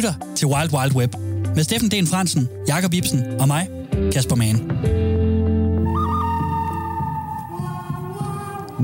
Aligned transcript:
lytter 0.00 0.14
til 0.36 0.46
Wild 0.46 0.72
Wild 0.72 0.96
Web 0.96 1.14
med 1.56 1.64
Steffen 1.64 1.90
Den 1.90 2.06
Fransen, 2.06 2.48
Jakob 2.68 2.94
Ibsen 2.94 3.40
og 3.40 3.48
mig, 3.48 3.68
Kasper 4.12 4.36
Mann. 4.36 4.56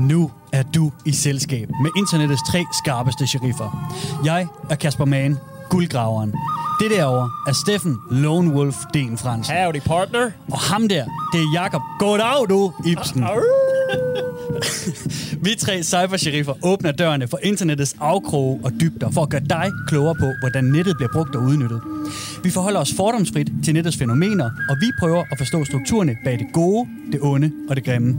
Nu 0.07 0.31
er 0.53 0.63
du 0.63 0.91
i 1.05 1.11
selskab 1.11 1.69
med 1.81 1.91
internettets 1.97 2.41
tre 2.49 2.63
skarpeste 2.83 3.27
sheriffer. 3.27 3.93
Jeg 4.25 4.47
er 4.69 4.75
Kasper 4.75 5.05
Mann, 5.05 5.37
guldgraveren. 5.69 6.33
Det 6.79 6.91
derovre 6.91 7.29
er 7.47 7.53
Steffen 7.53 7.97
Lone 8.11 8.53
Wolf 8.53 8.77
Den 8.93 9.17
Fransen. 9.17 9.55
Howdy, 9.55 9.81
partner. 9.85 10.31
Og 10.51 10.59
ham 10.59 10.87
der, 10.87 11.05
det 11.33 11.41
er 11.41 11.51
Jakob. 11.53 11.81
Goddag, 11.99 12.49
du, 12.49 12.73
Ibsen. 12.85 13.23
Vi 15.45 15.55
tre 15.59 15.83
cybersheriffer 15.83 16.53
åbner 16.63 16.91
dørene 16.91 17.27
for 17.27 17.39
internettets 17.43 17.95
afkroge 17.99 18.59
og 18.63 18.71
dybder 18.81 19.11
for 19.11 19.21
at 19.21 19.29
gøre 19.29 19.41
dig 19.49 19.71
klogere 19.87 20.15
på, 20.15 20.33
hvordan 20.39 20.63
nettet 20.63 20.97
bliver 20.97 21.09
brugt 21.13 21.35
og 21.35 21.41
udnyttet. 21.41 21.81
Vi 22.43 22.49
forholder 22.49 22.79
os 22.79 22.93
fordomsfrit 22.97 23.51
til 23.65 23.73
nettets 23.73 23.97
fænomener, 23.97 24.49
og 24.69 24.77
vi 24.81 24.91
prøver 24.99 25.23
at 25.31 25.37
forstå 25.37 25.65
strukturerne 25.65 26.15
bag 26.25 26.39
det 26.39 26.47
gode, 26.53 26.87
det 27.11 27.19
onde 27.21 27.51
og 27.69 27.75
det 27.75 27.85
grimme. 27.85 28.15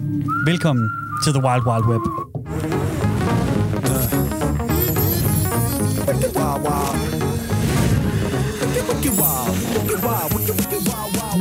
Velkommen 0.46 0.88
til 1.24 1.32
The 1.32 1.42
Wild 1.42 1.66
Wild 1.66 1.84
Web. 1.84 2.02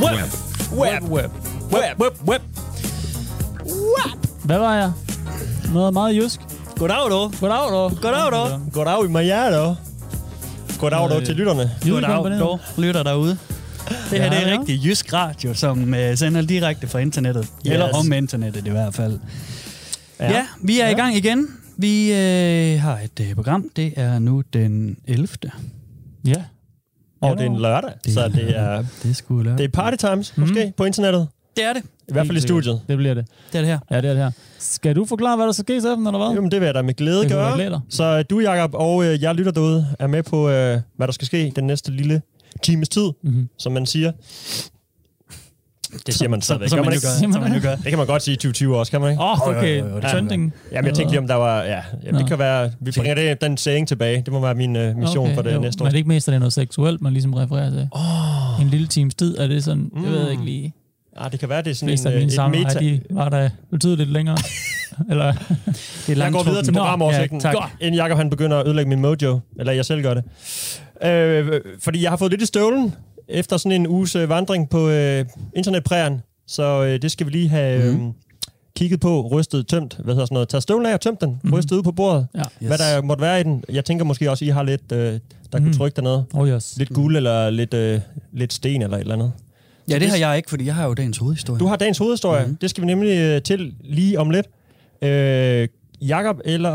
Web. 0.02 0.30
Web. 0.72 1.02
Web. 1.10 1.30
Web. 1.72 2.00
Web. 2.00 2.28
Web. 2.28 2.47
Hvad 4.48 4.58
var 4.58 4.74
jeg? 4.74 4.92
Noget 5.72 5.92
meget 5.92 6.16
jysk. 6.16 6.40
Goddag, 6.76 7.10
du. 7.10 7.32
Goddag, 7.40 7.68
du. 7.70 7.96
Goddag, 8.02 8.32
du. 8.32 8.70
Goddag 8.72 9.04
i 9.04 9.08
Maja, 9.08 9.74
Goddag 10.78 11.10
dog 11.10 11.24
til 11.24 11.36
lytterne. 11.36 11.70
Goddag, 11.90 12.38
du 12.40 12.58
lytter 12.78 13.02
derude. 13.02 13.30
Det 13.30 13.38
her 14.10 14.24
Ja, 14.24 14.30
det 14.30 14.46
er 14.46 14.48
ja. 14.48 14.58
rigtig 14.58 14.84
jysk 14.84 15.12
radio, 15.12 15.54
som 15.54 15.92
uh, 15.92 16.14
sender 16.14 16.42
direkte 16.42 16.86
fra 16.86 16.98
internettet. 16.98 17.42
Yes. 17.42 17.72
Eller 17.72 17.92
om 17.92 18.12
internettet 18.12 18.66
i 18.66 18.70
hvert 18.70 18.94
fald. 18.94 19.20
Ja, 20.20 20.30
ja 20.30 20.46
vi 20.62 20.80
er 20.80 20.86
ja. 20.86 20.92
i 20.92 20.94
gang 20.94 21.16
igen. 21.16 21.48
Vi 21.76 22.12
øh, 22.12 22.80
har 22.80 22.98
et 22.98 23.20
øh, 23.20 23.34
program. 23.34 23.70
Det 23.76 23.92
er 23.96 24.18
nu 24.18 24.42
den 24.52 24.96
11. 25.06 25.28
Ja. 26.26 26.42
Og 27.20 27.36
det 27.36 27.46
er 27.46 27.50
en 27.50 27.60
lørdag, 27.60 27.92
så 28.08 28.28
det 28.28 28.56
er, 28.56 28.84
Det 29.02 29.10
er 29.10 29.14
sgu 29.14 29.42
lørdag. 29.42 29.58
det 29.58 29.64
er 29.64 29.68
party 29.68 29.96
times, 30.06 30.36
måske, 30.36 30.72
på 30.76 30.84
internettet. 30.84 31.28
Det 31.58 31.66
er 31.66 31.72
det. 31.72 31.82
I 32.08 32.12
hvert 32.12 32.26
fald 32.26 32.38
i 32.38 32.40
studiet. 32.40 32.80
Det 32.88 32.96
bliver 32.98 33.14
det. 33.14 33.26
Det 33.52 33.58
er 33.58 33.62
det 33.62 33.68
her. 33.70 33.78
Ja, 33.90 33.96
det 34.00 34.04
er 34.10 34.14
det 34.14 34.22
her. 34.22 34.30
Skal 34.58 34.96
du 34.96 35.04
forklare, 35.04 35.36
hvad 35.36 35.46
der 35.46 35.52
skal 35.52 35.64
ske, 35.64 35.80
Steffen, 35.80 36.06
eller 36.06 36.18
hvad? 36.18 36.34
Jamen, 36.34 36.50
det 36.50 36.60
vil 36.60 36.66
jeg 36.66 36.74
da 36.74 36.82
med 36.82 36.94
glæde 36.94 37.20
Det 37.20 37.30
gøre. 37.30 37.46
være 37.46 37.54
glæder. 37.54 37.80
Så 37.90 38.04
øh, 38.18 38.24
du, 38.30 38.40
Jacob, 38.40 38.70
og 38.74 39.04
øh, 39.04 39.22
jeg 39.22 39.34
lytter 39.34 39.52
derude, 39.52 39.86
er 39.98 40.06
med 40.06 40.22
på, 40.22 40.48
øh, 40.48 40.80
hvad 40.96 41.06
der 41.06 41.12
skal 41.12 41.26
ske 41.26 41.52
den 41.56 41.64
næste 41.66 41.92
lille 41.92 42.22
times 42.62 42.88
tid, 42.88 43.08
Mhm. 43.22 43.48
som 43.58 43.72
man 43.72 43.86
siger. 43.86 44.12
Det 46.06 46.14
siger 46.14 46.28
man 46.28 46.42
stadigvæk. 46.42 46.68
Som 46.68 46.78
man, 46.84 46.92
ikke? 46.94 47.06
gør. 47.06 47.32
Som 47.32 47.42
man 47.42 47.54
jo 47.54 47.60
gør. 47.62 47.74
Det 47.76 47.84
kan 47.86 47.98
man 47.98 48.06
godt 48.06 48.22
sige 48.22 48.32
i 48.32 48.36
2020 48.36 48.76
også, 48.78 48.92
kan 48.92 49.00
man 49.00 49.10
ikke? 49.10 49.22
Åh, 49.22 49.42
oh, 49.42 49.48
okay. 49.56 49.78
Jo, 49.80 49.84
jo, 49.86 49.90
jo, 49.90 49.96
det 49.96 50.04
er 50.04 50.08
Trending. 50.10 50.52
Jamen, 50.72 50.86
jeg 50.86 50.94
tænkte 50.94 51.12
lige, 51.12 51.18
om 51.20 51.26
der 51.26 51.34
var... 51.34 51.62
Ja, 51.62 51.82
ja 52.04 52.18
det 52.18 52.26
kan 52.28 52.38
være... 52.38 52.70
Vi 52.80 52.90
bringer 52.96 53.14
det, 53.14 53.40
den 53.40 53.56
saying 53.56 53.88
tilbage. 53.88 54.22
Det 54.22 54.32
må 54.32 54.40
være 54.40 54.54
min 54.54 54.76
øh, 54.76 54.96
mission 54.96 55.24
okay, 55.26 55.34
for 55.34 55.42
det 55.42 55.54
jo. 55.54 55.60
næste 55.60 55.78
Men 55.80 55.82
år. 55.84 55.86
er 55.86 55.90
det 55.90 55.96
ikke 55.98 56.08
mest, 56.08 56.28
at 56.28 56.32
det 56.32 56.36
er 56.36 56.40
noget 56.40 56.52
seksuelt, 56.52 57.00
man 57.00 57.12
ligesom 57.12 57.34
refererer 57.34 57.70
til? 57.70 57.88
Oh. 57.92 58.62
En 58.62 58.68
lille 58.68 58.86
times 58.86 59.14
tid, 59.14 59.38
er 59.38 59.46
det 59.46 59.64
sådan, 59.64 59.90
mm. 59.94 60.04
jeg 60.04 60.12
ved 60.12 60.30
ikke 60.30 60.44
lige. 60.44 60.74
Ah, 61.20 61.32
det 61.32 61.40
kan 61.40 61.48
være, 61.48 61.62
det 61.62 61.70
er 61.70 61.74
sådan 61.74 61.88
Flest 61.88 62.06
af 62.06 62.16
en, 62.20 62.24
øh, 62.24 62.30
samler, 62.30 62.58
meta. 62.64 62.78
de 62.78 63.00
var 63.10 63.28
der 63.28 63.50
betydeligt 63.70 64.10
længere. 64.10 64.36
eller, 65.10 65.32
Det 65.32 65.40
er 65.48 65.72
Jeg 66.08 66.16
langt 66.16 66.36
går 66.36 66.42
videre 66.44 66.62
til 66.64 66.72
programoversigten, 66.72 67.40
ja, 67.44 67.52
tak. 67.52 67.70
inden 67.80 67.94
Jacob 67.94 68.16
han 68.16 68.30
begynder 68.30 68.56
at 68.58 68.66
ødelægge 68.66 68.88
min 68.88 69.00
mojo. 69.00 69.40
Eller 69.58 69.72
jeg 69.72 69.84
selv 69.84 70.02
gør 70.02 70.14
det. 70.14 70.24
Øh, 71.08 71.60
fordi 71.82 72.02
jeg 72.02 72.10
har 72.10 72.16
fået 72.16 72.30
lidt 72.30 72.42
i 72.42 72.46
støvlen 72.46 72.94
efter 73.28 73.56
sådan 73.56 73.72
en 73.80 73.86
uges 73.86 74.16
øh, 74.16 74.28
vandring 74.28 74.70
på 74.70 74.88
øh, 74.88 75.24
internetprægen. 75.56 76.22
Så 76.46 76.82
øh, 76.84 77.02
det 77.02 77.10
skal 77.10 77.26
vi 77.26 77.30
lige 77.32 77.48
have 77.48 77.82
øh, 77.84 77.94
Mhm. 77.94 78.12
kigget 78.76 79.00
på, 79.00 79.28
rystet, 79.32 79.66
tømt. 79.66 79.96
Hvad 80.04 80.14
hedder 80.14 80.26
sådan 80.26 80.34
noget? 80.34 80.48
Tag 80.48 80.62
støvlen 80.62 80.86
af 80.86 80.94
og 80.94 81.00
tømt 81.00 81.20
den. 81.20 81.40
Mhm. 81.44 81.54
Rystet 81.54 81.76
ud 81.76 81.82
på 81.82 81.92
bordet. 81.92 82.26
ja. 82.34 82.38
Yes. 82.40 82.46
Hvad 82.60 82.78
der 82.78 83.02
måtte 83.02 83.20
være 83.20 83.40
i 83.40 83.42
den. 83.42 83.64
Jeg 83.72 83.84
tænker 83.84 84.04
måske 84.04 84.30
også, 84.30 84.44
I 84.44 84.48
har 84.48 84.62
lidt, 84.62 84.92
øh, 84.92 84.98
der 84.98 85.20
kunne 85.52 85.60
Mhm. 85.60 85.72
trykke 85.72 85.96
dernede. 85.96 86.24
Oh 86.34 86.48
yes. 86.48 86.74
Lidt 86.78 86.90
guld 86.90 87.16
eller 87.16 87.50
lidt, 87.50 87.74
øh, 87.74 88.00
lidt 88.32 88.52
sten 88.52 88.82
eller 88.82 88.96
et 88.96 89.00
eller 89.00 89.14
andet. 89.14 89.32
Ja, 89.88 89.98
det 89.98 90.08
har 90.08 90.16
jeg 90.16 90.36
ikke, 90.36 90.50
fordi 90.50 90.66
jeg 90.66 90.74
har 90.74 90.86
jo 90.86 90.94
dagens 90.94 91.18
hovedhistorie. 91.18 91.58
Du 91.60 91.66
har 91.66 91.76
dagens 91.76 91.98
hovedhistorie. 91.98 92.40
Mhm. 92.40 92.46
Mm-hmm. 92.48 92.58
Det 92.60 92.70
skal 92.70 92.82
vi 92.82 92.86
nemlig 92.86 93.18
øh, 93.18 93.42
til 93.42 93.72
lige 93.84 94.18
om 94.20 94.30
lidt. 94.30 94.46
Øh, 95.02 95.68
Jakob 96.00 96.36
eller... 96.44 96.70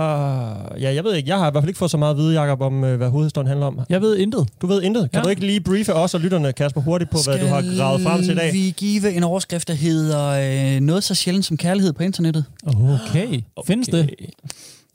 Ja, 0.79 0.93
jeg 0.93 1.03
ved 1.03 1.15
ikke. 1.15 1.29
Jeg 1.29 1.37
har 1.39 1.47
i 1.47 1.51
hvert 1.51 1.61
fald 1.63 1.69
ikke 1.69 1.77
fået 1.77 1.91
så 1.91 1.97
meget 1.97 2.11
at 2.11 2.17
vide, 2.17 2.33
Jakob, 2.41 2.61
om 2.61 2.83
øh, 2.83 2.97
hvad 2.97 3.09
hovedhistorien 3.09 3.47
handler 3.47 3.65
om. 3.65 3.79
Jeg 3.89 4.01
ved 4.01 4.17
intet. 4.17 4.47
Du 4.61 4.67
ved 4.67 4.81
intet. 4.81 5.11
Kan 5.11 5.19
Ja. 5.19 5.23
du 5.23 5.29
ikke 5.29 5.45
lige 5.45 5.61
briefe 5.61 5.93
os 5.93 6.13
og 6.13 6.19
lytterne, 6.19 6.53
Kasper, 6.53 6.81
hurtigt 6.81 7.11
på, 7.11 7.17
hvad 7.25 7.39
du 7.39 7.45
har 7.45 7.77
gravet 7.77 8.01
frem 8.01 8.21
til 8.23 8.31
i 8.31 8.35
dag? 8.35 8.49
Skal 8.49 8.53
vi 8.61 8.73
give 8.77 9.13
en 9.13 9.23
overskrift, 9.23 9.67
der 9.67 9.73
hedder 9.73 10.27
øh, 10.75 10.81
noget 10.81 11.03
så 11.03 11.15
sjældent 11.15 11.45
som 11.45 11.57
kærlighed 11.57 11.93
på 11.93 12.03
internettet? 12.03 12.45
Okay. 12.65 12.83
okay. 13.55 13.67
Findes 13.67 13.87
det? 13.87 14.09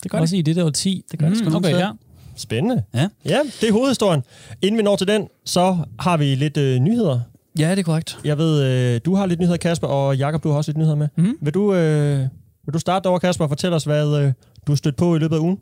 Det 0.03 0.11
gør 0.11 0.19
Også 0.19 0.37
i 0.37 0.43
det 0.43 0.57
der 0.57 0.71
10. 0.71 1.05
Det 1.11 1.19
gør 1.19 1.29
det 1.29 1.39
sgu 1.39 1.49
mm, 1.49 1.55
Okay, 1.57 1.71
ja. 1.71 1.89
Spændende. 2.37 2.83
Ja. 2.95 3.09
Ja, 3.25 3.39
det 3.61 3.69
er 3.69 3.73
hovedhistorien. 3.73 4.23
Inden 4.63 4.79
vi 4.79 4.83
når 4.83 4.97
til 4.97 5.07
den, 5.09 5.27
så 5.45 5.77
har 6.01 6.17
vi 6.17 6.35
lidt 6.35 6.57
øh, 6.57 6.79
nyheder. 6.79 7.21
Ja, 7.59 7.71
det 7.71 7.79
er 7.79 7.83
korrekt. 7.83 8.19
Jeg 8.25 8.39
ved, 8.39 8.63
øh, 8.95 9.01
du 9.05 9.15
har 9.15 9.27
lidt 9.27 9.41
nyheder, 9.41 9.57
Kasper, 9.59 9.87
og 9.87 10.17
Jakob, 10.17 10.43
du 10.45 10.49
har 10.51 10.57
også 10.57 10.71
lidt 10.71 10.79
nyheder 10.79 10.97
med. 10.97 11.09
Mhm. 11.17 11.37
Vil, 11.43 11.55
du, 11.55 11.75
øh, 11.75 12.19
vil 12.67 12.75
du 12.75 12.79
starte 12.79 13.05
derovre, 13.05 13.21
Kasper, 13.21 13.45
og 13.45 13.51
fortælle 13.51 13.77
os, 13.77 13.85
hvad 13.85 14.19
øh, 14.19 14.33
du 14.67 14.73
har 14.73 14.77
stødt 14.77 14.97
på 14.97 15.17
i 15.17 15.19
løbet 15.19 15.37
af 15.37 15.41
ugen? 15.41 15.59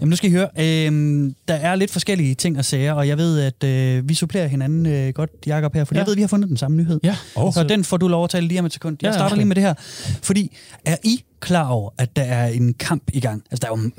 Jamen, 0.00 0.10
nu 0.10 0.16
skal 0.16 0.30
I 0.30 0.32
høre. 0.32 0.48
Øhm, 0.86 1.34
der 1.48 1.54
er 1.54 1.74
lidt 1.74 1.90
forskellige 1.90 2.34
ting 2.34 2.58
og 2.58 2.64
sager, 2.64 2.92
og 2.92 3.08
jeg 3.08 3.18
ved, 3.18 3.40
at 3.40 3.64
øh, 3.64 4.08
vi 4.08 4.14
supplerer 4.14 4.46
hinanden 4.46 4.86
øh, 4.86 5.08
godt, 5.14 5.30
Jacob 5.46 5.74
her, 5.74 5.84
for 5.84 5.94
ja. 5.94 5.98
Ja. 5.98 6.00
jeg 6.00 6.06
ved, 6.06 6.12
at 6.12 6.16
vi 6.16 6.22
har 6.22 6.28
fundet 6.28 6.48
den 6.48 6.56
samme 6.56 6.76
nyhed. 6.76 7.00
Ja. 7.04 7.16
Oh. 7.36 7.52
Så 7.52 7.62
den 7.64 7.84
får 7.84 7.96
du 7.96 8.08
lov 8.08 8.24
at 8.24 8.30
tale 8.30 8.46
lige 8.48 8.60
om 8.60 8.66
et 8.66 8.72
sekund. 8.72 8.96
Jeg 9.02 9.06
Ja, 9.06 9.08
ja, 9.08 9.12
starter 9.12 9.26
okay. 9.34 9.36
lige 9.36 9.46
med 9.46 9.54
det 9.56 9.62
her. 9.64 9.74
Fordi, 10.22 10.56
er 10.84 10.96
I 11.04 11.22
klar 11.42 11.68
over, 11.68 11.90
at 11.98 12.16
der 12.16 12.22
er 12.22 12.46
en 12.46 12.74
kamp 12.74 13.02
i 13.12 13.20
gang? 13.20 13.42
Altså, 13.50 13.66
der 13.68 13.72
er 13.74 13.78
jo 13.82 13.90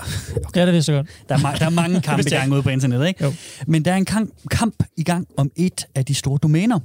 Ja, 0.56 0.66
det 0.66 0.74
vidste 0.74 0.92
jeg 0.94 1.00
godt. 1.06 1.30
der 1.30 1.36
er, 1.36 1.40
ma- 1.40 1.60
der 1.60 1.66
er 1.66 1.70
mange 1.70 2.02
kampe 2.12 2.24
i 2.28 2.30
gang 2.30 2.54
ude 2.54 2.64
på 2.64 2.70
internettet, 2.70 3.08
ikke? 3.08 3.24
Jo. 3.24 3.34
Men 3.68 3.86
der 3.86 3.92
er 3.92 3.98
en 3.98 4.06
kamp, 4.06 4.30
kamp 4.52 4.84
i 4.98 5.04
gang 5.04 5.28
om 5.38 5.52
et 5.56 5.86
af 5.96 6.06
de 6.06 6.14
store 6.16 6.40
domæner. 6.44 6.80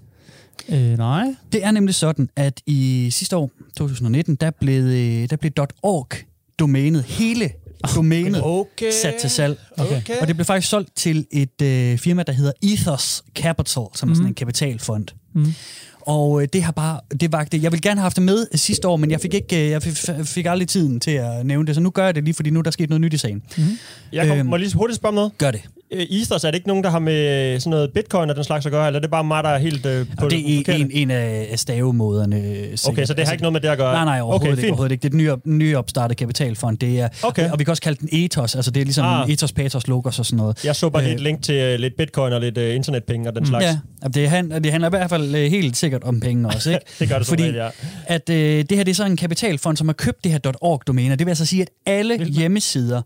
Øh, 0.69 0.99
nej. 0.99 1.25
Det 1.53 1.65
er 1.65 1.71
nemlig 1.71 1.95
sådan, 1.95 2.29
at 2.37 2.61
i 2.67 3.09
sidste 3.13 3.37
år, 3.37 3.51
2019, 3.77 4.35
der 4.35 4.51
blev, 4.61 4.83
øh, 4.85 5.31
der 5.31 5.37
blev 5.37 5.53
.org 5.83 6.09
domænet, 6.59 7.03
hele 7.05 7.51
domænet, 7.95 8.41
Okay. 8.45 8.91
sat 9.03 9.15
til 9.21 9.31
salg. 9.31 9.59
Okay. 9.79 10.21
Og 10.21 10.27
det 10.29 10.37
blev 10.37 10.45
faktisk 10.45 10.69
solgt 10.69 10.97
til 10.97 11.27
et 11.31 11.63
øh, 11.63 11.99
firma, 11.99 12.23
der 12.23 12.33
hedder 12.33 12.53
Ethos 12.63 13.23
Capital, 13.35 13.83
som 13.95 14.11
er 14.11 14.15
sådan 14.15 14.17
Mhm. 14.23 14.27
en 14.27 14.35
kapitalfond. 14.35 15.07
Mhm. 15.35 15.55
Og 16.09 16.43
øh, 16.43 16.49
det 16.53 16.63
har 16.63 16.73
bare, 16.73 17.01
det 17.21 17.33
var 17.33 17.45
det. 17.45 17.63
Jeg 17.63 17.73
ville 17.73 17.83
gerne 17.83 18.01
have 18.01 18.03
haft 18.05 18.17
det 18.17 18.25
med 18.25 18.47
sidste 18.55 18.89
år, 18.89 18.97
men 18.97 19.11
jeg 19.11 19.21
fik 19.21 19.35
ikke, 19.35 19.65
øh, 19.65 19.71
jeg 19.71 19.83
fik, 19.83 19.97
fik 20.25 20.47
aldrig 20.47 20.69
tiden 20.69 21.01
til 21.01 21.11
at 21.11 21.47
nævne 21.47 21.67
det, 21.67 21.75
så 21.75 21.81
nu 21.81 21.91
gør 21.91 22.05
jeg 22.05 22.15
det 22.15 22.25
lige, 22.25 22.35
fordi 22.35 22.51
nu 22.51 22.59
er 22.59 22.63
der 22.63 22.71
sket 22.71 22.89
noget 22.89 23.01
nyt 23.01 23.15
i 23.15 23.17
sagen. 23.17 23.43
Jeg 24.13 24.39
Øhm. 24.39 24.47
må 24.47 24.57
lige 24.57 24.75
hurtigt 24.75 24.97
spørge 24.97 25.11
om 25.11 25.15
noget. 25.15 25.33
Gør 25.39 25.51
det. 25.51 25.61
Øh, 25.91 26.07
Ethos, 26.11 26.45
er 26.45 26.51
det 26.51 26.55
ikke 26.55 26.69
nogen, 26.69 26.85
der 26.85 26.91
har 26.91 26.99
med 26.99 27.61
sådan 27.61 27.71
noget 27.71 27.91
bitcoin 27.95 28.31
og 28.31 28.37
den 28.37 28.45
slags 28.45 28.67
at 28.67 28.73
gøre, 28.73 28.87
eller 28.87 28.99
er 28.99 29.01
det 29.01 29.11
bare 29.11 29.25
mig, 29.25 29.45
der 29.45 29.51
er 29.51 29.59
helt 29.59 29.87
øh, 29.87 30.07
på 30.21 30.29
det 30.29 30.39
er 30.39 30.57
forkerte? 30.59 30.81
en, 30.81 30.91
en 30.93 31.11
af 31.11 31.59
stavemåderne. 31.59 32.37
øh, 32.37 32.43
Okay, 32.49 32.75
sikkert. 32.77 33.09
så 33.09 33.15
det 33.15 33.25
har 33.25 33.33
ikke 33.33 33.43
noget 33.43 33.53
med 33.53 33.61
det 33.61 33.69
at 33.69 33.79
gøre? 33.79 33.93
Nej, 33.93 34.05
nej, 34.05 34.21
overhovedet, 34.21 34.53
okay, 34.53 34.57
ikke, 34.63 34.69
overhovedet 34.69 34.93
ikke. 34.93 35.03
Det 35.03 35.09
er 35.09 35.11
den 35.11 35.19
nye, 35.19 35.59
nye 35.67 35.77
opstartede 35.77 36.15
kapitalfond. 36.19 36.79
Det 36.79 37.01
er, 37.01 37.09
Okay. 37.23 37.51
Og 37.51 37.59
vi 37.59 37.65
kan 37.65 37.71
også 37.71 37.83
kalde 37.83 37.99
den 38.01 38.09
ethos. 38.13 38.55
Altså 38.55 38.71
det 38.71 38.81
er 38.81 38.85
ligesom 38.85 39.05
Ah. 39.07 39.31
ethos, 39.31 39.53
pathos, 39.53 39.87
logos 39.87 40.19
og 40.19 40.27
sådan 40.27 40.37
noget. 40.37 40.65
Jeg 40.65 40.77
så 40.77 40.91
bare 40.91 41.05
Øh. 41.05 41.11
et 41.11 41.21
link 41.21 41.43
til 41.43 41.55
øh, 41.55 41.79
lidt 41.79 41.97
bitcoin 41.97 42.33
og 42.33 42.41
lidt 42.41 42.59
øh, 42.59 42.75
internetpenge 42.75 43.29
og 43.29 43.35
den 43.37 43.47
slags. 43.47 43.65
Ja, 43.65 44.09
det, 44.09 44.29
han, 44.31 44.51
det 44.51 44.71
handler 44.73 44.89
i 44.89 44.91
hvert 44.91 45.11
fald 45.11 45.35
øh, 45.35 45.51
helt 45.51 45.77
sikkert 45.77 46.05
om 46.05 46.21
penge 46.21 46.47
også. 46.49 46.71
Ikke? 46.71 46.85
Det 46.99 47.09
gør 47.09 47.19
det 47.19 47.27
Fordi 47.27 47.43
regel, 47.43 47.55
ja. 47.55 47.69
at 48.07 48.31
øh, 48.31 48.37
det 48.69 48.77
her 48.77 48.85
det 48.85 48.91
er 48.91 48.95
så 48.95 49.05
en 49.05 49.17
kapitalfond, 49.17 49.77
som 49.77 49.89
har 49.89 49.93
købt 49.93 50.25
det 50.25 50.33
her 50.33 50.39
.org-domæner. 50.61 51.17
Det 51.17 51.27
vil 51.27 51.31
altså 51.31 51.47
sige, 51.47 51.63
at 51.63 51.69
alle 51.87 52.25
hjemmesider, 52.25 53.03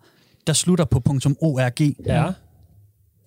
der 0.47 0.53
slutter 0.53 0.85
på 0.85 1.03
.org, 1.41 1.97
Ja, 2.07 2.23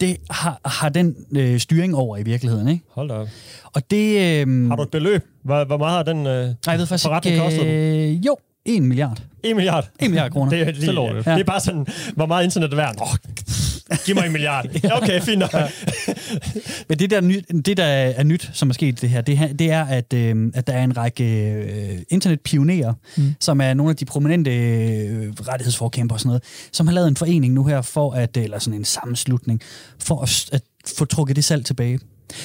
det 0.02 0.18
har, 0.30 0.60
har 0.66 0.90
den 0.90 1.16
øh, 1.36 1.60
styring 1.60 1.96
over 1.96 2.18
i 2.18 2.24
virkeligheden. 2.24 2.68
Ikke? 2.68 2.84
hold 2.92 3.10
da 3.10 3.14
op. 3.14 3.28
Og 3.74 3.92
det... 3.92 4.42
Øh, 4.48 4.68
Har 4.70 4.76
du 4.76 4.84
et 4.84 4.92
beløb? 4.92 5.24
Hvor, 5.44 5.64
hvor 5.66 5.78
meget 5.78 5.96
har 5.96 6.04
den 6.04 6.18
øh, 6.28 6.44
nej, 6.44 6.56
jeg 6.68 6.80
ved 6.80 6.86
faktisk 6.86 7.04
forretning 7.06 7.34
ikke, 7.36 7.44
kostet? 7.46 7.66
øh, 7.66 8.26
Jo, 8.26 8.38
1 8.66 8.84
milliard. 8.84 9.22
1 9.44 9.56
milliard? 9.56 9.90
1 10.00 10.10
milliard 10.10 10.32
kroner. 10.32 10.50
Det, 10.50 10.62
er- 10.62 10.98
over 11.00 11.14
det, 11.14 11.26
det. 11.26 11.34
det 11.34 11.40
er 11.40 11.44
bare 11.44 11.60
sådan, 11.60 11.86
hvor 12.16 12.26
meget 12.26 12.44
internet 12.44 12.72
er 12.72 12.76
værd. 12.76 12.96
Oh, 13.02 13.08
giv 14.06 14.16
mig 14.16 14.26
en 14.26 14.32
milliard. 14.32 14.66
Okay, 14.92 15.22
fint 15.22 15.40
nok. 15.40 15.54
Men 16.90 17.00
det 17.00 17.10
der, 17.10 17.22
ny, 17.22 17.42
det, 17.66 17.78
der 17.78 17.86
er 17.86 18.24
nyt, 18.24 18.50
som 18.54 18.70
er 18.70 18.74
sket 18.74 19.02
det 19.02 19.10
her, 19.10 19.22
det, 19.22 19.60
det 19.60 19.72
er, 19.72 19.86
at, 19.86 20.14
øh, 20.14 20.52
at 20.54 20.68
der 20.68 20.74
er 20.74 20.84
en 20.84 20.98
række 20.98 21.24
øh, 21.52 22.00
internetpionerer, 22.10 22.94
mm. 23.18 23.36
som 23.40 23.62
er 23.62 23.74
nogle 23.74 23.90
af 23.90 23.96
de 23.96 24.06
prominente 24.06 24.56
øh, 24.58 25.34
rettighedsforkæmper 25.48 26.16
og 26.16 26.20
sådan 26.20 26.28
noget, 26.28 26.44
som 26.72 26.88
har 26.88 26.94
lavet 26.94 27.08
en 27.08 27.16
forening 27.16 27.54
nu 27.54 27.64
her, 27.64 27.82
for 27.82 28.12
at, 28.12 28.38
eller 28.38 28.60
sådan 28.60 28.80
en 28.80 28.86
sammenslutning, 28.86 29.62
for 30.00 30.22
at, 30.22 30.50
at 30.52 30.62
få 30.98 31.06
trukket 31.06 31.36
det 31.36 31.44
salg 31.44 31.66
tilbage. 31.66 32.00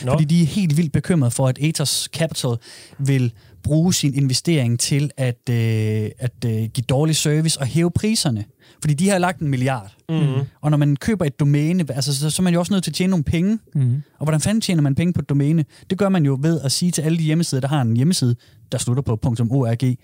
Nå. 0.04 0.12
Fordi 0.12 0.25
de 0.25 0.42
er 0.42 0.46
helt 0.46 0.76
vildt 0.76 0.92
bekymrede 0.92 1.31
for, 1.31 1.48
at 1.48 1.58
Ethos 1.60 2.08
Capital 2.12 2.56
vil 2.98 3.32
bruge 3.62 3.94
sin 3.94 4.14
investering 4.14 4.80
til 4.80 5.10
at, 5.16 5.48
øh, 5.50 6.10
at 6.18 6.44
øh, 6.46 6.52
give 6.52 6.84
dårlig 6.88 7.16
service 7.16 7.60
og 7.60 7.66
hæve 7.66 7.90
priserne. 7.90 8.44
Fordi 8.80 8.94
de 8.94 9.08
har 9.08 9.18
lagt 9.18 9.40
en 9.40 9.48
milliard. 9.48 9.94
Mm. 10.08 10.16
Og 10.60 10.70
når 10.70 10.76
man 10.76 10.96
køber 10.96 11.24
et 11.24 11.40
domæne, 11.40 11.84
altså, 11.88 12.18
så, 12.18 12.30
så 12.30 12.42
er 12.42 12.44
man 12.44 12.52
jo 12.52 12.58
også 12.58 12.72
nødt 12.72 12.84
til 12.84 12.90
at 12.90 12.94
tjene 12.94 13.10
nogle 13.10 13.24
penge. 13.24 13.58
Mm. 13.74 14.02
Og 14.18 14.24
hvordan 14.24 14.40
fanden 14.40 14.60
tjener 14.60 14.82
man 14.82 14.94
penge 14.94 15.12
på 15.12 15.20
et 15.20 15.28
domæne? 15.28 15.64
Det 15.90 15.98
gør 15.98 16.08
man 16.08 16.24
jo 16.24 16.38
ved 16.42 16.60
at 16.60 16.72
sige 16.72 16.90
til 16.90 17.02
alle 17.02 17.18
de 17.18 17.22
hjemmesider, 17.22 17.60
der 17.60 17.68
har 17.68 17.82
en 17.82 17.96
hjemmeside, 17.96 18.36
der 18.72 18.78
slutter 18.78 19.02
på 19.02 19.12
.org, 19.12 19.96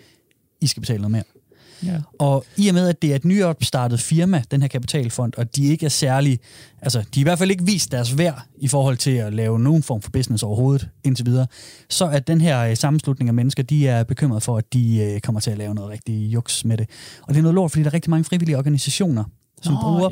I 0.61 0.67
skal 0.67 0.81
betale 0.81 0.99
noget 0.99 1.11
mere. 1.11 1.23
Ja. 1.85 2.01
Og 2.19 2.45
i 2.57 2.69
og 2.69 2.75
med, 2.75 2.89
at 2.89 3.03
det 3.03 3.11
er 3.11 3.17
et 3.17 3.25
nyopstartet 3.25 4.01
firma, 4.01 4.43
den 4.51 4.61
her 4.61 4.69
kapitalfond, 4.69 5.33
og 5.37 5.57
de 5.57 5.67
ikke 5.67 5.87
er 5.87 5.91
særlig, 5.91 6.41
altså 6.83 7.05
de 7.15 7.21
er 7.21 7.23
i 7.23 7.23
hvert 7.23 7.39
fald 7.39 7.51
ikke 7.51 7.65
vist 7.65 7.93
deres 7.93 8.19
værd 8.19 8.43
i 8.59 8.69
forhold 8.69 8.97
til 8.97 9.11
at 9.11 9.35
lave 9.35 9.59
nogen 9.59 9.83
form 9.83 10.03
for 10.03 10.11
business 10.11 10.43
overhovedet 10.43 10.89
indtil 11.05 11.27
videre, 11.27 11.47
så 11.89 12.05
er 12.05 12.19
den 12.19 12.41
her 12.41 12.61
øh, 12.61 12.77
sammenslutning 12.77 13.29
af 13.29 13.35
mennesker, 13.35 13.63
de 13.63 13.89
er 13.89 14.05
bekymret 14.05 14.43
for, 14.43 14.59
at 14.59 14.73
de 14.73 14.99
øh, 14.99 15.21
kommer 15.21 15.41
til 15.41 15.51
at 15.51 15.59
lave 15.59 15.75
noget 15.75 15.91
rigtig 15.91 16.15
juks 16.15 16.65
med 16.65 16.77
det. 16.77 16.91
Og 17.23 17.29
det 17.29 17.39
er 17.39 17.43
noget 17.43 17.55
lort, 17.55 17.71
fordi 17.71 17.83
der 17.83 17.91
er 17.91 17.95
rigtig 17.95 18.11
mange 18.11 18.25
frivillige 18.25 18.59
organisationer, 18.59 19.25
som 19.63 19.75
Nå, 19.75 19.81
bruger 19.83 20.11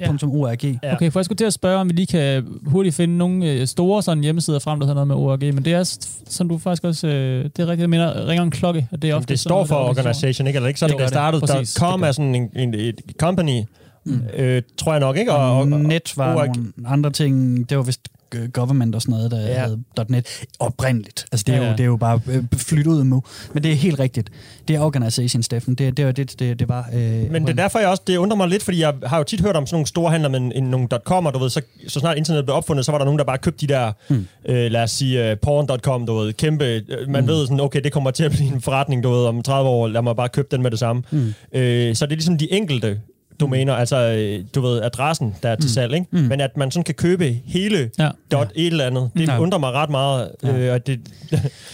ja. 0.82 0.94
Okay, 0.94 1.10
for 1.10 1.20
jeg 1.20 1.24
skulle 1.24 1.36
til 1.36 1.44
at 1.44 1.52
spørge, 1.52 1.78
om 1.78 1.88
vi 1.88 1.92
lige 1.92 2.06
kan 2.06 2.46
hurtigt 2.66 2.94
finde 2.94 3.16
nogle 3.18 3.50
øh, 3.50 3.66
store 3.66 4.02
sådan 4.02 4.22
hjemmesider 4.22 4.58
frem, 4.58 4.80
der 4.80 4.86
hedder 4.86 5.04
noget 5.04 5.08
med 5.08 5.16
ORG, 5.16 5.54
men 5.54 5.64
det 5.64 5.72
er, 5.72 5.96
som 6.28 6.48
du 6.48 6.58
faktisk 6.58 6.84
også, 6.84 7.06
øh, 7.08 7.44
det 7.44 7.58
er 7.58 7.62
rigtigt, 7.62 7.80
jeg 7.80 7.90
mener, 7.90 8.26
ringer 8.28 8.42
en 8.42 8.50
klokke, 8.50 8.88
at 8.92 9.02
det 9.02 9.10
er 9.10 9.14
ofte 9.14 9.28
Det 9.28 9.40
sådan 9.40 9.50
står 9.50 9.64
for 9.64 9.74
der 9.76 9.88
organization, 9.88 10.46
ikke? 10.46 10.56
Eller 10.56 10.68
ikke? 10.68 10.80
Så 10.80 10.86
er 10.86 10.88
Jo, 10.88 10.92
det, 10.92 11.00
der 11.00 11.06
det 11.08 11.16
er 11.16 11.30
det. 11.30 11.40
startede. 11.40 11.60
Præcis, 11.60 11.74
Der 11.74 11.86
kom 11.86 12.00
det 12.00 12.08
er 12.08 12.12
sådan 12.12 12.34
en, 12.34 12.50
en, 12.56 12.74
et 12.74 13.00
company, 13.18 13.62
mm. 14.04 14.20
øh, 14.36 14.62
tror 14.76 14.92
jeg 14.92 15.00
nok, 15.00 15.16
ikke? 15.16 15.32
Og, 15.32 15.52
Og, 15.56 15.58
og, 15.60 15.68
net 15.68 16.12
var 16.16 16.46
nogle 16.46 16.72
andre 16.86 17.10
ting, 17.10 17.70
det 17.70 17.76
var 17.76 17.84
vist 17.84 18.08
government 18.52 18.94
og 18.94 19.02
sådan 19.02 19.14
noget, 19.14 19.30
der 19.30 19.40
Ja. 19.40 19.60
havde 19.60 19.82
.net 20.08 20.26
oprindeligt. 20.58 21.26
Altså 21.32 21.44
det 21.46 21.54
er, 21.54 21.58
Ja, 21.62 21.66
jo, 21.66 21.72
det 21.72 21.80
er 21.80 21.84
jo 21.84 21.96
bare 21.96 22.20
øh, 22.28 22.44
flyttet 22.56 22.86
ud 22.92 23.04
nu. 23.04 23.22
Men 23.52 23.62
det 23.62 23.72
er 23.72 23.76
helt 23.76 24.00
rigtigt. 24.00 24.30
Det 24.68 24.76
er 24.76 24.80
organization, 24.80 25.42
Steffen. 25.42 25.74
Det, 25.74 25.96
det 25.96 26.06
var 26.06 26.12
det, 26.12 26.38
det, 26.38 26.58
det 26.58 26.68
var. 26.68 26.88
Øh, 26.94 27.00
Men 27.32 27.42
det 27.42 27.50
er 27.50 27.54
derfor, 27.54 27.78
jeg 27.78 27.88
også, 27.88 28.02
det 28.06 28.16
undrer 28.16 28.36
mig 28.36 28.48
lidt, 28.48 28.62
fordi 28.62 28.80
jeg 28.80 28.94
har 29.06 29.18
jo 29.18 29.24
tit 29.24 29.40
hørt 29.40 29.56
om 29.56 29.66
sådan 29.66 29.74
nogle 29.74 29.86
store 29.86 30.10
handler 30.10 30.28
med 30.28 30.40
en, 30.40 30.52
en, 30.52 30.64
nogle 30.64 30.88
.com, 31.04 31.26
og 31.26 31.34
du 31.34 31.38
ved, 31.38 31.50
så, 31.50 31.60
så 31.88 32.00
snart 32.00 32.16
internettet 32.16 32.44
blev 32.46 32.56
opfundet, 32.56 32.84
så 32.84 32.92
var 32.92 32.98
der 32.98 33.04
nogen, 33.04 33.18
der 33.18 33.24
bare 33.24 33.38
købte 33.38 33.66
de 33.66 33.72
der, 33.72 33.92
mm. 34.08 34.26
øh, 34.48 34.70
lad 34.70 34.82
os 34.82 34.90
sige, 34.90 35.32
uh, 35.32 35.38
porn.com, 35.38 36.06
du 36.06 36.14
ved, 36.14 36.32
kæmpe, 36.32 36.64
øh, 36.64 36.82
man 37.08 37.22
mm. 37.22 37.28
ved 37.28 37.46
sådan, 37.46 37.60
okay, 37.60 37.80
det 37.84 37.92
kommer 37.92 38.10
til 38.10 38.24
at 38.24 38.30
blive 38.30 38.52
en 38.54 38.60
forretning, 38.60 39.02
du 39.02 39.10
ved, 39.10 39.26
om 39.26 39.42
30 39.42 39.70
år, 39.70 39.88
lad 39.88 40.02
mig 40.02 40.16
bare 40.16 40.28
købe 40.28 40.48
den 40.50 40.62
med 40.62 40.70
det 40.70 40.78
samme. 40.78 41.02
Mm. 41.10 41.34
Øh, 41.52 41.94
så 41.94 42.06
det 42.06 42.12
er 42.12 42.16
ligesom 42.16 42.38
de 42.38 42.52
enkelte 42.52 43.00
domæner, 43.40 43.74
altså, 43.74 43.96
øh, 43.96 44.44
du 44.54 44.60
ved, 44.60 44.82
adressen, 44.82 45.34
der 45.42 45.48
er 45.48 45.56
til 45.56 45.70
salg, 45.72 45.94
ikke? 45.94 46.06
Mm. 46.12 46.18
Men 46.18 46.40
at 46.40 46.56
man 46.56 46.70
sådan 46.70 46.84
kan 46.84 46.94
købe 46.94 47.40
hele 47.44 47.90
Ja. 47.98 48.10
dot 48.32 48.52
et 48.54 48.66
eller 48.66 48.86
andet, 48.86 49.10
det 49.16 49.28
Ja. 49.28 49.38
undrer 49.38 49.58
mig 49.58 49.72
ret 49.72 49.90
meget. 49.90 50.30
Øh, 50.44 50.72
og 50.72 50.86
det, 50.86 51.00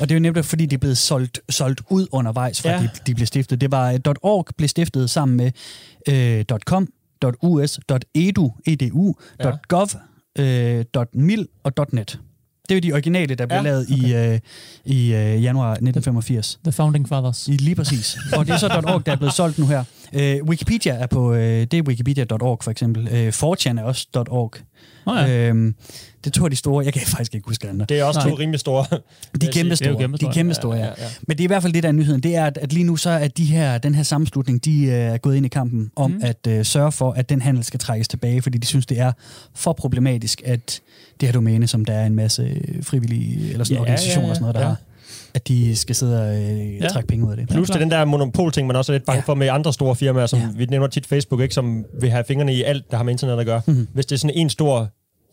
Og 0.00 0.08
det 0.08 0.10
er 0.10 0.14
jo 0.14 0.20
nemlig, 0.20 0.44
fordi 0.44 0.66
de 0.66 0.74
er 0.74 0.78
blevet 0.78 0.98
solgt, 0.98 1.40
solgt 1.48 1.80
ud 1.90 2.06
undervejs, 2.12 2.62
fra 2.62 2.68
Ja. 2.70 2.74
ja. 2.76 2.82
de, 2.82 2.88
de 3.06 3.14
blev 3.14 3.26
stiftet. 3.26 3.60
Det 3.60 3.70
var 3.70 3.90
øh, 3.92 3.98
.org 4.22 4.46
blev 4.56 4.68
stiftet 4.68 5.10
sammen 5.10 5.36
med 5.36 5.50
øh, 6.08 6.44
.com, 6.66 6.88
.us, 7.42 7.80
.edu, 8.14 8.52
edu, 8.66 9.14
Ja. 9.44 9.50
.gov, 9.68 9.88
øh, 10.38 10.84
.mil 11.14 11.46
og 11.62 11.72
.net. 11.92 12.18
Det 12.68 12.76
er 12.76 12.80
jo 12.80 12.88
de 12.88 12.92
originale, 12.92 13.34
der 13.34 13.46
blev 13.46 13.56
Ja, 13.56 13.62
ja, 13.62 13.70
lavet 13.70 13.86
okay. 13.92 14.08
i, 14.08 14.14
øh, 14.34 14.38
i 14.84 15.14
øh, 15.14 15.42
januar 15.42 15.70
1985. 15.72 16.58
The 16.64 16.72
Founding 16.72 17.08
Fathers. 17.08 17.48
I, 17.48 17.50
lige 17.50 17.74
præcis. 17.74 18.18
Og 18.36 18.46
det 18.46 18.52
er 18.52 18.56
så 18.58 18.66
.org, 18.88 19.06
der 19.06 19.12
er 19.12 19.16
blevet 19.16 19.34
solgt 19.34 19.58
nu 19.58 19.66
her. 19.66 19.84
Øh, 20.12 20.36
Wikipedia 20.44 20.92
er 20.92 21.06
på, 21.06 21.32
øh, 21.34 21.40
det 21.42 21.74
er 21.74 21.82
wikipedia.org 21.82 22.58
for 22.64 22.70
eksempel. 22.70 23.08
Øh, 23.12 23.28
4chan 23.28 23.80
er 23.80 23.82
også 23.82 24.06
.org. 24.30 24.52
Oh, 25.06 25.16
ja. 25.30 25.48
Øhm, 25.48 25.74
det 26.24 26.26
er 26.26 26.30
to 26.30 26.44
af 26.44 26.50
de 26.50 26.56
store, 26.56 26.84
jeg 26.84 26.92
kan 26.92 27.02
faktisk 27.16 27.34
ikke 27.34 27.48
huske 27.48 27.68
andre. 27.68 27.86
det 27.88 27.98
er 27.98 28.04
også 28.04 28.20
Nej. 28.20 28.28
to 28.30 28.34
rimelig 28.38 28.60
store. 28.60 28.84
De 29.40 29.46
er 29.46 29.52
kæmpe 29.52 29.70
er 29.70 29.74
store. 29.76 29.96
kæmpe 29.98 30.18
De 30.18 30.24
er 30.24 30.26
store. 30.26 30.34
kæmpe 30.34 30.54
store, 30.54 30.76
ja. 30.76 30.84
Ja, 30.84 30.88
ja, 30.98 31.02
ja. 31.04 31.08
Men 31.28 31.36
det 31.36 31.44
er 31.44 31.46
i 31.46 31.46
hvert 31.46 31.62
fald 31.62 31.72
det, 31.72 31.82
der 31.82 31.88
er 31.88 31.92
nyheden. 31.92 32.20
Det 32.22 32.36
er, 32.36 32.44
at, 32.46 32.58
at 32.58 32.72
lige 32.72 32.84
nu 32.84 32.96
så 32.96 33.10
er 33.10 33.28
de 33.28 33.44
her, 33.44 33.78
den 33.78 33.94
her 33.94 34.02
sammenslutning, 34.02 34.64
de 34.64 34.82
øh, 34.84 34.90
er 34.92 35.16
gået 35.18 35.36
ind 35.36 35.46
i 35.46 35.48
kampen 35.48 35.90
om 35.96 36.10
Mm. 36.10 36.20
at 36.22 36.46
øh, 36.48 36.64
sørge 36.64 36.92
for, 36.92 37.12
at 37.12 37.28
den 37.28 37.42
handel 37.42 37.64
skal 37.64 37.80
trækkes 37.80 38.08
tilbage, 38.08 38.42
fordi 38.42 38.58
de 38.58 38.66
synes, 38.66 38.86
det 38.86 38.98
er 39.00 39.12
for 39.54 39.72
problematisk, 39.72 40.42
at 40.44 40.80
det 41.20 41.28
her 41.28 41.32
domæne, 41.32 41.66
som 41.66 41.84
der 41.84 41.92
er 41.92 42.06
en 42.06 42.14
masse 42.14 42.60
frivillige 42.82 43.50
eller 43.52 43.64
sådan 43.64 43.74
Ja, 43.76 43.80
organisationer 43.80 44.20
ja, 44.22 44.26
ja. 44.26 44.30
og 44.30 44.36
sådan 44.36 44.42
noget, 44.42 44.54
der 44.54 44.60
Ja. 44.60 44.66
har, 44.66 44.76
at 45.34 45.48
de 45.48 45.76
skal 45.76 45.94
sidde 45.94 46.22
og 46.22 46.36
øh, 46.42 46.76
Ja. 46.76 46.88
trække 46.88 47.06
penge 47.06 47.26
ud 47.26 47.30
af 47.30 47.36
det. 47.36 47.48
Plus 47.48 47.68
Ja, 47.68 47.72
det 47.72 47.80
er 47.80 47.84
den 47.84 47.90
der 47.90 48.04
monopol-ting, 48.04 48.66
man 48.66 48.76
også 48.76 48.92
er 48.92 48.94
lidt 48.94 49.06
bange 49.06 49.16
Ja. 49.18 49.22
for 49.32 49.34
med 49.34 49.48
andre 49.48 49.72
store 49.72 49.96
firmaer, 49.96 50.26
som 50.26 50.38
Ja. 50.38 50.46
vi 50.56 50.64
nævner 50.66 50.86
tit 50.86 51.06
Facebook, 51.06 51.40
ikke, 51.40 51.54
som 51.54 51.84
vil 52.00 52.10
have 52.10 52.24
fingrene 52.28 52.54
i 52.54 52.62
alt, 52.62 52.90
der 52.90 52.96
har 52.96 53.04
med 53.04 53.12
internet 53.12 53.38
at 53.40 53.46
gøre. 53.46 53.62
Mhm. 53.66 53.88
Hvis 53.94 54.06
det 54.06 54.14
er 54.16 54.18
sådan 54.18 54.36
en 54.36 54.50
stor, 54.50 54.88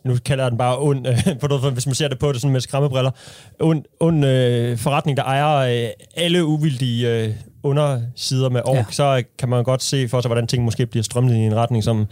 nu 0.06 0.16
kalder 0.26 0.44
jeg 0.44 0.52
den 0.52 0.58
bare 0.58 0.78
ond, 0.80 1.08
øh, 1.08 1.18
for 1.42 1.48
du 1.48 1.58
ved, 1.58 1.72
hvis 1.72 1.86
man 1.86 1.96
ser 1.96 2.08
det 2.08 2.20
på 2.20 2.32
det 2.32 2.42
sådan 2.42 2.52
med 2.54 2.62
skræmmebriller, 2.62 3.12
ond, 3.60 3.84
ond 4.00 4.26
øh, 4.26 4.78
forretning, 4.78 5.18
der 5.18 5.24
ejer 5.24 5.84
øh, 5.86 5.90
alle 6.16 6.46
uvildige 6.46 7.10
øh, 7.24 7.34
undersider 7.64 8.50
med 8.50 8.62
org, 8.66 8.76
ja. 8.76 8.86
Så 8.92 9.24
kan 9.40 9.50
man 9.50 9.64
godt 9.64 9.84
se 9.84 10.08
for 10.08 10.22
sig, 10.22 10.30
hvordan 10.30 10.48
ting 10.48 10.64
måske 10.64 10.86
bliver 10.86 11.04
strømmet 11.04 11.34
i 11.36 11.38
en 11.38 11.56
retning, 11.56 11.84
som 11.84 12.06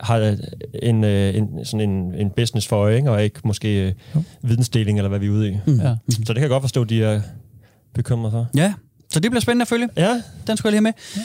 har 0.00 0.36
en, 0.82 1.04
øh, 1.04 1.34
en, 1.36 1.64
sådan 1.64 1.90
en, 1.90 2.14
en 2.14 2.30
business 2.30 2.68
for 2.68 2.76
øje, 2.76 2.96
ikke? 2.96 3.10
og 3.10 3.22
ikke 3.24 3.40
måske 3.44 3.86
øh, 3.88 3.92
Jo. 4.14 4.22
vidensdeling, 4.42 4.98
eller 4.98 5.08
hvad 5.08 5.18
vi 5.18 5.26
er 5.26 5.30
ude 5.30 5.50
i. 5.50 5.58
Mm. 5.66 5.80
Ja. 5.80 5.96
Så 6.10 6.18
det 6.18 6.26
kan 6.26 6.40
jeg 6.42 6.48
godt 6.48 6.62
forstå, 6.62 6.84
de 6.84 7.04
er 7.04 7.20
bekymret 7.94 8.32
for. 8.32 8.46
Ja, 8.56 8.74
så 9.12 9.20
det 9.20 9.30
bliver 9.30 9.40
spændende 9.40 9.62
at 9.62 9.68
følge. 9.68 9.88
Ja, 9.96 10.22
Den 10.46 10.56
skulle 10.56 10.74
jeg 10.76 10.82
lige 10.82 10.92
have 11.16 11.16
med. 11.16 11.22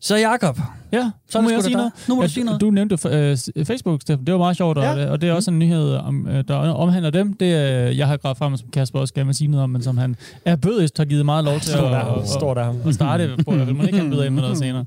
Så 0.00 0.16
Jakob, 0.16 0.58
Ja, 0.92 1.10
Så 1.30 1.40
må 1.40 1.50
jeg 1.50 1.62
sige 1.62 1.74
noget. 1.76 1.92
Nu 2.08 2.14
må 2.14 2.20
du 2.20 2.24
At 2.24 2.30
sige 2.30 2.44
noget. 2.44 2.60
Du 2.60 2.70
nævnte 2.70 2.94
øh, 3.08 3.36
Facebook, 3.66 4.02
Steffen. 4.02 4.26
Det 4.26 4.32
var 4.32 4.38
meget 4.38 4.56
sjovt, 4.56 4.78
og, 4.78 4.84
Ja. 4.84 4.92
ja. 5.02 5.10
og 5.10 5.20
det 5.20 5.28
er 5.28 5.32
også 5.32 5.50
en 5.50 5.58
nyhed, 5.58 5.94
om, 5.94 6.28
øh, 6.28 6.44
der 6.48 6.54
omhandler 6.54 7.10
dem. 7.10 7.32
Det 7.36 7.52
er, 7.54 7.58
jeg 7.88 8.06
har 8.06 8.16
gravet 8.16 8.38
frem, 8.38 8.56
som 8.56 8.68
Kasper 8.72 8.98
også 8.98 9.14
gerne 9.14 9.26
vil 9.26 9.34
sige 9.34 9.48
noget 9.48 9.64
om, 9.64 9.70
men 9.70 9.82
som 9.82 9.98
han 9.98 10.16
er 10.44 10.56
bødigst 10.56 10.98
har 10.98 11.04
givet 11.04 11.24
meget 11.24 11.44
lov 11.44 11.60
til 11.60 11.70
står 11.72 11.86
at, 11.86 11.92
der, 11.92 11.98
at, 12.22 12.28
står 12.28 12.54
der. 12.54 12.74
at 12.88 12.94
starte 12.94 13.30
på. 13.44 13.54
Jeg 13.56 13.66
vil 13.66 13.74
man 13.74 13.86
ikke 13.86 13.98
have 13.98 14.10
byder 14.10 14.24
ind 14.24 14.34
med 14.34 14.42
noget 14.42 14.58
senere. 14.64 14.84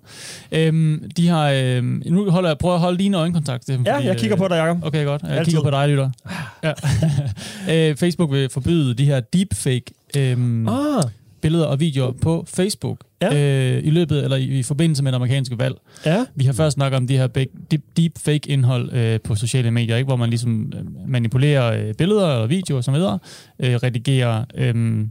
Øhm, 0.52 1.12
de 1.18 1.28
har, 1.28 1.50
øh, 1.50 1.84
nu 1.84 2.32
holder 2.32 2.50
jeg, 2.50 2.58
prøver 2.58 2.76
at 2.76 2.82
holde 2.82 2.98
dine 2.98 3.18
øjenkontakt, 3.18 3.64
Steffen. 3.64 3.86
Ja, 3.86 3.96
jeg 3.98 4.18
kigger 4.18 4.36
på 4.38 4.48
dig, 4.48 4.56
Jacob. 4.56 4.78
Okay, 4.84 5.06
godt. 5.06 5.22
Jeg 5.22 5.32
Altid. 5.32 5.46
kigger 5.46 5.64
på 5.64 5.72
dig, 5.72 5.90
lytter. 5.90 6.10
Ja. 6.64 6.74
øh, 7.90 7.96
Facebook 7.98 8.32
vil 8.32 8.50
forbyde 8.50 8.94
de 8.94 9.06
her 9.06 9.20
deepfake 9.20 9.84
øhm, 10.18 10.68
Ah, 10.68 11.04
billeder 11.42 11.66
og 11.66 11.80
videoer 11.80 12.12
på 12.22 12.46
Facebook 12.48 12.98
Ja. 13.21 13.75
øh, 13.77 13.83
i 13.86 13.89
løbet 13.89 14.24
eller 14.24 14.38
i, 14.38 14.44
i 14.44 14.63
forbindelse 14.63 15.04
med 15.04 15.12
det 15.12 15.16
amerikanske 15.16 15.60
valg. 15.60 15.75
ja. 16.06 16.25
Vi 16.36 16.45
har 16.45 16.54
først 16.54 16.74
snakket 16.74 16.98
om 16.98 17.07
de 17.07 17.18
her 17.18 17.27
big, 17.27 17.48
deep, 17.71 17.81
deep 17.98 18.12
fake 18.18 18.50
indhold 18.50 18.94
øh, 18.94 19.19
på 19.21 19.36
sociale 19.36 19.71
medier, 19.71 19.95
ikke? 19.95 20.07
hvor 20.07 20.16
man 20.16 20.30
ligesom 20.30 20.74
øh, 20.75 21.10
manipulerer 21.10 21.88
øh, 21.88 21.94
billeder 21.94 22.25
og 22.25 22.50
videoer 22.50 22.81
som 22.81 22.94
videre, 22.94 23.19
øh, 23.60 23.75
redigerer 23.75 24.45
øh, 24.56 25.06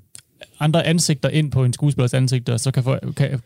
andre 0.61 0.87
ansigter 0.87 1.29
ind 1.29 1.51
på 1.51 1.65
en 1.65 1.73
skuespillers 1.73 2.15
ansigter, 2.15 2.57
så 2.57 2.71
kan, 2.71 2.83
få, 2.83 2.97
kan, 3.17 3.41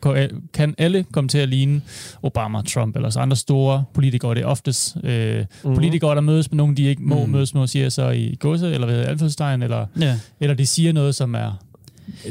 kan 0.53 0.75
alle 0.79 1.05
komme 1.12 1.29
til 1.29 1.38
at 1.38 1.49
ligne 1.49 1.82
Obama, 2.23 2.62
Trump 2.62 2.97
eller 2.97 3.11
så 3.11 3.20
andre 3.20 3.37
store 3.37 3.85
politikere. 3.94 4.35
Det 4.35 4.43
er 4.43 4.47
oftest 4.47 4.96
øh, 5.05 5.37
mm-hmm. 5.39 5.75
politikere, 5.75 6.15
der 6.15 6.20
mødes 6.20 6.51
med 6.51 6.56
nogen, 6.56 6.77
de 6.77 6.82
ikke 6.82 7.03
må 7.03 7.27
mm. 7.27 7.32
mødes 7.32 7.55
med, 7.55 7.67
siger 7.67 7.89
så 7.89 8.10
i 8.10 8.37
godse, 8.41 8.70
eller 8.70 8.87
ved 8.87 9.06
anførselstegn, 9.06 9.63
eller, 9.63 9.87
ja. 10.01 10.19
eller 10.41 10.55
de 10.55 10.67
siger 10.67 10.93
noget, 10.93 11.15
som 11.15 11.34
er 11.34 11.65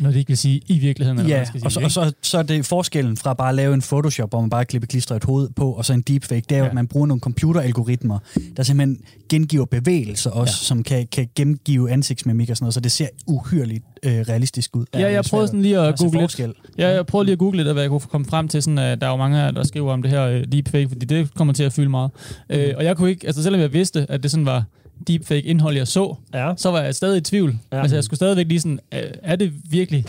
noget, 0.01 0.13
de 0.13 0.19
ikke 0.19 0.27
vil 0.29 0.37
sige 0.37 0.61
i 0.67 0.79
virkeligheden. 0.79 1.19
Eller 1.19 1.27
hvad 1.27 1.35
Ja, 1.35 1.39
man 1.39 1.45
skal 1.47 1.59
sige, 1.59 1.67
og, 1.67 1.71
så, 1.71 1.79
ikke? 1.79 1.85
og 1.87 1.91
så, 2.23 2.29
så 2.31 2.37
er 2.37 2.43
det 2.43 2.65
forskellen 2.65 3.17
fra 3.17 3.33
bare 3.33 3.49
at 3.49 3.55
lave 3.55 3.73
en 3.73 3.81
Photoshop, 3.81 4.29
hvor 4.29 4.41
man 4.41 4.49
bare 4.49 4.65
klipper 4.65 4.87
klistrer 4.87 5.15
et 5.17 5.23
hoved 5.23 5.49
på, 5.55 5.71
og 5.71 5.85
så 5.85 5.93
en 5.93 6.01
deepfake, 6.01 6.45
det 6.49 6.55
er 6.55 6.59
jo, 6.59 6.63
Ja. 6.63 6.69
at 6.69 6.75
man 6.75 6.87
bruger 6.87 7.07
nogle 7.07 7.21
computeralgoritmer, 7.21 8.19
der 8.57 8.63
simpelthen 8.63 8.97
gengiver 9.29 9.65
bevægelser 9.65 10.29
også, 10.31 10.53
ja. 10.61 10.65
som 10.65 10.83
kan, 10.83 11.07
kan 11.11 11.29
gengive 11.35 11.91
ansigtsmimik 11.91 12.49
og 12.49 12.57
sådan 12.57 12.63
noget, 12.63 12.73
så 12.73 12.79
det 12.79 12.91
ser 12.91 13.07
uhyrligt 13.27 13.83
øh, 14.03 14.11
realistisk 14.13 14.75
ud. 14.75 14.85
Ja, 14.93 15.11
jeg 15.11 15.23
Det 15.23 15.29
prøvede 15.31 15.47
sådan 15.47 15.61
lige 15.61 15.79
at 15.79 15.99
se 15.99 16.05
google 16.05 16.19
lidt. 16.37 16.57
Ja, 16.77 16.89
jeg 16.89 17.05
prøvede 17.05 17.25
lige 17.25 17.33
at 17.33 17.39
google 17.39 17.57
lidt, 17.57 17.67
og 17.67 17.73
hvad 17.73 17.83
jeg 17.83 17.89
kunne 17.89 17.99
komme 17.99 18.27
frem 18.27 18.47
til. 18.47 18.61
Sådan, 18.63 18.77
at 18.77 19.01
der 19.01 19.07
er 19.07 19.11
jo 19.11 19.17
mange, 19.17 19.37
her, 19.37 19.51
der 19.51 19.63
skriver 19.63 19.93
om 19.93 20.01
det 20.01 20.11
her 20.11 20.23
øh, 20.23 20.43
deepfake, 20.51 20.87
fordi 20.89 21.05
det 21.05 21.33
kommer 21.33 21.53
til 21.53 21.63
at 21.63 21.73
fylde 21.73 21.89
meget. 21.89 22.11
Mm. 22.49 22.55
Øh, 22.55 22.73
og 22.77 22.83
jeg 22.83 22.97
kunne 22.97 23.09
ikke, 23.09 23.27
altså 23.27 23.43
selvom 23.43 23.61
jeg 23.61 23.73
vidste, 23.73 24.05
at 24.09 24.23
det 24.23 24.31
sådan 24.31 24.45
var 24.45 24.63
deepfake 25.07 25.41
indhold, 25.41 25.75
jeg 25.75 25.87
så, 25.87 26.15
Ja. 26.33 26.53
så 26.57 26.71
var 26.71 26.81
jeg 26.81 26.95
stadig 26.95 27.17
i 27.17 27.21
tvivl. 27.21 27.57
Ja. 27.71 27.81
Altså 27.81 27.95
jeg 27.95 28.03
skulle 28.03 28.17
stadigvæk 28.17 28.47
lige 28.47 28.59
sådan, 28.59 28.79
er 29.23 29.35
det 29.35 29.51
virkelig 29.69 30.05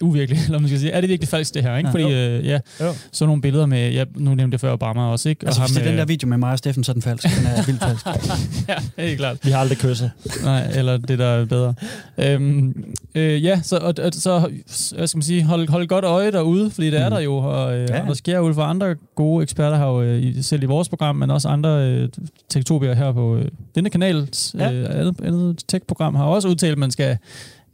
uvirkeligt, 0.00 0.44
eller 0.46 0.58
man 0.58 0.68
skal 0.68 0.80
sige, 0.80 0.92
er 0.92 1.00
det 1.00 1.10
virkelig 1.10 1.28
falsk 1.28 1.54
det 1.54 1.62
her, 1.62 1.76
ikke? 1.76 1.88
Ja. 1.88 1.92
Fordi 1.92 2.14
øh, 2.14 2.46
ja, 2.46 2.58
Jo. 2.80 2.92
så 3.12 3.26
nogle 3.26 3.42
billeder 3.42 3.66
med, 3.66 3.92
ja, 3.92 4.04
nu 4.16 4.34
nævnte 4.34 4.54
jeg 4.54 4.60
før 4.60 4.72
Obama 4.72 5.00
også, 5.00 5.28
ikke? 5.28 5.46
Altså, 5.46 5.60
ham, 5.60 5.68
hvis 5.70 5.76
det 5.76 5.84
er 5.84 5.88
den 5.90 5.98
der 5.98 6.04
video 6.04 6.28
med 6.28 6.38
mig 6.38 6.50
og 6.52 6.58
Steffen, 6.58 6.84
så 6.84 6.92
er 6.92 6.94
den 6.94 7.02
falsk. 7.02 7.24
Den 7.24 7.46
er 7.46 7.62
vildt 7.66 7.82
falsk. 7.84 8.06
ja, 8.68 9.02
helt 9.02 9.18
klart. 9.18 9.36
Vi 9.44 9.50
har 9.50 9.58
aldrig 9.58 9.78
kysset. 9.78 10.10
Nej, 10.44 10.66
eller 10.74 10.96
det, 10.96 11.18
der 11.18 11.26
er 11.26 11.44
bedre. 11.44 11.74
Øhm, 12.18 12.84
øh, 13.14 13.44
ja, 13.44 13.60
så, 13.62 13.76
og, 13.76 13.94
og, 14.04 14.12
så 14.14 14.48
hvad 14.96 15.06
skal 15.06 15.18
man 15.18 15.22
sige, 15.22 15.42
hold, 15.44 15.68
hold 15.68 15.86
godt 15.88 16.04
øje 16.04 16.32
derude, 16.32 16.70
fordi 16.70 16.90
det 16.90 17.00
er 17.00 17.08
Mm. 17.08 17.14
der 17.14 17.20
jo, 17.20 17.34
og, 17.36 17.76
øh, 17.76 17.88
Ja. 17.90 18.00
og 18.00 18.06
der 18.06 18.14
sker 18.14 18.38
jo 18.38 18.52
for 18.52 18.62
andre 18.62 18.94
gode 19.14 19.42
eksperter 19.42 19.76
her, 19.76 19.84
jo, 19.86 20.02
øh, 20.02 20.34
selv 20.42 20.62
i 20.62 20.66
vores 20.66 20.88
program, 20.88 21.16
men 21.16 21.30
også 21.30 21.48
andre 21.48 21.88
øh, 21.90 22.08
tektobier 22.48 22.94
her 22.94 23.12
på 23.12 23.36
øh, 23.36 23.48
denne 23.74 23.90
kanal, 23.90 24.28
Ja. 24.58 24.72
øh, 24.72 25.00
andet, 25.00 25.20
andet 25.24 25.62
tech-program, 25.68 26.14
har 26.14 26.24
også 26.24 26.48
udtalt, 26.48 26.72
at 26.72 26.78
man 26.78 26.90
skal 26.90 27.16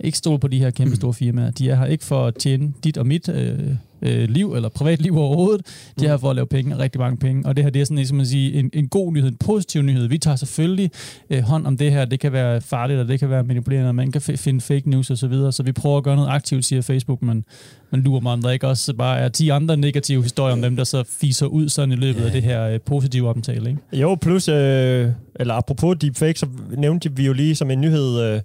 Ikke 0.05 0.19
stole 0.19 0.39
på 0.39 0.49
de 0.49 0.59
her 0.59 0.71
kæmpe 0.71 0.97
store 1.01 1.15
firmaer. 1.15 1.51
De 1.51 1.71
er 1.71 1.75
her 1.77 1.87
ikke 1.87 2.05
for 2.05 2.27
at 2.27 2.35
tjene 2.35 2.73
dit 2.85 2.99
og 2.99 3.07
mit 3.07 3.29
øh, 3.29 3.59
øh, 4.03 4.29
liv, 4.29 4.55
eller 4.55 4.69
privatliv 4.69 5.17
overhovedet. 5.19 5.67
De 6.01 6.05
er 6.05 6.09
her 6.09 6.17
for 6.17 6.31
at 6.31 6.37
lave 6.37 6.47
penge, 6.47 6.79
rigtig 6.79 6.99
mange 7.01 7.17
penge. 7.17 7.47
Og 7.47 7.57
det 7.57 7.65
her, 7.65 7.71
det 7.71 7.81
er 7.81 7.85
sådan 7.85 7.97
ligesom 7.97 8.21
at 8.21 8.27
sige, 8.27 8.53
en, 8.55 8.71
en 8.73 8.89
god 8.89 9.13
nyhed, 9.13 9.29
en 9.29 9.37
positiv 9.37 9.83
nyhed. 9.83 10.07
Vi 10.09 10.19
tager 10.19 10.37
selvfølgelig 10.37 10.91
øh, 11.31 11.43
hånd 11.43 11.67
om 11.67 11.77
det 11.77 11.93
her. 11.93 12.05
Det 12.05 12.21
kan 12.21 12.33
være 12.33 12.61
farligt, 12.61 13.01
og 13.01 13.09
det 13.09 13.19
kan 13.21 13.31
være 13.31 13.45
manipulerende, 13.45 13.89
og 13.89 13.95
man 13.95 14.13
kan 14.13 14.23
f- 14.23 14.37
finde 14.37 14.61
fake 14.61 14.91
news 14.91 15.11
osv. 15.11 15.17
Så, 15.17 15.27
videre. 15.29 15.53
så 15.53 15.63
vi 15.63 15.73
prøver 15.73 15.97
at 15.99 16.05
gøre 16.05 16.17
noget 16.17 16.29
aktivt, 16.31 16.65
siger 16.65 16.83
Facebook, 16.83 17.23
men 17.23 17.45
man 17.91 18.01
lurer 18.03 18.21
mig, 18.21 18.33
om 18.33 18.43
der 18.43 18.51
ikke 18.51 18.69
også 18.69 18.95
bare 18.95 19.19
er 19.19 19.29
10 19.29 19.49
andre 19.49 19.77
negative 19.77 20.23
historier 20.23 20.53
om 20.53 20.63
dem, 20.63 20.77
der 20.77 20.85
så 20.85 21.05
fiser 21.21 21.47
ud 21.47 21.69
sådan 21.69 21.93
i 21.93 21.97
løbet 21.97 22.23
af 22.23 22.33
det 22.33 22.43
her 22.43 22.65
øh, 22.69 22.81
positive 22.81 23.29
omtale. 23.29 23.71
Ikke? 23.71 23.81
Jo, 23.93 24.15
plus, 24.15 24.49
øh, 24.49 25.09
eller 25.37 25.55
apropos 25.55 25.97
deepfake, 26.01 26.39
så 26.39 26.47
nævnte 26.77 27.17
vi 27.17 27.27
jo 27.27 27.33
lige 27.33 27.55
som 27.55 27.71
en 27.71 27.81
nyhed 27.81 28.21
øh, 28.21 28.41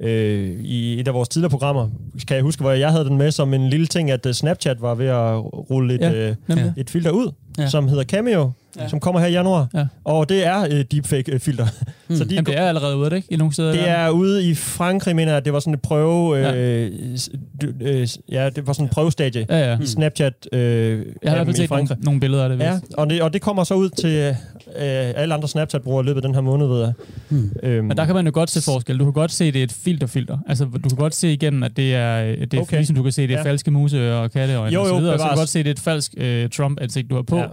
øh, 0.00 0.50
i 0.60 1.00
et 1.00 1.08
af 1.08 1.14
vores 1.14 1.28
tidligere 1.28 1.50
programmer, 1.50 1.88
kan 2.28 2.34
jeg 2.36 2.42
huske, 2.42 2.62
hvor 2.62 2.72
jeg 2.72 2.90
havde 2.90 3.04
den 3.04 3.18
med 3.18 3.30
som 3.30 3.54
en 3.54 3.68
lille 3.68 3.86
ting, 3.86 4.10
at 4.10 4.26
uh, 4.26 4.32
Snapchat 4.32 4.82
var 4.82 4.94
ved 4.94 5.06
at 5.06 5.38
rulle 5.70 5.94
et, 5.94 6.00
Ja, 6.00 6.28
øh, 6.28 6.34
et 6.76 6.90
filter 6.90 7.10
ud, 7.10 7.32
ja. 7.58 7.68
som 7.68 7.88
hedder 7.88 8.04
Cameo, 8.04 8.50
Ja. 8.76 8.82
ja. 8.82 8.88
som 8.88 9.00
kommer 9.00 9.20
her 9.20 9.26
i 9.26 9.32
januar. 9.32 9.66
Ja. 9.74 9.86
Og 10.04 10.28
det 10.28 10.46
er 10.46 10.54
et 10.56 10.92
deepfake-filter. 10.92 11.66
Mm. 12.08 12.16
Så 12.16 12.24
de, 12.24 12.34
Jamen, 12.34 12.46
det 12.46 12.58
er 12.58 12.68
allerede 12.68 12.96
ude, 12.96 13.10
det 13.10 13.16
ikke? 13.16 13.28
I 13.32 13.36
nogle 13.36 13.52
steder? 13.52 13.72
det 13.72 13.88
er 13.88 14.08
ude 14.10 14.44
i 14.50 14.54
Frankrig, 14.54 15.16
mener 15.16 15.32
jeg, 15.32 15.44
det 15.44 15.52
var 15.52 15.60
sådan 15.60 15.74
et 15.74 15.82
prøve... 15.82 16.36
Ja. 16.36 16.54
Øh, 16.56 16.92
du- 17.62 17.72
øh, 17.80 18.08
ja, 18.32 18.50
det 18.50 18.66
var 18.66 18.72
sådan 18.72 18.84
en 18.84 18.88
prøvestadie. 18.88 19.46
Ja, 19.48 19.70
ja. 19.72 19.78
i 19.80 19.86
Snapchat 19.86 20.48
øh, 20.52 20.60
Jeg 20.60 20.96
har 20.96 20.96
i 20.96 21.04
hvert 21.22 21.46
fald 21.46 21.56
set 21.56 21.68
Frankrig. 21.68 21.88
nogle, 21.88 22.04
nogle 22.04 22.20
billeder 22.20 22.42
af 22.44 22.48
det. 22.48 22.58
Ja, 22.60 22.78
og 22.96 23.10
det, 23.10 23.22
og 23.22 23.32
det 23.32 23.40
kommer 23.42 23.64
så 23.64 23.74
ud 23.74 23.88
til 23.90 24.10
øh, 24.78 25.12
alle 25.16 25.34
andre 25.34 25.48
Snapchat-brugere 25.48 26.04
i 26.04 26.06
løbet 26.06 26.18
af 26.20 26.22
den 26.28 26.34
her 26.34 26.40
måned, 26.42 26.66
ved 26.66 26.80
jeg. 26.80 26.92
Hmm. 27.28 27.52
Øhm, 27.62 27.84
Men 27.86 27.96
der 27.96 28.06
kan 28.06 28.14
man 28.14 28.26
jo 28.26 28.30
godt 28.34 28.50
se 28.50 28.62
forskel. 28.62 28.98
Du 28.98 29.04
kan 29.04 29.12
godt 29.12 29.32
se, 29.32 29.44
at 29.44 29.54
det 29.54 29.60
er 29.60 29.64
et 29.64 29.72
filterfilter. 29.72 30.38
Altså, 30.48 30.64
du 30.64 30.88
kan 30.88 30.98
godt 30.98 31.14
se 31.14 31.32
igennem, 31.32 31.62
at 31.62 31.76
det 31.76 31.94
er, 31.94 32.22
det 32.36 32.54
er 32.54 32.60
Okay. 32.60 32.76
ligesom 32.76 32.96
du 32.96 33.02
kan 33.02 33.12
se, 33.12 33.22
at 33.22 33.28
det 33.28 33.34
er 33.34 33.38
Ja. 33.38 33.44
falske 33.44 33.70
muse 33.70 34.14
og 34.14 34.30
katteøjne 34.30 34.74
Jo, 34.74 34.80
og 34.80 34.86
så 34.86 34.92
jo, 34.94 34.98
videre. 34.98 35.18
Så 35.18 35.22
kan 35.22 35.28
du 35.30 35.34
bevares. 35.34 35.40
godt 35.40 35.48
se, 35.48 35.58
at 35.58 35.64
det 35.64 35.70
er 35.70 35.74
et 35.74 35.80
falsk 35.80 36.14
øh, 36.16 36.48
Trump-ansigt, 36.50 37.10
du 37.10 37.14
har 37.14 37.22
på. 37.22 37.36
Ja. 37.36 37.44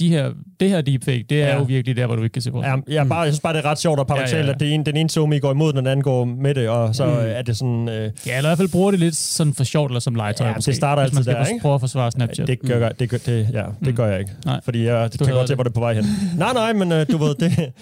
Ja. 0.00 0.04
De 0.06 0.10
her, 0.10 0.30
det 0.60 0.68
her 0.70 0.80
deepfake, 0.80 1.24
det 1.30 1.42
er 1.42 1.46
Ja. 1.48 1.56
jo 1.56 1.62
virkelig 1.62 1.96
der, 1.96 2.06
hvor 2.06 2.16
du 2.16 2.22
ikke 2.22 2.32
kan 2.32 2.42
se 2.42 2.50
forskel. 2.50 2.72
Ja, 2.88 2.94
jeg, 2.94 3.08
bare, 3.08 3.18
jeg 3.20 3.32
synes 3.32 3.40
bare, 3.40 3.52
det 3.52 3.64
er 3.64 3.70
ret 3.70 3.78
sjovt 3.78 4.00
og 4.00 4.06
paradoxalt, 4.06 4.32
Ja, 4.32 4.38
ja, 4.38 4.42
ja, 4.42 4.44
ja. 4.44 4.48
ja. 4.50 4.54
at 4.54 4.60
det 4.60 4.74
ene, 4.74 4.84
den 4.84 4.96
ene 4.96 5.10
somi 5.10 5.38
går 5.38 5.52
imod, 5.52 5.72
den 5.72 5.86
anden 5.86 6.02
går 6.02 6.24
med 6.24 6.54
det, 6.54 6.68
og 6.68 6.94
så 6.94 7.04
Mm. 7.06 7.10
mm. 7.12 7.18
er 7.20 7.42
det 7.42 7.56
sådan... 7.56 7.88
Øh, 7.88 8.10
Ja, 8.26 8.36
eller 8.36 8.48
i 8.48 8.50
hvert 8.50 8.58
fald 8.58 8.68
bruger 8.68 8.90
det 8.90 9.00
lidt 9.00 9.16
sådan 9.16 9.54
for 9.54 9.64
sjovt 9.64 9.90
eller 9.90 10.00
som 10.00 10.14
legetøj. 10.14 10.46
Ja, 10.48 10.54
måske, 10.56 10.66
det 10.68 10.76
starter 10.76 11.02
altid 11.02 11.24
der, 11.24 11.44
ikke? 11.46 11.60
prøve 11.62 11.74
at 11.74 11.80
forsvare 11.80 12.10
Snapchat. 12.10 12.46
det 12.46 12.60
gør, 12.60 12.88
det, 12.88 13.08
gør, 13.10 13.18
det, 13.26 13.48
ja, 13.52 13.62
det 13.80 13.88
Mm. 13.88 13.94
gør 13.96 14.06
jeg 14.06 14.18
ikke. 14.18 14.30
Nej. 14.44 14.60
Fordi 14.64 14.84
jeg 14.84 15.10
Du 15.20 15.24
kan 15.24 15.34
godt 15.34 15.48
se, 15.48 15.52
det. 15.52 15.56
hvor 15.56 15.62
det 15.64 15.70
er 15.70 15.74
på 15.74 15.80
vej 15.80 15.94
hen. 15.94 16.04
nej, 16.38 16.52
nej, 16.52 16.72
men 16.72 16.92
øh, 16.92 17.06
du 17.12 17.16
ved, 17.16 17.34
det... 17.34 17.72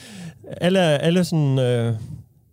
Alle, 0.60 0.80
alle 0.80 1.24
sådan... 1.24 1.58
Øh, 1.58 1.94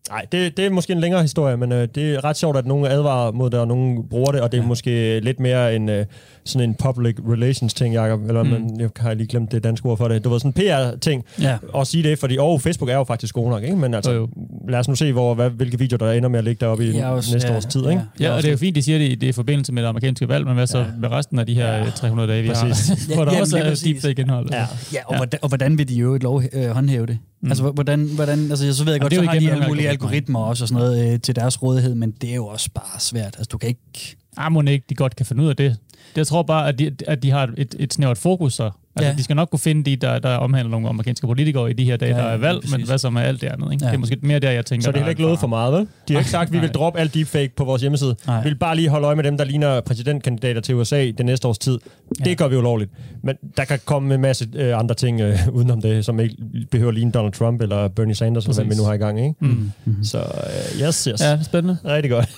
Nej, 0.10 0.26
det, 0.32 0.58
det 0.58 0.66
er 0.66 0.70
måske 0.70 0.94
en 0.94 1.00
længere 1.00 1.22
historie, 1.22 1.58
men 1.58 1.72
øh, 1.72 1.88
det 1.96 2.16
er 2.16 2.24
ret 2.24 2.38
sjovt, 2.38 2.58
at 2.58 2.66
nogen 2.66 2.86
advarer 2.86 3.32
mod 3.32 3.50
det, 3.50 3.60
og 3.60 3.68
nogen 3.68 4.08
bruger 4.10 4.32
det, 4.32 4.42
og 4.42 4.52
det 4.52 4.58
er 4.58 4.62
Ja. 4.62 4.64
ja. 4.64 4.68
måske 4.68 5.20
lidt 5.20 5.40
mere 5.40 5.76
en 5.76 5.90
øh, 5.90 6.06
sådan 6.46 6.70
en 6.70 6.76
public 6.76 7.16
relations 7.32 7.74
ting, 7.74 7.94
Jacob, 7.94 8.20
eller 8.28 8.44
Mm. 8.44 8.50
man, 8.50 8.80
jeg 8.80 8.90
har 8.98 9.14
lige 9.14 9.28
glemt 9.28 9.52
det 9.52 9.64
danske 9.64 9.86
ord 9.90 9.98
for 9.98 10.08
det. 10.08 10.24
Du 10.24 10.30
ved, 10.30 10.40
sådan 10.40 10.54
en 10.66 10.94
PR-ting, 10.94 11.24
Ja. 11.42 11.58
at 11.78 11.88
sige 11.88 12.04
det, 12.10 12.20
fordi 12.20 12.38
oh, 12.40 12.60
Facebook 12.60 12.90
er 12.90 12.96
jo 12.96 13.04
faktisk 13.04 13.34
god 13.36 13.50
nok, 13.50 13.64
ikke? 13.64 13.76
men 13.76 13.94
altså, 13.94 14.12
Jo, 14.12 14.18
jo. 14.20 14.28
lad 14.70 14.80
os 14.80 14.88
nu 14.88 14.96
se, 14.96 15.12
hvor, 15.14 15.34
hvad, 15.34 15.50
hvilke 15.50 15.80
videoer, 15.80 15.98
der 15.98 16.12
ender 16.12 16.30
med 16.30 16.40
at 16.40 16.44
ligge 16.46 16.66
deroppe 16.66 16.86
i 16.86 17.00
også- 17.00 17.34
næste 17.34 17.50
ja, 17.52 17.56
års 17.58 17.66
tid. 17.66 17.80
Ikke? 17.82 17.92
ja. 18.20 18.26
Ja, 18.26 18.32
og 18.36 18.42
det 18.42 18.48
er 18.48 18.52
jo 18.52 18.58
fint, 18.58 18.76
de 18.76 18.82
siger 18.82 18.98
det, 18.98 19.06
i- 19.06 19.16
det 19.16 19.24
er 19.24 19.30
i 19.30 19.32
forbindelse 19.32 19.74
med 19.74 19.82
det 19.84 19.90
amerikanske 19.90 20.28
valg, 20.30 20.46
men 20.46 20.54
hvad 20.56 20.68
så 20.68 20.78
Ja. 20.80 20.86
med 21.00 21.12
resten 21.12 21.40
af 21.40 21.46
de 21.46 21.54
her 21.54 21.74
Ja. 21.74 21.82
øh, 21.86 21.92
300 21.96 22.30
dage, 22.32 22.42
vi 22.44 22.50
Præcis. 22.50 22.88
har, 22.90 22.96
hvor 23.16 23.26
der 23.26 23.32
Jamen, 23.32 23.42
også 23.42 23.58
er 23.58 23.82
deepfake-indhold. 23.86 24.50
Ja. 24.52 24.58
Ja, 24.58 24.66
og, 25.06 25.12
Ja. 25.14 25.18
Hvordan, 25.18 25.40
og 25.42 25.48
hvordan 25.48 25.78
vil 25.78 25.90
de 25.90 25.96
jo 25.96 26.16
et 26.16 26.24
lov 26.24 26.44
øh, 26.54 26.70
håndhæve 26.70 27.06
det? 27.06 27.18
Mm. 27.46 27.52
Altså, 27.52 27.72
hvordan, 27.72 28.10
hvordan, 28.16 28.40
altså, 28.50 28.74
så 28.74 28.84
ved 28.84 28.94
jeg 28.94 29.00
Jamen, 29.00 29.02
godt, 29.02 29.14
er 29.14 29.18
så 29.18 29.32
har 29.32 29.40
de 29.40 29.52
alle 29.52 29.68
mulige 29.68 29.90
algoritmer. 29.90 30.40
også 30.40 30.64
og 30.64 30.68
sådan 30.68 30.84
noget 30.84 31.14
øh, 31.14 31.20
til 31.20 31.36
deres 31.36 31.64
rådighed, 31.64 31.96
men 31.96 32.12
det 32.12 32.30
er 32.30 32.36
jo 32.36 32.46
også 32.46 32.70
bare 32.74 33.00
svært. 33.00 33.36
Altså, 33.38 33.50
du 33.52 33.58
kan 33.58 33.70
ikke... 33.70 34.16
Ah, 34.38 34.52
må 34.52 34.62
ikke, 34.62 34.86
de 34.90 34.96
godt 34.96 35.16
kan 35.16 35.26
finde 35.26 35.44
ud 35.44 35.50
af 35.50 35.56
det. 35.56 35.78
det 35.92 36.18
jeg 36.18 36.28
tror 36.28 36.44
bare, 36.44 36.68
at 36.68 36.80
de, 36.80 36.96
at 37.08 37.24
de 37.24 37.32
har 37.32 37.54
et, 37.58 37.76
et 37.80 37.94
snævert 37.94 38.18
fokus 38.18 38.54
så. 38.54 38.72
Altså, 38.96 39.10
Ja. 39.12 39.16
De 39.18 39.24
skal 39.24 39.36
nok 39.36 39.50
kunne 39.50 39.60
finde 39.60 39.84
de, 39.92 39.96
der, 39.96 40.20
der 40.20 40.36
omhandler 40.36 40.72
nogle 40.72 40.90
amerikanske 40.90 41.28
politikere 41.28 41.70
i 41.70 41.74
de 41.74 41.84
her 41.86 41.98
dage, 41.98 42.16
Ja, 42.16 42.22
der 42.22 42.28
er 42.30 42.38
valg, 42.38 42.60
præcis. 42.62 42.78
men 42.78 42.86
hvad 42.88 42.98
som 42.98 43.16
er 43.16 43.22
alt 43.22 43.42
det 43.42 43.48
andet. 43.48 43.74
Ikke? 43.74 43.86
Ja. 43.86 43.90
Det 43.90 43.96
er 43.96 44.00
måske 44.00 44.18
mere 44.22 44.40
der, 44.40 44.52
jeg 44.52 44.66
tænker. 44.66 44.84
Så 44.84 44.92
det 44.92 44.96
er 44.96 45.00
heller 45.00 45.10
ikke 45.10 45.22
lovet 45.22 45.40
for 45.40 45.48
meget, 45.48 45.74
vel? 45.74 45.88
De 46.08 46.14
har 46.14 46.20
ikke 46.20 46.32
sagt, 46.32 46.48
at 46.48 46.54
vi 46.54 46.60
vil 46.60 46.70
droppe 46.70 47.00
alt 47.00 47.14
deepfake 47.14 47.56
på 47.56 47.64
vores 47.66 47.82
hjemmeside. 47.82 48.16
Nej. 48.28 48.44
Vi 48.44 48.50
vil 48.50 48.56
bare 48.56 48.76
lige 48.76 48.90
holde 48.90 49.06
øje 49.08 49.16
med 49.16 49.24
dem, 49.24 49.38
der 49.38 49.46
ligner 49.46 49.82
præsidentkandidater 49.82 50.62
til 50.62 50.76
USA 50.76 51.12
det 51.18 51.26
næste 51.26 51.48
års 51.48 51.58
tid. 51.58 51.80
Det 52.20 52.28
Ja. 52.28 52.34
gør 52.34 52.48
vi 52.48 52.56
ulovligt. 52.56 52.92
Men 53.24 53.36
der 53.58 53.66
kan 53.66 53.80
komme 53.86 54.16
en 54.16 54.22
masse 54.22 54.48
øh, 54.56 54.80
andre 54.80 54.96
ting 54.96 55.22
øh, 55.22 55.40
udenom 55.52 55.82
det, 55.82 56.06
som 56.06 56.20
ikke 56.20 56.36
behøver 56.72 56.90
at 56.90 56.96
ligne 56.96 57.12
Donald 57.12 57.34
Trump 57.34 57.62
eller 57.62 57.88
Bernie 57.88 58.16
Sanders, 58.16 58.44
eller 58.46 58.54
hvad 58.56 58.64
vi 58.64 58.70
Præcis. 58.70 58.82
nu 58.82 58.86
har 58.88 58.94
i 58.94 58.98
gang. 58.98 59.20
Ikke? 59.20 59.36
Mm. 59.40 59.72
Mm. 59.86 60.04
Så 60.04 60.18
øh, 60.18 60.82
yes, 60.88 61.04
yes. 61.04 61.22
Ja, 61.22 61.44
spændende. 61.44 61.78
Rigtig 61.86 62.12
godt. 62.12 62.30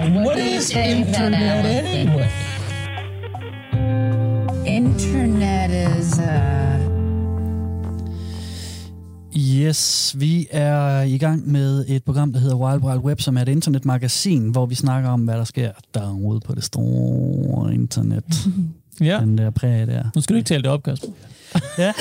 What 0.00 0.38
is 0.38 0.70
internet 0.70 1.64
anyway? 1.66 2.28
Internet 4.66 5.70
is 5.98 6.18
uh 6.18 6.60
Yes, 9.36 10.14
vi 10.18 10.46
er 10.50 11.00
i 11.00 11.18
gang 11.18 11.48
med 11.48 11.84
et 11.88 12.04
program, 12.04 12.32
der 12.32 12.40
hedder 12.40 12.56
Wild 12.56 12.82
Wild 12.82 13.00
Web, 13.00 13.20
som 13.20 13.36
er 13.36 13.42
et 13.42 13.48
internetmagasin, 13.48 14.48
hvor 14.48 14.66
vi 14.66 14.74
snakker 14.74 15.10
om, 15.10 15.20
hvad 15.20 15.34
der 15.34 15.44
sker 15.44 15.70
derude 15.94 16.40
på 16.40 16.54
det 16.54 16.64
store 16.64 17.74
internet. 17.74 18.48
Ja. 19.00 19.20
Den 19.20 19.38
der 19.38 19.50
præg 19.50 19.86
der. 19.86 20.04
Nu 20.14 20.20
skal 20.20 20.34
du 20.34 20.36
ikke 20.36 20.48
tale 20.48 20.62
det 20.62 20.70
op, 20.70 20.82
Kasper. 20.82 21.08
Ja. 21.78 21.92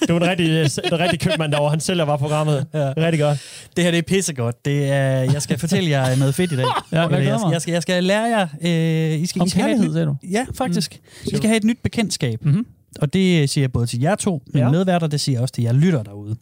Det 0.00 0.08
var 0.08 0.16
en 0.16 0.26
rigtig, 0.26 0.50
øh, 0.50 0.70
en 0.92 0.98
rigtig 1.00 1.20
købmand 1.20 1.52
derovre. 1.52 1.70
Han 1.70 1.80
sælger 1.80 2.04
bare 2.04 2.18
programmet. 2.18 2.66
Ja. 2.74 2.92
Rigtig 2.96 3.20
godt. 3.20 3.38
Det 3.76 3.84
her 3.84 3.90
det 3.90 3.98
er 3.98 4.02
pissegodt. 4.02 4.64
Det 4.64 4.88
er, 4.88 5.32
jeg 5.32 5.42
skal 5.42 5.58
fortælle 5.58 5.90
jer 5.90 6.16
noget 6.16 6.34
fedt 6.34 6.52
i 6.52 6.56
dag. 6.56 6.66
Ja, 6.92 7.00
jeg 7.08 7.24
jeg, 7.24 7.40
jeg, 7.52 7.62
skal, 7.62 7.72
jeg 7.72 7.82
skal 7.82 8.04
lære 8.04 8.22
jer... 8.22 8.48
Øh, 8.62 9.20
I 9.20 9.26
skal, 9.26 9.40
Om 9.40 9.46
I 9.46 9.50
skal 9.50 9.62
have 9.62 9.72
et 9.72 9.76
kærlighed, 9.76 9.92
sagde 9.92 10.06
du? 10.06 10.16
Ja, 10.30 10.46
faktisk. 10.54 11.00
Mm. 11.02 11.30
I 11.32 11.36
skal 11.36 11.48
have 11.48 11.56
et 11.56 11.64
nyt 11.64 11.78
bekendtskab. 11.82 12.44
Mhm. 12.44 12.66
Og 13.00 13.12
det 13.12 13.50
siger 13.50 13.62
jeg 13.62 13.72
både 13.72 13.86
til 13.86 14.00
jer 14.00 14.14
to, 14.14 14.42
mine. 14.46 14.66
Ja. 14.66 14.70
medværter, 14.70 15.06
det 15.06 15.20
siger 15.20 15.36
jeg 15.36 15.42
også 15.42 15.54
til 15.54 15.64
jer 15.64 15.72
lytter 15.72 16.02
derude. 16.02 16.36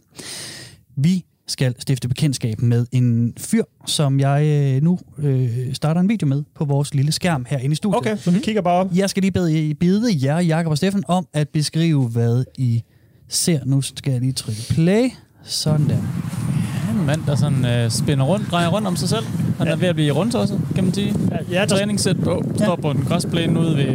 Vi 0.97 1.25
skal 1.47 1.75
stifte 1.79 2.09
bekendtskab 2.09 2.63
med 2.63 2.87
en 2.93 3.35
fyr, 3.39 3.63
som 3.87 4.21
jeg 4.21 4.45
øh, 4.47 4.83
nu 4.83 4.99
øh, 5.19 5.75
starter 5.75 6.01
en 6.01 6.09
video 6.09 6.27
med 6.27 6.43
på 6.55 6.65
vores 6.65 6.95
lille 6.95 7.13
skærm 7.13 7.47
herinde 7.49 7.73
i 7.73 7.77
studiet. 7.77 7.99
Okay, 7.99 8.17
så 8.17 8.31
vi 8.31 8.39
kigger 8.39 8.63
bare 8.63 8.75
op. 8.75 8.89
Jeg 8.95 9.11
skal 9.11 9.21
lige 9.21 9.33
bede, 9.33 9.75
bede 9.75 10.27
jer, 10.27 10.41
Jakob 10.41 10.71
og 10.71 10.77
Steffen, 10.77 11.05
om 11.09 11.27
at 11.33 11.49
beskrive, 11.49 12.09
hvad 12.09 12.45
I 12.59 12.83
ser. 13.29 13.61
Nu 13.65 13.81
skal 13.81 14.13
jeg 14.13 14.21
lige 14.21 14.33
trykke 14.33 14.61
play. 14.69 15.11
Sådan 15.43 15.89
der. 15.89 16.42
En 17.03 17.07
mand, 17.07 17.21
der 17.27 17.37
sådan 17.37 17.65
øh, 17.67 17.91
spænder 17.91 18.25
rundt, 18.25 18.51
drejer 18.51 18.69
rundt 18.69 18.89
om 18.89 18.97
sig 18.97 19.09
selv. 19.09 19.25
Han 19.59 19.69
er 19.69 19.77
ved 19.77 19.89
at 19.89 19.95
blive 19.95 20.13
rundt 20.13 20.35
også, 20.35 20.55
kan 20.75 20.85
man 20.85 20.95
sige. 20.95 21.15
Ja, 21.51 21.61
der 21.61 21.67
Træningssæt 21.67 22.17
på. 22.25 22.43
Står 22.57 22.77
på 22.77 22.91
en 22.91 23.05
græsplæne 23.09 23.61
ude 23.61 23.77
ved 23.77 23.87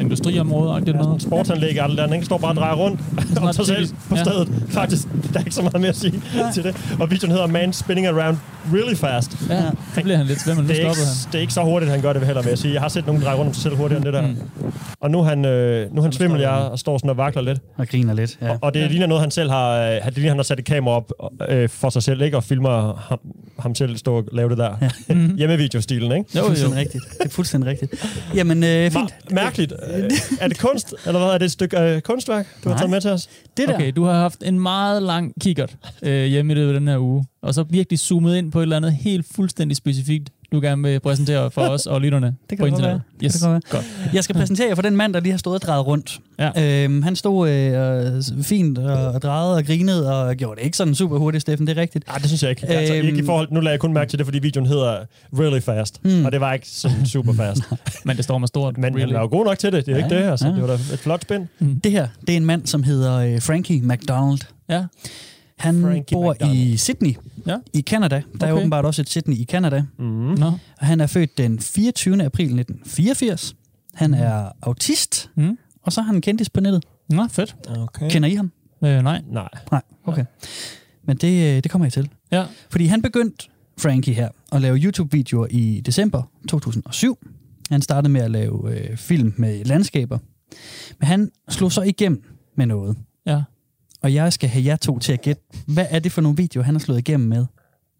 industriområdet. 0.00 0.72
og 0.74 0.80
Det 0.80 0.88
er 0.88 0.92
sådan 0.92 1.04
noget. 1.04 1.16
et 1.16 1.22
sportsanlæg, 1.22 1.80
alt 1.80 1.98
der, 1.98 2.12
ikke? 2.12 2.26
Står 2.26 2.38
bare 2.38 2.50
og 2.50 2.56
drejer 2.56 2.74
rundt 2.74 3.00
om 3.42 3.52
sig 3.52 3.66
selv 3.66 3.88
på 4.08 4.16
Ja. 4.16 4.24
stedet. 4.24 4.48
Faktisk, 4.68 5.02
der 5.32 5.38
er 5.40 5.44
ikke 5.44 5.54
så 5.54 5.62
meget 5.62 5.80
mere 5.80 5.88
at 5.88 5.96
sige 5.96 6.22
til 6.54 6.62
det. 6.62 6.76
Og 7.00 7.10
videoen 7.10 7.32
hedder 7.32 7.46
Man 7.46 7.72
Spinning 7.72 8.06
Around 8.06 8.36
Really 8.72 8.94
Fast. 8.96 9.36
Ja, 9.50 9.62
så 9.94 10.02
bliver 10.02 10.16
han 10.16 10.26
lidt 10.26 10.40
svimmel. 10.40 10.64
Nu 10.64 10.68
Det 10.68 10.76
er, 10.76 10.88
ikke, 10.88 11.00
han. 11.00 11.32
det 11.32 11.34
er 11.38 11.40
ikke 11.40 11.52
så 11.52 11.62
hurtigt, 11.62 11.90
han 11.90 12.00
gør 12.02 12.12
det 12.12 12.26
heller, 12.26 12.42
vil 12.42 12.48
jeg 12.48 12.58
sige. 12.58 12.74
Jeg 12.74 12.82
har 12.82 12.88
set 12.88 13.06
nogen 13.06 13.22
dreje 13.22 13.36
rundt 13.36 13.48
om 13.48 13.54
sig 13.54 13.62
selv 13.62 13.76
hurtigere 13.76 13.96
end 13.96 14.04
det 14.04 14.12
der. 14.14 14.26
Mm. 14.26 14.36
Og 15.00 15.10
nu 15.10 15.20
er 15.20 15.24
han, 15.24 15.44
øh, 15.44 15.94
nu 15.94 16.02
han 16.02 16.12
svimmel, 16.12 16.40
jeg 16.40 16.50
og 16.50 16.78
står 16.78 16.98
sådan 16.98 17.10
og 17.10 17.16
vakler 17.16 17.42
lidt. 17.42 17.58
Og 17.76 17.88
griner 17.88 18.14
lidt. 18.14 18.38
Ja. 18.42 18.50
Og, 18.50 18.58
og 18.62 18.74
det 18.74 18.90
ligner 18.90 19.06
noget, 19.06 19.20
han 19.20 19.30
selv 19.30 19.50
har... 19.50 19.78
Øh, 19.78 20.04
det 20.04 20.14
ligner, 20.14 20.30
han 20.30 20.38
har 20.38 20.42
sat 20.42 20.58
et 20.58 20.64
kamera 20.64 20.94
op 20.94 21.12
øh, 21.48 21.68
for 21.68 21.90
sig 21.90 22.02
selv, 22.02 22.22
ikke? 22.22 22.36
Og 22.36 22.44
filmer 22.44 23.02
ham, 23.08 23.18
ham 23.58 23.74
selv 23.74 23.96
stå 23.96 24.16
og 24.16 24.24
lave 24.32 24.50
det 24.50 24.58
der. 24.58 24.76
Ja. 25.08 25.14
Hjemmevideostilen, 25.38 26.12
ikke? 26.12 26.30
Jo, 26.34 26.40
jo. 26.40 26.46
Fuldstændig 26.46 26.78
rigtigt. 26.78 27.04
Det 27.18 27.26
er 27.26 27.28
fuldstændig 27.30 27.70
rigtigt. 27.70 28.06
Jamen, 28.34 28.64
øh, 28.64 28.90
fint. 28.90 29.14
Ma- 29.30 29.34
mærkeligt. 29.34 29.72
Øh, 29.96 30.10
er 30.40 30.48
det 30.48 30.58
kunst, 30.58 30.94
eller 31.06 31.18
hvad? 31.18 31.28
Er 31.34 31.38
det 31.38 31.44
et 31.44 31.52
stykke 31.52 31.80
øh, 31.80 32.00
kunstværk, 32.00 32.46
du 32.64 32.68
har 32.68 32.74
Nej. 32.74 32.78
taget 32.78 32.90
med 32.90 33.00
til 33.00 33.10
os? 33.10 33.28
Det 33.56 33.68
der. 33.68 33.74
Okay, 33.74 33.92
du 33.96 34.04
har 34.04 34.12
haft 34.14 34.42
en 34.44 34.60
meget 34.60 35.02
lang 35.02 35.32
kikkert 35.40 35.76
øh, 36.02 36.24
hjemme 36.24 36.52
i 36.52 36.56
løbet 36.56 36.74
af 36.74 36.80
den 36.80 36.88
her 36.88 36.98
uge, 36.98 37.24
og 37.46 37.54
så 37.54 37.62
virkelig 37.62 37.98
zoomet 37.98 38.36
ind 38.36 38.52
på 38.52 38.58
et 38.58 38.62
eller 38.62 38.76
andet 38.76 38.92
helt 38.92 39.26
fuldstændig 39.34 39.76
specifikt, 39.76 40.30
du 40.52 40.60
gerne 40.60 40.82
vil 40.82 41.00
præsentere 41.00 41.50
for 41.50 41.62
os 41.62 41.86
og 41.86 42.00
lytterne 42.00 42.26
Det 42.50 42.58
kan 42.58 42.58
på 42.58 42.66
internettet. 42.66 43.02
være. 43.20 43.30
Det 43.30 43.40
kan 43.42 43.50
godt 43.52 43.70
Godt. 43.70 44.14
Jeg 44.14 44.24
skal 44.24 44.36
præsentere 44.36 44.68
jer 44.68 44.74
for 44.74 44.82
den 44.82 44.96
mand, 44.96 45.14
der 45.14 45.20
lige 45.20 45.32
har 45.32 45.38
stået 45.38 45.54
og 45.54 45.62
drejet 45.62 45.86
rundt. 45.86 46.20
Ja. 46.38 46.84
Øhm, 46.84 47.02
han 47.02 47.16
stod 47.16 47.50
øh, 47.50 48.44
fint 48.44 48.78
og, 48.78 49.06
og 49.12 49.22
drejede 49.22 49.54
og 49.54 49.64
grinede 49.64 50.20
og 50.28 50.34
gjorde 50.36 50.58
det 50.58 50.64
ikke 50.64 50.76
sådan 50.76 50.94
super 50.94 51.18
hurtigt, 51.18 51.42
Steffen, 51.42 51.66
det 51.66 51.78
er 51.78 51.80
rigtigt. 51.80 52.06
Nej, 52.06 52.18
det 52.18 52.26
synes 52.26 52.42
jeg 52.42 52.50
ikke. 52.50 52.66
Altså, 52.66 52.94
Øhm. 52.94 53.06
ikke 53.06 53.18
i 53.18 53.24
forhold, 53.24 53.48
nu 53.50 53.60
lader 53.60 53.70
jeg 53.72 53.80
kun 53.80 53.92
mærke 53.92 54.10
til 54.10 54.18
det, 54.18 54.26
fordi 54.26 54.38
videoen 54.38 54.66
hedder 54.68 54.96
Really 55.38 55.60
Fast. 55.60 56.00
Hmm. 56.02 56.24
Og 56.24 56.32
det 56.32 56.40
var 56.40 56.52
ikke 56.52 56.68
sådan 56.68 57.06
super 57.06 57.32
fast. 57.32 57.62
Men 58.06 58.16
det 58.16 58.24
står 58.24 58.38
med 58.38 58.48
stort. 58.48 58.78
Men 58.78 58.98
han 58.98 59.08
er 59.14 59.20
jo 59.20 59.26
god 59.26 59.44
nok 59.44 59.58
til 59.58 59.72
det. 59.72 59.86
Det 59.86 59.92
er 59.92 59.98
jo 59.98 60.04
ikke 60.04 60.14
Ja, 60.16 60.22
det. 60.24 60.30
Altså, 60.30 60.46
ja. 60.46 60.52
Det 60.52 60.60
var 60.62 60.66
da 60.68 60.74
et 60.74 60.98
flot 60.98 61.22
spænd. 61.22 61.46
Det 61.84 61.92
her, 61.92 62.08
det 62.26 62.32
er 62.32 62.36
en 62.36 62.44
mand, 62.46 62.66
som 62.66 62.82
hedder 62.82 63.16
øh, 63.18 63.42
Frankie 63.42 63.80
McDonald. 63.82 64.38
Ja. 64.68 64.84
Han 65.58 65.82
Frankie 65.82 66.14
bor 66.14 66.32
McDonald. 66.32 66.58
i 66.58 66.76
Sydney 66.76 67.14
Ja. 67.46 67.56
i 67.74 67.80
Canada. 67.80 68.22
Der 68.40 68.46
er 68.46 68.52
Okay. 68.52 68.60
åbenbart 68.60 68.84
også 68.84 69.02
et 69.02 69.08
Sydney 69.08 69.36
i 69.36 69.44
Canada. 69.44 69.84
Mm. 69.98 70.04
Nå. 70.04 70.46
Og 70.46 70.86
han 70.86 71.00
er 71.00 71.06
født 71.06 71.38
den 71.38 71.58
24. 71.60 72.24
april 72.24 72.44
1984. 72.46 73.56
Han 73.94 74.14
er 74.14 74.52
autist, 74.62 75.30
Mm. 75.34 75.58
og 75.82 75.92
så 75.92 76.00
har 76.00 76.12
han 76.12 76.20
kendtis 76.20 76.50
på 76.50 76.60
nettet. 76.60 76.84
Nå, 77.08 77.26
fedt. 77.30 77.56
Okay. 77.78 78.10
Kender 78.10 78.28
I 78.28 78.34
ham? 78.34 78.52
Øh, 78.84 79.02
nej. 79.02 79.22
Nej. 79.30 79.48
Nej, 79.72 79.82
okay. 80.04 80.24
Men 81.04 81.16
det, 81.16 81.56
øh, 81.56 81.62
det 81.62 81.70
kommer 81.70 81.86
jeg 81.86 81.92
til. 81.92 82.08
Ja. 82.32 82.44
Fordi 82.70 82.86
han 82.86 83.02
begyndte, 83.02 83.48
Frankie 83.78 84.14
her, 84.14 84.28
at 84.52 84.60
lave 84.62 84.76
YouTube-videoer 84.78 85.46
i 85.50 85.80
december 85.86 86.22
2007. 86.48 87.18
Han 87.70 87.82
startede 87.82 88.12
med 88.12 88.20
at 88.20 88.30
lave 88.30 88.78
øh, 88.90 88.96
film 88.96 89.34
med 89.36 89.64
landskaber. 89.64 90.18
Men 91.00 91.06
han 91.06 91.30
slog 91.48 91.72
så 91.72 91.82
igennem 91.82 92.22
med 92.56 92.66
noget. 92.66 92.96
Og 94.06 94.14
jeg 94.14 94.32
skal 94.32 94.48
have 94.48 94.64
jer 94.64 94.76
to 94.76 94.98
til 94.98 95.12
at 95.12 95.22
gætte, 95.22 95.42
hvad 95.66 95.86
er 95.90 95.98
det 95.98 96.12
for 96.12 96.20
nogle 96.20 96.36
videoer, 96.36 96.64
han 96.64 96.74
har 96.74 96.78
slået 96.80 96.98
igennem 96.98 97.28
med? 97.28 97.46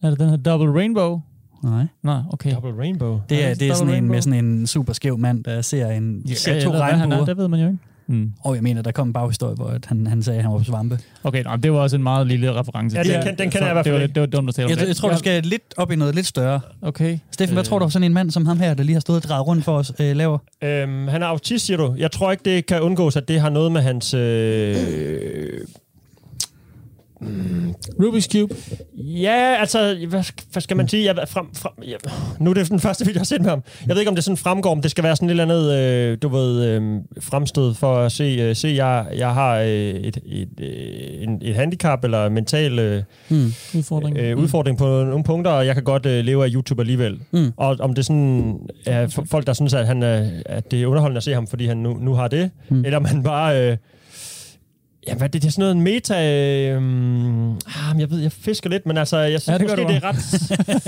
Er 0.03 0.11
det 0.11 0.19
den 0.21 0.29
her 0.31 0.37
Double 0.37 0.73
Rainbow? 0.79 1.21
Nej. 1.65 1.85
Nej, 2.03 2.21
okay. 2.33 2.55
Double 2.55 2.73
Rainbow. 2.79 3.21
Det 3.29 3.45
er, 3.45 3.55
det 3.55 3.69
er 3.69 3.75
sådan 3.75 3.95
en 3.95 4.09
med 4.09 4.23
sådan 4.23 4.45
en 4.45 4.67
super 4.67 4.93
skæv 4.93 5.19
mand, 5.19 5.45
der 5.45 5.63
ser, 5.63 5.91
en, 5.91 6.23
Ja, 6.29 6.35
ser 6.35 6.61
to 6.61 6.71
er, 6.73 6.79
regnbuer. 6.79 7.25
det 7.25 7.37
ved 7.37 7.49
man 7.49 7.61
jo 7.61 7.67
ikke. 7.67 7.79
Mm. 8.09 8.33
Og 8.41 8.55
jeg 8.55 8.63
mener, 8.63 8.83
der 8.83 8.91
kom 8.93 9.07
en 9.09 9.13
baghistorie, 9.13 9.55
hvor 9.55 9.67
at 9.67 9.87
han, 9.87 10.07
han 10.07 10.23
sagde, 10.23 10.37
at 10.39 10.43
han 10.45 10.53
var 10.53 10.59
på 10.59 10.65
svampe. 10.65 10.99
Okay, 11.25 11.43
nej, 11.43 11.57
det 11.57 11.73
var 11.73 11.79
også 11.79 11.97
en 11.97 12.03
meget 12.03 12.27
lille 12.27 12.55
reference. 12.55 12.97
Ja, 12.97 13.03
den 13.03 13.23
kan- 13.23 13.39
den 13.39 13.51
kender 13.51 13.67
jeg 13.67 13.73
i 13.73 13.75
hvert 13.75 13.85
det 13.85 13.93
fald 14.01 14.09
det 14.13 14.21
var 14.21 14.27
dumt 14.27 14.49
at 14.49 14.55
tale 14.55 14.65
om 14.67 14.71
Jeg, 14.79 14.89
jeg 14.89 14.97
tror, 14.97 15.11
du 15.11 15.19
skal 15.19 15.43
lidt 15.43 15.63
op 15.77 15.93
i 15.93 15.97
noget 15.97 16.15
lidt 16.15 16.27
større. 16.27 16.61
Okay. 16.83 17.19
Steffen, 17.31 17.55
hvad 17.55 17.65
tror 17.65 17.79
du, 17.79 17.89
sådan 17.91 18.05
en 18.05 18.13
mand 18.15 18.31
som 18.31 18.47
ham 18.47 18.59
her, 18.61 18.75
der 18.75 18.83
lige 18.83 18.93
har 18.95 19.01
stået 19.01 19.17
og 19.23 19.29
drejet 19.29 19.47
rundt 19.47 19.65
for 19.65 19.73
os, 19.79 19.93
øh, 20.01 20.17
laver? 20.17 20.39
Øhm, 20.65 21.09
han 21.09 21.23
er 21.23 21.27
autist, 21.27 21.67
siger 21.67 21.77
du. 21.77 21.95
Jeg 21.99 22.13
tror 22.13 22.31
ikke, 22.31 22.45
det 22.45 22.67
kan 22.67 22.81
undgås, 22.81 23.17
at 23.17 23.29
det 23.29 23.41
har 23.41 23.51
noget 23.51 23.73
med 23.73 23.81
hans... 23.81 24.15
Øh, 24.15 24.77
Rubik's 28.01 28.29
Cube. 28.33 28.55
ja, 28.95 29.57
altså, 29.61 30.07
hvad, 30.09 30.25
hvad 30.53 30.63
skal 30.63 30.77
man 30.77 30.89
sige? 30.89 31.05
Jeg, 31.05 31.29
frem, 31.29 31.47
frem, 31.55 31.73
ja, 31.87 31.97
nu 32.41 32.51
er 32.51 32.55
det 32.55 32.71
den 32.71 32.81
første 32.81 33.05
video, 33.07 33.15
jeg 33.15 33.21
har 33.21 33.25
set 33.25 33.43
med 33.43 33.51
ham. 33.51 33.63
Jeg 33.87 33.95
ved 33.95 34.01
ikke, 34.01 34.09
om 34.09 34.15
det 34.15 34.25
sådan 34.25 34.37
fremgår, 34.37 34.71
om 34.71 34.83
det 34.83 34.91
skal 34.91 35.05
være 35.05 35.17
sådan 35.17 35.29
et 35.29 35.31
eller 35.31 35.45
andet, 35.45 35.73
øh, 35.73 36.19
du 36.23 36.29
ved, 36.29 36.65
øh, 36.65 36.83
fremstød 37.21 37.75
for 37.75 37.97
at 37.97 38.13
se, 38.13 38.25
øh, 38.25 38.57
se 38.57 38.69
jeg, 38.69 39.07
jeg 39.17 39.35
har 39.35 39.57
øh, 39.57 39.69
et, 39.69 40.19
et, 40.27 40.49
øh, 40.61 41.23
en, 41.23 41.39
et 41.43 41.55
handicap 41.55 42.05
eller 42.05 42.29
mental 42.29 42.79
øh, 42.79 43.03
Udfordring. 43.75 44.19
øh, 44.19 44.39
udfordring 44.39 44.79
på 44.79 44.85
nogle 45.05 45.25
punkter, 45.25 45.51
og 45.51 45.67
jeg 45.67 45.75
kan 45.75 45.85
godt 45.85 46.07
øh, 46.07 46.25
leve 46.25 46.45
af 46.45 46.51
YouTube 46.55 46.83
alligevel. 46.83 47.21
Mm. 47.31 47.53
Og 47.57 47.77
om 47.81 47.95
det 47.95 48.07
sådan 48.07 48.59
er 48.87 49.23
folk, 49.31 49.47
der 49.47 49.53
synes, 49.53 49.75
at, 49.75 49.87
han 49.87 50.03
er, 50.03 50.31
at 50.47 50.71
det 50.71 50.83
er 50.83 50.87
underholdende 50.87 51.17
at 51.17 51.23
se 51.25 51.33
ham, 51.35 51.47
fordi 51.47 51.67
han 51.67 51.77
nu, 51.77 51.99
nu 52.01 52.15
har 52.15 52.29
det, 52.29 52.51
mm. 52.69 52.85
eller 52.85 52.97
om 52.97 53.05
han 53.05 53.23
bare... 53.23 53.71
Øh, 53.71 53.77
Ja, 55.09 55.15
hvad 55.15 55.29
det? 55.29 55.43
Det 55.43 55.49
er 55.49 55.53
sådan 55.53 55.63
noget 55.63 55.75
en 55.75 55.83
meta... 55.83 56.15
Øh, 56.15 56.77
ah, 56.77 57.93
men 57.93 58.01
jeg 58.01 58.11
ved, 58.11 58.19
jeg 58.21 58.33
fisker 58.33 58.71
lidt, 58.71 58.87
men 58.87 58.97
altså, 58.99 59.19
jeg 59.19 59.41
synes 59.41 59.49
Ja, 59.49 59.53
ja, 59.53 59.59
det 59.59 59.67
måske, 59.67 59.83
du 59.83 59.89
det 59.89 59.97
er 59.97 60.09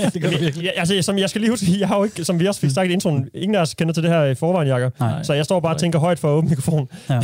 ret... 0.07 0.13
det 0.13 0.21
gør 0.21 0.29
jeg, 0.29 0.63
jeg, 0.63 0.73
altså, 0.75 1.01
som 1.01 1.17
jeg 1.17 1.29
skal 1.29 1.41
lige 1.41 1.51
huske, 1.51 1.65
jeg 1.79 1.87
har 1.87 1.97
jo 1.97 2.03
ikke, 2.03 2.25
som 2.25 2.39
vi 2.39 2.47
også 2.47 2.61
fik 2.61 2.69
sagt 2.69 2.89
i 2.89 2.93
introen, 2.93 3.29
ingen 3.33 3.55
af 3.55 3.61
os 3.61 3.73
kender 3.73 3.93
til 3.93 4.03
det 4.03 4.11
her 4.11 4.23
i 4.23 4.35
forvejen, 4.35 4.67
Jacob. 4.67 4.99
Nej. 4.99 5.23
Så 5.23 5.33
jeg 5.33 5.45
står 5.45 5.59
bare 5.59 5.73
og 5.75 5.79
tænker 5.79 5.99
højt 5.99 6.19
for 6.19 6.27
åbne 6.29 6.49
mikrofon. 6.49 6.87
Ja. 7.09 7.19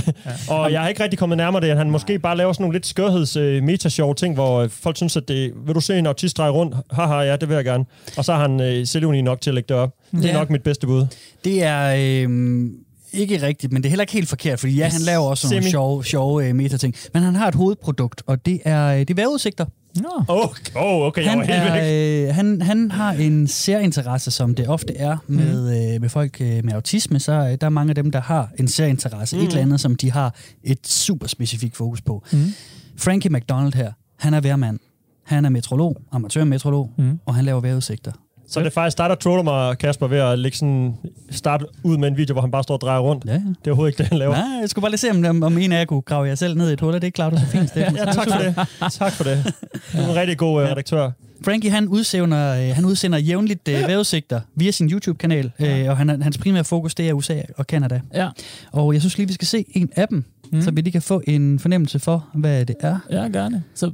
Og 0.53 0.71
jeg 0.71 0.81
har 0.81 0.87
ikke 0.89 1.03
rigtig 1.03 1.19
kommet 1.19 1.37
nærmere 1.37 1.61
det, 1.61 1.69
at 1.69 1.77
han 1.77 1.89
måske 1.89 2.19
bare 2.19 2.37
laver 2.37 2.53
sådan 2.53 2.63
nogle 2.63 2.75
lidt 2.75 2.85
skørheds 2.85 3.35
øh, 3.35 3.63
metashow 3.63 4.13
ting, 4.13 4.33
hvor 4.33 4.59
øh, 4.61 4.69
folk 4.69 4.95
synes, 4.97 5.17
at 5.17 5.27
det, 5.27 5.51
vil 5.65 5.75
du 5.75 5.81
se 5.81 5.97
en 5.97 6.05
autist 6.05 6.37
dreje 6.37 6.51
rundt? 6.51 6.75
Haha, 6.91 7.15
ja, 7.19 7.35
det 7.35 7.49
vil 7.49 7.55
jeg 7.55 7.65
gerne. 7.65 7.85
Og 8.17 8.25
så 8.25 8.33
har 8.33 8.41
han 8.41 8.61
øh, 8.61 8.87
selvuni 8.87 9.21
nok 9.21 9.41
til 9.41 9.49
at 9.49 9.53
lægge 9.53 9.67
det 9.67 9.77
op. 9.77 9.89
Det 10.11 10.25
er 10.25 10.29
Ja. 10.29 10.33
nok 10.33 10.49
mit 10.49 10.63
bedste 10.63 10.87
bud. 10.87 11.05
Det 11.43 11.63
er 11.63 11.95
øh, 12.27 12.69
ikke 13.15 13.41
rigtigt, 13.41 13.73
men 13.73 13.83
det 13.83 13.87
er 13.87 13.91
heller 13.91 14.03
ikke 14.03 14.13
helt 14.13 14.29
forkert, 14.29 14.59
fordi 14.59 14.75
ja, 14.75 14.87
han 14.89 15.01
laver 15.01 15.23
også 15.25 15.47
nogle 15.47 15.63
Semi. 15.63 15.71
sjove, 15.71 16.05
sjove 16.05 16.47
øh, 16.47 16.55
metating. 16.55 16.95
Men 17.13 17.23
han 17.23 17.35
har 17.35 17.47
et 17.47 17.55
hovedprodukt, 17.55 18.23
og 18.25 18.45
det 18.45 18.61
er, 18.65 18.87
øh, 18.87 18.99
det 18.99 19.09
er 19.09 19.13
vejrudsigter. 19.15 19.65
Nå. 19.95 20.09
Åh, 20.29 20.37
oh, 20.37 20.49
oh, 20.75 21.07
okay, 21.07 21.21
jeg 21.23 21.31
Han, 21.31 21.39
var 21.39 21.45
helt 21.45 21.63
væk. 21.63 21.81
er, 21.83 22.27
øh, 22.27 22.35
han, 22.35 22.61
han 22.61 22.91
har 22.91 23.11
en 23.11 23.47
særinteresse, 23.47 24.31
som 24.31 24.55
det 24.55 24.67
ofte 24.67 24.97
er 24.97 25.17
med, 25.27 25.93
øh, 25.95 26.01
med 26.01 26.09
folk 26.09 26.41
øh, 26.41 26.65
med 26.65 26.73
autisme. 26.73 27.19
Så 27.19 27.31
øh, 27.31 27.39
der 27.39 27.57
er 27.61 27.69
mange 27.69 27.91
af 27.91 27.95
dem, 27.95 28.11
der 28.11 28.21
har 28.21 28.49
en 28.59 28.67
særinteresse. 28.67 29.35
Mm. 29.37 29.43
Et 29.43 29.47
eller 29.47 29.61
andet, 29.61 29.79
som 29.79 29.95
de 29.95 30.11
har 30.11 30.35
et 30.63 30.87
super 30.87 31.27
specifikt 31.27 31.75
fokus 31.75 32.01
på. 32.01 32.23
Mm. 32.31 32.53
Frankie 32.97 33.31
McDonald 33.31 33.73
her, 33.73 33.91
han 34.19 34.33
er 34.33 34.41
værmand. 34.41 34.79
Han 35.25 35.45
er 35.45 35.49
metrolog, 35.49 36.01
amatørmetrolog, 36.11 36.91
mm. 36.97 37.19
og 37.25 37.35
han 37.35 37.45
laver 37.45 37.61
vejrudsigter. 37.61 38.11
Så 38.47 38.59
det 38.59 38.65
er 38.65 38.69
faktisk 38.71 38.97
der 38.97 39.15
troller 39.15 39.43
mig, 39.43 39.77
Kasper, 39.77 40.07
ved 40.07 40.17
at 40.17 40.39
lægge 40.39 40.57
sådan, 40.57 40.93
starte 41.31 41.65
ud 41.83 41.97
med 41.97 42.07
en 42.07 42.17
video, 42.17 42.33
hvor 42.33 42.41
han 42.41 42.51
bare 42.51 42.63
står 42.63 42.73
og 42.73 42.81
drejer 42.81 42.99
rundt. 42.99 43.25
Ja, 43.25 43.31
ja. 43.31 43.37
Det 43.37 43.45
er 43.65 43.71
overhovedet 43.71 43.91
ikke 43.91 43.97
det, 43.97 44.07
han 44.07 44.17
laver. 44.17 44.33
Nej, 44.35 44.59
jeg 44.61 44.69
skulle 44.69 44.81
bare 44.83 44.91
lige 44.91 44.99
se, 44.99 45.29
om, 45.29 45.43
om 45.43 45.57
en 45.57 45.71
af 45.71 45.79
jer 45.79 45.85
kunne 45.85 46.01
grave 46.01 46.27
jer 46.27 46.35
selv 46.35 46.57
ned 46.57 46.69
i 46.69 46.73
et 46.73 46.81
hul. 46.81 46.93
Er 46.93 46.99
det 46.99 47.07
ikke 47.07 47.15
klart, 47.15 47.33
du 47.33 47.37
så 47.37 47.45
fint, 47.45 47.69
Steffen? 47.69 47.95
Ja, 47.97 48.05
tak 48.05 48.27
for 48.31 48.39
det. 48.39 48.55
Tak 48.91 49.11
for 49.11 49.23
det. 49.23 49.53
Du 49.93 49.97
er 49.97 50.09
en 50.09 50.15
rigtig 50.15 50.37
god 50.37 50.63
uh, 50.63 50.69
redaktør. 50.69 51.11
Frankie, 51.45 51.71
han 51.71 51.87
udsender, 51.87 52.53
øh, 52.69 52.75
han 52.75 52.85
udsender 52.85 53.17
jævnligt 53.17 53.67
øh, 53.67 53.79
vejrudsigter 53.87 54.41
via 54.55 54.71
sin 54.71 54.89
YouTube-kanal, 54.89 55.51
øh, 55.59 55.89
og 55.89 55.97
han, 55.97 56.09
er- 56.09 56.23
hans 56.23 56.37
primære 56.37 56.63
fokus, 56.63 56.95
det 56.95 57.09
er 57.09 57.13
USA 57.13 57.41
og 57.57 57.67
Kanada. 57.67 58.01
Ja. 58.13 58.29
Og 58.71 58.93
jeg 58.93 59.01
synes 59.01 59.17
lige, 59.17 59.27
vi 59.27 59.33
skal 59.33 59.47
se 59.47 59.65
en 59.69 59.89
af 59.95 60.07
dem, 60.07 60.23
mm. 60.51 60.61
så 60.61 60.71
vi 60.71 60.81
lige 60.81 60.91
kan 60.91 61.01
få 61.01 61.21
en 61.27 61.59
fornemmelse 61.59 61.99
for, 61.99 62.27
hvad 62.33 62.65
det 62.65 62.75
er. 62.79 62.97
Ja, 63.11 63.27
gerne. 63.27 63.63
Så, 63.75 63.91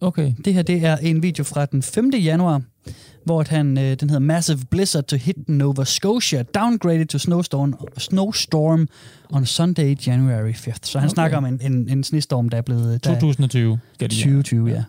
okay. 0.00 0.32
Det 0.44 0.54
her, 0.54 0.62
det 0.62 0.84
er 0.84 0.96
en 0.96 1.22
video 1.22 1.44
fra 1.44 1.66
den 1.66 1.82
5. 1.82 2.10
januar, 2.14 2.62
hvor 3.24 3.40
at 3.40 3.48
han, 3.48 3.78
øh, 3.78 3.96
den 4.00 4.10
hedder 4.10 4.18
Massive 4.18 4.58
Blizzard 4.70 5.04
to 5.04 5.16
hit 5.16 5.48
Nova 5.48 5.84
Scotia, 5.84 6.42
downgraded 6.42 7.06
to 7.06 7.18
snowstorm, 7.18 7.74
snowstorm 7.98 8.88
on 9.32 9.46
Sunday, 9.46 9.96
January 10.06 10.52
5th. 10.52 10.78
Så 10.82 10.98
han 10.98 11.06
okay. 11.06 11.14
snakker 11.14 11.36
om 11.36 11.44
en, 11.44 11.60
en, 11.62 11.88
en 11.88 12.04
snestorm, 12.04 12.48
der 12.48 12.58
er 12.58 12.62
blevet... 12.62 13.04
Der, 13.04 13.10
2020. 13.10 13.78
2020, 14.00 14.70
ja. 14.70 14.84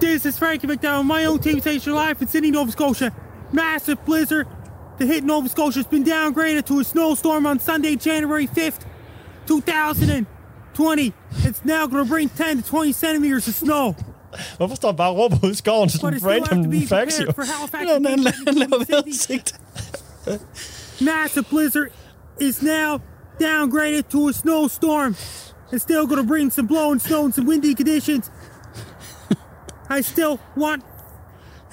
This 0.00 0.26
is 0.26 0.38
Frankie 0.38 0.68
McDowell, 0.68 1.04
my 1.04 1.26
own 1.26 1.38
team 1.38 1.60
station 1.60 1.94
live 1.94 2.16
in 2.20 2.28
Sydney, 2.28 2.50
Nova 2.50 2.70
Scotia. 2.70 3.10
Massive 3.52 3.96
blizzard 4.06 4.46
that 4.98 5.06
hit 5.06 5.24
Nova 5.24 5.48
Scotia 5.48 5.78
has 5.78 5.86
been 5.86 6.04
downgraded 6.04 6.64
to 6.66 6.80
a 6.80 6.84
snowstorm 6.84 7.46
on 7.46 7.58
Sunday, 7.58 7.96
January 7.96 8.46
5th, 8.46 8.84
2020. 9.46 11.12
It's 11.44 11.64
now 11.64 11.86
going 11.86 12.04
to 12.04 12.10
bring 12.10 12.28
10 12.28 12.62
to 12.62 12.68
20 12.68 12.92
centimeters 12.92 13.48
of 13.48 13.54
snow. 13.54 13.96
Hvorfor 14.56 14.74
står 14.76 14.88
han 14.88 14.96
bare 14.96 15.10
og 15.10 15.16
råber 15.16 15.36
ud 15.42 15.50
i 15.50 15.54
skoven 15.54 15.88
til 15.88 16.00
sådan 16.00 16.14
it 16.14 16.20
still 16.20 16.32
has 16.32 16.48
to 16.48 16.54
random 16.54 16.70
be 16.70 16.86
facts? 16.86 17.20
jo? 17.20 17.32
for 17.32 17.42
Halifax. 17.42 17.92
Han, 17.92 18.04
han, 18.06 18.32
han 18.46 18.54
laver 18.54 18.84
vejrudsigt. 18.90 19.60
Massive 21.00 21.44
blizzard 21.44 21.88
is 22.40 22.62
now 22.62 23.00
downgraded 23.40 24.02
to 24.02 24.28
a 24.28 24.32
snowstorm. 24.32 25.16
It's 25.72 25.82
still 25.82 26.06
going 26.06 26.22
to 26.22 26.28
bring 26.28 26.52
some 26.52 26.66
blowing 26.68 27.00
snow 27.00 27.24
and 27.24 27.34
some 27.34 27.46
windy 27.48 27.74
conditions. 27.74 28.30
I 29.90 30.02
still 30.02 30.38
want 30.56 30.82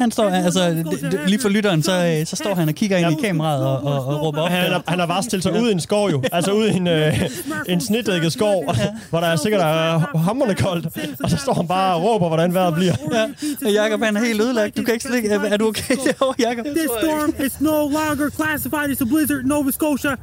Han 0.01 0.11
står, 0.11 0.29
altså, 0.29 0.83
lige 1.27 1.39
for 1.39 1.49
lytteren, 1.49 1.83
så, 1.83 2.17
øh, 2.19 2.25
så 2.25 2.35
står 2.35 2.55
han 2.55 2.67
og 2.69 2.75
kigger 2.75 2.97
ind 2.97 3.19
i 3.19 3.21
kameraet 3.27 3.65
og, 3.65 3.83
og, 3.83 4.05
og 4.05 4.21
råber 4.21 4.41
op. 4.41 4.49
Han, 4.49 4.71
er, 4.71 4.79
han 4.87 4.99
har 4.99 5.05
bare 5.05 5.23
stillet 5.23 5.43
sig 5.43 5.61
ud 5.61 5.69
i 5.69 5.71
en 5.71 5.79
skov 5.79 6.09
jo. 6.09 6.23
Altså 6.31 6.51
ud 6.51 6.67
i 6.67 6.73
en, 6.73 6.87
øh, 6.87 7.29
en 7.67 7.81
snitdækket 7.81 8.33
skov, 8.33 8.75
hvor 9.09 9.19
der 9.19 9.27
er 9.27 9.35
sikkert 9.35 9.61
er 9.61 10.17
hammerne 10.17 10.55
koldt. 10.55 10.85
Og 11.23 11.29
så 11.29 11.37
står 11.37 11.53
han 11.53 11.67
bare 11.67 11.95
og 11.95 12.03
råber, 12.03 12.27
hvordan 12.27 12.53
vejret 12.53 12.73
bliver. 12.73 12.93
Ja. 13.11 13.23
Og 13.65 13.73
Jacob, 13.73 14.03
han 14.03 14.17
er 14.17 14.21
helt 14.25 14.41
ødelagt. 14.41 14.77
Du 14.77 14.83
kan 14.83 14.93
ikke 14.93 15.05
slikke. 15.05 15.29
Er, 15.29 15.39
er 15.39 15.57
du 15.57 15.67
okay 15.67 15.95
derovre, 15.95 16.35
Jacob? 16.47 16.65
This 16.65 16.89
storm 17.01 17.33
is 17.45 17.61
no 17.61 17.87
longer 17.99 18.29
classified 18.29 18.91
as 18.91 19.01
a 19.01 19.05
blizzard 19.05 19.41
in 19.41 19.47
Nova 19.47 19.71
Scotia. 19.71 20.15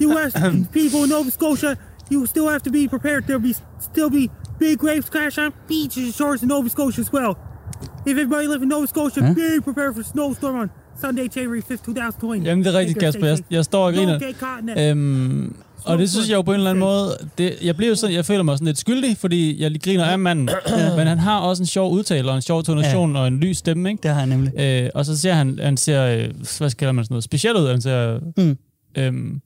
U.S. 0.00 0.32
people 0.72 1.02
in 1.04 1.08
Nova 1.08 1.30
Scotia, 1.30 1.76
you 2.12 2.26
still 2.26 2.48
have 2.48 2.62
to 2.62 2.70
be 2.70 2.88
prepared. 2.88 3.24
There'll 3.26 3.48
be 3.50 3.54
still 3.80 4.10
be 4.10 4.30
big 4.58 4.82
waves 4.82 5.10
crash 5.10 5.38
on 5.38 5.52
beaches 5.68 6.04
and 6.04 6.14
shores 6.14 6.42
in 6.42 6.48
Nova 6.48 6.68
Scotia 6.68 7.00
as 7.00 7.12
well. 7.12 7.36
If 8.06 8.12
everybody 8.12 8.46
live 8.46 8.62
in 8.62 8.68
Nova 8.68 8.86
Scotia, 8.86 9.26
Huh? 9.26 9.34
be 9.34 9.60
prepared 9.64 9.94
for 9.94 10.02
snowstorm 10.02 10.54
on 10.56 10.70
Sunday, 11.00 11.28
January 11.36 11.60
5th, 11.60 11.84
2020. 11.84 12.42
Jamen, 12.44 12.64
det 12.64 12.74
er 12.74 12.78
rigtigt, 12.78 12.98
Kasper. 12.98 13.26
Jeg, 13.26 13.38
jeg 13.50 13.64
står 13.64 13.86
og 13.86 13.92
griner. 13.92 14.20
Øhm, 14.78 15.56
og 15.84 15.98
det 15.98 16.10
synes 16.10 16.28
jeg 16.28 16.36
jo 16.36 16.42
på 16.42 16.50
en 16.50 16.56
eller 16.56 16.70
anden 16.70 16.80
måde, 16.80 17.16
det, 17.38 17.54
jeg 17.62 17.76
bliver 17.76 17.94
sådan, 17.94 18.14
jeg 18.16 18.24
føler 18.24 18.42
mig 18.42 18.56
sådan 18.56 18.66
lidt 18.66 18.78
skyldig, 18.78 19.16
fordi 19.16 19.62
jeg 19.62 19.70
lige 19.70 19.80
griner 19.82 20.04
af 20.04 20.18
manden, 20.18 20.48
men 20.98 21.06
han 21.06 21.18
har 21.18 21.38
også 21.40 21.62
en 21.62 21.66
sjov 21.66 21.92
udtale, 21.92 22.30
og 22.30 22.36
en 22.36 22.42
sjov 22.42 22.62
tonation, 22.62 23.12
ja. 23.14 23.20
og 23.20 23.26
en 23.28 23.40
lys 23.40 23.56
stemme, 23.56 23.90
ikke? 23.90 24.02
Det 24.02 24.10
har 24.10 24.20
han 24.20 24.28
nemlig. 24.28 24.52
Øh, 24.60 24.90
og 24.94 25.04
så 25.06 25.18
ser 25.18 25.32
han, 25.32 25.58
han 25.62 25.76
ser, 25.76 26.04
øh, 26.06 26.28
hvad 26.58 26.70
kalder 26.76 26.92
man 26.92 27.04
sådan 27.04 27.12
noget, 27.14 27.24
speciel 27.24 27.56
ud, 27.56 27.68
han 27.68 27.80
ser 27.80 28.18
Mm. 28.36 28.56
øhm, 28.98 29.40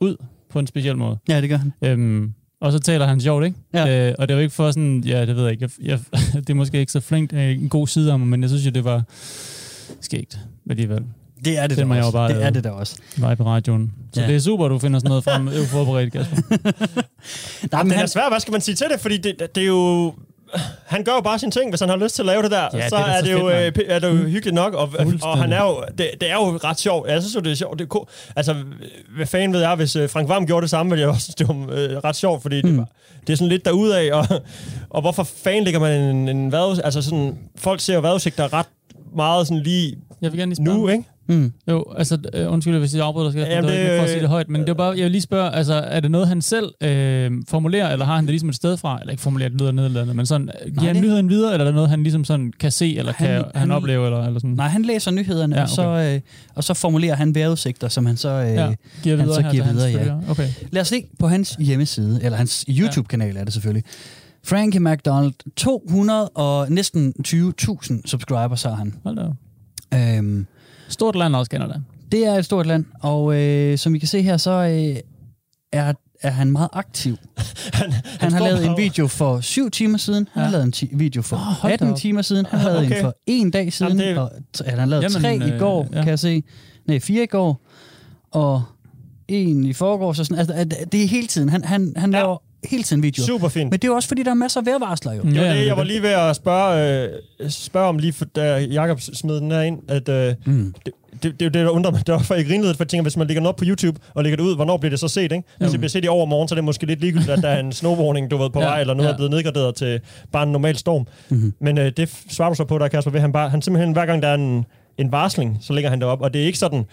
ud 0.00 0.16
på 0.50 0.58
en 0.58 0.66
speciel 0.66 0.96
måde. 0.96 1.16
Ja, 1.28 1.40
det 1.40 1.48
gør 1.50 1.56
han. 1.56 1.72
Øhm, 1.84 2.32
og 2.62 2.72
så 2.72 2.78
taler 2.78 3.06
han 3.06 3.20
sjovt, 3.20 3.44
ikke? 3.44 3.56
Ja. 3.74 4.08
Øh, 4.08 4.14
og 4.18 4.28
det 4.28 4.34
er 4.34 4.38
jo 4.38 4.42
ikke 4.42 4.54
for 4.54 4.70
sådan, 4.70 5.00
ja, 5.06 5.26
det 5.26 5.36
ved 5.36 5.42
jeg 5.42 5.52
ikke, 5.52 5.70
jeg, 5.82 5.88
jeg, 5.90 6.20
det 6.46 6.50
er 6.50 6.54
måske 6.54 6.80
ikke 6.80 6.92
så 6.92 7.00
flinkt, 7.00 7.32
øh, 7.32 7.50
en 7.62 7.68
god 7.68 7.86
side 7.86 8.18
mig, 8.18 8.26
men 8.28 8.40
jeg 8.42 8.50
synes 8.50 8.66
jo, 8.66 8.70
det 8.70 8.84
var 8.84 9.02
skægt 10.00 10.38
alligevel. 10.70 11.02
Det 11.44 11.58
er 11.58 11.66
det 11.66 11.78
da 11.78 11.84
må 11.84 11.94
jeg 11.94 12.00
jo 12.00 12.06
også. 12.06 12.12
bare 12.18 12.28
Det 12.34 12.42
er 12.44 12.50
det 12.50 12.64
da 12.64 12.70
også. 12.70 12.96
Live 13.16 13.36
på 13.36 13.44
radioen. 13.44 13.92
Så 14.12 14.20
Ja. 14.20 14.26
det 14.26 14.36
er 14.36 14.40
super, 14.40 14.68
du 14.68 14.78
finder 14.78 14.98
sådan 14.98 15.08
noget 15.08 15.24
frem. 15.24 15.46
Det 15.46 15.54
er 15.56 15.60
jo 15.60 15.64
forberedt, 15.66 16.12
Kasper. 16.12 16.36
Nej, 17.72 17.82
men 17.82 17.90
Det 17.90 17.94
er 17.94 17.98
han, 17.98 18.08
svært, 18.08 18.30
hvad 18.32 18.40
skal 18.40 18.52
man 18.52 18.60
sige 18.60 18.74
til 18.74 18.86
det? 18.92 19.00
Fordi 19.00 19.16
det, 19.16 19.34
det 19.54 19.62
er 19.62 19.66
jo... 19.66 20.14
Han 20.84 21.04
gør 21.04 21.12
jo 21.12 21.20
bare 21.20 21.38
sine 21.38 21.52
ting, 21.52 21.70
hvis 21.70 21.80
han 21.80 21.88
har 21.88 21.96
lyst 21.96 22.14
til 22.14 22.22
at 22.22 22.26
lave 22.26 22.42
det 22.42 22.50
der. 22.50 22.68
Ja, 22.74 22.88
så 22.88 22.96
det 22.96 23.02
er 23.02 23.06
er 23.06 23.18
så 23.20 23.24
det, 23.26 23.32
jo, 23.32 23.38
fedt, 23.38 23.56
øh, 23.56 23.62
mand. 23.62 23.76
p- 23.78 23.92
er 23.92 23.98
det 23.98 24.08
jo 24.08 24.14
hyggeligt 24.14 24.54
nok, 24.54 24.74
og, 24.74 24.90
og 25.22 25.38
han 25.38 25.52
er 25.52 25.62
jo, 25.62 25.84
det, 25.98 26.10
det 26.20 26.30
er 26.30 26.34
jo 26.34 26.58
ret 26.64 26.78
sjovt. 26.80 27.08
Jeg 27.10 27.22
synes 27.22 27.34
jo, 27.34 27.40
det 27.40 27.52
er 27.52 27.56
sjovt. 27.56 27.78
Det 27.78 27.84
er 27.84 27.88
cool. 27.88 28.06
Altså, 28.36 28.54
hvad 29.16 29.26
fanden 29.26 29.52
ved 29.52 29.60
jeg, 29.60 29.74
hvis 29.74 29.96
øh, 29.96 30.10
Frank 30.10 30.28
Vam 30.28 30.46
gjorde 30.46 30.62
det 30.62 30.70
samme, 30.70 30.90
ville 30.90 31.00
jeg 31.00 31.08
også 31.08 31.22
synes, 31.22 31.34
det 31.34 31.48
var 31.48 31.54
øh, 31.54 31.90
ret 32.04 32.16
sjovt, 32.16 32.42
fordi 32.42 32.62
mm. 32.62 32.68
det, 32.68 32.78
var, 32.78 32.88
det 33.26 33.32
er 33.32 33.36
sådan 33.36 33.48
lidt 33.48 33.64
derudad, 33.64 34.10
og, 34.10 34.26
og 34.90 35.00
hvorfor 35.00 35.22
fanden 35.22 35.64
lægger 35.64 35.80
man 35.80 36.00
en, 36.00 36.28
en 36.28 36.52
vejrudsigt? 36.52 36.84
Altså 36.84 37.02
sådan, 37.02 37.38
folk 37.56 37.80
ser 37.80 37.94
jo 37.94 38.00
vejrudsigter 38.00 38.52
ret 38.52 38.66
meget 39.16 39.46
sådan 39.46 39.62
lige 39.62 39.96
Jeg 40.22 40.32
vil 40.32 40.38
gerne 40.40 40.54
lige 40.54 40.64
nu, 40.64 40.88
ikke? 40.88 41.04
Mm. 41.36 41.52
Jo, 41.68 41.84
altså, 41.98 42.18
øh, 42.34 42.52
undskyld, 42.52 42.78
hvis 42.78 42.94
jeg 42.94 43.04
afbryder 43.04 43.26
dig, 43.30 43.32
skal 43.32 43.46
Jamen, 43.54 43.70
det, 43.70 43.78
det, 43.90 43.96
for 43.98 44.02
at 44.04 44.10
sige 44.10 44.20
det 44.20 44.28
højt, 44.28 44.48
men 44.48 44.60
det 44.60 44.68
er 44.68 44.74
bare, 44.74 44.96
jeg 44.96 45.04
vil 45.04 45.10
lige 45.10 45.20
spørge, 45.22 45.50
altså, 45.54 45.74
er 45.74 46.00
det 46.00 46.10
noget, 46.10 46.28
han 46.28 46.42
selv 46.42 46.66
øh, 46.80 47.30
formulerer, 47.48 47.92
eller 47.92 48.04
har 48.06 48.14
han 48.14 48.24
det 48.24 48.30
ligesom 48.30 48.48
et 48.48 48.54
sted 48.54 48.76
fra? 48.76 48.98
Eller 49.00 49.10
ikke 49.10 49.22
formulerer, 49.22 49.48
det 49.48 49.60
lyder 49.60 49.72
nedladende, 49.72 50.14
men 50.14 50.26
sådan, 50.26 50.50
øh, 50.66 50.72
giver 50.72 50.86
han 50.86 50.94
det- 50.94 51.02
nyheden 51.04 51.28
videre, 51.28 51.52
eller 51.52 51.64
er 51.64 51.68
det 51.68 51.74
noget, 51.74 51.90
han 51.90 52.02
ligesom 52.02 52.24
sådan 52.24 52.52
kan 52.60 52.70
se, 52.72 52.96
eller 52.96 53.12
Han- 53.12 53.26
kan 53.26 53.36
han, 53.36 53.44
han- 53.54 53.70
opleve, 53.70 54.04
eller, 54.06 54.26
eller 54.26 54.40
sådan? 54.40 54.50
Nej, 54.50 54.68
han 54.68 54.82
læser 54.82 55.10
nyhederne, 55.10 55.56
Ja, 55.56 55.62
okay. 55.62 55.70
og, 55.70 55.74
så, 55.76 56.12
øh, 56.14 56.20
og 56.54 56.64
så 56.64 56.74
formulerer 56.74 57.14
han 57.14 57.34
vejrudsigter, 57.34 57.88
som 57.88 58.06
han 58.06 58.16
så, 58.16 58.28
øh, 58.28 58.54
Ja, 58.54 58.74
giver 59.02 59.16
han 59.16 59.26
videre 59.26 59.34
så 59.36 59.42
her 59.42 59.50
giver 59.52 59.72
videre. 59.72 59.90
Ja. 59.90 60.30
Okay. 60.30 60.48
Lad 60.70 60.82
os 60.82 60.88
se 60.88 61.04
på 61.18 61.28
hans 61.28 61.56
hjemmeside, 61.58 62.20
eller 62.22 62.38
hans 62.38 62.64
YouTube-kanal 62.68 63.36
er 63.36 63.44
det 63.44 63.52
selvfølgelig. 63.52 63.84
Frankie 64.44 64.80
McDonald, 64.80 65.32
200 65.56 66.28
og 66.28 66.66
næsten 66.72 67.14
20.000 67.24 68.02
subscribers 68.06 68.62
har 68.62 68.74
han. 68.74 68.94
Hold 69.04 69.16
da. 69.16 69.22
op. 69.22 69.32
Øhm, 69.94 70.46
Stort 70.92 71.16
land 71.16 71.36
også, 71.36 71.50
Canada. 71.50 71.74
det 72.12 72.26
er 72.26 72.34
et 72.34 72.44
stort 72.44 72.66
land, 72.66 72.84
og 73.00 73.34
øh, 73.40 73.78
som 73.78 73.94
I 73.94 73.98
kan 73.98 74.08
se 74.08 74.22
her, 74.22 74.36
så 74.36 74.50
øh, 74.50 74.96
er, 75.72 75.92
er 76.22 76.30
han 76.30 76.52
meget 76.52 76.68
aktiv. 76.72 77.16
han, 77.74 77.92
han 78.20 78.32
har 78.32 78.38
står 78.38 78.46
lavet 78.46 78.66
en 78.66 78.76
video 78.76 79.06
for 79.06 79.40
7 79.40 79.70
timer 79.70 79.98
siden, 79.98 80.28
han 80.32 80.42
har 80.44 80.50
lavet 80.50 80.64
en 80.64 80.72
ti- 80.72 80.90
video 80.92 81.22
for 81.22 81.58
da 81.62 81.68
18 81.68 81.90
op. 81.90 81.96
timer 81.96 82.22
siden, 82.22 82.46
han 82.46 82.60
har 82.60 82.68
lavet 82.70 82.86
Okay. 82.86 82.96
en 82.96 83.02
for 83.02 83.14
en 83.26 83.50
dag 83.50 83.72
siden, 83.72 83.98
Jamen, 83.98 84.06
det- 84.16 84.18
og 84.18 84.30
t- 84.58 84.70
han 84.70 84.78
har 84.78 84.86
lavet 84.86 85.02
Jamen, 85.02 85.20
tre 85.22 85.36
i 85.48 85.52
øh, 85.52 85.58
går, 85.58 85.88
ja. 85.92 85.98
kan 86.00 86.08
jeg 86.08 86.18
se. 86.18 86.42
Nej, 86.86 87.00
fire 87.00 87.22
i 87.22 87.26
går, 87.26 87.60
og 88.30 88.62
en 89.28 89.64
i 89.64 89.72
forgårs. 89.72 90.18
og 90.18 90.26
Sådan. 90.26 90.38
Altså, 90.38 90.64
det 90.92 91.04
er 91.04 91.08
hele 91.08 91.26
tiden. 91.26 91.48
Han, 91.48 91.64
han, 91.64 91.92
han 91.96 92.12
Ja. 92.12 92.18
laver 92.18 92.42
hele 92.64 92.82
tiden 92.82 93.02
videoer. 93.02 93.26
Super 93.26 93.48
fint. 93.48 93.70
Men 93.70 93.72
det 93.72 93.84
er 93.84 93.88
jo 93.88 93.94
også, 93.94 94.08
fordi 94.08 94.22
der 94.22 94.30
er 94.30 94.34
masser 94.34 94.60
af 94.60 94.66
vejrvarsler 94.66 95.12
jo. 95.12 95.22
Mm. 95.22 95.32
Ja, 95.34 95.54
det, 95.56 95.66
jeg 95.66 95.76
var 95.76 95.84
lige 95.84 96.02
ved 96.02 96.10
at 96.10 96.36
spørge, 96.36 97.02
øh, 97.40 97.50
spørge 97.50 97.88
om 97.88 97.98
lige, 97.98 98.12
for, 98.12 98.24
da 98.24 98.56
Jacob 98.58 99.00
smed 99.00 99.40
den 99.40 99.50
her 99.50 99.60
ind, 99.60 99.78
at 99.88 100.08
øh, 100.08 100.34
Mm. 100.46 100.74
det, 100.86 100.92
det, 101.22 101.22
det, 101.22 101.42
er 101.42 101.44
jo 101.46 101.50
det, 101.50 101.54
der 101.54 101.68
undrer 101.68 101.90
mig. 101.90 102.00
Det 102.06 102.12
var 102.12 102.18
for 102.18 102.34
ikke 102.34 102.50
rimelig 102.52 102.68
lidt, 102.68 102.76
for 102.76 102.84
jeg 102.84 102.88
tænker, 102.88 103.02
hvis 103.02 103.16
man 103.16 103.26
lægger 103.26 103.40
den 103.40 103.46
op 103.46 103.56
på 103.56 103.64
YouTube 103.66 104.00
og 104.14 104.22
lægger 104.22 104.36
det 104.36 104.44
ud, 104.44 104.54
hvornår 104.54 104.76
bliver 104.76 104.90
det 104.90 105.00
så 105.00 105.08
set, 105.08 105.22
ikke? 105.32 105.42
Hvis 105.58 105.70
det 105.70 105.80
bliver 105.80 105.88
set 105.90 106.04
i 106.04 106.08
overmorgen, 106.08 106.48
så 106.48 106.54
er 106.54 106.56
det 106.56 106.64
måske 106.64 106.86
lidt 106.86 107.00
ligegyldigt, 107.00 107.30
at 107.30 107.42
der 107.42 107.48
er 107.48 107.60
en 107.60 107.72
snowwarning, 107.82 108.30
du 108.30 108.36
ved, 108.36 108.50
på 108.50 108.60
Ja, 108.60 108.66
vej, 108.66 108.80
eller 108.80 108.94
noget 108.94 109.08
ja. 109.08 109.12
er 109.12 109.16
blevet 109.16 109.30
nedgraderet 109.30 109.74
til 109.74 110.00
bare 110.32 110.42
en 110.42 110.52
normal 110.52 110.76
storm. 110.76 111.06
Mhm. 111.28 111.54
Men 111.60 111.78
øh, 111.78 111.92
det 111.96 112.10
svarer 112.30 112.48
du 112.48 112.54
så 112.54 112.64
på 112.64 112.78
der, 112.78 112.88
Kasper, 112.88 113.10
ved 113.10 113.20
han 113.20 113.32
bare, 113.32 113.50
han 113.50 113.62
simpelthen, 113.62 113.92
hver 113.92 114.06
gang 114.06 114.22
der 114.22 114.28
er 114.28 114.34
en, 114.34 114.64
en 114.98 115.12
varsling, 115.12 115.58
så 115.60 115.72
lægger 115.72 115.90
han 115.90 116.00
det 116.00 116.08
op, 116.08 116.20
og 116.20 116.34
det 116.34 116.42
er 116.42 116.46
ikke 116.46 116.58
sådan, 116.58 116.84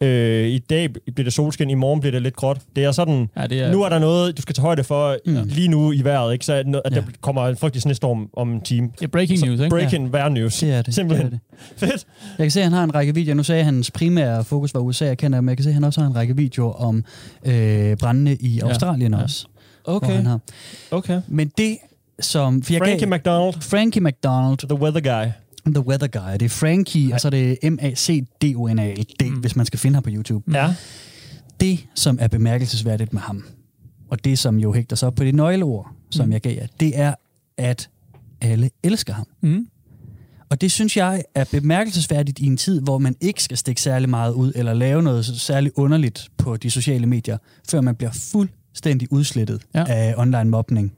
øh, 0.00 0.46
i 0.48 0.58
dag 0.58 0.92
bliver 0.92 1.24
det 1.24 1.32
solskin, 1.32 1.70
i 1.70 1.74
morgen 1.74 2.00
bliver 2.00 2.12
det 2.12 2.22
lidt 2.22 2.36
gråt. 2.36 2.58
Det 2.76 2.84
er 2.84 2.92
sådan, 2.92 3.28
Ja, 3.36 3.46
det 3.46 3.60
er, 3.60 3.72
nu 3.72 3.82
er 3.82 3.88
der 3.88 3.98
noget, 3.98 4.36
du 4.36 4.42
skal 4.42 4.54
tage 4.54 4.62
højde 4.62 4.84
for 4.84 5.16
mm. 5.26 5.36
lige 5.44 5.68
nu 5.68 5.92
i 5.92 6.04
vejret, 6.04 6.32
ikke? 6.32 6.44
Så 6.44 6.52
at, 6.52 6.66
at 6.84 6.92
der 6.92 6.96
Ja. 6.96 7.02
kommer 7.20 7.48
en 7.48 7.56
frygtelig 7.56 7.82
snestorm 7.82 8.28
om 8.32 8.52
en 8.52 8.60
time. 8.60 8.90
er 9.02 9.06
breaking 9.06 9.40
news, 9.40 9.60
ikke? 9.60 9.68
Breaking 9.68 10.14
ja. 10.14 10.28
news. 10.28 10.58
Det 10.58 10.70
er 10.72 10.82
det. 10.82 10.94
Simpelthen. 10.94 11.26
Det 11.30 11.40
er 11.80 11.86
det. 11.86 11.90
Fedt. 11.90 12.06
Jeg 12.38 12.44
kan 12.44 12.50
se, 12.50 12.60
at 12.60 12.64
han 12.64 12.72
har 12.72 12.84
en 12.84 12.94
række 12.94 13.14
videoer. 13.14 13.34
Nu 13.34 13.42
sagde 13.42 13.58
jeg, 13.58 13.68
at 13.68 13.74
hans 13.74 13.90
primære 13.90 14.44
fokus 14.44 14.74
var 14.74 14.80
USA, 14.80 15.04
jeg 15.06 15.18
kender, 15.18 15.40
men 15.40 15.48
jeg 15.48 15.56
kan 15.56 15.64
se, 15.64 15.70
at 15.70 15.74
han 15.74 15.84
også 15.84 16.00
har 16.00 16.08
en 16.08 16.16
række 16.16 16.36
videoer 16.36 16.72
om 16.72 17.04
øh, 17.44 17.96
brændene 17.96 18.36
i 18.40 18.60
Australien 18.60 19.12
ja. 19.14 19.22
også. 19.22 19.46
Okay. 19.84 20.12
han 20.12 20.26
har. 20.26 20.40
Okay. 20.90 21.20
Men 21.28 21.52
det, 21.58 21.78
som... 22.20 22.62
For 22.62 22.72
jeg 22.72 22.80
Frankie 22.80 23.06
gav, 23.06 23.18
McDonald, 23.18 23.54
Frankie 23.62 24.02
McDonald, 24.02 24.58
the 24.58 24.78
weather 24.80 25.00
guy. 25.00 25.30
The 25.74 25.86
Weather 25.86 26.06
Guy. 26.08 26.32
Det 26.32 26.42
er 26.42 26.48
Frankie, 26.48 27.14
og 27.14 27.20
så 27.20 27.28
er 27.28 27.30
det 27.30 27.58
M-A-C-D-O-N-A-L-D, 27.72 29.24
mm. 29.30 29.34
hvis 29.40 29.56
man 29.56 29.66
skal 29.66 29.78
finde 29.78 29.94
ham 29.94 30.02
på 30.02 30.10
YouTube. 30.12 30.52
Ja. 30.58 30.74
Det, 31.60 31.86
som 31.94 32.18
er 32.20 32.28
bemærkelsesværdigt 32.28 33.12
med 33.12 33.20
ham, 33.20 33.44
og 34.10 34.24
det, 34.24 34.38
som 34.38 34.58
jo 34.58 34.72
hægter 34.72 34.96
sig 34.96 35.06
op 35.06 35.14
på 35.14 35.24
det 35.24 35.34
nøgleord, 35.34 35.90
som 36.10 36.26
Mm. 36.26 36.32
jeg 36.32 36.40
gav 36.40 36.54
jer, 36.56 36.66
det 36.80 36.98
er, 36.98 37.14
at 37.56 37.90
alle 38.40 38.70
elsker 38.82 39.12
ham. 39.14 39.26
Mm. 39.40 39.66
Og 40.48 40.60
det 40.60 40.72
synes 40.72 40.96
jeg 40.96 41.24
er 41.34 41.44
bemærkelsesværdigt 41.50 42.38
i 42.38 42.46
en 42.46 42.56
tid, 42.56 42.80
hvor 42.80 42.98
man 42.98 43.16
ikke 43.20 43.42
skal 43.42 43.56
stikke 43.56 43.82
særlig 43.82 44.08
meget 44.08 44.32
ud, 44.32 44.52
eller 44.54 44.74
lave 44.74 45.02
noget 45.02 45.24
særligt 45.24 45.74
underligt 45.76 46.28
på 46.38 46.56
de 46.56 46.70
sociale 46.70 47.06
medier, 47.06 47.38
før 47.70 47.80
man 47.80 47.94
bliver 47.96 48.10
fuldstændig 48.12 49.12
udslettet 49.12 49.62
Ja. 49.74 49.84
af 49.88 50.14
online 50.16 50.44
mobning 50.44 50.92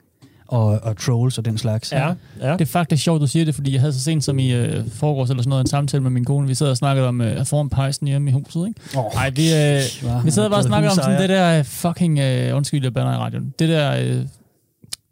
og, 0.48 0.66
og 0.82 0.96
trolls 0.96 1.38
og 1.38 1.44
den 1.44 1.58
slags. 1.58 1.92
Ja. 1.92 2.06
ja. 2.40 2.52
Det 2.52 2.60
er 2.60 2.64
faktisk 2.64 3.02
sjovt, 3.02 3.20
du 3.20 3.26
siger 3.26 3.44
det, 3.44 3.54
fordi 3.54 3.72
jeg 3.72 3.80
havde 3.80 3.92
så 3.92 4.00
sent 4.00 4.24
som 4.24 4.38
i 4.38 4.52
øh, 4.52 4.84
forgårs 4.92 5.30
eller 5.30 5.42
sådan 5.42 5.48
noget 5.48 5.64
en 5.64 5.68
samtale 5.68 6.02
med 6.02 6.10
min 6.10 6.24
kone. 6.24 6.46
Vi 6.48 6.54
sad 6.54 6.66
og 6.70 6.76
snakkede 6.76 7.08
om 7.08 7.20
øh, 7.20 7.46
foran 7.46 7.68
pejsen 7.68 8.06
hjemme 8.06 8.30
i 8.30 8.32
huset, 8.32 8.68
ikke? 8.68 8.98
Oh, 8.98 9.14
Nej, 9.14 9.30
vi, 9.30 9.42
øh, 9.54 10.24
vi 10.24 10.30
sad 10.30 10.50
bare 10.50 10.58
og 10.58 10.64
snakkede 10.64 10.90
om 10.90 10.96
sådan 10.96 11.20
det 11.20 11.28
der 11.28 11.58
øh, 11.58 11.64
fucking, 11.64 12.18
øh, 12.18 12.56
undskyld, 12.56 12.82
jeg 12.82 12.94
bander 12.94 13.12
i 13.12 13.16
radioen, 13.16 13.54
det 13.58 13.68
der 13.68 13.96
øh, 14.02 14.22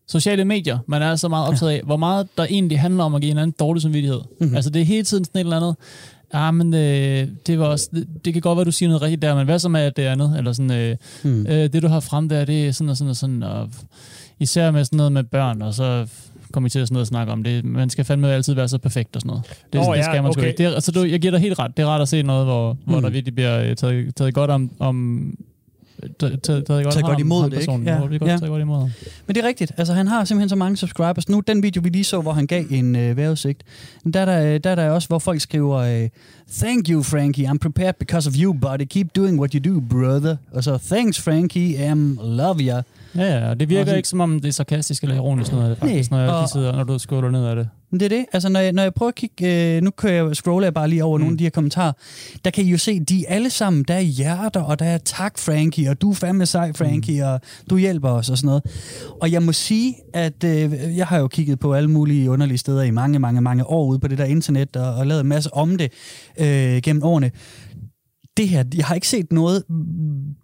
sociale 0.08 0.44
medier, 0.44 0.78
man 0.86 1.02
er 1.02 1.16
så 1.16 1.28
meget 1.28 1.48
optaget 1.48 1.72
af, 1.72 1.80
hvor 1.84 1.96
meget 1.96 2.28
der 2.38 2.44
egentlig 2.44 2.80
handler 2.80 3.04
om 3.04 3.14
at 3.14 3.20
give 3.20 3.30
en 3.32 3.38
anden 3.38 3.54
dårlig 3.60 3.82
samvittighed. 3.82 4.18
Mhm. 4.18 4.26
Mm-hmm. 4.40 4.56
Altså 4.56 4.70
det 4.70 4.82
er 4.82 4.86
hele 4.86 5.04
tiden 5.04 5.24
sådan 5.24 5.38
et 5.40 5.44
eller 5.44 5.56
andet, 5.56 5.76
ja, 6.34 6.50
men 6.50 6.74
øh, 6.74 7.28
det, 7.46 7.58
var 7.58 7.66
også, 7.66 7.88
det, 7.92 8.06
det 8.24 8.32
kan 8.32 8.42
godt 8.42 8.56
være, 8.56 8.64
du 8.64 8.72
siger 8.72 8.88
noget 8.88 9.02
rigtigt 9.02 9.22
der, 9.22 9.34
men 9.34 9.44
hvad 9.44 9.58
så 9.58 9.68
med 9.68 9.80
at 9.80 9.96
det 9.96 10.02
andet? 10.02 10.34
Eller 10.38 10.52
sådan, 10.52 10.70
øh, 10.70 10.96
Hmm. 11.22 11.46
øh, 11.46 11.72
det 11.72 11.82
du 11.82 11.88
har 11.88 12.00
frem 12.00 12.28
der, 12.28 12.44
det 12.44 12.66
er 12.68 12.72
sådan 12.72 12.90
og 12.90 12.96
sådan 12.96 13.10
og 13.10 13.16
sådan, 13.16 13.42
og 13.42 13.68
især 14.40 14.70
med 14.70 14.84
sådan 14.84 14.96
noget 14.96 15.12
med 15.12 15.24
børn, 15.24 15.62
og 15.62 15.74
så 15.74 16.06
kommer 16.52 16.66
vi 16.66 16.70
til 16.70 16.78
at, 16.78 16.88
sådan 16.88 16.94
noget 16.94 17.04
at 17.04 17.08
snakke 17.08 17.32
om 17.32 17.42
det. 17.42 17.64
Man 17.64 17.90
skal 17.90 18.04
fandme 18.04 18.32
altid 18.32 18.54
være 18.54 18.68
så 18.68 18.78
perfekt 18.78 19.16
og 19.16 19.20
sådan 19.22 19.28
noget. 19.28 19.42
Det, 19.72 19.80
oh, 19.80 19.94
det 19.94 19.98
ja, 19.98 20.04
skal 20.04 20.22
man 20.22 20.32
sgu 20.32 20.40
okay. 20.40 20.48
ikke. 20.48 20.58
Det 20.58 20.66
er, 20.66 20.74
altså, 20.74 20.92
du, 20.92 21.04
jeg 21.04 21.20
giver 21.20 21.30
dig 21.30 21.40
helt 21.40 21.58
ret. 21.58 21.76
Det 21.76 21.82
er 21.82 21.86
rart 21.86 22.00
at 22.00 22.08
se 22.08 22.22
noget, 22.22 22.44
hvor, 22.46 22.72
mm. 22.72 22.78
hvor 22.84 22.96
Mm. 22.96 23.02
der 23.02 23.10
virkelig 23.10 23.34
bliver 23.34 23.60
øh, 23.62 23.76
taget, 23.76 24.14
taget 24.16 24.34
godt 24.34 24.50
om, 24.50 24.70
om 24.78 25.34
taget, 26.20 26.42
taget, 26.42 26.66
taget 26.66 26.84
godt, 26.84 26.92
Taget 26.94 27.06
godt 27.06 27.20
imod 27.20 27.40
ham 27.40 27.50
det, 27.50 27.60
ikke? 27.60 27.72
Ja, 27.72 27.98
godt 27.98 28.12
ja. 28.22 28.26
taget 28.26 28.48
godt 28.48 28.62
imod 28.62 28.78
ham. 28.78 28.90
Men 29.26 29.34
det 29.34 29.44
er 29.44 29.48
rigtigt. 29.48 29.72
Altså, 29.76 29.94
han 29.94 30.06
har 30.08 30.24
simpelthen 30.24 30.48
så 30.48 30.56
mange 30.56 30.76
subscribers. 30.76 31.28
Nu, 31.28 31.40
den 31.40 31.62
video, 31.62 31.80
vi 31.84 31.88
lige 31.88 32.04
så, 32.04 32.20
hvor 32.20 32.32
han 32.32 32.46
gav 32.46 32.64
en 32.70 32.96
øh, 32.96 33.16
vejrudsigt, 33.16 33.62
der 34.14 34.20
er 34.20 34.24
der, 34.24 34.58
der 34.58 34.70
er 34.70 34.74
der 34.74 34.90
også, 34.90 35.08
hvor 35.08 35.18
folk 35.18 35.40
skriver, 35.40 35.76
øh, 35.76 36.08
Thank 36.52 36.88
you, 36.90 37.02
Frankie. 37.02 37.48
I'm 37.50 37.58
prepared 37.58 37.94
because 37.98 38.28
of 38.30 38.34
you, 38.38 38.52
buddy. 38.52 38.84
Keep 38.84 39.06
doing 39.16 39.38
what 39.38 39.52
you 39.52 39.74
do, 39.74 39.80
brother. 39.90 40.36
Og 40.52 40.64
så, 40.64 40.78
Thanks, 40.90 41.20
Frankie. 41.22 41.92
Um, 41.92 42.18
love 42.22 42.56
ya. 42.60 42.80
Ja, 43.16 43.38
ja, 43.38 43.50
og 43.50 43.60
det 43.60 43.68
virker 43.68 43.90
Og 43.92 43.96
ikke 43.96 44.08
som 44.08 44.20
om 44.20 44.40
det 44.40 44.48
er 44.48 44.52
sarkastisk 44.52 45.02
eller 45.02 45.16
ironisk 45.16 45.52
noget 45.52 45.64
af 45.64 45.70
det, 45.70 45.78
faktisk, 45.78 46.10
Nej, 46.10 46.20
når 46.26 46.32
jeg 46.32 46.42
og- 46.42 46.48
sidder, 46.48 46.72
når 46.76 46.84
du 46.84 46.98
scroller 46.98 47.30
ned 47.30 47.44
af 47.46 47.56
det. 47.56 47.68
Men 47.90 48.00
det 48.00 48.04
er 48.12 48.16
det. 48.18 48.26
Altså, 48.32 48.48
når 48.48 48.60
jeg, 48.60 48.72
når 48.72 48.82
jeg 48.82 48.94
prøver 48.94 49.08
at 49.08 49.14
kigge... 49.14 49.76
Øh, 49.76 49.82
nu 49.82 49.90
kan 49.90 50.12
jeg 50.12 50.36
scrolle 50.36 50.64
jeg 50.64 50.74
bare 50.74 50.88
lige 50.88 51.04
over 51.04 51.18
mm. 51.18 51.22
nogle 51.22 51.34
af 51.34 51.38
de 51.38 51.44
her 51.44 51.50
kommentarer. 51.50 51.92
Der 52.44 52.50
kan 52.50 52.64
I 52.64 52.70
jo 52.70 52.78
se, 52.78 53.00
de 53.00 53.28
alle 53.28 53.50
sammen, 53.50 53.84
der 53.88 53.94
er 53.94 54.00
hjerter, 54.00 54.60
og 54.60 54.78
der 54.78 54.84
er 54.84 54.98
tak, 54.98 55.38
Frankie, 55.38 55.90
og 55.90 56.00
du 56.00 56.10
er 56.10 56.14
fandme 56.14 56.46
sej, 56.46 56.72
Frankie, 56.72 57.22
mm. 57.22 57.28
og 57.28 57.40
du 57.70 57.76
hjælper 57.76 58.10
os 58.10 58.30
og 58.30 58.36
sådan 58.38 58.46
noget. 58.46 58.62
Og 59.20 59.32
jeg 59.32 59.42
må 59.42 59.52
sige, 59.52 59.94
at 60.14 60.44
øh, 60.44 60.72
jeg 60.96 61.06
har 61.06 61.18
jo 61.18 61.28
kigget 61.28 61.58
på 61.58 61.74
alle 61.74 61.90
mulige 61.90 62.30
underlige 62.30 62.58
steder 62.58 62.82
i 62.82 62.90
mange, 62.90 63.18
mange, 63.18 63.40
mange 63.40 63.66
år 63.66 63.86
ude 63.86 63.98
på 63.98 64.08
det 64.08 64.18
der 64.18 64.24
internet, 64.24 64.76
og, 64.76 64.94
og 64.94 65.06
lavet 65.06 65.20
en 65.20 65.26
masse 65.28 65.54
om 65.54 65.76
det 65.78 65.92
øh, 66.38 66.80
gennem 66.82 67.02
årene. 67.02 67.30
Det 68.36 68.48
her, 68.48 68.64
jeg 68.76 68.84
har 68.84 68.94
ikke 68.94 69.08
set 69.08 69.32
noget 69.32 69.62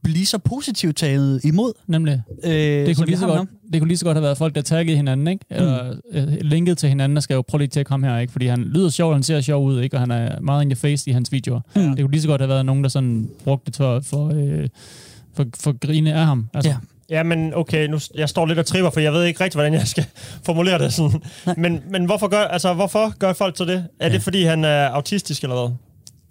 blive 0.03 0.27
så 0.27 0.39
positivt 0.39 0.97
taget 0.97 1.45
imod. 1.45 1.73
Nemlig. 1.87 2.23
Øh, 2.45 2.53
Det 2.53 2.97
kunne, 2.97 3.07
lige 3.07 3.19
så 3.19 3.27
godt, 3.27 3.49
det 3.73 3.81
kunne 3.81 3.89
lige 3.89 3.99
så 3.99 4.05
godt 4.05 4.17
have 4.17 4.23
været 4.23 4.39
folk, 4.39 4.55
der 4.55 4.61
taggede 4.63 4.97
hinanden, 4.97 5.29
ikke? 5.29 5.45
Eller 5.51 5.93
mm. 5.93 6.29
linket 6.41 6.79
til 6.79 6.89
hinanden, 6.89 7.17
der 7.17 7.21
skal 7.21 7.35
jo 7.35 7.43
prøve 7.43 7.59
lige 7.59 7.69
til 7.69 7.81
at 7.81 7.87
komme 7.87 8.07
her, 8.07 8.19
ikke? 8.19 8.33
Fordi 8.33 8.47
han 8.47 8.61
lyder 8.63 8.89
sjov, 8.89 9.13
han 9.13 9.23
ser 9.23 9.41
sjov 9.41 9.65
ud, 9.65 9.81
ikke? 9.81 9.97
Og 9.97 10.01
han 10.01 10.11
er 10.11 10.41
meget 10.41 10.63
in 10.63 10.71
your 10.71 10.77
face 10.77 11.11
i 11.11 11.13
hans 11.13 11.33
videoer. 11.33 11.61
Mm. 11.77 11.83
Det 11.83 11.99
kunne 12.05 12.11
lige 12.11 12.23
så 12.23 12.29
godt 12.29 12.41
have 12.41 12.49
været 12.49 12.67
nogen, 12.67 12.83
der 12.83 12.89
sådan 12.91 13.29
brugte 13.45 13.67
det 13.67 13.77
for, 13.77 14.01
for, 14.01 14.33
øh, 14.35 14.69
for, 15.35 15.47
for 15.61 15.79
grine 15.87 16.15
af 16.15 16.27
ham. 16.27 16.49
Altså, 16.55 16.71
Ja. 16.71 16.77
Ja, 17.11 17.23
men 17.23 17.55
okay, 17.55 17.89
nu, 17.89 17.99
jeg 18.15 18.29
står 18.29 18.47
lidt 18.47 18.59
og 18.59 18.67
tripper, 18.67 18.91
for 18.91 19.01
jeg 19.01 19.13
ved 19.13 19.25
ikke 19.25 19.45
rigtig, 19.45 19.57
hvordan 19.59 19.75
jeg 19.75 19.87
skal 19.87 20.05
formulere 20.47 20.79
det 20.79 20.93
sådan. 20.93 21.23
Men, 21.57 21.81
men 21.91 22.05
hvorfor, 22.05 22.29
gør, 22.29 22.39
altså, 22.45 22.75
hvorfor 22.75 23.19
gør 23.19 23.33
folk 23.33 23.57
så 23.59 23.65
det? 23.65 23.85
Er 24.01 24.07
ja. 24.09 24.13
det, 24.13 24.23
fordi 24.23 24.45
han 24.45 24.65
er 24.65 24.87
autistisk 24.89 25.43
eller 25.43 25.67
hvad? 25.67 25.77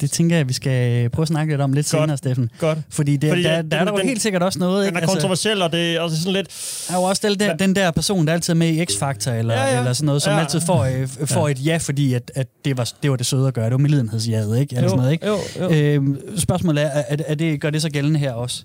Det 0.02 0.12
tænker 0.12 0.36
jeg, 0.38 0.48
vi 0.48 0.54
skal 0.54 1.10
prøve 1.10 1.24
at 1.24 1.28
snakke 1.28 1.54
lidt 1.54 1.62
om 1.62 1.74
lidt 1.74 1.92
Godt. 1.92 2.02
senere, 2.04 2.18
Steffen. 2.18 2.50
Godt. 2.60 2.80
Fordi, 2.90 3.18
det, 3.18 3.30
Fordi, 3.30 3.44
der, 3.44 3.62
der 3.62 3.78
er 3.78 3.86
der 3.86 3.92
jo 3.92 3.98
den- 3.98 4.08
helt 4.08 4.22
sikkert 4.22 4.44
også 4.44 4.60
noget. 4.60 4.86
Ikke? 4.88 5.00
er 5.00 5.06
kontroversiel, 5.08 5.62
og 5.62 5.72
det 5.72 5.96
er 5.96 6.00
også 6.00 6.18
sådan 6.18 6.34
lidt... 6.34 6.48
der 6.88 6.94
er 6.96 6.98
jo 7.00 7.04
også 7.04 7.28
den 7.30 7.40
der, 7.40 7.56
den 7.58 7.76
der 7.76 7.92
person, 7.92 8.28
der 8.28 8.34
altid 8.34 8.54
er 8.54 8.58
med 8.58 8.68
i 8.68 8.82
X-Factor, 8.84 9.32
eller, 9.32 9.54
Ja, 9.54 9.72
ja, 9.74 9.78
eller 9.80 9.94
sådan 9.94 10.06
noget, 10.06 10.22
som 10.22 10.34
ja. 10.34 10.40
altid 10.40 10.62
får, 10.62 10.84
øh, 10.84 11.08
får 11.28 11.48
ja. 11.48 11.52
et 11.52 11.66
ja, 11.66 11.78
fordi 11.78 12.14
at, 12.14 12.32
at 12.36 12.48
det, 12.66 12.78
var, 12.78 12.92
det 13.04 13.12
var 13.12 13.18
det 13.18 13.26
søde 13.26 13.48
at 13.48 13.54
gøre. 13.54 13.66
Det 13.66 13.72
var 13.72 13.78
medlidenhedsjaget, 13.78 14.60
ikke? 14.60 14.76
Eller 14.76 14.84
Jo, 14.84 14.90
sådan 14.90 14.98
noget, 14.98 15.12
ikke? 15.12 15.28
jo, 15.28 15.38
jo. 15.60 15.70
Øhm, 15.72 16.38
spørgsmålet 16.38 16.84
er, 16.84 16.88
er, 16.88 17.16
er 17.28 17.36
det, 17.36 17.62
gør 17.62 17.70
det 17.70 17.82
så 17.82 17.90
gældende 17.90 18.20
her 18.20 18.32
også? 18.34 18.64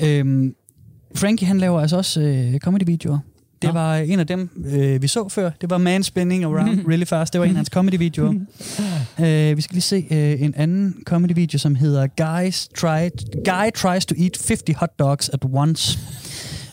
Øhm, 0.00 0.54
Frankie, 1.16 1.46
han 1.48 1.58
laver 1.58 1.80
altså 1.80 1.96
også 1.96 2.20
øh, 2.20 2.58
comedy-videoer. 2.58 3.18
Det 3.62 3.74
Nå. 3.74 3.80
var 3.80 3.96
en 3.96 4.20
af 4.20 4.26
dem, 4.26 4.50
øh, 4.66 5.02
vi 5.02 5.06
så 5.06 5.28
før. 5.28 5.50
Det 5.60 5.70
var 5.70 5.78
Manspinning 5.78 6.44
Around 6.44 6.80
Really 6.88 7.04
Fast. 7.04 7.32
Det 7.32 7.40
var 7.40 7.44
en 7.44 7.50
af 7.50 7.56
hans 7.56 7.68
comedy-videoer. 7.68 8.32
øh, 9.20 9.56
vi 9.56 9.62
skal 9.62 9.74
lige 9.74 9.82
se 9.82 10.06
øh, 10.10 10.42
en 10.42 10.54
anden 10.56 11.02
comedy-video, 11.04 11.58
som 11.58 11.74
hedder 11.74 12.06
Guys 12.06 12.68
try, 12.76 13.08
Guy 13.44 13.70
Tries 13.74 14.06
to 14.06 14.14
Eat 14.18 14.38
50 14.48 14.78
Hot 14.78 14.98
Dogs 14.98 15.28
at 15.28 15.40
Once. 15.52 15.98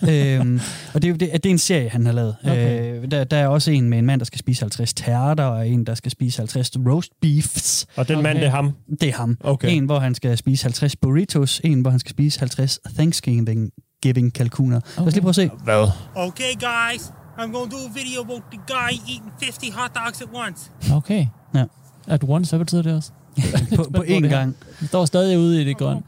øhm, 0.09 0.59
og 0.93 1.01
det, 1.01 1.09
er 1.09 1.13
det, 1.13 1.33
det 1.33 1.45
er 1.45 1.49
en 1.49 1.57
serie, 1.57 1.89
han 1.89 2.05
har 2.05 2.13
lavet. 2.13 2.35
Okay. 2.43 2.95
Øh, 2.95 3.11
der, 3.11 3.23
der 3.23 3.37
er 3.37 3.47
også 3.47 3.71
en 3.71 3.89
med 3.89 3.97
en 3.97 4.05
mand, 4.05 4.19
der 4.19 4.25
skal 4.25 4.39
spise 4.39 4.61
50 4.61 4.93
tærter, 4.93 5.43
og 5.43 5.69
en, 5.69 5.85
der 5.85 5.95
skal 5.95 6.11
spise 6.11 6.37
50 6.37 6.71
roast 6.87 7.11
beefs. 7.21 7.87
Og 7.95 8.07
den 8.07 8.15
okay. 8.15 8.23
mand, 8.23 8.37
det 8.37 8.45
er 8.45 8.51
ham. 8.51 8.71
Det 9.01 9.09
er 9.09 9.13
ham. 9.13 9.37
Okay. 9.39 9.71
En, 9.71 9.85
hvor 9.85 9.99
han 9.99 10.15
skal 10.15 10.37
spise 10.37 10.63
50 10.63 10.95
burritos. 10.95 11.61
En, 11.63 11.81
hvor 11.81 11.91
han 11.91 11.99
skal 11.99 12.09
spise 12.09 12.39
50 12.39 12.79
Thanksgiving 12.95 13.71
giving 14.01 14.33
kalkuner. 14.33 14.77
Okay. 14.77 14.97
Lad 14.97 15.07
os 15.07 15.13
lige 15.13 15.21
prøve 15.21 15.29
at 15.29 15.35
se. 15.35 15.49
Hvad? 15.63 15.87
Okay, 16.15 16.53
guys, 16.53 17.01
I'm 17.37 17.51
gonna 17.51 17.71
do 17.71 17.77
a 17.77 17.91
video 17.93 18.21
about 18.21 18.41
the 18.51 18.59
guy 18.67 18.91
eating 19.09 19.31
50 19.41 19.69
hot 19.75 19.91
dogs 20.05 20.21
at 20.21 20.27
once. 20.47 20.71
Okay. 20.93 21.25
Ja. 21.55 21.63
At 22.07 22.23
once, 22.23 22.51
hvad 22.51 22.59
betyder 22.59 22.81
det 22.81 22.95
også? 22.95 23.11
på, 23.77 23.83
på 23.95 24.03
én 24.07 24.27
gang. 24.27 24.55
Han 24.79 24.87
står 24.87 25.05
stadig 25.05 25.39
ude 25.39 25.61
i 25.61 25.65
det 25.65 25.77
grøn. 25.77 25.97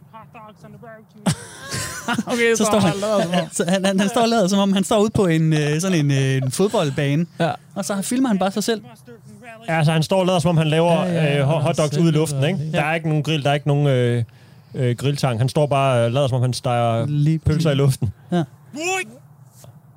Okay, 2.28 2.56
Så 2.56 2.64
står 2.66 2.80
han, 2.80 2.94
så 3.52 3.66
han, 3.68 3.86
han, 3.86 4.00
han 4.00 4.10
står 4.10 4.26
lader, 4.26 4.48
som 4.48 4.60
om 4.60 4.74
han 4.74 4.84
står 4.84 5.00
ude 5.00 5.10
på 5.10 5.26
en, 5.28 5.54
øh, 5.54 5.82
sådan 5.82 5.98
en, 6.00 6.12
øh, 6.12 6.36
en 6.38 6.52
fodboldbane. 6.52 7.26
Ja. 7.40 7.52
Og 7.76 7.86
så 7.86 8.02
filmer 8.02 8.28
han 8.30 8.40
bare 8.40 8.52
sig 8.52 8.64
selv. 8.64 8.82
Ja, 9.68 9.78
altså 9.78 9.92
han 9.92 10.04
står 10.04 10.20
og 10.20 10.26
lader, 10.26 10.40
som 10.40 10.50
om 10.50 10.58
han 10.58 10.68
laver 10.68 10.92
Ja, 10.92 11.04
ja, 11.14 11.24
ja. 11.24 11.40
øh, 11.40 11.46
hot- 11.48 11.62
hotdogs 11.64 11.98
ude 11.98 12.10
i 12.10 12.12
luften, 12.12 12.44
ikke? 12.44 12.60
Der 12.72 12.82
er 12.82 12.96
ikke 12.96 13.08
nogen 13.08 13.24
grill, 13.24 13.44
der 13.44 13.50
er 13.50 13.54
ikke 13.54 13.68
nogen 13.68 13.88
øh, 13.88 14.24
øh, 14.76 14.96
grilltang. 14.96 15.40
Han 15.40 15.50
står 15.50 15.66
bare 15.68 16.06
og 16.06 16.12
lader, 16.12 16.28
som 16.28 16.36
om 16.36 16.42
han 16.42 16.54
steger 16.54 17.06
Lige 17.06 17.40
pølser 17.40 17.72
i 17.72 17.76
luften. 17.76 18.14
Ja. 18.32 18.44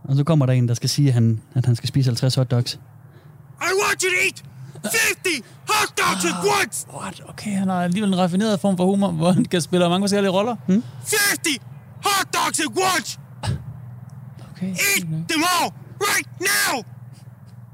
Og 0.04 0.16
så 0.16 0.24
kommer 0.24 0.46
der 0.46 0.52
en, 0.52 0.68
der 0.68 0.74
skal 0.74 0.88
sige, 0.88 1.08
at 1.08 1.14
han, 1.14 1.40
at 1.54 1.66
han 1.66 1.76
skal 1.76 1.88
spise 1.88 2.10
50 2.10 2.34
hotdogs. 2.34 2.74
I 2.74 3.70
want 3.82 4.02
you 4.02 4.10
to 4.10 4.16
eat 4.24 4.42
50 4.84 5.42
hot 5.68 5.88
dogs 5.98 6.24
at 6.24 6.36
once! 6.60 6.86
What? 6.94 7.22
Okay, 7.28 7.50
han 7.50 7.68
har 7.68 7.84
alligevel 7.84 8.12
en 8.12 8.18
raffineret 8.18 8.60
form 8.60 8.76
for 8.76 8.84
humor, 8.84 9.10
hvor 9.10 9.32
han 9.32 9.44
kan 9.44 9.60
spille 9.60 9.88
mange 9.88 10.02
forskellige 10.02 10.32
roller. 10.32 10.56
Hmm? 10.66 10.82
50 10.98 11.58
hot 12.04 12.26
dogs 12.34 12.60
at 12.60 12.66
once! 12.66 13.18
Okay. 14.50 14.70
Eat 14.70 15.04
them 15.28 15.42
all 15.58 15.72
right 16.00 16.28
now! 16.40 16.95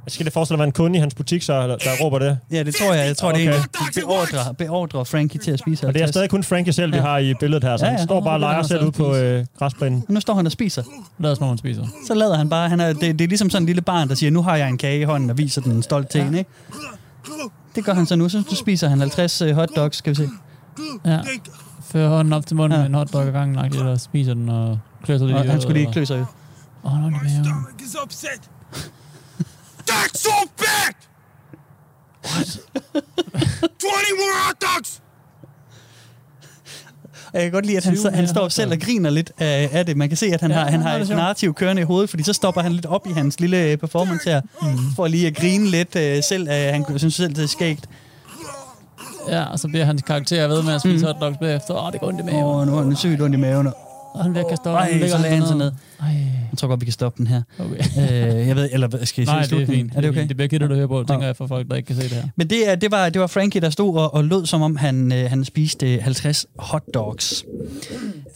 Skal 0.09 0.25
det 0.25 0.33
forestille 0.33 0.55
at 0.57 0.59
være 0.59 0.67
en 0.67 0.73
kunde 0.73 0.97
i 0.97 1.01
hans 1.01 1.15
butik, 1.15 1.43
så, 1.43 1.53
der, 1.69 1.77
der 1.77 1.91
råber 2.01 2.19
det? 2.19 2.39
Ja, 2.51 2.63
det 2.63 2.75
tror 2.75 2.93
jeg. 2.95 3.07
Jeg 3.07 3.17
tror, 3.17 3.33
det 3.33 3.45
er 3.45 3.53
en, 3.55 3.59
Okay. 3.59 3.87
de 3.95 4.01
beordrer, 4.01 4.53
beordrer 4.53 5.05
Frankie 5.05 5.41
til 5.41 5.51
at 5.51 5.59
spise 5.59 5.87
Og 5.87 5.95
det 5.95 6.01
er 6.01 6.05
50. 6.05 6.15
stadig 6.15 6.31
kun 6.31 6.45
Frankie 6.45 6.73
selv, 6.73 6.93
vi 6.93 6.97
Ja. 6.97 7.03
har 7.03 7.19
i 7.19 7.35
billedet 7.41 7.65
her. 7.65 7.77
Så 7.77 7.85
Ja, 7.85 7.91
han 7.91 7.99
ja. 7.99 8.05
står 8.05 8.21
bare 8.21 8.35
og 8.35 8.41
Nå, 8.41 8.47
leger 8.47 8.59
er 8.59 8.63
selv 8.63 8.79
han 8.79 8.87
ude 8.87 8.93
på 8.93 9.17
øh, 9.17 9.45
græsplænen. 9.59 10.05
Nu 10.09 10.21
står 10.21 10.35
han 10.35 10.47
og 10.47 10.53
spiser. 10.53 10.83
Lad 11.19 11.31
os 11.31 11.39
som 11.39 11.45
om 11.45 11.49
han 11.49 11.59
spiser. 11.59 11.85
Så 12.07 12.15
lader 12.15 12.37
han 12.37 12.49
bare. 12.49 12.69
Han 12.69 12.81
er, 12.81 12.93
det, 12.93 13.19
det 13.19 13.21
er 13.25 13.29
ligesom 13.29 13.51
sådan 13.51 13.63
en 13.63 13.67
lille 13.67 13.83
barn, 13.83 14.09
der 14.09 14.15
siger, 14.15 14.31
nu 14.31 14.43
har 14.43 14.57
jeg 14.57 14.69
en 14.69 14.79
kage 14.79 15.01
i 15.01 15.05
hånden 15.05 15.31
og 15.31 15.39
viser 15.39 15.61
den 15.61 15.83
stolt 15.83 16.09
til 16.11 16.21
en, 16.21 16.35
ikke? 16.35 16.51
Det 17.75 17.85
gør 17.85 17.95
han 17.95 18.07
så 18.07 18.17
nu. 18.17 18.29
Så 18.29 18.43
så 18.51 18.57
spiser 18.57 18.89
han 18.89 18.99
50 19.01 19.43
øh, 19.43 19.55
hotdogs, 19.55 19.97
skal 19.97 20.11
vi 20.11 20.15
se. 20.15 20.29
Ja. 21.05 21.19
Fører 21.85 22.09
hånden 22.09 22.33
op 22.33 22.47
til 22.47 22.57
munden 22.57 22.73
Ja. 22.73 22.77
ja. 22.77 22.83
med 22.83 22.89
en 22.89 22.95
hotdog 22.95 23.23
ad 23.27 23.33
gangen, 23.33 23.77
og 23.79 24.01
spiser 24.01 24.35
den 24.35 24.49
og 24.49 24.79
klør 25.05 25.19
sig 25.19 25.27
lidt 25.27 25.39
Og 25.39 25.45
han 25.45 25.61
skulle 25.61 25.81
lige 25.81 25.93
klø 25.93 26.05
sig. 26.05 26.25
Åh, 26.85 26.95
oh, 26.95 27.01
no, 27.01 27.07
det 27.07 27.15
er 27.15 28.52
That's 29.91 30.21
so 30.23 30.37
bad! 30.57 30.95
What? 32.25 32.47
20 33.79 34.17
more 34.19 34.37
hot 34.47 34.57
dogs! 34.63 35.01
Jeg 37.35 37.43
kan 37.43 37.53
godt 37.53 37.67
lide, 37.67 37.77
at 37.77 37.85
han, 37.85 37.97
20 37.97 38.13
han 38.13 38.29
står 38.29 38.49
selv 38.49 38.73
og 38.73 38.79
griner 38.79 39.11
lidt 39.11 39.33
af, 39.39 39.69
af 39.73 39.87
det. 39.87 39.97
Man 39.97 40.09
kan 40.09 40.17
se, 40.17 40.27
at 40.27 40.41
han 40.41 40.51
Ja, 40.51 40.57
har, 40.57 40.71
han 40.71 40.81
har 40.83 40.97
et 40.99 41.07
sjovt. 41.07 41.19
narrativ 41.19 41.55
kørende 41.55 41.83
i 41.83 41.85
hovedet, 41.85 42.11
fordi 42.11 42.23
så 42.23 42.33
stopper 42.33 42.61
han 42.61 42.73
lidt 42.73 42.87
op 42.87 43.07
i 43.07 43.13
hans 43.13 43.41
lille 43.41 43.77
performance 43.77 44.31
her, 44.31 44.41
Mm. 44.63 44.69
for 44.97 45.07
lige 45.07 45.27
at 45.27 45.37
grine 45.37 45.67
lidt 45.67 45.97
øh, 45.97 46.23
selv. 46.23 46.49
Øh, 46.49 46.55
han 46.55 46.99
synes 46.99 47.15
selv, 47.15 47.35
det 47.35 47.43
er 47.45 47.49
skægt. 47.49 47.87
Ja, 49.29 49.43
og 49.45 49.59
så 49.59 49.69
bliver 49.69 49.85
hans 49.85 50.03
karakter 50.03 50.47
ved 50.47 50.63
med 50.63 50.75
at 50.75 50.81
spise 50.81 51.07
mm. 51.07 51.13
hotdogs 51.13 51.37
bagefter. 51.39 51.75
Åh, 51.75 51.87
oh, 51.87 51.93
det 51.93 52.01
går 52.01 52.07
ondt 52.09 52.21
i 52.21 52.23
maven. 52.23 52.45
Åh, 52.45 52.57
oh, 52.57 52.67
nu 52.67 52.73
har 52.75 52.83
han 52.83 52.97
sygt 52.97 53.21
ondt 53.23 53.35
i 53.35 53.39
maven. 53.39 53.67
Og 54.15 54.23
han 54.23 54.35
vil 54.35 54.45
kaste 54.51 54.67
op. 54.67 54.75
Ej, 54.77 55.09
så 55.09 55.19
lagde 55.19 55.37
han 55.37 55.47
sig 55.47 55.57
ned. 55.57 55.73
Ej, 56.01 56.07
Jeg 56.53 56.59
tror 56.59 56.69
godt, 56.69 56.81
vi 56.81 56.85
kan 56.87 56.93
stoppe 56.93 57.19
den 57.19 57.27
her. 57.27 57.43
okay. 57.59 57.75
øh, 58.41 58.49
jeg 58.49 58.57
ved, 58.57 58.69
eller 58.73 58.89
skal 59.05 59.23
jeg 59.23 59.27
Nej, 59.27 59.37
det 59.37 59.45
er 59.45 59.49
slutningen? 59.49 59.87
fint. 59.91 59.97
Er 59.97 60.01
det 60.01 60.11
okay? 60.11 60.29
Det 60.29 60.37
bliver 60.37 60.49
kedeligt 60.49 60.71
at 60.73 60.77
høre 60.79 60.89
på, 60.89 60.99
tænker 61.09 61.21
Ja. 61.21 61.27
jeg, 61.27 61.37
for 61.37 61.47
folk, 61.47 61.69
der 61.71 61.77
ikke 61.77 61.87
kan 61.87 61.97
se 61.97 62.03
det 62.03 62.11
her. 62.11 62.23
Men 62.37 62.51
det, 62.51 62.71
er- 62.71 62.75
det, 62.75 62.91
var, 62.91 63.09
det 63.09 63.21
var 63.21 63.27
Frankie, 63.27 63.61
der 63.61 63.71
stod 63.71 63.97
og, 63.99 64.15
og 64.15 64.25
lød, 64.25 64.47
som 64.47 64.63
om 64.63 64.77
han, 64.77 65.13
øh, 65.13 65.31
han 65.31 65.45
spiste 65.45 65.99
50 66.01 66.47
hotdogs. 66.59 67.45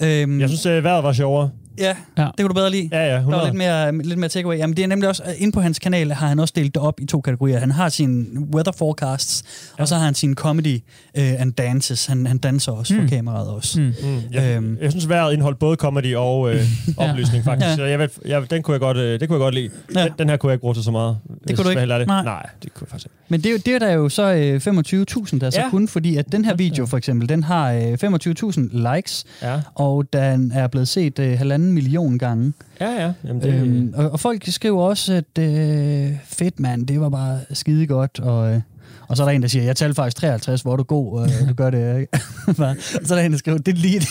Øhm, 0.02 0.40
Jeg 0.40 0.48
synes, 0.48 0.66
øh, 0.66 0.84
vejret 0.84 1.04
var 1.04 1.12
sjovere. 1.12 1.50
ja, 1.78 1.94
Ja. 2.18 2.22
det 2.24 2.32
kunne 2.38 2.48
du 2.48 2.54
bedre 2.54 2.70
lide. 2.70 2.88
Ja, 2.92 2.98
ja, 2.98 3.06
Der 3.06 3.12
var 3.12 3.18
100. 3.20 3.44
lidt 3.44 3.54
mere, 3.54 3.98
lidt 4.08 4.18
mere 4.18 4.28
takeaway. 4.28 4.58
Jamen, 4.58 4.76
det 4.76 4.82
er 4.82 4.86
nemlig 4.88 5.08
også, 5.08 5.22
øh, 5.26 5.32
inde 5.38 5.52
på 5.52 5.60
hans 5.60 5.78
kanal 5.78 6.12
har 6.12 6.26
han 6.28 6.38
også 6.38 6.52
delt 6.56 6.74
det 6.74 6.82
op 6.82 7.00
i 7.00 7.06
to 7.06 7.20
kategorier. 7.20 7.58
Han 7.58 7.70
har 7.70 7.88
sine 7.88 8.26
weather 8.54 8.72
forecasts, 8.78 9.44
ja. 9.78 9.82
og 9.82 9.88
så 9.88 9.94
har 9.96 10.04
han 10.04 10.14
sin 10.14 10.34
comedy 10.34 10.74
uh, 11.18 11.40
and 11.40 11.52
dances. 11.52 12.06
Han, 12.06 12.26
han 12.26 12.38
danser 12.38 12.72
også 12.72 12.94
mm. 12.94 13.00
for 13.00 13.08
kameraet 13.08 13.48
også. 13.48 13.80
Mm. 13.80 13.86
Mm, 14.02 14.18
jeg, 14.32 14.56
Øhm. 14.56 14.78
jeg 14.82 14.90
synes, 14.90 15.08
vejret 15.08 15.32
indeholdt 15.32 15.58
både 15.58 15.76
comedy 15.76 16.14
og 16.14 16.54
øh, 16.54 16.62
oplysning, 16.96 17.44
faktisk. 17.44 17.68
Ja. 17.68 17.76
Så 17.76 17.84
jeg 17.84 17.98
ved, 18.16 18.30
jeg, 18.30 18.50
den 18.50 18.62
kunne 18.62 18.72
jeg 18.72 18.80
godt, 18.80 18.96
øh, 18.96 19.20
det 19.20 19.28
kunne 19.28 19.34
jeg 19.36 19.40
godt 19.40 19.54
lide. 19.54 19.70
Ja. 19.94 20.04
Den, 20.04 20.12
den 20.18 20.28
her 20.28 20.36
kunne 20.36 20.50
jeg 20.50 20.54
ikke 20.54 20.60
bruge 20.60 20.74
til 20.74 20.82
så 20.84 20.90
meget. 20.90 21.18
Det 21.48 21.56
kunne 21.56 21.64
du 21.64 21.70
ikke? 21.70 21.86
Nej. 21.86 22.04
Nej. 22.06 22.22
Nej, 22.24 22.46
det 22.62 22.74
kunne 22.74 22.84
jeg 22.84 22.90
faktisk 22.90 23.06
ikke. 23.06 23.16
Men 23.28 23.40
det, 23.40 23.46
er 23.46 23.52
jo- 23.52 23.58
det 23.66 23.74
er 23.74 23.78
der 23.78 23.90
jo 23.92 24.08
så 24.08 24.22
øh, 24.22 24.56
25.000, 24.56 25.38
der 25.38 25.46
er 25.46 25.50
så 25.50 25.60
Ja. 25.60 25.70
kun, 25.70 25.88
fordi 25.88 26.16
at 26.16 26.32
den 26.32 26.44
her 26.44 26.54
video 26.54 26.86
for 26.86 26.96
eksempel, 26.96 27.28
den 27.28 27.42
har 27.42 27.72
øh, 27.72 27.92
25.000 27.92 28.94
likes, 28.96 29.24
Ja, 29.42 29.60
og 29.74 30.04
den 30.12 30.52
er 30.54 30.66
blevet 30.66 30.88
set 30.88 31.18
øh, 31.18 31.38
halvanden 31.38 31.72
million 31.72 32.18
gange. 32.18 32.52
ja. 32.80 32.90
ja. 33.04 33.12
Jamen, 33.24 33.42
det, 33.42 33.54
Øhm, 33.54 33.92
og, 33.96 34.10
og 34.10 34.20
folk 34.20 34.46
skriver 34.46 34.82
også, 34.82 35.14
at 35.14 35.42
øh, 35.42 36.10
fedt 36.24 36.60
mand, 36.60 36.86
det 36.86 37.00
var 37.00 37.08
bare 37.08 37.40
skide 37.52 37.86
godt, 37.86 38.20
og... 38.20 38.52
Øh, 38.54 38.60
og 39.08 39.16
så 39.16 39.22
er 39.22 39.26
der 39.26 39.32
en, 39.34 39.42
der 39.42 39.48
siger, 39.48 39.64
jeg 39.64 39.76
talte 39.76 39.94
faktisk 39.94 40.16
53, 40.16 40.62
hvor 40.62 40.72
er 40.72 40.76
du 40.76 40.82
god, 40.82 41.20
og 41.20 41.28
du 41.48 41.54
gør 41.54 41.70
det. 41.70 42.00
ikke?" 42.00 42.20
Og 43.00 43.06
så 43.06 43.14
er 43.14 43.18
der 43.18 43.24
en, 43.26 43.32
der 43.32 43.38
skriver, 43.38 43.58
det 43.58 43.72
er 43.72 43.76
lige 43.76 44.00
det. 44.00 44.08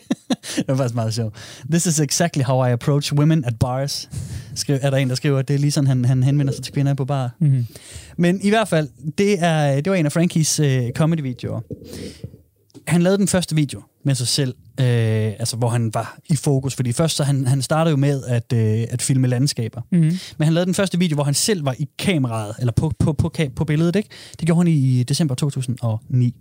det 0.56 0.64
var 0.68 0.76
faktisk 0.76 0.94
meget 0.94 1.14
sjovt. 1.14 1.34
This 1.70 1.86
is 1.86 2.00
exactly 2.00 2.42
how 2.42 2.66
I 2.66 2.70
approach 2.70 3.14
women 3.14 3.44
at 3.44 3.58
bars. 3.58 4.10
Skriv, 4.54 4.78
er 4.82 4.90
der 4.90 4.96
en, 4.96 5.08
der 5.08 5.14
skriver, 5.14 5.42
det 5.42 5.54
er 5.54 5.58
lige 5.58 5.70
sådan, 5.70 5.88
han, 5.88 6.04
han 6.04 6.22
henvender 6.22 6.52
sig 6.52 6.64
til 6.64 6.72
kvinder 6.72 6.94
på 6.94 7.04
bar. 7.04 7.30
Mm-hmm. 7.38 7.66
Men 8.16 8.40
i 8.42 8.48
hvert 8.48 8.68
fald, 8.68 8.88
det, 9.18 9.42
er, 9.44 9.74
det 9.80 9.90
var 9.90 9.96
en 9.96 10.06
af 10.06 10.12
Frankies 10.12 10.60
øh, 10.60 10.90
comedy-videoer. 10.96 11.60
Han 12.88 13.02
lavede 13.02 13.18
den 13.18 13.28
første 13.28 13.56
video 13.56 13.82
med 14.04 14.14
sig 14.14 14.28
selv, 14.28 14.54
øh, 14.80 14.86
altså 15.38 15.56
hvor 15.56 15.68
han 15.68 15.94
var 15.94 16.18
i 16.30 16.36
fokus. 16.36 16.74
Fordi 16.74 16.92
først 16.92 17.16
så 17.16 17.24
han, 17.24 17.46
han 17.46 17.62
startede 17.62 17.90
jo 17.90 17.96
med 17.96 18.24
at, 18.24 18.52
øh, 18.52 18.84
at 18.90 19.02
filme 19.02 19.26
landskaber. 19.28 19.82
Mm-hmm. 19.92 20.18
Men 20.38 20.44
han 20.44 20.54
lavede 20.54 20.66
den 20.66 20.74
første 20.74 20.98
video, 20.98 21.14
hvor 21.14 21.24
han 21.24 21.34
selv 21.34 21.64
var 21.64 21.74
i 21.78 21.88
kameraet, 21.98 22.54
eller 22.58 22.72
på, 22.72 22.92
på, 22.98 23.12
på, 23.12 23.32
på 23.56 23.64
billedet. 23.64 23.96
Ikke? 23.96 24.08
Det 24.40 24.46
gjorde 24.46 24.60
han 24.60 24.68
i 24.68 25.02
december 25.02 25.34
2009. 25.34 26.34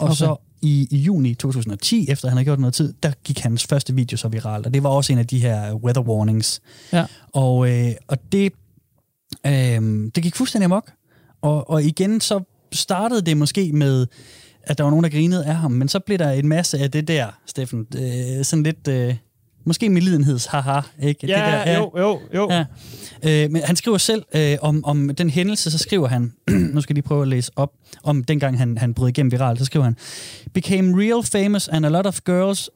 Og 0.00 0.06
Okay. 0.06 0.14
så 0.14 0.36
i, 0.62 0.88
i 0.90 0.96
juni 0.96 1.34
2010, 1.34 2.06
efter 2.10 2.28
han 2.28 2.36
havde 2.36 2.44
gjort 2.44 2.60
noget 2.60 2.74
tid, 2.74 2.94
der 3.02 3.12
gik 3.24 3.38
hans 3.38 3.64
første 3.66 3.94
video 3.94 4.16
så 4.16 4.28
viralt. 4.28 4.66
Og 4.66 4.74
det 4.74 4.82
var 4.82 4.88
også 4.88 5.12
en 5.12 5.18
af 5.18 5.26
de 5.26 5.38
her 5.38 5.74
weather 5.74 6.02
warnings. 6.02 6.60
Ja. 6.92 7.04
Og, 7.32 7.70
øh, 7.70 7.92
og 8.08 8.32
det, 8.32 8.52
øh, 9.46 9.52
det 10.14 10.22
gik 10.22 10.36
fuldstændig 10.36 10.64
amok. 10.64 10.92
Og, 11.42 11.70
og 11.70 11.82
igen, 11.82 12.20
så 12.20 12.40
startede 12.72 13.22
det 13.22 13.36
måske 13.36 13.72
med, 13.72 14.06
at 14.64 14.78
der 14.78 14.84
var 14.84 14.90
nogen, 14.90 15.04
der 15.04 15.10
grinede 15.10 15.44
af 15.46 15.54
ham, 15.54 15.70
men 15.70 15.88
så 15.88 15.98
blev 15.98 16.18
der 16.18 16.30
en 16.30 16.48
masse 16.48 16.78
af 16.78 16.90
det 16.90 17.08
der, 17.08 17.26
Steffen, 17.46 17.86
øh, 17.96 18.44
sådan 18.44 18.62
lidt, 18.62 18.88
øh, 18.88 19.14
måske 19.64 19.90
medlidenheds 19.90 20.46
haha, 20.46 20.80
ikke? 21.02 21.26
ja, 21.26 21.58
det 21.58 21.66
der, 21.66 21.78
jo, 21.78 21.92
jo, 21.98 22.20
jo. 22.34 22.48
Ja. 22.50 22.64
Øh, 23.44 23.50
men 23.50 23.62
han 23.62 23.76
skriver 23.76 23.98
selv 23.98 24.22
øh, 24.34 24.56
om, 24.62 24.84
om 24.84 25.10
den 25.18 25.30
hændelse, 25.30 25.70
så 25.70 25.78
skriver 25.78 26.08
han, 26.08 26.32
nu 26.74 26.80
skal 26.80 26.92
jeg 26.92 26.96
lige 26.96 27.08
prøve 27.08 27.22
at 27.22 27.28
læse 27.28 27.52
op, 27.56 27.72
om 28.04 28.24
dengang 28.24 28.58
han, 28.58 28.78
han 28.78 28.94
brød 28.94 29.08
igennem 29.08 29.32
viralt, 29.32 29.58
så 29.58 29.64
skriver 29.64 29.84
han, 29.84 29.96
Became 30.54 31.02
real 31.02 31.22
famous 31.22 31.68
and 31.68 31.86
a 31.86 31.88
lot 31.88 32.06
of 32.06 32.20
girls 32.24 32.70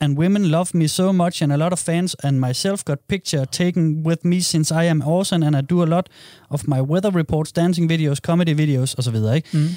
and 0.00 0.18
women 0.18 0.44
love 0.44 0.66
me 0.74 0.88
so 0.88 1.12
much 1.12 1.42
and 1.42 1.52
a 1.52 1.56
lot 1.56 1.72
of 1.72 1.78
fans 1.78 2.16
and 2.22 2.38
myself 2.38 2.84
got 2.84 2.98
picture 3.08 3.44
taken 3.44 4.06
with 4.06 4.26
me 4.26 4.40
since 4.40 4.74
I 4.74 4.84
am 4.84 5.02
awesome 5.02 5.46
and 5.46 5.56
I 5.56 5.60
do 5.60 5.82
a 5.82 5.86
lot 5.86 6.08
of 6.50 6.68
my 6.68 6.80
weather 6.80 7.10
reports, 7.10 7.52
dancing 7.52 7.92
videos, 7.92 8.20
comedy 8.20 8.54
videos 8.54 8.94
osv. 8.98 9.16
Ikke? 9.34 9.48
Mm. 9.52 9.68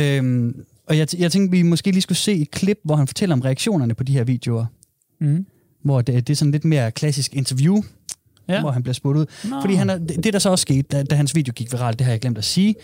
Øhm, 0.00 0.64
og 0.92 0.98
jeg, 0.98 1.20
jeg 1.20 1.32
tænkte, 1.32 1.50
vi 1.56 1.62
måske 1.62 1.90
lige 1.90 2.02
skulle 2.02 2.18
se 2.18 2.32
et 2.34 2.50
klip, 2.50 2.78
hvor 2.84 2.96
han 2.96 3.06
fortæller 3.06 3.34
om 3.36 3.40
reaktionerne 3.40 3.94
på 3.94 4.04
de 4.04 4.12
her 4.12 4.24
videoer. 4.24 4.66
Mm. 5.20 5.46
Hvor 5.84 6.00
det, 6.02 6.26
det 6.26 6.32
er 6.32 6.36
sådan 6.36 6.52
lidt 6.52 6.64
mere 6.64 6.90
klassisk 6.90 7.34
interview, 7.34 7.82
Ja. 8.48 8.60
hvor 8.60 8.70
han 8.70 8.82
bliver 8.82 8.94
spurgt 8.94 9.18
ud. 9.18 9.26
Nå. 9.50 9.60
Fordi 9.60 9.74
han 9.74 9.90
er, 9.90 9.98
det, 9.98 10.24
det, 10.24 10.32
der 10.32 10.38
så 10.38 10.50
også 10.50 10.62
skete, 10.62 10.82
da, 10.82 11.02
da 11.02 11.14
hans 11.14 11.34
video 11.34 11.52
gik 11.52 11.72
viralt, 11.72 11.98
det 11.98 12.04
har 12.04 12.12
jeg 12.12 12.20
glemt 12.20 12.38
at 12.38 12.44
sige, 12.44 12.74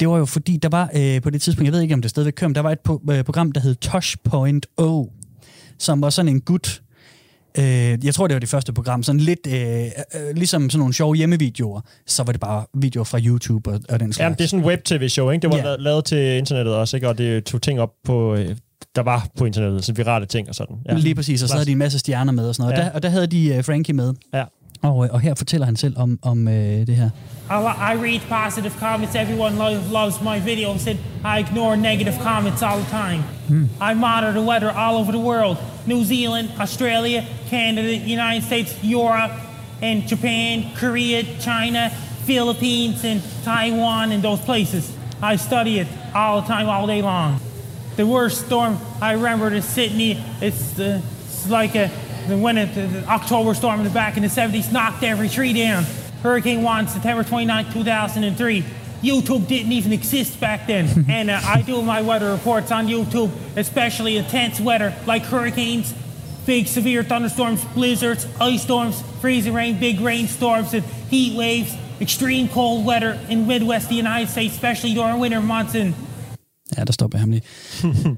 det 0.00 0.08
var 0.08 0.18
jo 0.18 0.24
fordi, 0.24 0.56
der 0.56 0.68
var 0.68 0.90
øh, 0.94 1.22
på 1.22 1.30
det 1.30 1.42
tidspunkt, 1.42 1.64
jeg 1.66 1.72
ved 1.72 1.80
ikke, 1.80 1.94
om 1.94 2.02
det 2.02 2.10
stadigvæk 2.10 2.32
kører, 2.36 2.48
men 2.48 2.54
der 2.54 2.60
var 2.60 2.70
et 2.72 2.78
po- 2.88 3.12
øh, 3.12 3.24
program, 3.24 3.52
der 3.52 3.60
hed 3.60 3.74
Touch.0, 3.74 5.10
som 5.78 6.02
var 6.02 6.10
sådan 6.10 6.28
en 6.28 6.40
gut, 6.40 6.81
øh, 7.58 8.04
jeg 8.04 8.14
tror, 8.14 8.26
det 8.26 8.34
var 8.34 8.40
det 8.40 8.48
første 8.48 8.72
program, 8.72 9.02
sådan 9.02 9.20
lidt 9.20 9.46
øh, 9.46 9.54
øh, 9.54 9.88
ligesom 10.34 10.70
sådan 10.70 10.78
nogle 10.78 10.94
sjove 10.94 11.14
hjemmevideoer, 11.14 11.80
så 12.06 12.22
var 12.22 12.32
det 12.32 12.40
bare 12.40 12.64
videoer 12.74 13.04
fra 13.04 13.18
YouTube 13.18 13.70
og, 13.70 13.80
og 13.88 14.00
den 14.00 14.12
slags. 14.12 14.18
Jamen, 14.18 14.38
det 14.38 14.44
er 14.44 14.48
sådan 14.48 14.64
en 14.64 14.68
web-tv-show, 14.68 15.30
ikke? 15.30 15.42
Det 15.42 15.50
var 15.50 15.66
yeah. 15.66 15.80
lavet 15.80 16.04
til 16.04 16.38
internettet 16.38 16.74
også, 16.74 16.96
ikke? 16.96 17.08
Og 17.08 17.18
det 17.18 17.44
tog 17.44 17.62
ting 17.62 17.80
op 17.80 17.90
på... 18.04 18.34
Øh, 18.34 18.56
der 18.96 19.02
var 19.02 19.28
på 19.38 19.44
internettet, 19.44 19.84
så 19.84 19.92
virale 19.92 20.26
ting 20.26 20.48
og 20.48 20.54
sådan. 20.54 20.76
Ja. 20.88 20.94
Lige 20.94 21.14
præcis, 21.14 21.42
og 21.42 21.48
så 21.48 21.54
havde 21.54 21.66
de 21.66 21.72
en 21.72 21.78
masse 21.78 21.98
stjerner 21.98 22.32
med 22.32 22.48
og 22.48 22.54
sådan 22.54 22.70
noget. 22.70 22.82
Ja. 22.82 22.86
Og, 22.86 22.90
der, 22.90 22.96
og 22.96 23.02
der 23.02 23.08
havde 23.08 23.26
de 23.26 23.58
uh, 23.58 23.64
Frankie 23.64 23.94
med. 23.94 24.14
Ja. 24.34 24.44
Og, 24.82 25.04
øh, 25.04 25.10
og 25.12 25.20
her 25.20 25.34
fortæller 25.34 25.66
han 25.66 25.76
selv 25.76 25.98
om, 25.98 26.18
om 26.22 26.48
øh, 26.48 26.86
det 26.86 26.96
her. 26.96 27.10
I, 27.50 27.54
I 27.92 27.94
read 28.06 28.20
positive 28.28 28.72
comments. 28.80 29.14
Everyone 29.14 29.56
lo- 29.56 29.92
loves 29.92 30.20
my 30.22 30.38
videos, 30.50 30.86
and 30.86 30.98
I 31.24 31.38
ignore 31.40 31.76
negative 31.76 32.14
comments 32.22 32.62
all 32.62 32.78
the 32.82 32.90
time. 32.90 33.22
I 33.90 33.94
monitor 33.94 34.32
the 34.32 34.42
weather 34.50 34.70
all 34.70 34.96
over 34.96 35.12
the 35.12 35.20
world 35.20 35.56
New 35.86 36.04
Zealand, 36.04 36.48
Australia, 36.60 37.24
Canada, 37.50 37.96
United 37.96 38.42
States, 38.44 38.74
Europe, 38.82 39.32
and 39.82 40.08
Japan, 40.08 40.64
Korea, 40.76 41.22
China, 41.40 41.90
Philippines, 42.26 43.04
and 43.04 43.20
Taiwan, 43.44 44.12
and 44.12 44.22
those 44.22 44.40
places. 44.44 44.84
I 45.22 45.36
study 45.36 45.78
it 45.80 45.88
all 46.14 46.40
the 46.40 46.46
time, 46.48 46.68
all 46.68 46.86
day 46.86 47.02
long. 47.02 47.40
The 47.96 48.06
worst 48.06 48.46
storm 48.46 48.78
I 49.00 49.12
remember 49.12 49.52
is 49.52 49.64
Sydney. 49.64 50.12
It's, 50.40 50.78
uh, 50.78 51.00
it's 51.24 51.48
like 51.50 51.74
a 51.74 51.90
the 52.28 52.36
when 52.36 52.58
it, 52.58 52.74
the, 52.74 52.86
the 52.86 53.04
October 53.06 53.54
storm 53.54 53.80
in 53.80 53.84
the 53.84 53.90
back 53.90 54.16
in 54.16 54.22
the 54.22 54.28
70s 54.28 54.72
knocked 54.72 55.02
every 55.02 55.28
tree 55.28 55.52
down. 55.52 55.84
Hurricane 56.22 56.62
Juan, 56.62 56.88
September 56.88 57.24
29, 57.24 57.72
2003. 57.72 58.64
YouTube 59.02 59.48
didn't 59.48 59.72
even 59.72 59.92
exist 59.92 60.38
back 60.38 60.66
then. 60.66 61.06
and 61.08 61.30
uh, 61.30 61.40
I 61.44 61.62
do 61.62 61.82
my 61.82 62.02
weather 62.02 62.30
reports 62.32 62.70
on 62.70 62.86
YouTube, 62.86 63.30
especially 63.56 64.16
intense 64.16 64.60
weather 64.60 64.94
like 65.06 65.22
hurricanes, 65.22 65.92
big 66.46 66.68
severe 66.68 67.02
thunderstorms, 67.02 67.64
blizzards, 67.66 68.26
ice 68.40 68.62
storms, 68.62 69.02
freezing 69.20 69.54
rain, 69.54 69.78
big 69.78 70.00
rainstorms, 70.00 70.74
and 70.74 70.84
heat 71.10 71.36
waves, 71.36 71.76
extreme 72.00 72.48
cold 72.48 72.86
weather 72.86 73.18
in 73.28 73.46
Midwest 73.46 73.88
the 73.88 73.96
United 73.96 74.30
States, 74.30 74.54
especially 74.54 74.94
during 74.94 75.18
winter 75.18 75.40
months. 75.40 75.74
And 75.74 75.94
Ja, 76.78 76.84
der 76.84 76.92
stopper 76.92 77.18
jeg 77.18 77.22
ham 77.22 77.30
lige. 77.30 77.42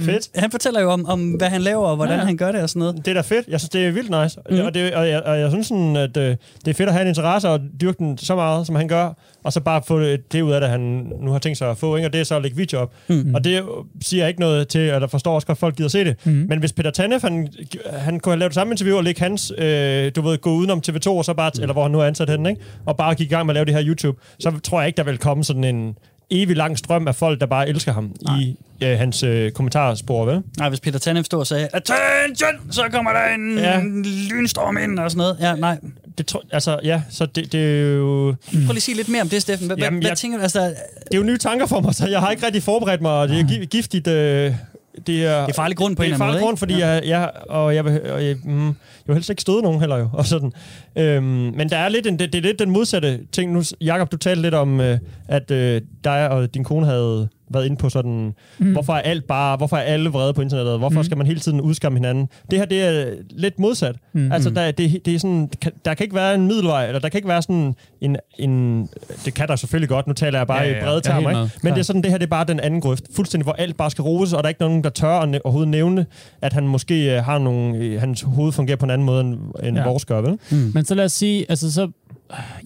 Fedt. 0.00 0.28
Han 0.34 0.50
fortæller 0.50 0.80
jo 0.80 0.90
om, 0.90 1.06
om 1.06 1.30
hvad 1.30 1.48
han 1.48 1.60
laver, 1.60 1.86
og 1.86 1.96
hvordan 1.96 2.18
Ja, 2.18 2.24
han 2.24 2.36
gør 2.36 2.52
det 2.52 2.62
og 2.62 2.68
sådan 2.70 2.80
noget. 2.80 2.96
Det 2.96 3.08
er 3.08 3.14
da 3.14 3.20
fedt. 3.20 3.48
Jeg 3.48 3.60
synes, 3.60 3.70
det 3.70 3.86
er 3.86 3.90
vildt 3.90 4.22
nice. 4.22 4.40
Mm. 4.50 4.66
Og, 4.66 4.74
det, 4.74 4.94
og, 4.94 5.08
jeg, 5.08 5.22
og 5.22 5.40
jeg 5.40 5.50
synes 5.50 5.66
sådan, 5.66 5.96
at 5.96 6.16
øh, 6.16 6.36
det 6.64 6.70
er 6.70 6.74
fedt 6.74 6.88
at 6.88 6.92
have 6.92 7.02
en 7.02 7.08
interesse 7.08 7.48
og 7.48 7.60
dyrke 7.80 7.98
den 7.98 8.18
så 8.18 8.34
meget, 8.34 8.66
som 8.66 8.76
han 8.76 8.88
gør, 8.88 9.12
og 9.44 9.52
så 9.52 9.60
bare 9.60 9.82
få 9.86 10.00
det, 10.00 10.42
ud 10.42 10.52
af 10.52 10.60
det, 10.60 10.70
han 10.70 10.80
nu 11.20 11.30
har 11.30 11.38
tænkt 11.38 11.58
sig 11.58 11.70
at 11.70 11.78
få, 11.78 11.96
ikke? 11.96 12.08
og 12.08 12.12
det 12.12 12.20
er 12.20 12.24
så 12.24 12.36
at 12.36 12.42
lægge 12.42 12.56
video 12.56 12.78
op. 12.78 12.92
Mm. 13.08 13.34
Og 13.34 13.44
det 13.44 13.62
siger 14.02 14.22
jeg 14.22 14.28
ikke 14.28 14.40
noget 14.40 14.68
til, 14.68 14.78
at 14.78 15.00
jeg 15.00 15.10
forstår 15.10 15.34
også 15.34 15.46
godt, 15.46 15.56
at 15.56 15.60
folk 15.60 15.76
gider 15.76 15.88
se 15.88 16.04
det. 16.04 16.16
Mm. 16.24 16.46
Men 16.48 16.58
hvis 16.58 16.72
Peter 16.72 16.90
Tanef, 16.90 17.22
han, 17.22 17.48
han 17.92 18.20
kunne 18.20 18.32
have 18.32 18.38
lavet 18.38 18.50
det 18.50 18.54
samme 18.54 18.72
interview 18.72 18.96
og 18.96 19.04
lægge 19.04 19.20
hans, 19.20 19.52
øh, 19.58 20.12
du 20.16 20.22
ved, 20.22 20.38
gå 20.38 20.50
udenom 20.50 20.82
TV2, 20.88 21.08
og 21.08 21.24
så 21.24 21.34
bare, 21.34 21.50
mm. 21.56 21.62
eller 21.62 21.72
hvor 21.72 21.82
han 21.82 21.92
nu 21.92 22.00
er 22.00 22.04
ansat 22.04 22.30
henne, 22.30 22.50
ikke? 22.50 22.62
og 22.86 22.96
bare 22.96 23.14
gik 23.14 23.30
i 23.30 23.34
gang 23.34 23.46
med 23.46 23.52
at 23.52 23.54
lave 23.54 23.64
det 23.64 23.74
her 23.74 23.84
YouTube, 23.86 24.18
så 24.40 24.58
tror 24.64 24.80
jeg 24.80 24.86
ikke, 24.86 24.96
der 24.96 25.02
vil 25.02 25.18
komme 25.18 25.44
sådan 25.44 25.64
en 25.64 25.94
evig 26.30 26.56
lang 26.56 26.78
strøm 26.78 27.08
af 27.08 27.14
folk, 27.14 27.40
der 27.40 27.46
bare 27.46 27.68
elsker 27.68 27.92
ham 27.92 28.12
Nej. 28.22 28.38
i 28.38 28.56
øh, 28.82 28.98
hans 28.98 29.22
øh, 29.22 29.50
kommentarspor, 29.52 30.24
vel? 30.24 30.42
Nej, 30.58 30.68
hvis 30.68 30.80
Peter 30.80 30.98
Tanef 30.98 31.24
stod 31.26 31.40
og 31.40 31.46
sagde, 31.46 31.68
attention, 31.72 32.72
så 32.72 32.82
kommer 32.92 33.10
der 33.12 33.34
en 33.34 33.58
Ja. 33.58 33.80
lynstorm 34.34 34.76
ind 34.78 34.98
og 34.98 35.10
sådan 35.10 35.18
noget. 35.18 35.36
Ja, 35.40 35.54
nej. 35.54 35.78
Det 36.18 36.26
tror, 36.26 36.42
altså, 36.52 36.80
ja, 36.84 37.02
så 37.10 37.26
det, 37.26 37.52
det 37.52 37.80
er 37.80 37.94
jo... 37.94 38.34
Prøv 38.52 38.60
lige 38.60 38.76
at 38.76 38.82
sige 38.82 38.96
lidt 38.96 39.08
mere 39.08 39.22
om 39.22 39.28
det, 39.28 39.42
Steffen. 39.42 39.66
Hvad, 39.66 39.76
Jamen, 39.76 40.00
hvad, 40.00 40.10
jeg- 40.10 40.18
tænker 40.18 40.38
du? 40.38 40.42
Altså, 40.42 40.60
Det 40.60 40.74
er 41.12 41.16
jo 41.16 41.22
nye 41.22 41.38
tanker 41.38 41.66
for 41.66 41.80
mig, 41.80 41.94
så 41.94 42.06
jeg 42.08 42.20
har 42.20 42.30
ikke 42.30 42.46
rigtig 42.46 42.62
forberedt 42.62 43.00
mig, 43.02 43.12
og 43.12 43.28
det 43.28 43.40
er 43.40 43.44
gi- 43.48 43.64
giftigt. 43.64 44.06
Øh, 44.06 44.54
det 45.06 45.26
er, 45.26 45.40
Det 45.40 45.50
er 45.50 45.54
farlig 45.54 45.76
grund 45.76 45.96
på 45.96 46.02
det 46.02 46.08
en 46.08 46.12
er 46.12 46.14
eller 46.14 46.26
anden 46.26 46.32
farlig 46.32 46.40
måde, 46.40 46.46
grund, 46.46 46.56
fordi 46.56 46.78
jeg, 46.78 47.02
jeg, 47.06 47.30
og 47.48 47.74
jeg, 47.74 47.84
vil, 47.84 48.12
og 48.12 48.24
jeg, 48.24 48.36
mm, 48.44 48.66
jeg 48.66 48.74
vil 49.06 49.14
helst 49.14 49.30
ikke 49.30 49.42
støde 49.42 49.62
nogen 49.62 49.80
heller 49.80 49.96
jo. 49.96 50.08
Og 50.18 50.26
sådan. 50.26 50.52
Øhm, 50.98 51.24
men 51.24 51.68
der 51.70 51.76
er 51.76 51.88
lidt 51.88 52.06
en, 52.06 52.18
det, 52.18 52.32
det 52.32 52.38
er 52.38 52.42
lidt 52.42 52.58
den 52.58 52.70
modsatte 52.70 53.20
ting. 53.32 53.52
Nu, 53.52 53.62
Jakob, 53.80 54.12
du 54.12 54.16
talte 54.16 54.42
lidt 54.42 54.54
om, 54.54 54.80
øh, 54.80 54.98
at 55.28 55.50
øh, 55.50 55.80
dig 56.04 56.30
og 56.30 56.54
din 56.54 56.64
kone 56.64 56.86
havde 56.86 57.28
været 57.50 57.66
inde 57.66 57.76
på 57.76 57.88
sådan, 57.88 58.34
mm. 58.58 58.72
hvorfor 58.72 58.92
er 58.92 59.00
alt 59.00 59.24
bare, 59.26 59.56
hvorfor 59.56 59.76
er 59.76 59.80
alle 59.80 60.10
vrede 60.10 60.34
på 60.34 60.40
internettet? 60.42 60.78
Hvorfor 60.78 61.00
mm. 61.00 61.04
skal 61.04 61.16
man 61.16 61.26
hele 61.26 61.40
tiden 61.40 61.60
udskamme 61.60 61.98
hinanden? 61.98 62.28
Det 62.50 62.58
her, 62.58 62.66
det 62.66 62.82
er 62.82 63.12
lidt 63.30 63.58
modsat. 63.58 63.96
Mm. 64.12 64.32
Altså, 64.32 64.50
der, 64.50 64.70
det, 64.70 65.06
det 65.06 65.14
er 65.14 65.18
sådan, 65.18 65.50
kan- 65.62 65.72
der 65.84 65.94
kan 65.94 66.04
ikke 66.04 66.16
være 66.16 66.34
en 66.34 66.46
middelvej, 66.46 66.86
eller 66.86 67.00
der 67.00 67.08
kan 67.08 67.18
ikke 67.18 67.28
være 67.28 67.42
sådan 67.42 67.74
en, 68.00 68.16
en 68.38 68.88
det 69.24 69.34
kan 69.34 69.48
der 69.48 69.56
selvfølgelig 69.56 69.88
godt, 69.88 70.06
nu 70.06 70.12
taler 70.12 70.38
jeg 70.38 70.46
bare 70.46 70.58
Ja, 70.58 70.64
ja, 70.64 70.70
ja, 70.70 70.78
i 70.78 70.82
brede 70.84 70.96
er 70.96 71.00
termer, 71.00 71.30
ikke? 71.30 71.54
Men 71.62 71.72
det 71.72 71.78
er 71.78 71.84
sådan, 71.84 72.02
det 72.02 72.10
her 72.10 72.18
det 72.18 72.26
er 72.26 72.30
bare 72.30 72.44
den 72.44 72.60
anden 72.60 72.80
grøft. 72.80 73.04
Fuldstændig, 73.16 73.44
hvor 73.44 73.52
alt 73.52 73.76
bare 73.76 73.90
skal 73.90 74.02
roses, 74.02 74.32
og 74.32 74.42
der 74.42 74.46
er 74.46 74.48
ikke 74.48 74.60
nogen, 74.60 74.84
der 74.84 74.90
tør 74.90 75.08
at 75.18 75.28
næ- 75.28 75.38
overhovedet 75.44 75.68
nævne, 75.70 76.06
at 76.42 76.52
han 76.52 76.66
måske 76.68 77.16
øh, 77.16 77.24
har 77.24 77.38
nogle, 77.38 77.76
øh, 77.76 78.00
hans 78.00 78.22
hoved 78.22 78.52
fungerer 78.52 78.76
på 78.76 78.84
en 78.84 78.90
anden 78.90 79.04
måde, 79.06 79.20
end, 79.20 79.38
end 79.64 79.76
Ja. 79.76 79.84
vores 79.84 80.04
gør, 80.04 80.20
vel? 80.20 80.38
Mm. 80.50 80.70
Men 80.74 80.84
så 80.84 80.94
lad 80.94 81.04
os 81.04 81.12
sige, 81.12 81.46
altså 81.48 81.72
så... 81.72 81.90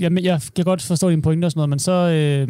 Jamen, 0.00 0.24
jeg 0.24 0.40
kan 0.56 0.64
godt 0.64 0.82
forstå 0.82 1.10
dine 1.10 1.22
pointer 1.22 1.46
og 1.46 1.50
sådan 1.52 1.58
noget, 1.58 1.70
men 1.70 1.78
så... 1.78 1.92
Øh, 1.92 2.48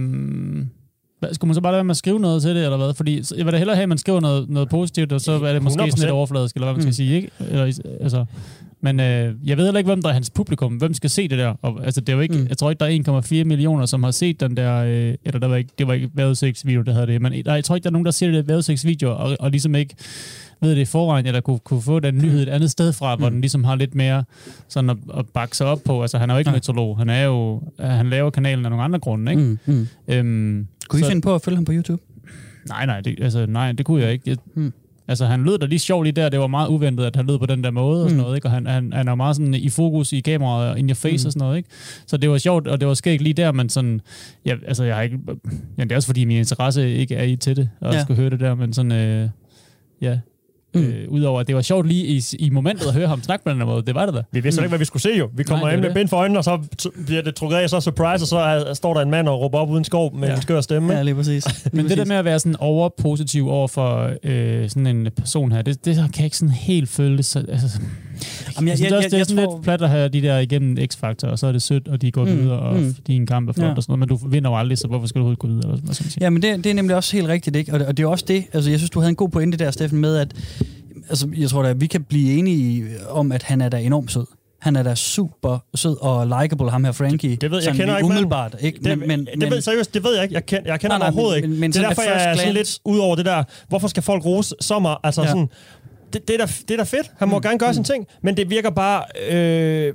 skulle 1.32 1.48
man 1.48 1.54
så 1.54 1.60
bare 1.60 1.72
lade 1.72 1.76
være 1.78 1.84
med 1.84 1.90
at 1.90 1.96
skrive 1.96 2.20
noget 2.20 2.42
til 2.42 2.54
det, 2.54 2.64
eller 2.64 2.76
hvad? 2.76 2.94
Fordi 2.94 3.22
jeg 3.36 3.44
vil 3.46 3.52
da 3.52 3.58
hellere 3.58 3.76
have, 3.76 3.82
at 3.82 3.88
man 3.88 3.98
skriver 3.98 4.20
noget, 4.20 4.48
noget 4.50 4.68
positivt, 4.68 5.12
og 5.12 5.20
så 5.20 5.32
er 5.32 5.52
det 5.52 5.62
måske 5.62 5.78
sådan 5.80 5.92
100%. 5.94 6.00
lidt 6.00 6.10
overfladisk, 6.10 6.54
eller 6.56 6.66
hvad 6.66 6.74
man 6.74 6.82
skal 6.82 6.88
Mm. 6.88 6.92
sige, 6.92 7.16
ikke? 7.16 7.30
Eller, 7.50 7.64
altså, 8.00 8.24
men 8.80 9.00
øh, 9.00 9.34
jeg 9.44 9.56
ved 9.56 9.64
heller 9.64 9.78
ikke, 9.78 9.88
hvem 9.88 10.02
der 10.02 10.08
er 10.08 10.12
hans 10.12 10.30
publikum. 10.30 10.72
Hvem 10.72 10.94
skal 10.94 11.10
se 11.10 11.28
det 11.28 11.38
der? 11.38 11.54
Og, 11.62 11.84
altså, 11.84 12.00
det 12.00 12.08
er 12.08 12.12
jo 12.12 12.20
ikke, 12.20 12.34
Mm. 12.34 12.46
Jeg 12.48 12.58
tror 12.58 12.70
ikke, 12.70 12.80
der 12.80 12.86
er 12.86 13.20
1,4 13.42 13.44
millioner, 13.44 13.86
som 13.86 14.02
har 14.02 14.10
set 14.10 14.40
den 14.40 14.56
der... 14.56 14.74
Øh, 14.84 15.14
eller 15.24 15.40
der 15.40 15.46
var 15.48 15.56
ikke, 15.56 15.70
det 15.78 15.86
var 15.86 15.92
ikke 15.92 16.10
vejrudsigtsvideo, 16.14 16.82
det 16.82 16.94
havde 16.94 17.06
det. 17.06 17.22
Men 17.22 17.32
der, 17.44 17.54
jeg 17.54 17.64
tror 17.64 17.74
ikke, 17.76 17.84
der 17.84 17.90
er 17.90 17.92
nogen, 17.92 18.04
der 18.04 18.10
ser 18.10 18.30
det 18.30 18.48
vejrudsigtsvideo, 18.48 19.10
og, 19.10 19.36
og 19.40 19.50
ligesom 19.50 19.74
ikke 19.74 19.94
ved 20.64 20.70
det 20.70 20.80
i 20.82 20.84
forvejen, 20.84 21.26
eller 21.26 21.40
kunne, 21.40 21.58
kunne 21.58 21.82
få 21.82 22.00
den 22.00 22.14
nyhed 22.18 22.42
et 22.42 22.48
andet 22.48 22.70
sted 22.70 22.92
fra, 22.92 23.16
hvor 23.16 23.28
Mm. 23.28 23.32
den 23.32 23.40
ligesom 23.40 23.64
har 23.64 23.74
lidt 23.76 23.94
mere 23.94 24.24
sådan 24.68 24.90
at, 24.90 24.96
at 25.18 25.26
bakke 25.34 25.56
sig 25.56 25.66
op 25.66 25.78
på. 25.84 26.02
Altså, 26.02 26.18
han 26.18 26.30
er 26.30 26.34
jo 26.34 26.38
ikke 26.38 26.48
Nej. 26.50 26.56
meteorolog. 26.56 26.98
Han 26.98 27.10
er 27.10 27.22
jo... 27.24 27.62
Han 27.80 28.10
laver 28.10 28.30
kanalen 28.30 28.64
af 28.64 28.70
nogle 28.70 28.84
andre 28.84 28.98
grunde, 28.98 29.32
ikke? 29.32 29.42
mm, 29.42 29.58
mm. 29.66 29.86
Øhm, 30.08 30.66
Kunne 30.88 31.00
I 31.00 31.02
så- 31.02 31.08
finde 31.08 31.22
på 31.22 31.34
at 31.34 31.42
følge 31.42 31.56
ham 31.56 31.64
på 31.64 31.72
YouTube? 31.72 32.02
Nej, 32.68 32.86
nej, 32.86 33.00
det, 33.00 33.18
altså, 33.22 33.46
nej, 33.46 33.72
det 33.72 33.86
kunne 33.86 34.02
jeg 34.02 34.12
ikke. 34.12 34.22
Jeg, 34.30 34.36
Hmm. 34.54 34.72
Altså, 35.08 35.26
han 35.26 35.44
lød 35.44 35.58
da 35.58 35.66
lige 35.66 35.78
sjov 35.78 36.02
lige 36.02 36.12
der. 36.12 36.28
Det 36.28 36.40
var 36.40 36.46
meget 36.46 36.68
uventet, 36.68 37.04
at 37.04 37.16
han 37.16 37.26
lød 37.26 37.38
på 37.38 37.46
den 37.46 37.64
der 37.64 37.70
måde 37.70 38.02
og 38.02 38.08
sådan 38.10 38.16
Mm. 38.18 38.22
noget, 38.22 38.36
ikke? 38.36 38.46
Og 38.48 38.52
han, 38.52 38.66
han, 38.66 38.92
han 38.92 39.08
er 39.08 39.12
jo 39.12 39.16
meget 39.16 39.36
sådan 39.36 39.54
i 39.54 39.68
fokus 39.68 40.12
i 40.12 40.20
kameraet 40.20 40.70
og 40.70 40.78
in 40.78 40.88
your 40.88 40.94
face 40.94 41.24
Mm. 41.24 41.26
og 41.26 41.32
sådan 41.32 41.40
noget, 41.46 41.56
ikke? 41.56 41.68
Så 42.06 42.16
det 42.16 42.30
var 42.30 42.38
sjovt, 42.38 42.66
og 42.68 42.80
det 42.80 42.88
var 42.88 42.94
skægt 42.94 43.22
lige 43.22 43.32
der, 43.32 43.52
men 43.52 43.68
sådan... 43.68 44.00
Ja, 44.46 44.54
altså, 44.66 44.84
jeg 44.84 44.94
har 44.94 45.02
ikke... 45.02 45.18
Ja, 45.78 45.82
det 45.84 45.92
er 45.92 45.96
også 45.96 46.06
fordi, 46.08 46.24
min 46.24 46.36
interesse 46.36 46.90
ikke 46.94 47.14
er 47.14 47.22
i 47.24 47.36
til 47.36 47.56
det, 47.56 47.68
og 47.80 47.92
Ja. 47.92 47.96
ja. 47.98 48.02
skal 48.04 48.16
høre 48.16 48.30
det 48.30 48.40
der, 48.40 48.54
men 48.54 48.72
sådan... 48.72 48.92
Øh, 48.92 49.28
ja, 50.02 50.18
Mm. 50.74 50.80
Øh, 50.82 51.08
Udover 51.08 51.40
at 51.40 51.46
det 51.46 51.54
var 51.56 51.62
sjovt 51.62 51.86
lige 51.88 52.06
i, 52.06 52.22
i 52.38 52.50
momentet 52.50 52.86
at 52.86 52.94
høre 52.94 53.08
ham 53.08 53.22
snakke 53.22 53.44
på 53.44 53.50
den 53.50 53.58
måde. 53.58 53.82
Det 53.86 53.94
var 53.94 54.06
det 54.06 54.14
da. 54.14 54.22
Vi 54.32 54.40
vidste 54.40 54.60
mm. 54.60 54.64
ikke, 54.64 54.68
hvad 54.68 54.78
vi 54.78 54.84
skulle 54.84 55.02
se 55.02 55.10
jo. 55.18 55.28
Vi 55.36 55.42
kommer 55.42 55.68
ind 55.70 55.80
med 55.80 55.94
bind 55.94 56.08
for 56.08 56.16
øjnene, 56.16 56.38
og 56.40 56.44
så 56.44 56.58
bliver 57.06 57.22
det 57.22 57.34
trukket 57.34 57.56
af, 57.56 57.70
så 57.70 57.80
surprise, 57.80 58.22
og 58.24 58.28
så 58.28 58.38
er, 58.38 58.74
står 58.74 58.94
der 58.94 59.00
en 59.00 59.10
mand 59.10 59.28
og 59.28 59.40
råber 59.40 59.58
op 59.58 59.70
uden 59.70 59.84
skov 59.84 60.16
med 60.16 60.28
Ja. 60.28 60.34
en 60.34 60.42
skør 60.42 60.60
stemme. 60.60 60.92
Ja, 60.92 61.02
lige 61.02 61.14
præcis. 61.14 61.44
Lige 61.64 61.70
Men 61.72 61.84
det 61.84 61.90
der 61.90 61.96
præcis. 61.96 62.08
med 62.08 62.16
at 62.16 62.24
være 62.24 62.38
sådan 62.38 62.56
overpositiv 62.58 63.48
over 63.48 63.68
for 63.68 64.10
øh, 64.22 64.68
sådan 64.68 64.86
en 64.86 65.08
person 65.16 65.52
her, 65.52 65.62
det, 65.62 65.84
det 65.84 65.94
kan 65.96 66.10
jeg 66.16 66.24
ikke 66.24 66.36
sådan 66.36 66.54
helt 66.54 66.88
føle 66.88 67.16
det. 67.16 67.24
Så, 67.24 67.38
altså, 67.48 67.80
Jamen, 68.56 68.68
jeg, 68.68 68.80
jeg, 68.80 68.84
jeg, 68.84 68.92
jeg, 68.92 69.02
jeg, 69.02 69.10
det 69.10 69.14
er 69.14 69.18
jeg, 69.18 69.26
sådan 69.26 69.44
tror... 69.44 69.56
lidt 69.56 69.64
plat 69.64 69.82
at 69.82 69.90
have 69.90 70.08
de 70.08 70.22
der 70.22 70.38
igennem 70.38 70.78
X-Factor, 70.78 71.28
og 71.28 71.38
så 71.38 71.46
er 71.46 71.52
det 71.52 71.62
sødt, 71.62 71.88
og 71.88 72.02
de 72.02 72.10
går 72.10 72.24
Mm, 72.24 72.30
videre, 72.38 72.58
og 72.58 72.76
mm. 72.76 72.94
din 73.06 73.26
kamp 73.26 73.48
er 73.48 73.52
flot 73.52 73.68
Ja. 73.68 73.74
og 73.76 73.82
sådan 73.82 73.98
noget, 73.98 74.10
men 74.10 74.18
du 74.18 74.28
vinder 74.28 74.50
jo 74.50 74.56
aldrig, 74.58 74.78
så 74.78 74.88
hvorfor 74.88 75.06
skal 75.06 75.18
du 75.18 75.20
overhovedet 75.26 75.38
gå 75.38 75.48
videre? 75.48 75.78
Eller 75.82 75.92
sige? 75.94 76.18
Ja, 76.20 76.30
men 76.30 76.42
det, 76.42 76.64
det 76.64 76.70
er 76.70 76.74
nemlig 76.74 76.96
også 76.96 77.16
helt 77.16 77.28
rigtigt, 77.28 77.56
ikke? 77.56 77.72
Og, 77.72 77.78
det- 77.80 77.88
og 77.88 77.96
det 77.96 78.02
er 78.02 78.06
også 78.06 78.24
det, 78.28 78.44
altså 78.52 78.70
jeg 78.70 78.78
synes, 78.78 78.90
du 78.90 78.98
havde 79.00 79.08
en 79.10 79.16
god 79.16 79.28
pointe 79.28 79.58
der, 79.58 79.70
Steffen, 79.70 79.98
med 80.00 80.16
at, 80.16 80.32
altså 81.08 81.28
jeg 81.36 81.48
tror 81.50 81.62
da, 81.62 81.68
at 81.68 81.80
vi 81.80 81.86
kan 81.86 82.02
blive 82.02 82.32
enige 82.38 82.84
om, 83.10 83.32
at 83.32 83.42
han 83.42 83.60
er 83.60 83.68
da 83.68 83.76
enormt 83.78 84.12
sød. 84.12 84.26
Han 84.60 84.76
er 84.76 84.82
da 84.82 84.94
super 84.94 85.58
sød 85.74 85.96
og 86.00 86.26
likable, 86.42 86.70
ham 86.70 86.84
her 86.84 86.92
Frankie. 86.92 87.30
Det- 87.30 87.40
det 87.40 87.50
ved 87.50 87.58
jeg. 87.58 87.66
Jeg 87.66 87.74
Sådan 87.74 87.80
kender 87.86 87.96
ikke 87.98 88.06
umiddelbart, 88.06 88.56
ikke? 88.60 88.78
Det, 88.84 88.98
men, 88.98 89.08
men, 89.08 89.28
det 89.40 89.50
ved, 89.50 89.60
seriøst, 89.60 89.94
det 89.94 90.04
ved 90.04 90.14
jeg 90.14 90.22
ikke. 90.22 90.34
Jeg, 90.34 90.46
kend, 90.46 90.60
jeg 90.66 90.80
kender 90.80 90.98
Nej, 90.98 91.06
ham 91.06 91.14
nej, 91.14 91.20
overhovedet 91.22 91.42
men- 91.42 91.50
ikke. 91.50 91.60
men 91.60 91.70
det 91.72 91.76
er 91.76 91.80
sådan 91.82 91.88
derfor, 91.96 92.02
jeg 92.22 92.30
er 92.32 92.36
sådan 92.36 92.54
lidt 92.54 92.78
ud 92.84 92.98
over 92.98 93.16
det 93.16 93.24
der. 93.24 93.44
Hvorfor 93.68 93.88
skal 93.88 94.02
folk 94.02 94.24
rose 94.24 94.54
så 94.60 94.78
meget? 94.78 94.98
Altså 95.04 95.22
ja. 95.22 95.28
sådan, 95.28 95.48
det, 96.14 96.28
det, 96.28 96.40
er 96.40 96.46
da, 96.46 96.52
det 96.68 96.70
er 96.70 96.76
da 96.76 96.82
fedt. 96.82 97.10
Han 97.18 97.28
må 97.28 97.38
mm. 97.38 97.42
gerne 97.42 97.58
gøre 97.58 97.74
sin 97.74 97.84
ting. 97.84 98.06
Men 98.22 98.36
det 98.36 98.50
virker 98.50 98.70
bare... 98.70 99.04
Øh, 99.30 99.94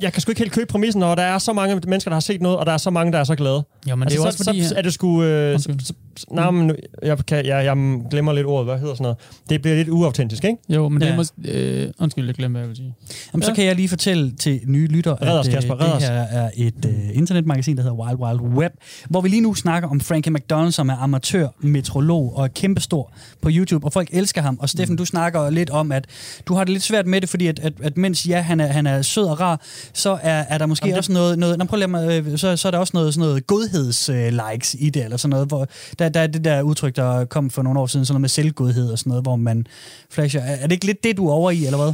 jeg 0.00 0.12
kan 0.12 0.22
sgu 0.22 0.30
ikke 0.30 0.38
helt 0.38 0.52
købe 0.52 0.66
præmissen, 0.66 1.00
når 1.00 1.14
der 1.14 1.22
er 1.22 1.38
så 1.38 1.52
mange 1.52 1.80
mennesker, 1.86 2.10
der 2.10 2.16
har 2.16 2.20
set 2.20 2.42
noget, 2.42 2.58
og 2.58 2.66
der 2.66 2.72
er 2.72 2.76
så 2.76 2.90
mange, 2.90 3.12
der 3.12 3.18
er 3.18 3.24
så 3.24 3.34
glade. 3.34 3.64
Jo, 3.90 3.96
men 3.96 4.08
det 4.08 4.14
er 4.14 4.16
jo 4.16 4.22
så, 4.22 4.26
også 4.26 4.44
fordi... 4.44 4.64
Så, 4.64 4.74
er 4.76 4.82
det 4.82 4.94
sgu... 4.94 5.22
Øh, 5.22 5.54
Undskyld. 5.54 5.80
så, 5.80 5.86
så, 5.86 5.94
nej, 6.30 6.50
men 6.50 6.66
nu- 6.66 6.74
jeg, 7.02 7.18
kan, 7.26 7.46
jeg, 7.46 7.64
jeg 7.64 7.76
glemmer 8.10 8.32
lidt 8.32 8.46
ordet. 8.46 8.66
Hvad 8.66 8.78
hedder 8.78 8.94
sådan 8.94 9.02
noget? 9.02 9.16
Det 9.50 9.62
bliver 9.62 9.76
lidt 9.76 9.88
uautentisk, 9.88 10.44
ikke? 10.44 10.56
jo, 10.68 10.88
men 10.88 11.00
det 11.00 11.06
Ja. 11.06 11.12
er 11.12 11.16
måske... 11.16 11.34
Øh, 11.44 11.90
undskyld, 11.98 12.26
jeg 12.26 12.34
glemte, 12.34 12.52
hvad 12.52 12.60
jeg 12.60 12.68
vil 12.68 12.76
sige. 12.76 12.94
Jamen, 13.32 13.42
så 13.42 13.50
Ja. 13.50 13.54
kan 13.54 13.64
jeg 13.64 13.76
lige 13.76 13.88
fortælle 13.88 14.32
til 14.32 14.60
nye 14.66 14.86
lytter, 14.86 15.22
Red 15.22 15.38
os, 15.38 15.46
at 15.48 15.52
øh, 15.52 15.54
Kasper, 15.54 15.74
det 15.74 15.86
her 16.02 16.12
er 16.12 16.50
et 16.56 16.84
øh, 16.86 16.92
internetmagasin, 17.16 17.76
der 17.76 17.82
hedder 17.82 17.96
Wild 17.96 18.18
Wild 18.18 18.40
Web, 18.40 18.72
hvor 19.08 19.20
vi 19.20 19.28
lige 19.28 19.40
nu 19.42 19.54
snakker 19.54 19.88
om 19.88 20.00
Frankie 20.00 20.32
McDonald, 20.32 20.72
som 20.72 20.88
er 20.88 20.96
amatør, 20.96 21.48
metrolog 21.60 22.36
og 22.36 22.44
er 22.44 22.48
kæmpestor 22.48 23.12
på 23.42 23.48
YouTube, 23.52 23.86
og 23.86 23.92
folk 23.92 24.08
elsker 24.12 24.42
ham. 24.42 24.58
Og 24.60 24.68
Steffen, 24.68 24.96
du 24.96 25.04
snakker 25.04 25.50
lidt 25.50 25.70
om, 25.70 25.92
at 25.92 26.04
du 26.46 26.54
har 26.54 26.64
det 26.64 26.72
lidt 26.72 26.82
svært 26.82 27.06
med 27.06 27.20
det, 27.20 27.28
fordi 27.28 27.46
at, 27.46 27.58
at, 27.58 27.72
at 27.82 27.96
mens 27.96 28.26
ja, 28.28 28.40
han 28.40 28.60
er, 28.60 28.66
han 28.66 28.86
er 28.86 29.02
sød 29.02 29.24
og 29.24 29.40
rar, 29.40 29.60
så 29.94 30.18
er, 30.22 30.44
er 30.48 30.58
der 30.58 30.66
måske 30.66 30.86
Jamen, 30.86 30.92
det- 30.92 30.98
også 30.98 31.12
noget, 31.12 31.38
noget 31.38 31.58
nå, 31.58 31.64
prøv 31.64 31.76
lige 31.76 31.88
mig, 31.88 32.22
øh, 32.26 32.38
så, 32.38 32.56
så 32.56 32.68
er 32.68 32.70
der 32.70 32.78
også 32.78 32.90
noget, 32.94 33.14
sådan 33.14 33.28
noget 33.28 33.46
godheds-likes 33.46 34.76
i 34.78 34.90
det, 34.90 35.04
eller 35.04 35.16
sådan 35.16 35.30
noget, 35.30 35.48
hvor 35.48 35.68
der, 36.02 36.08
der 36.08 36.20
er 36.20 36.26
det 36.26 36.44
der 36.44 36.62
udtryk, 36.62 36.96
der 36.96 37.24
kom 37.24 37.50
for 37.50 37.62
nogle 37.62 37.80
år 37.80 37.86
siden, 37.86 38.06
sådan 38.06 38.14
noget 38.14 38.20
med 38.20 38.28
selvgodhed 38.28 38.92
og 38.92 38.98
sådan 38.98 39.10
noget, 39.10 39.24
hvor 39.24 39.36
man 39.36 39.66
flasher. 40.10 40.40
Er, 40.40 40.56
er 40.56 40.62
det 40.62 40.72
ikke 40.72 40.86
lidt 40.86 41.04
det, 41.04 41.16
du 41.16 41.28
er 41.28 41.32
over 41.32 41.50
i, 41.50 41.64
eller 41.66 41.78
hvad? 41.82 41.92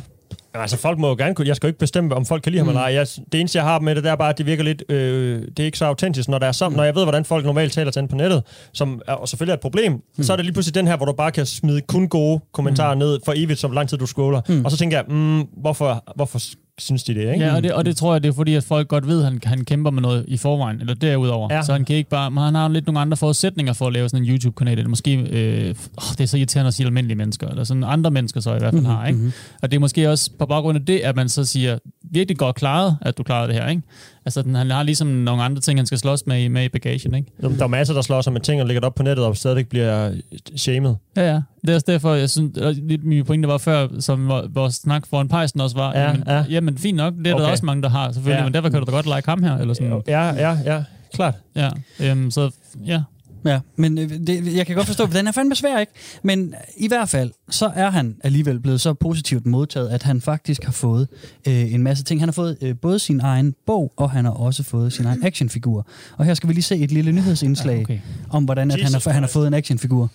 Altså, 0.54 0.76
folk 0.76 0.98
må 0.98 1.08
jo 1.08 1.14
gerne 1.18 1.34
kunne... 1.34 1.48
Jeg 1.48 1.56
skal 1.56 1.66
jo 1.66 1.68
ikke 1.68 1.78
bestemme, 1.78 2.14
om 2.14 2.26
folk 2.26 2.42
kan 2.42 2.52
lide 2.52 2.60
ham 2.60 2.66
Mm. 2.66 2.68
eller 2.68 2.80
ej. 2.80 2.94
Jeg, 2.94 3.06
det 3.32 3.40
eneste, 3.40 3.58
jeg 3.58 3.64
har 3.64 3.80
med 3.80 3.94
det, 3.94 4.04
det 4.04 4.10
er 4.10 4.16
bare, 4.16 4.28
at 4.28 4.38
det 4.38 4.46
virker 4.46 4.64
lidt... 4.64 4.82
Øh, 4.88 5.42
det 5.42 5.60
er 5.60 5.64
ikke 5.64 5.78
så 5.78 5.84
autentisk, 5.84 6.28
når 6.28 6.38
der 6.38 6.46
er 6.46 6.52
sammen. 6.52 6.74
Mm. 6.74 6.76
Når 6.76 6.84
jeg 6.84 6.94
ved, 6.94 7.02
hvordan 7.04 7.24
folk 7.24 7.44
normalt 7.44 7.72
taler 7.72 7.90
til 7.90 8.08
på 8.08 8.16
nettet, 8.16 8.42
som 8.72 9.02
er, 9.08 9.12
og 9.12 9.28
selvfølgelig 9.28 9.52
er 9.52 9.56
et 9.56 9.60
problem, 9.60 9.92
mm. 9.92 10.22
så 10.24 10.32
er 10.32 10.36
det 10.36 10.44
lige 10.44 10.52
pludselig 10.52 10.74
den 10.74 10.86
her, 10.86 10.96
hvor 10.96 11.06
du 11.06 11.12
bare 11.12 11.32
kan 11.32 11.46
smide 11.46 11.80
kun 11.80 12.08
gode 12.08 12.40
kommentarer 12.52 12.94
mm. 12.94 12.98
ned 12.98 13.18
for 13.24 13.32
evigt, 13.36 13.60
så 13.60 13.68
lang 13.68 13.88
tid 13.88 13.98
du 13.98 14.06
scroller. 14.06 14.40
Mm. 14.48 14.64
Og 14.64 14.70
så 14.70 14.76
tænker 14.76 14.96
jeg, 14.96 15.04
mm, 15.08 15.40
hvorfor, 15.40 16.04
hvorfor 16.16 16.38
synes 16.78 17.02
de 17.04 17.14
det, 17.14 17.32
ikke? 17.32 17.44
Ja, 17.46 17.56
og 17.56 17.62
det, 17.62 17.72
og 17.72 17.84
det 17.84 17.96
tror 17.96 18.14
jeg, 18.14 18.22
det 18.22 18.28
er 18.28 18.32
fordi, 18.32 18.54
at 18.54 18.64
folk 18.64 18.88
godt 18.88 19.06
ved, 19.06 19.18
at 19.18 19.24
han, 19.24 19.40
han 19.44 19.64
kæmper 19.64 19.90
med 19.90 20.02
noget 20.02 20.24
i 20.28 20.36
forvejen, 20.36 20.80
eller 20.80 20.94
derudover. 20.94 21.48
Ja. 21.54 21.62
Så 21.62 21.72
han 21.72 21.84
kan 21.84 21.96
ikke 21.96 22.10
bare... 22.10 22.30
Men 22.30 22.42
han 22.44 22.54
har 22.54 22.68
lidt 22.68 22.86
nogle 22.86 23.00
andre 23.00 23.16
forudsætninger 23.16 23.72
for 23.72 23.86
at 23.86 23.92
lave 23.92 24.08
sådan 24.08 24.24
en 24.26 24.30
YouTube-kanal, 24.30 24.78
eller 24.78 24.88
måske... 24.88 25.14
Øh, 25.16 25.68
åh, 25.68 26.12
det 26.12 26.20
er 26.20 26.26
så 26.26 26.36
irriterende 26.36 26.68
at 26.68 26.74
sige 26.74 26.86
almindelige 26.86 27.16
mennesker, 27.16 27.48
eller 27.48 27.64
sådan 27.64 27.84
andre 27.84 28.10
mennesker 28.10 28.40
så 28.40 28.54
i 28.54 28.58
hvert 28.58 28.72
fald 28.72 28.82
Mhm, 28.82 28.84
har, 28.90 29.06
ikke? 29.06 29.32
Og 29.62 29.70
det 29.70 29.76
er 29.76 29.80
måske 29.80 30.10
også 30.10 30.30
på 30.38 30.46
baggrund 30.46 30.78
af 30.78 30.84
det, 30.84 30.98
at 30.98 31.16
man 31.16 31.28
så 31.28 31.44
siger, 31.44 31.78
virkelig 32.10 32.38
godt 32.38 32.56
klaret, 32.56 32.96
at 33.02 33.18
du 33.18 33.22
klarede 33.22 33.48
det 33.52 33.54
her, 33.62 33.68
ikke? 33.68 33.82
Altså, 34.28 34.42
den, 34.42 34.54
han 34.54 34.70
har 34.70 34.82
ligesom 34.82 35.06
nogle 35.06 35.42
andre 35.42 35.60
ting, 35.60 35.78
han 35.78 35.86
skal 35.86 35.98
slås 35.98 36.26
med, 36.26 36.40
i- 36.42 36.48
med 36.48 36.64
i 36.64 36.68
bagagen, 36.68 37.14
ikke? 37.14 37.30
Der 37.58 37.64
er 37.64 37.66
masser, 37.66 37.94
der 37.94 38.02
slår 38.02 38.20
sig 38.20 38.32
med 38.32 38.40
ting 38.40 38.60
og 38.60 38.66
lægger 38.66 38.80
det 38.80 38.86
op 38.86 38.94
på 38.94 39.02
nettet, 39.02 39.24
og 39.24 39.36
stadigvæk 39.36 39.66
bliver 39.68 40.12
shamed. 40.56 40.94
Ja, 41.16 41.32
ja. 41.32 41.40
Det 41.62 41.70
er 41.70 41.74
også 41.74 41.84
derfor, 41.88 42.14
jeg 42.14 42.30
synes, 42.30 42.58
lidt 42.82 43.04
min 43.04 43.24
pointe 43.24 43.48
var 43.48 43.58
før, 43.58 43.88
som 44.00 44.28
vor- 44.28 44.46
vores 44.54 44.74
snak 44.74 45.06
foran 45.06 45.28
pejsen 45.28 45.60
også 45.60 45.76
var, 45.76 45.92
Ja, 45.94 46.02
jamen, 46.06 46.22
ja. 46.26 46.44
jamen 46.50 46.78
fint 46.78 46.96
nok, 46.96 47.14
det 47.18 47.26
er 47.26 47.34
okay. 47.34 47.44
Der 47.44 47.50
også 47.50 47.64
mange, 47.66 47.82
der 47.82 47.88
har 47.88 48.12
selvfølgelig, 48.12 48.38
ja. 48.38 48.44
men 48.44 48.54
derfor 48.54 48.68
kan 48.68 48.78
du 48.80 48.84
da 48.86 48.90
godt 48.90 49.06
like 49.06 49.22
ham 49.30 49.42
her, 49.42 49.56
eller 49.56 49.74
sådan. 49.74 50.02
Ja, 50.08 50.26
ja, 50.50 50.58
ja. 50.64 50.82
klart. 51.14 51.34
Ja, 51.56 51.68
øhm, 52.00 52.30
så 52.30 52.50
ja. 52.86 53.02
Ja, 53.44 53.60
men 53.76 53.98
øh, 53.98 54.10
det, 54.26 54.56
jeg 54.56 54.66
kan 54.66 54.76
godt 54.76 54.86
forstå, 54.86 55.04
at 55.04 55.12
den 55.12 55.26
er 55.26 55.32
fandme 55.32 55.54
svær, 55.54 55.78
ikke? 55.78 55.92
Men 56.22 56.54
i 56.76 56.88
hvert 56.88 57.08
fald, 57.08 57.30
så 57.50 57.70
er 57.74 57.90
han 57.90 58.16
alligevel 58.24 58.60
blevet 58.60 58.80
så 58.80 58.94
positivt 58.94 59.46
modtaget, 59.46 59.88
at 59.88 60.02
han 60.02 60.20
faktisk 60.20 60.64
har 60.64 60.72
fået 60.72 61.08
øh, 61.48 61.74
en 61.74 61.82
masse 61.82 62.04
ting. 62.04 62.20
Han 62.20 62.28
har 62.28 62.32
fået 62.32 62.56
øh, 62.62 62.74
både 62.82 62.98
sin 62.98 63.20
egen 63.20 63.54
bog, 63.66 63.92
og 63.96 64.10
han 64.10 64.24
har 64.24 64.32
også 64.32 64.62
fået 64.62 64.92
sin 64.92 65.06
egen 65.06 65.24
actionfigur. 65.26 65.86
Og 66.16 66.24
her 66.24 66.34
skal 66.34 66.48
vi 66.48 66.54
lige 66.54 66.62
se 66.62 66.76
et 66.76 66.92
lille 66.92 67.12
nyhedsindslag 67.12 67.76
Ja, 67.76 67.82
okay. 67.82 67.98
om, 68.30 68.44
hvordan 68.44 68.70
at 68.70 68.80
han, 68.82 68.92
har, 68.92 69.10
han 69.10 69.22
har 69.22 69.30
fået 69.30 69.46
en 69.46 69.54
actionfigur. 69.54 70.10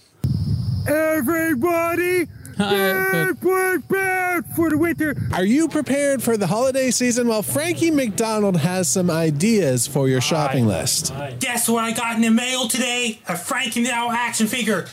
Everybody, 1.17 2.25
get 2.57 3.39
prepared 3.39 4.45
for 4.55 4.69
the 4.69 4.77
winter. 4.77 5.15
Are 5.31 5.45
you 5.45 5.67
prepared 5.67 6.23
for 6.23 6.37
the 6.37 6.47
holiday 6.47 6.91
season? 6.91 7.27
Well, 7.27 7.43
Frankie 7.43 7.91
McDonald 7.91 8.57
has 8.57 8.87
some 8.87 9.11
ideas 9.11 9.87
for 9.87 10.07
your 10.09 10.21
shopping 10.21 10.65
list. 10.67 11.13
Guess 11.39 11.69
what 11.69 11.83
I 11.83 11.91
got 11.91 12.15
in 12.15 12.21
the 12.21 12.31
mail 12.31 12.67
today? 12.67 13.19
A 13.27 13.37
Frankie 13.37 13.83
Now 13.83 14.11
action 14.11 14.47
figure. 14.47 14.85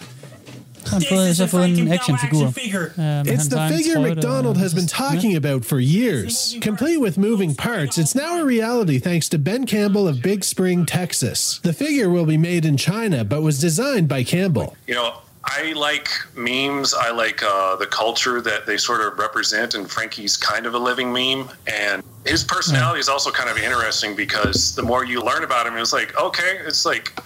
Så 0.84 0.90
har 0.94 1.00
han 1.00 1.06
fået, 1.10 1.36
så 1.36 1.42
har 1.42 1.48
fået 1.48 1.64
en 1.68 2.52
figure. 2.52 2.90
Um, 2.96 3.28
It's 3.28 3.48
the 3.48 3.68
figure 3.76 4.00
McDonald 4.00 4.56
has 4.56 4.74
been 4.74 4.86
talking 4.86 5.36
about 5.36 5.64
for 5.64 5.78
years. 5.78 6.56
Complete 6.62 6.98
with 6.98 7.18
moving 7.18 7.54
parts, 7.54 7.98
it's 7.98 8.14
now 8.14 8.40
a 8.42 8.44
reality 8.44 8.98
thanks 8.98 9.28
to 9.28 9.38
Ben 9.38 9.66
Campbell 9.66 10.08
of 10.08 10.22
Big 10.22 10.42
Spring, 10.44 10.86
Texas. 10.86 11.60
The 11.62 11.72
figure 11.72 12.08
will 12.08 12.26
be 12.26 12.38
made 12.38 12.64
in 12.64 12.76
China, 12.76 13.24
but 13.24 13.42
was 13.42 13.58
designed 13.60 14.08
by 14.08 14.24
Campbell. 14.24 14.74
you 14.88 14.94
know, 14.94 15.12
I 15.50 15.72
like 15.72 16.08
memes. 16.36 16.94
I 16.94 17.10
like 17.10 17.42
uh, 17.42 17.76
the 17.76 17.86
culture 17.86 18.40
that 18.40 18.66
they 18.66 18.76
sort 18.76 19.00
of 19.00 19.18
represent, 19.18 19.74
and 19.74 19.90
Frankie's 19.90 20.36
kind 20.36 20.64
of 20.64 20.74
a 20.74 20.78
living 20.78 21.12
meme. 21.12 21.50
And 21.66 22.02
his 22.24 22.44
personality 22.44 23.00
is 23.00 23.08
also 23.08 23.30
kind 23.30 23.50
of 23.50 23.58
interesting 23.58 24.14
because 24.14 24.74
the 24.76 24.82
more 24.82 25.04
you 25.04 25.20
learn 25.20 25.42
about 25.42 25.66
him, 25.66 25.76
it's 25.76 25.92
like, 25.92 26.18
okay, 26.20 26.60
it's 26.64 26.86
like 26.86 27.18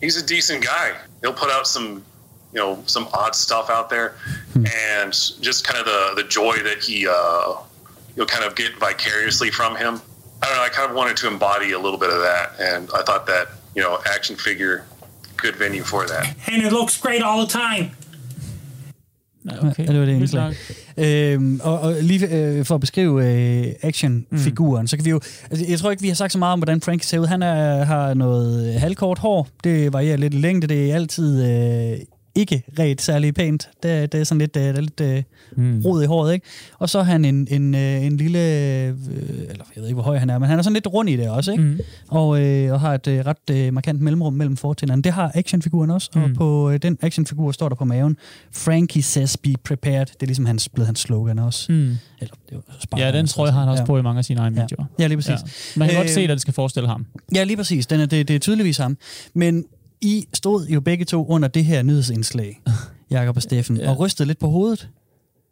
he's 0.00 0.16
a 0.16 0.24
decent 0.24 0.64
guy. 0.64 0.96
He'll 1.20 1.34
put 1.34 1.50
out 1.50 1.66
some, 1.66 2.02
you 2.54 2.58
know, 2.58 2.82
some 2.86 3.06
odd 3.12 3.34
stuff 3.34 3.68
out 3.68 3.90
there, 3.90 4.14
and 4.54 5.12
just 5.12 5.64
kind 5.66 5.78
of 5.78 5.84
the 5.84 6.22
the 6.22 6.28
joy 6.28 6.56
that 6.62 6.82
he, 6.82 7.06
uh, 7.06 7.54
you'll 8.16 8.26
kind 8.26 8.44
of 8.44 8.54
get 8.56 8.76
vicariously 8.78 9.50
from 9.50 9.76
him. 9.76 10.00
I 10.42 10.48
don't 10.48 10.56
know. 10.56 10.62
I 10.62 10.70
kind 10.70 10.90
of 10.90 10.96
wanted 10.96 11.18
to 11.18 11.28
embody 11.28 11.72
a 11.72 11.78
little 11.78 11.98
bit 11.98 12.10
of 12.10 12.20
that, 12.20 12.52
and 12.58 12.88
I 12.94 13.02
thought 13.02 13.26
that 13.26 13.48
you 13.74 13.82
know, 13.82 13.98
action 14.06 14.36
figure, 14.36 14.84
good 15.44 15.56
venue 15.64 15.84
for 15.84 16.02
that. 16.12 16.24
And 16.52 16.58
it 16.66 16.72
looks 16.72 16.94
great 17.04 17.22
all 17.28 17.38
the 17.46 17.50
time. 17.64 17.86
Okay. 19.70 19.86
Ja, 19.86 19.92
det 19.92 20.00
var 20.00 20.06
det 20.06 20.14
indslag. 20.14 20.54
Øhm, 20.96 21.60
og, 21.62 21.80
og 21.80 21.94
lige 22.02 22.28
øh, 22.28 22.64
for 22.64 22.74
at 22.74 22.80
beskrive 22.80 23.26
øh, 23.26 23.72
actionfiguren, 23.82 24.82
mm. 24.82 24.86
så 24.86 24.96
kan 24.96 25.04
vi 25.04 25.10
jo... 25.10 25.20
Altså, 25.50 25.64
jeg 25.68 25.78
tror 25.78 25.90
ikke, 25.90 26.02
vi 26.02 26.08
har 26.08 26.14
sagt 26.14 26.32
så 26.32 26.38
meget 26.38 26.52
om, 26.52 26.58
hvordan 26.58 26.80
Frank 26.80 27.02
ser 27.02 27.18
ud. 27.18 27.26
Han 27.26 27.42
er, 27.42 27.84
har 27.84 28.14
noget 28.14 28.74
halvkort 28.80 29.18
hår. 29.18 29.48
Det 29.64 29.92
varierer 29.92 30.16
lidt 30.16 30.34
i 30.34 30.36
længde. 30.36 30.66
Det 30.66 30.90
er 30.90 30.94
altid 30.94 31.44
øh, 31.44 31.98
ikke 32.34 32.62
ret 32.78 33.00
særlig 33.00 33.34
pænt. 33.34 33.68
Det, 33.82 34.12
det 34.12 34.20
er 34.20 34.24
sådan 34.24 34.38
lidt, 34.38 34.56
øh, 34.56 34.62
det 34.62 34.76
er 34.76 34.80
lidt 34.80 35.00
øh, 35.00 35.22
mm. 35.56 35.82
rod 35.84 36.02
i 36.02 36.06
håret, 36.06 36.34
ikke? 36.34 36.46
Og 36.78 36.90
så 36.90 36.98
er 36.98 37.02
han 37.02 37.24
en, 37.24 37.46
en, 37.50 37.74
øh, 37.74 38.04
en 38.04 38.16
lille... 38.16 38.38
Øh, 38.38 38.88
eller 39.50 39.64
jeg 39.74 39.80
ved 39.80 39.84
ikke, 39.84 39.94
hvor 39.94 40.02
høj 40.02 40.18
han 40.18 40.30
er, 40.30 40.38
men 40.38 40.48
han 40.48 40.58
er 40.58 40.62
sådan 40.62 40.74
lidt 40.74 40.86
rund 40.86 41.10
i 41.10 41.16
det 41.16 41.28
også, 41.30 41.52
ikke? 41.52 41.64
Mm. 41.64 41.78
Og, 42.08 42.40
øh, 42.42 42.72
og 42.72 42.80
har 42.80 42.94
et 42.94 43.06
øh, 43.06 43.26
ret 43.26 43.50
øh, 43.50 43.74
markant 43.74 44.00
mellemrum 44.00 44.32
mellem 44.32 44.56
fortænderne. 44.56 45.02
Det 45.02 45.12
har 45.12 45.30
actionfiguren 45.34 45.90
også, 45.90 46.10
mm. 46.14 46.22
og 46.22 46.30
på 46.36 46.70
øh, 46.70 46.78
den 46.82 46.98
actionfigur 47.02 47.52
står 47.52 47.68
der 47.68 47.76
på 47.76 47.84
maven, 47.84 48.16
Frankie 48.52 49.02
says 49.02 49.36
be 49.36 49.54
prepared. 49.64 50.06
Det 50.06 50.22
er 50.22 50.26
ligesom 50.26 50.46
hans, 50.46 50.68
blevet 50.68 50.86
hans 50.86 51.00
slogan 51.00 51.38
også. 51.38 51.72
Mm. 51.72 51.76
Eller, 52.20 52.34
det 52.50 52.58
var 52.92 52.98
Ja, 52.98 53.12
den 53.12 53.26
tror 53.26 53.46
jeg, 53.46 53.52
har 53.54 53.60
han 53.60 53.68
også 53.68 53.82
ja. 53.82 53.86
på 53.86 53.98
i 53.98 54.02
mange 54.02 54.18
af 54.18 54.24
sine 54.24 54.40
egne 54.40 54.56
Ja. 54.56 54.62
videoer. 54.62 54.86
Ja, 54.98 55.06
lige 55.06 55.16
præcis. 55.16 55.30
Ja. 55.30 55.36
Man 55.76 55.88
kan 55.88 55.96
godt 55.96 56.04
Øh, 56.08 56.14
se, 56.14 56.20
at 56.20 56.28
det 56.28 56.40
skal 56.40 56.54
forestille 56.54 56.88
ham. 56.88 57.06
Ja, 57.34 57.44
lige 57.44 57.56
præcis. 57.56 57.86
Den 57.86 58.00
er, 58.00 58.06
det, 58.06 58.28
det 58.28 58.36
er 58.36 58.40
tydeligvis 58.40 58.76
ham. 58.76 58.96
Men 59.34 59.64
I 60.02 60.26
stod 60.34 60.66
jo 60.66 60.80
begge 60.80 61.04
to 61.04 61.26
under 61.26 61.48
det 61.48 61.64
her 61.64 61.82
nyhedsindslag, 61.82 62.60
Jakob 63.10 63.36
og 63.36 63.42
Steffen, 63.42 63.76
Ja. 63.76 63.90
og 63.90 63.98
rystede 63.98 64.26
lidt 64.26 64.38
på 64.38 64.46
hovedet. 64.48 64.88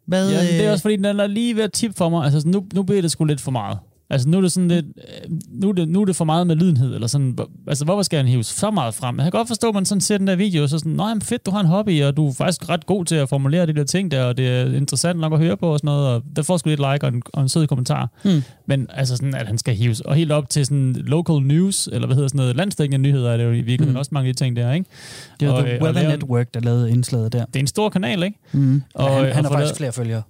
Hvad, 0.05 0.31
Ja, 0.31 0.41
det 0.41 0.59
er 0.59 0.65
øh, 0.65 0.71
også 0.71 0.81
fordi, 0.81 0.95
den 0.95 1.05
er 1.05 1.27
lige 1.27 1.55
ved 1.55 1.63
at 1.63 1.71
tippe 1.73 1.97
for 1.97 2.09
mig. 2.09 2.23
Altså, 2.25 2.47
nu, 2.49 2.65
nu 2.73 2.83
bliver 2.83 3.01
det 3.01 3.11
sgu 3.11 3.25
lidt 3.25 3.41
for 3.41 3.51
meget. 3.51 3.77
Altså, 4.11 4.29
nu 4.29 4.37
er 4.37 4.41
det 4.41 4.51
sådan 4.51 4.67
lidt, 4.67 4.85
øh, 4.85 5.37
nu 5.49 5.69
er 5.69 5.73
det, 5.73 5.89
nu 5.89 6.01
er 6.01 6.05
det 6.05 6.15
for 6.15 6.25
meget 6.25 6.47
med 6.47 6.55
lidenhed, 6.55 6.93
eller 6.95 7.07
sådan, 7.07 7.37
altså, 7.67 7.85
hvorfor 7.85 8.03
skal 8.03 8.17
han 8.17 8.27
hive 8.27 8.43
så 8.43 8.71
meget 8.71 8.93
frem? 8.93 9.17
Jeg 9.17 9.23
kan 9.23 9.31
godt 9.31 9.47
forstå, 9.47 9.67
at 9.69 9.73
man 9.75 9.85
sådan 9.85 10.01
ser 10.01 10.17
den 10.17 10.27
der 10.27 10.35
video, 10.35 10.63
og 10.63 10.69
så 10.69 10.77
sådan, 10.79 10.91
nej, 10.91 11.13
fedt, 11.23 11.45
du 11.45 11.51
har 11.51 11.59
en 11.59 11.65
hobby, 11.65 12.03
og 12.03 12.17
du 12.17 12.27
er 12.27 12.33
faktisk 12.33 12.69
ret 12.69 12.85
god 12.85 13.05
til 13.05 13.15
at 13.15 13.29
formulere 13.29 13.65
de 13.65 13.73
der 13.73 13.83
ting 13.83 14.11
der, 14.11 14.23
og 14.23 14.37
det 14.37 14.47
er 14.47 14.73
interessant 14.77 15.19
nok 15.19 15.33
at 15.33 15.39
høre 15.39 15.57
på 15.57 15.67
og 15.73 15.79
sådan 15.79 15.85
noget, 15.87 16.07
og 16.07 16.23
der 16.35 16.41
får 16.41 16.57
sgu 16.57 16.69
lidt 16.69 16.79
like 16.79 17.03
og 17.03 17.07
en, 17.07 17.21
og 17.33 17.41
en 17.41 17.49
sød 17.49 17.67
kommentar. 17.67 18.09
Mm. 18.25 18.43
Men 18.65 18.87
altså 18.93 19.15
sådan, 19.15 19.35
at 19.35 19.47
han 19.47 19.57
skal 19.57 19.75
hives, 19.75 20.01
og 20.01 20.15
helt 20.15 20.31
op 20.31 20.49
til 20.49 20.65
sådan 20.65 20.93
local 20.93 21.35
news, 21.35 21.89
eller 21.91 22.05
hvad 22.07 22.15
hedder 22.15 22.27
sådan 22.29 22.37
noget, 22.37 22.55
landstækkende 22.55 23.09
nyheder, 23.09 23.31
er 23.31 23.37
det 23.37 23.43
jo 23.43 23.49
i 23.51 23.53
virkeligheden 23.55 23.91
Mm. 23.93 23.99
også 23.99 24.09
mange 24.13 24.27
af 24.29 24.33
de 24.35 24.43
ting 24.43 24.55
der, 24.55 24.71
ikke? 24.73 24.85
det 25.39 25.47
er 25.47 25.51
og, 25.51 25.63
The 25.63 25.73
øh, 25.75 25.81
og 25.81 25.85
Weather 25.87 26.09
Network, 26.09 26.53
der 26.53 26.59
lavede 26.59 26.91
indslaget 26.91 27.33
der. 27.33 27.45
Det 27.45 27.55
er 27.55 27.59
en 27.59 27.67
stor 27.67 27.89
kanal, 27.89 28.23
ikke? 28.23 28.37
Mm. 28.51 28.81
Og- 28.93 29.05
Og, 29.05 29.11
han, 29.15 29.25
og 29.29 29.35
han 29.35 29.43
har 29.45 29.51
få 29.51 29.57
faktisk 29.57 29.79
lavet- 29.79 29.93
flere 29.93 30.05
følgere. 30.05 30.21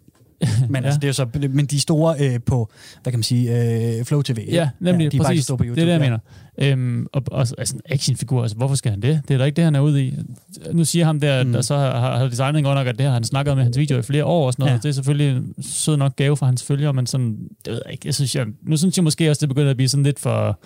Men, 0.70 0.82
Ja. 0.82 0.86
altså, 0.86 1.00
det 1.00 1.08
er 1.08 1.12
så, 1.12 1.26
men 1.50 1.66
de 1.66 1.76
er 1.76 1.80
store 1.80 2.16
øh, 2.20 2.39
på, 2.46 2.72
hvad 3.04 3.12
kan 3.12 3.18
man 3.20 3.24
sige, 3.24 3.98
øh, 4.00 4.06
Flow 4.06 4.22
TV. 4.22 4.48
Ja, 4.52 4.70
nemlig, 4.80 5.04
ja, 5.04 5.10
de 5.10 5.18
er 5.18 5.24
præcis. 5.24 5.44
store 5.44 5.58
på 5.58 5.64
YouTube. 5.64 5.82
det 5.82 5.89
er 5.89 5.98
det, 5.98 6.06
jeg 6.06 6.20
ja. 6.58 6.66
mener. 6.66 6.78
Øhm, 6.98 7.08
og, 7.14 7.24
og 7.32 7.39
altså, 7.58 7.76
en 7.76 7.82
actionfigur, 7.86 8.42
altså, 8.42 8.58
hvorfor 8.58 8.76
skal 8.76 8.92
han 8.92 9.02
det? 9.02 9.22
Det 9.28 9.34
er 9.34 9.38
da 9.38 9.44
ikke 9.44 9.56
det, 9.56 9.64
han 9.64 9.76
er 9.76 9.80
ude 9.80 10.06
i. 10.06 10.14
Nu 10.72 10.86
siger 10.86 11.06
ham 11.06 11.20
der, 11.20 11.44
Mm. 11.44 11.52
der 11.54 11.62
så 11.62 11.78
har, 11.78 12.18
har 12.18 12.28
designet 12.28 12.64
godt 12.64 12.76
nok, 12.78 12.88
at 12.88 12.98
det 12.98 13.06
har 13.06 13.14
han 13.14 13.24
snakket 13.24 13.56
med 13.56 13.64
hans 13.64 13.78
video 13.78 13.98
i 13.98 14.02
flere 14.02 14.26
år 14.26 14.46
og 14.46 14.54
sådan 14.54 14.62
noget. 14.64 14.72
Ja. 14.72 14.76
Ja. 14.76 14.80
Det 14.82 14.89
er 14.89 14.94
selvfølgelig 14.94 15.38
en 15.38 15.64
sød 15.64 15.98
nok 15.98 16.16
gave 16.16 16.38
for 16.38 16.46
hans 16.46 16.64
følgere, 16.64 16.94
men 16.94 17.08
sådan, 17.08 17.38
det 17.66 17.74
ved 17.74 17.82
jeg 17.86 17.92
ikke. 17.94 18.08
Jeg 18.08 18.16
synes, 18.16 18.36
jeg, 18.36 18.46
nu 18.64 18.78
synes 18.78 18.98
jeg 18.98 19.04
måske 19.04 19.30
også, 19.30 19.39
det 19.39 19.50
begynder 19.50 19.70
at 19.70 19.78
blive 19.78 19.89
sådan 19.89 20.04
lidt 20.04 20.20
for... 20.20 20.60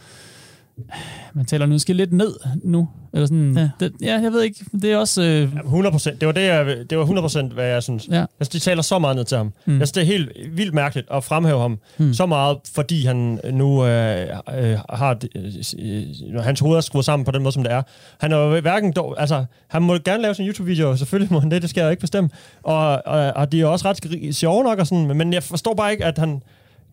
Man 1.33 1.45
taler 1.45 1.65
nu 1.65 1.71
måske 1.73 1.93
lidt 1.93 2.13
ned 2.13 2.33
nu. 2.63 2.87
Eller 3.13 3.25
sådan, 3.27 3.57
Ja. 3.57 3.69
Det, 3.79 3.93
ja, 4.01 4.19
jeg 4.21 4.31
ved 4.31 4.41
ikke. 4.41 4.65
Det 4.71 4.91
er 4.91 4.97
også... 4.97 5.23
Øh, 5.23 5.55
100 5.55 5.91
procent. 5.91 6.21
Det 6.21 6.25
var, 6.25 6.31
det, 6.31 6.41
jeg, 6.41 6.65
det 6.89 6.97
var 6.97 7.03
100 7.03 7.23
procent, 7.23 7.53
hvad 7.53 7.65
jeg 7.65 7.83
synes. 7.83 8.07
Ja. 8.07 8.15
Jeg 8.15 8.27
synes, 8.41 8.49
de 8.49 8.59
taler 8.59 8.81
så 8.81 8.99
meget 8.99 9.15
ned 9.15 9.25
til 9.25 9.37
ham. 9.37 9.53
Mm. 9.65 9.73
Jeg 9.73 9.87
synes, 9.87 9.91
det 9.91 10.01
er 10.01 10.05
helt 10.05 10.29
vildt 10.51 10.73
mærkeligt 10.73 11.07
at 11.11 11.23
fremhæve 11.23 11.59
ham 11.59 11.79
mm. 11.97 12.13
så 12.13 12.25
meget, 12.25 12.57
fordi 12.75 13.05
han 13.05 13.39
nu 13.51 13.85
øh, 13.85 14.21
øh, 14.57 14.77
har... 14.89 15.17
Øh, 15.35 16.43
hans 16.43 16.59
hoved 16.59 16.77
er 16.77 16.81
skruet 16.81 17.05
sammen 17.05 17.25
på 17.25 17.31
den 17.31 17.43
måde, 17.43 17.53
som 17.53 17.63
det 17.63 17.71
er. 17.71 17.81
Han 18.19 18.31
er 18.31 18.37
jo 18.37 18.61
hverken... 18.61 18.93
Dog, 18.93 19.15
altså, 19.21 19.45
han 19.67 19.81
må 19.81 19.97
gerne 19.97 20.21
lave 20.21 20.33
sin 20.35 20.47
YouTube-video, 20.47 20.95
selvfølgelig 20.95 21.33
må 21.33 21.39
han 21.39 21.51
det, 21.51 21.61
det 21.61 21.69
skal 21.69 21.81
jeg 21.81 21.85
jo 21.85 21.91
ikke 21.91 22.01
bestemme. 22.01 22.29
Og, 22.63 23.01
og, 23.05 23.33
og 23.35 23.51
de 23.51 23.61
er 23.61 23.65
også 23.65 23.87
ret 23.87 24.35
sjove 24.35 24.63
nok 24.63 24.79
og 24.79 24.87
sådan, 24.87 25.17
men 25.17 25.33
jeg 25.33 25.43
forstår 25.43 25.73
bare 25.73 25.91
ikke, 25.91 26.05
at 26.05 26.17
han... 26.17 26.41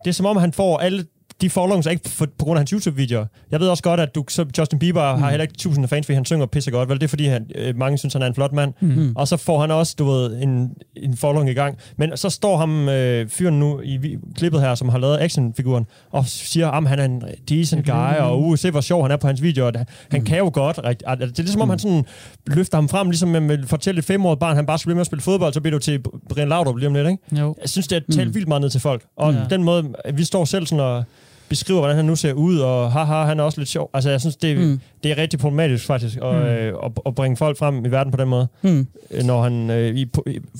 Det 0.03 0.09
er 0.09 0.13
som 0.13 0.25
om, 0.25 0.37
han 0.37 0.53
får 0.53 0.77
alle 0.77 1.05
de 1.43 1.49
followings, 1.49 1.87
ikke 1.87 2.09
for, 2.09 2.25
på 2.25 2.45
grund 2.45 2.57
af 2.57 2.59
hans 2.59 2.69
YouTube-videoer. 2.69 3.25
Jeg 3.51 3.59
ved 3.59 3.67
også 3.67 3.83
godt, 3.83 3.99
at 3.99 4.15
du, 4.15 4.23
så 4.29 4.45
Justin 4.57 4.79
Bieber 4.79 5.15
mm. 5.15 5.21
har 5.21 5.29
heller 5.29 5.41
ikke 5.41 5.53
tusinder 5.57 5.87
fans, 5.87 6.05
fordi 6.05 6.15
han 6.15 6.25
synger 6.25 6.45
pisse 6.45 6.71
godt. 6.71 6.89
Vel, 6.89 6.97
det 6.99 7.03
er 7.03 7.07
fordi, 7.07 7.25
han, 7.25 7.45
øh, 7.55 7.77
mange 7.77 7.97
synes, 7.97 8.13
han 8.13 8.21
er 8.21 8.27
en 8.27 8.35
flot 8.35 8.53
mand. 8.53 8.73
Mm. 8.81 9.13
Og 9.15 9.27
så 9.27 9.37
får 9.37 9.61
han 9.61 9.71
også, 9.71 9.95
du 9.99 10.05
ved, 10.05 10.41
en, 10.41 10.71
en 10.95 11.17
following 11.17 11.49
i 11.49 11.53
gang. 11.53 11.77
Men 11.97 12.17
så 12.17 12.29
står 12.29 12.57
ham 12.57 12.89
øh, 12.89 13.29
fyren 13.29 13.59
nu 13.59 13.81
i 13.83 13.97
vi- 13.97 14.17
klippet 14.35 14.61
her, 14.61 14.75
som 14.75 14.89
har 14.89 14.97
lavet 14.97 15.17
actionfiguren, 15.21 15.85
og 16.11 16.25
siger, 16.25 16.71
at 16.71 16.87
han 16.87 16.99
er 16.99 17.05
en 17.05 17.23
decent 17.49 17.85
guy, 17.85 18.15
og 18.19 18.41
uh, 18.41 18.57
se 18.57 18.71
hvor 18.71 18.81
sjov 18.81 19.01
han 19.01 19.11
er 19.11 19.17
på 19.17 19.27
hans 19.27 19.41
videoer. 19.41 19.71
Han 20.11 20.19
mm. 20.19 20.25
kan 20.25 20.37
jo 20.37 20.51
godt. 20.53 20.79
Rigt, 20.83 21.03
det 21.09 21.21
er 21.21 21.43
ligesom 21.43 21.61
om, 21.61 21.69
han 21.69 21.79
sådan 21.79 22.05
løfter 22.47 22.77
ham 22.77 22.89
frem, 22.89 23.09
ligesom 23.09 23.29
man 23.29 23.49
vil 23.49 23.67
fortælle 23.67 23.99
et 23.99 24.05
femårigt 24.05 24.39
barn, 24.39 24.55
han 24.55 24.65
bare 24.65 24.79
skal 24.79 24.87
blive 24.87 24.95
med 24.95 25.01
at 25.01 25.07
spille 25.07 25.21
fodbold, 25.21 25.53
så 25.53 25.61
bliver 25.61 25.71
du 25.71 25.79
til 25.79 26.01
Brian 26.29 26.49
Laudrup 26.49 26.77
lige 26.77 26.87
om 26.87 26.93
lidt, 26.93 27.07
ikke? 27.07 27.39
jo. 27.39 27.55
Jeg 27.61 27.69
synes, 27.69 27.87
det 27.87 28.03
er 28.09 28.15
talt 28.15 28.35
vildt 28.35 28.47
meget 28.47 28.61
ned 28.61 28.69
til 28.69 28.81
folk. 28.81 29.05
Og 29.17 29.33
ja. 29.33 29.39
den 29.49 29.63
måde, 29.63 29.93
vi 30.13 30.23
står 30.23 30.45
selv 30.45 30.65
sådan 30.65 30.79
og 30.79 31.03
beskriver, 31.49 31.79
hvordan 31.79 31.95
han 31.95 32.05
nu 32.05 32.15
ser 32.15 32.33
ud, 32.33 32.57
og 32.59 32.91
haha, 32.91 33.23
han 33.23 33.39
er 33.39 33.43
også 33.43 33.59
lidt 33.59 33.69
sjov. 33.69 33.89
Altså, 33.93 34.09
jeg 34.09 34.19
synes, 34.21 34.35
det, 34.35 34.57
Mm. 34.57 34.79
det 35.03 35.11
er 35.11 35.17
rigtig 35.17 35.39
problematisk 35.39 35.85
faktisk, 35.85 36.17
at, 36.17 36.35
mm. 36.35 36.41
øh, 36.41 36.73
at, 36.85 36.91
at 37.05 37.15
bringe 37.15 37.37
folk 37.37 37.57
frem 37.57 37.85
i 37.85 37.91
verden 37.91 38.11
på 38.11 38.17
den 38.17 38.27
måde. 38.27 38.47
Mm. 38.61 38.87
Øh, 39.11 39.23
Når, 39.23 39.43
han, 39.43 39.69
øh, 39.69 39.95
i, 39.95 40.05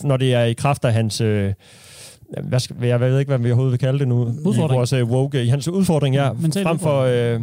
når 0.04 0.18
det 0.18 0.34
er 0.34 0.44
i 0.44 0.54
kraft 0.54 0.86
af 0.86 0.94
hans... 0.94 1.22
Øh, 1.22 1.54
hvad 2.44 2.60
skal, 2.60 2.76
jeg 2.82 3.00
ved 3.00 3.20
ikke, 3.20 3.30
hvad 3.30 3.40
vi 3.40 3.50
overhovedet 3.52 3.72
vil 3.72 3.80
kalde 3.80 4.00
det 4.00 4.08
nu. 4.08 4.22
Udfordring. 4.46 4.74
I 4.74 4.78
vores 4.78 4.94
øh, 4.94 5.10
woke. 5.10 5.44
I 5.44 5.48
hans 5.48 5.68
udfordring, 5.68 6.16
ja. 6.16 6.32
Mental 6.34 6.64
frem 6.64 6.80
for... 6.80 7.02
Øh, 7.02 7.40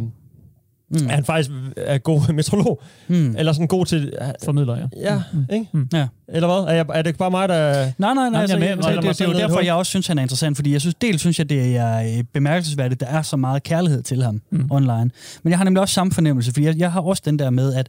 Mm. 0.91 1.05
at 1.05 1.15
han 1.15 1.25
faktisk 1.25 1.51
er 1.77 1.97
god 1.97 2.21
metrolog. 2.33 2.81
Mm. 3.07 3.35
Eller 3.37 3.53
sådan 3.53 3.67
god 3.67 3.85
til... 3.85 4.13
Formidler, 4.45 4.77
ja. 4.77 5.13
Ja, 5.13 5.21
ikke? 5.53 5.67
Ja. 5.93 6.07
Eller 6.27 6.47
hvad? 6.47 6.73
Er, 6.73 6.75
jeg, 6.75 6.85
er 6.93 7.01
det 7.01 7.17
bare 7.17 7.31
mig, 7.31 7.49
der... 7.49 7.91
Nej, 7.97 8.13
nej, 8.13 8.13
nej. 8.13 8.23
Jamen, 8.23 8.35
Altså, 8.35 8.57
jeg 8.57 8.67
jeg, 8.67 8.75
med. 8.75 8.83
det, 8.83 8.89
Eller 8.89 9.01
det, 9.01 9.07
mig 9.07 9.09
det, 9.09 9.19
det 9.19 9.25
er 9.27 9.43
jo 9.43 9.47
derfor, 9.47 9.61
jeg 9.61 9.73
også 9.73 9.89
synes, 9.89 10.07
han 10.07 10.17
er 10.17 10.21
interessant, 10.21 10.55
fordi 10.55 10.73
jeg 10.73 10.81
synes, 10.81 10.95
dels 10.95 11.19
synes 11.19 11.39
jeg, 11.39 11.49
det 11.49 11.77
er 11.77 12.17
øh, 12.17 12.23
bemærkelsesværdigt, 12.33 13.01
at 13.01 13.07
der 13.07 13.17
er 13.17 13.21
så 13.21 13.37
meget 13.37 13.63
kærlighed 13.63 14.01
til 14.01 14.23
ham 14.23 14.41
mm. 14.51 14.67
online. 14.71 15.11
Men 15.43 15.49
jeg 15.49 15.57
har 15.57 15.63
nemlig 15.63 15.81
også 15.81 15.93
samme 15.93 16.13
fornemmelse, 16.13 16.51
fordi 16.51 16.65
jeg, 16.65 16.77
jeg 16.77 16.91
har 16.91 17.01
også 17.01 17.21
den 17.25 17.39
der 17.39 17.49
med, 17.49 17.73
at 17.73 17.87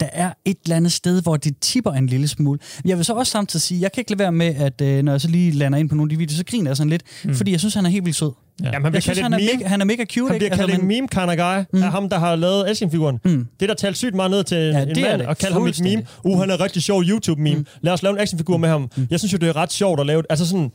der 0.00 0.08
er 0.12 0.30
et 0.44 0.56
eller 0.64 0.76
andet 0.76 0.92
sted, 0.92 1.22
hvor 1.22 1.36
det 1.36 1.54
tipper 1.60 1.92
en 1.92 2.06
lille 2.06 2.28
smule. 2.28 2.58
Jeg 2.84 2.96
vil 2.96 3.04
så 3.04 3.12
også 3.12 3.30
samtidig 3.32 3.62
sige, 3.62 3.80
jeg 3.80 3.92
kan 3.92 4.00
ikke 4.00 4.10
lade 4.10 4.18
være 4.18 4.32
med, 4.32 4.54
at 4.54 4.80
øh, 4.80 5.02
når 5.02 5.12
jeg 5.12 5.20
så 5.20 5.28
lige 5.28 5.52
lander 5.52 5.78
ind 5.78 5.88
på 5.88 5.94
nogle 5.94 6.08
af 6.08 6.10
de 6.10 6.18
videoer, 6.18 6.36
så 6.36 6.44
griner 6.44 6.70
jeg 6.70 6.76
sådan 6.76 6.90
lidt, 6.90 7.02
mm. 7.24 7.34
fordi 7.34 7.50
jeg 7.52 7.60
synes, 7.60 7.74
han 7.74 7.86
er 7.86 7.90
helt 7.90 8.04
vildt 8.04 8.16
sød. 8.18 8.30
Ja. 8.62 8.64
Jamen, 8.66 8.72
han 8.74 8.82
bliver 8.82 8.96
Jeg 8.96 9.02
synes, 9.02 9.18
han 9.18 9.32
er, 9.32 9.38
mega, 9.38 9.66
han 9.68 9.80
er 9.80 9.84
mega 9.84 10.04
cute. 10.04 10.26
Han 10.26 10.34
ikke? 10.34 10.38
bliver 10.46 10.56
kaldt 10.56 10.70
Altså, 10.70 10.80
en 10.82 10.88
meme 10.88 11.08
kind 11.08 11.30
of 11.30 11.36
guy 11.36 11.78
mm. 11.78 11.82
af 11.82 11.90
ham, 11.90 12.08
der 12.08 12.18
har 12.18 12.36
lavet 12.36 12.68
Asian-figuren. 12.68 13.18
Mm. 13.24 13.46
Det 13.60 13.62
er 13.62 13.66
der 13.66 13.74
talt 13.74 13.96
sygt 13.96 14.14
meget 14.14 14.30
ned 14.30 14.44
til 14.44 14.56
Ja, 14.56 14.62
ja, 14.78 14.82
en 14.82 14.88
det 14.94 15.02
mand, 15.02 15.22
og 15.22 15.38
kalde 15.38 15.52
ham 15.52 15.66
et 15.66 15.80
meme. 15.82 16.02
Uh, 16.24 16.40
han 16.40 16.50
er 16.50 16.60
rigtig 16.60 16.82
sjov 16.82 17.02
YouTube-meme. 17.02 17.58
Mm. 17.58 17.66
Lad 17.80 17.92
os 17.92 18.02
lave 18.02 18.12
en 18.12 18.20
actionfigur 18.20 18.56
med 18.56 18.68
ham. 18.68 18.90
Mm. 18.96 19.06
Jeg 19.10 19.18
synes 19.20 19.32
jo, 19.32 19.38
det 19.38 19.48
er 19.48 19.56
ret 19.56 19.72
sjovt 19.72 20.00
at 20.00 20.06
lave... 20.06 20.22
Altså 20.30 20.46
sådan, 20.48 20.70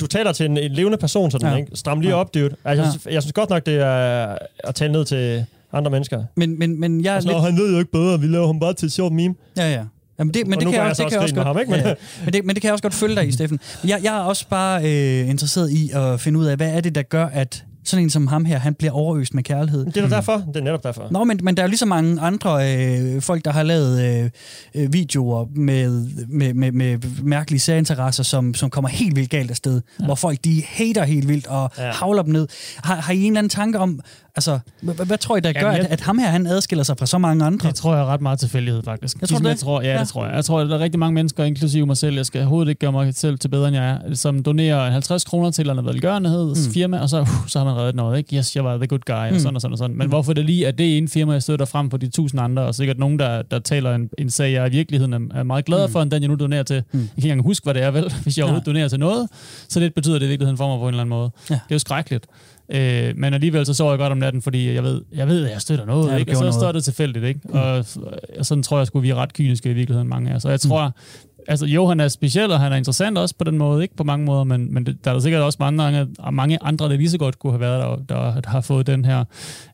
du 0.00 0.06
taler 0.06 0.32
til 0.32 0.46
en, 0.46 0.58
en 0.58 0.72
levende 0.72 0.98
person 0.98 1.30
sådan, 1.30 1.46
Ja. 1.48 1.52
ja. 1.52 1.58
ikke? 1.58 1.70
Stram 1.76 2.00
lige 2.00 2.10
Ja. 2.10 2.16
op, 2.16 2.34
dude. 2.34 2.44
Altså, 2.64 2.82
jeg, 2.82 2.92
synes, 2.92 3.14
jeg 3.14 3.22
synes 3.22 3.32
godt 3.32 3.50
nok, 3.50 3.66
det 3.66 3.74
er 3.74 4.36
at 4.64 4.74
tale 4.74 4.92
ned 4.92 5.04
til 5.04 5.44
andre 5.74 5.90
mennesker. 5.90 6.24
Men, 6.36 6.58
men, 6.58 6.80
men 6.80 7.04
jeg 7.04 7.10
er 7.10 7.14
Altså, 7.14 7.30
lidt... 7.30 7.40
han 7.42 7.56
ved 7.56 7.72
jo 7.72 7.78
ikke 7.78 7.90
bedre, 7.92 8.20
vi 8.20 8.26
laver 8.26 8.46
ham 8.46 8.60
bare 8.60 8.74
til 8.74 8.86
et 8.86 8.92
sjovt 8.92 9.12
meme. 9.12 9.34
Ja, 9.56 9.72
ja. 9.72 9.82
Jamen 10.18 10.34
det, 10.34 10.46
men 10.46 10.58
det 10.58 10.66
kan 10.68 10.74
jeg, 10.74 10.82
også, 10.82 10.96
så 10.96 11.02
det 11.04 11.12
kan 11.12 11.20
også 11.20 11.34
godt, 11.34 11.46
ham, 11.46 11.58
ikke? 11.58 11.70
Men- 11.70 11.80
Ja, 11.80 11.94
men, 12.24 12.32
det, 12.32 12.44
men 12.44 12.54
det 12.54 12.62
kan 12.62 12.68
jeg 12.68 12.72
også 12.72 12.82
godt 12.82 12.94
følge 12.94 13.16
dig 13.16 13.28
i, 13.28 13.32
Steffen. 13.38 13.60
Jeg, 13.84 14.00
jeg 14.02 14.16
er 14.16 14.20
også 14.20 14.48
bare 14.48 14.82
øh, 14.84 15.28
interesseret 15.30 15.70
i 15.70 15.90
at 15.94 16.20
finde 16.20 16.38
ud 16.38 16.44
af, 16.44 16.56
hvad 16.56 16.70
er 16.76 16.80
det, 16.80 16.94
der 16.94 17.02
gør, 17.02 17.26
at 17.26 17.64
sådan 17.86 18.02
en 18.02 18.10
som 18.10 18.26
ham 18.26 18.44
her, 18.44 18.58
han 18.58 18.74
bliver 18.74 18.92
overøst 18.92 19.34
med 19.34 19.42
kærlighed. 19.42 19.84
Det 19.86 19.96
er 19.96 20.08
da 20.08 20.14
derfor. 20.16 20.44
Det 20.48 20.56
er 20.56 20.60
netop 20.64 20.84
derfor. 20.84 21.08
Nå, 21.10 21.24
men, 21.24 21.40
men 21.42 21.56
der 21.56 21.62
er 21.62 21.66
jo 21.66 21.68
lige 21.68 21.78
så 21.78 21.86
mange 21.86 22.20
andre 22.20 22.76
øh, 22.76 23.22
folk, 23.22 23.44
der 23.44 23.50
har 23.52 23.62
lavet 23.62 24.02
øh, 24.24 24.30
øh, 24.74 24.92
videoer 24.92 25.46
med, 25.56 26.06
med, 26.28 26.54
med, 26.54 26.72
med 26.72 26.98
mærkelige 27.22 27.60
særinteresser, 27.60 28.22
som, 28.22 28.54
som 28.54 28.70
kommer 28.70 28.88
helt 28.88 29.16
vildt 29.16 29.30
galt 29.30 29.50
afsted, 29.50 29.80
ja. 30.00 30.04
hvor 30.04 30.14
folk 30.14 30.38
de 30.44 30.62
hater 30.66 31.04
helt 31.04 31.28
vildt 31.28 31.46
og. 31.46 31.70
Ja. 31.78 31.90
havler 31.92 32.22
dem 32.22 32.32
ned. 32.32 32.48
Har, 32.84 32.94
har 32.96 33.12
I 33.12 33.18
en 33.20 33.26
eller 33.26 33.38
anden 33.38 33.50
tanke 33.50 33.78
om, 33.78 34.00
altså, 34.36 34.58
hvad, 34.82 34.94
hvad 35.06 35.18
tror 35.18 35.36
I, 35.36 35.40
der 35.40 35.52
gør, 35.52 35.60
Jamen, 35.60 35.76
jeg- 35.76 35.84
at, 35.86 35.92
at 35.92 36.00
ham 36.00 36.18
her, 36.18 36.26
han 36.28 36.46
adskiller 36.46 36.82
sig 36.82 36.98
fra 36.98 37.06
så 37.06 37.18
mange 37.18 37.44
andre? 37.44 37.68
Det 37.68 37.74
tror 37.74 37.92
jeg 37.94 38.02
er 38.02 38.06
ret 38.06 38.20
meget 38.20 38.38
tilfældighed, 38.38 38.82
faktisk. 38.82 39.20
Jeg 39.20 39.28
tror 39.28 39.32
Ligesom 39.34 39.42
det. 39.44 39.50
jeg 39.50 39.58
tror, 39.58 39.80
ja, 39.80 39.86
Ja. 39.88 39.94
ja, 39.94 40.00
det 40.00 40.08
tror 40.08 40.26
jeg. 40.26 40.34
Jeg 40.34 40.44
tror, 40.44 40.60
at 40.60 40.68
der 40.68 40.74
er 40.74 40.78
rigtig 40.80 40.98
mange 40.98 41.14
mennesker, 41.14 41.44
inklusive 41.44 41.86
mig 41.86 41.96
selv, 41.96 42.16
jeg 42.16 42.26
skal 42.26 42.38
overhovedet 42.40 42.68
ikke 42.70 42.78
gøre 42.78 42.92
mig 42.92 43.14
selv 43.14 43.38
til 43.38 43.48
bedre, 43.48 43.68
end 43.68 43.76
jeg 43.76 43.90
er, 44.08 44.14
som 44.14 44.42
donerer 44.42 44.90
50 44.90 45.24
kroner 45.24 45.50
til 45.50 45.68
en 45.70 45.84
velgørenhedsfirma, 45.86 46.96
mm. 46.96 47.02
og 47.02 47.08
så, 47.08 47.20
uh, 47.20 47.28
så 47.46 47.58
har 47.58 47.64
man 47.66 47.74
reddet 47.76 47.94
noget, 47.94 48.18
ikke? 48.18 48.36
Yes, 48.36 48.56
jeg 48.56 48.64
var 48.64 48.76
the 48.76 48.86
good 48.86 49.00
guy, 49.06 49.28
Mm. 49.30 49.34
og 49.34 49.40
sådan 49.40 49.54
og 49.54 49.60
sådan 49.60 49.72
og 49.72 49.78
sådan. 49.78 49.96
Men 49.96 50.08
hvorfor 50.08 50.32
det 50.32 50.44
lige 50.44 50.66
er 50.66 50.70
det 50.70 50.96
ene 50.96 51.08
firma, 51.08 51.32
jeg 51.32 51.42
støtter 51.42 51.66
frem 51.66 51.90
for 51.90 51.96
de 51.96 52.08
tusind 52.08 52.40
andre, 52.40 52.62
og 52.62 52.74
sikkert 52.74 52.98
nogen, 52.98 53.18
der, 53.18 53.42
der 53.42 53.58
taler 53.58 53.94
en, 53.94 54.08
en 54.18 54.30
sag, 54.30 54.52
jeg 54.52 54.66
i 54.66 54.70
virkeligheden 54.70 55.30
er, 55.34 55.42
meget 55.42 55.64
glad 55.64 55.88
for, 55.88 56.02
end 56.02 56.10
den 56.10 56.22
jeg 56.22 56.28
nu 56.28 56.34
donerer 56.34 56.62
til. 56.62 56.82
Mm. 56.92 56.98
Jeg 56.98 57.08
kan 57.08 57.16
ikke 57.16 57.28
engang 57.28 57.42
huske, 57.46 57.64
hvad 57.64 57.74
det 57.74 57.82
er, 57.82 57.90
vel, 57.90 58.12
hvis 58.22 58.36
jeg 58.38 58.44
overhovedet 58.44 58.66
donerer 58.66 58.88
til 58.88 58.98
noget. 59.00 59.28
Så 59.68 59.80
det 59.80 59.94
betyder 59.94 60.18
det 60.18 60.26
i 60.26 60.28
virkeligheden 60.28 60.56
for 60.56 60.68
mig 60.68 60.78
på 60.78 60.82
en 60.82 60.88
eller 60.88 61.00
anden 61.02 61.08
måde. 61.10 61.30
Ja. 61.50 61.54
Det 61.54 61.60
er 61.70 61.74
jo 61.74 61.78
skrækkeligt. 61.78 62.26
Øh, 62.68 63.12
men 63.16 63.34
alligevel 63.34 63.66
så 63.66 63.74
sover 63.74 63.92
jeg 63.92 63.98
godt 63.98 64.12
om 64.12 64.18
natten, 64.18 64.42
fordi 64.42 64.74
jeg 64.74 64.82
ved, 64.84 65.02
jeg 65.12 65.28
ved 65.28 65.44
at 65.44 65.52
jeg 65.52 65.60
støtter 65.60 65.86
noget, 65.86 66.10
Ja, 66.12 66.16
ikke? 66.16 66.32
og 66.32 66.36
så 66.36 66.42
gjorde 66.42 66.52
står 66.52 66.60
noget. 66.62 66.74
det 66.74 66.84
tilfældigt. 66.84 67.24
Ikke? 67.24 67.40
Mm. 67.44 67.54
Og, 67.54 67.84
og 68.38 68.46
sådan 68.46 68.62
tror 68.62 68.78
jeg, 68.78 68.86
at 68.96 69.02
vi 69.02 69.10
er 69.10 69.14
ret 69.14 69.32
kyniske 69.32 69.70
i 69.70 69.74
virkeligheden, 69.74 70.08
mange 70.08 70.30
af 70.30 70.34
os. 70.34 70.44
Og 70.44 70.50
jeg 70.50 70.60
tror, 70.60 70.86
mm. 70.86 70.92
altså 71.48 71.66
jo, 71.66 71.86
han 71.86 72.00
er 72.00 72.08
speciel, 72.08 72.50
og 72.50 72.60
han 72.60 72.72
er 72.72 72.76
interessant 72.76 73.18
også 73.18 73.34
på 73.38 73.44
den 73.44 73.58
måde, 73.58 73.82
ikke 73.82 73.96
på 73.96 74.04
mange 74.04 74.26
måder, 74.26 74.44
men, 74.44 74.74
men 74.74 74.86
det, 74.86 75.04
der 75.04 75.10
er 75.10 75.14
der 75.14 75.20
sikkert 75.20 75.42
også 75.42 75.56
mange, 75.60 76.06
mange 76.32 76.58
andre, 76.62 76.88
der 76.88 76.96
lige 76.96 77.10
så 77.10 77.18
godt 77.18 77.38
kunne 77.38 77.52
have 77.52 77.60
været 77.60 78.08
der, 78.08 78.40
der 78.40 78.50
har 78.50 78.60
fået 78.60 78.86
den 78.86 79.04
her 79.04 79.24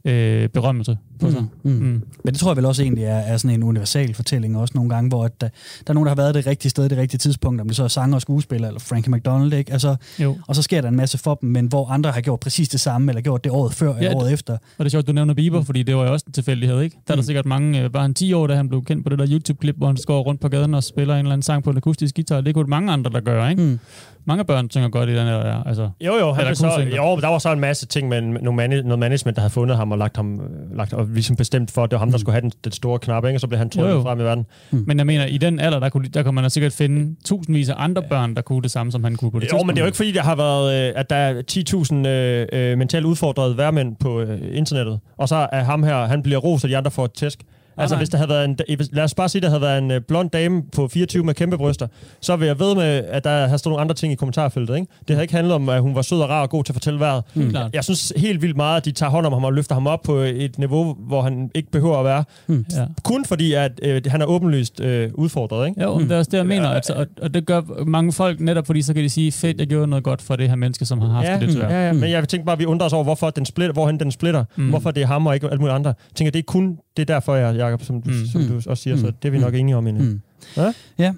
øh, 0.05 0.49
berømmelse 0.49 0.99
på 1.21 1.31
sig. 1.31 1.41
Mm. 1.63 1.71
Mm. 1.71 1.79
Mm. 1.79 2.03
Men 2.25 2.33
det 2.33 2.37
tror 2.37 2.51
jeg 2.51 2.57
vel 2.57 2.65
også 2.67 2.83
egentlig 2.83 3.05
er, 3.05 3.15
er 3.19 3.37
sådan 3.37 3.55
en 3.57 3.63
universal 3.63 4.15
fortælling 4.15 4.59
også 4.59 4.73
nogle 4.75 4.91
gange, 4.91 5.09
hvor 5.09 5.25
at 5.25 5.41
der, 5.41 5.49
der 5.87 5.91
er 5.91 5.93
nogen, 5.95 6.07
der 6.07 6.11
har 6.11 6.17
været 6.17 6.35
det 6.35 6.47
rigtige 6.47 6.71
sted, 6.71 6.89
det 6.89 6.99
rigtige 6.99 7.19
tidspunkt, 7.19 7.61
om 7.61 7.67
det 7.67 7.77
så 7.77 7.85
er 7.85 7.89
sanger 7.89 8.15
og 8.15 8.21
skuespiller, 8.23 8.69
eller 8.69 8.81
Frankie 8.81 9.13
McDonald, 9.13 9.53
ikke? 9.53 9.73
Altså, 9.73 9.97
Jo. 10.19 10.37
og 10.49 10.57
så 10.57 10.63
sker 10.63 10.81
der 10.81 10.89
en 10.89 10.97
masse 10.97 11.19
for 11.19 11.35
dem, 11.35 11.51
men 11.51 11.67
hvor 11.67 11.89
andre 11.91 12.11
har 12.11 12.21
gjort 12.21 12.41
præcis 12.41 12.69
det 12.69 12.81
samme, 12.81 13.11
eller 13.11 13.23
gjort 13.23 13.45
det 13.45 13.53
året 13.53 13.75
før, 13.75 13.95
eller 13.95 14.11
Ja, 14.11 14.17
året 14.17 14.33
efter. 14.33 14.53
Og 14.53 14.61
det 14.79 14.85
er 14.85 14.89
sjovt, 14.91 15.07
du 15.07 15.13
nævner 15.13 15.35
Bieber, 15.35 15.63
fordi 15.63 15.83
det 15.83 15.97
var 15.97 16.05
jo 16.05 16.13
også 16.13 16.25
en 16.27 16.33
tilfældighed, 16.33 16.81
ikke? 16.81 16.97
Der 17.07 17.13
er 17.13 17.17
der 17.17 17.23
Mm. 17.23 17.27
sikkert 17.27 17.47
mange, 17.47 17.83
øh, 17.83 17.95
var 17.95 18.03
han 18.03 18.15
10 18.15 18.33
år, 18.33 18.47
da 18.47 18.55
han 18.55 18.69
blev 18.69 18.85
kendt 18.85 19.05
på 19.05 19.11
det 19.11 19.19
der 19.19 19.27
YouTube-klip, 19.31 19.77
hvor 19.77 19.87
han 19.87 19.97
går 20.07 20.23
rundt 20.23 20.41
på 20.41 20.49
gaden 20.49 20.75
og 20.75 20.85
spiller 20.85 21.15
en 21.15 21.19
eller 21.19 21.33
anden 21.33 21.43
sang 21.43 21.65
på 21.65 21.71
en 21.71 21.77
akustisk 21.77 22.15
guitar. 22.15 22.41
Det 22.41 22.55
kunne 22.55 22.67
mange 22.67 22.93
andre, 22.93 23.11
der 23.11 23.21
gør, 23.21 23.49
ikke? 23.49 23.63
Mm. 23.63 23.79
Mange 24.25 24.45
børn 24.45 24.71
synger 24.71 24.89
godt 24.89 25.09
i 25.09 25.15
den 25.17 25.27
her, 25.27 25.63
altså. 25.67 25.91
Jo, 26.01 26.15
jo, 26.15 26.33
han 26.33 26.41
Eller 26.41 26.55
så, 26.55 26.67
jo, 26.97 27.21
der 27.21 27.27
var 27.29 27.39
så 27.39 27.53
en 27.53 27.61
masse 27.61 27.87
ting 27.87 28.09
med 28.09 28.19
en- 28.19 28.31
nogle 28.43 28.57
man, 28.57 28.71
noget 28.71 28.99
management, 28.99 29.37
der 29.37 29.43
havde 29.43 29.53
fundet 29.53 29.77
ham 29.77 29.93
og 29.93 29.99
lagt 29.99 30.17
ham, 30.17 30.35
øh, 30.41 30.77
lagt, 30.77 30.93
og 30.93 31.10
ligesom 31.15 31.37
bestemt 31.37 31.71
for, 31.71 31.85
at 31.85 31.91
det 31.91 31.95
var 31.95 31.99
ham, 31.99 32.11
der 32.11 32.19
skulle 32.19 32.33
have 32.33 32.41
den, 32.41 32.53
den 32.65 32.73
store 32.73 32.99
knap, 32.99 33.25
ikke? 33.25 33.37
og 33.37 33.41
så 33.41 33.47
blev 33.47 33.59
han 33.59 33.71
trukket 33.71 34.03
frem 34.03 34.21
i 34.21 34.23
verden. 34.23 34.47
Men 34.71 34.99
jeg 34.99 35.07
mener, 35.07 35.27
i 35.27 35.39
den 35.39 35.61
alder, 35.61 35.81
der, 35.81 35.89
kunne, 35.89 36.09
der 36.09 36.23
kan 36.23 36.35
man 36.35 36.51
sikkert 36.51 36.73
finde 36.73 37.17
tusindvis 37.25 37.69
af 37.69 37.75
andre 37.79 38.03
børn, 38.03 38.35
der 38.35 38.43
kunne 38.43 38.63
det 38.63 38.71
samme, 38.71 38.93
som 38.93 39.05
han 39.05 39.17
kunne 39.17 39.31
på 39.31 39.39
det 39.39 39.53
Jo, 39.53 39.63
men 39.63 39.69
det 39.69 39.81
er 39.81 39.85
jo 39.85 39.87
ikke 39.87 39.97
fordi, 39.97 40.13
der 40.13 40.23
har 40.23 40.37
været, 40.37 40.89
øh, 40.89 40.93
at 40.97 41.11
der 41.11 41.17
er 41.17 41.43
10.000 41.51 42.09
øh, 42.09 42.47
øh, 42.53 42.79
mentalt 42.79 43.05
udfordrede 43.05 43.59
værmænd 43.59 43.97
på 43.97 44.21
øh, 44.21 44.41
internettet, 44.53 45.01
og 45.17 45.29
så 45.29 45.49
er 45.53 45.63
ham 45.63 45.83
her, 45.83 46.07
han 46.07 46.23
bliver 46.23 46.39
rost, 46.39 46.65
og 46.65 46.71
de 46.71 46.77
andre 46.77 46.91
får 46.91 47.05
et 47.05 47.13
tæsk. 47.13 47.45
Altså, 47.77 47.95
nej. 47.95 48.01
hvis 48.01 48.09
der 48.09 48.17
havde 48.19 48.29
været 48.29 48.45
en, 48.45 48.59
hvis- 48.77 48.89
lad 48.93 49.05
os 49.05 49.15
bare 49.15 49.29
sige, 49.29 49.43
der 49.43 49.49
havde 49.49 49.61
været 49.61 49.79
en 49.79 49.91
øh, 49.91 50.01
blond 50.01 50.31
dame 50.31 50.63
på 50.77 50.89
24 50.89 51.25
med 51.25 51.35
kæmpe 51.35 51.59
bryster, 51.59 51.87
så 52.21 52.37
vil 52.37 52.47
jeg 52.47 52.59
ved 52.59 52.75
med, 52.75 52.85
at 52.85 53.25
der 53.25 53.47
har 53.47 53.57
stået 53.57 53.71
nogle 53.73 53.81
andre 53.81 53.95
ting 53.95 54.13
i 54.13 54.17
kommentarfeltet. 54.17 54.75
Ikke? 54.77 54.87
Det 55.09 55.17
havde 55.17 55.25
ikke 55.25 55.35
handlet 55.35 55.55
om, 55.55 55.69
at 55.69 55.81
hun 55.83 55.95
var 55.95 56.03
sød 56.03 56.21
og 56.21 56.29
rar 56.29 56.43
og 56.43 56.51
god 56.51 56.65
til 56.65 56.73
at 56.73 56.75
fortælle 56.75 57.01
vejret. 57.01 57.23
Helt 57.35 57.51
klart. 57.51 57.75
Jeg 57.75 57.85
synes 57.85 58.13
helt 58.17 58.43
vildt 58.43 58.57
meget, 58.57 58.77
at 58.77 58.85
de 58.85 58.93
tager 58.93 59.11
hånd 59.11 59.27
om 59.27 59.33
ham 59.33 59.45
og 59.45 59.53
løfter 59.53 59.75
ham 59.75 59.87
op 59.87 60.03
på 60.03 60.15
et 60.17 60.59
niveau, 60.59 60.97
hvor 61.01 61.23
han 61.23 61.51
ikke 61.55 61.71
behøver 61.71 61.99
at 61.99 62.05
være. 62.05 62.25
Ja. 62.49 62.85
Kun 63.05 63.25
fordi, 63.25 63.53
at 63.53 63.73
øh, 63.83 64.03
han 64.07 64.23
er 64.23 64.27
åbenlyst 64.27 64.81
øh, 64.81 65.11
udfordret. 65.15 65.69
Ikke? 65.69 65.83
Jo, 65.83 65.99
det 66.01 66.13
er 66.13 66.19
også 66.19 66.31
det, 66.31 66.39
jeg 66.39 66.47
mener. 66.47 66.69
Altså, 66.69 66.93
og, 66.95 67.07
og 67.23 67.35
det 67.35 67.47
gør 67.47 67.85
mange 67.87 68.13
folk 68.13 68.41
netop, 68.41 68.67
fordi 68.67 68.83
så 68.83 68.95
kan 68.95 69.03
de 69.05 69.11
sige, 69.11 69.33
fedt, 69.33 69.59
jeg 69.61 69.67
gjorde 69.67 69.87
noget 69.87 70.05
godt 70.05 70.23
for 70.23 70.37
det 70.37 70.49
her 70.49 70.57
menneske, 70.57 70.85
som 70.85 71.01
har 71.01 71.09
haft 71.09 71.27
Ja, 71.27 71.33
det 71.35 71.43
lidt 71.43 71.53
svært. 71.53 71.71
ja, 71.71 71.87
ja. 71.87 71.93
Men 71.93 72.11
jeg 72.11 72.29
tænker 72.29 72.45
bare, 72.45 72.53
at 72.53 72.59
vi 72.59 72.65
undrer 72.67 72.87
os 72.87 72.93
over, 72.93 73.05
hvorfor 73.05 73.31
den 73.31 73.47
splitter, 73.47 73.73
hvorhen 73.73 74.01
den 74.01 74.11
splitter. 74.11 74.45
Mm. 74.57 74.69
Hvorfor 74.69 74.91
det 74.91 75.03
er 75.03 75.07
ham 75.07 75.27
og 75.27 75.35
ikke 75.35 75.47
alle 75.47 75.59
mulige 75.59 75.75
andre. 75.75 75.89
Jeg 75.89 76.15
tænker, 76.15 76.31
det 76.31 76.39
er 76.39 76.43
kun 76.47 76.79
det 76.97 77.11
er 77.11 77.15
derfor, 77.15 77.35
jeg, 77.35 77.57
Jacob, 77.71 77.85
som, 77.85 78.03
du, 78.03 78.11
Mm. 78.11 78.27
som 78.33 78.43
du 78.43 78.55
også 78.71 78.83
siger, 78.83 78.97
så 78.97 79.07
det 79.23 79.29
er 79.29 79.31
vi 79.33 79.39
nok 79.39 79.55
enige 79.55 79.77
om 79.77 79.87
endnu. 79.87 80.03
Mm. 80.05 80.21
Ja? 80.57 80.73
Ja, 80.99 81.13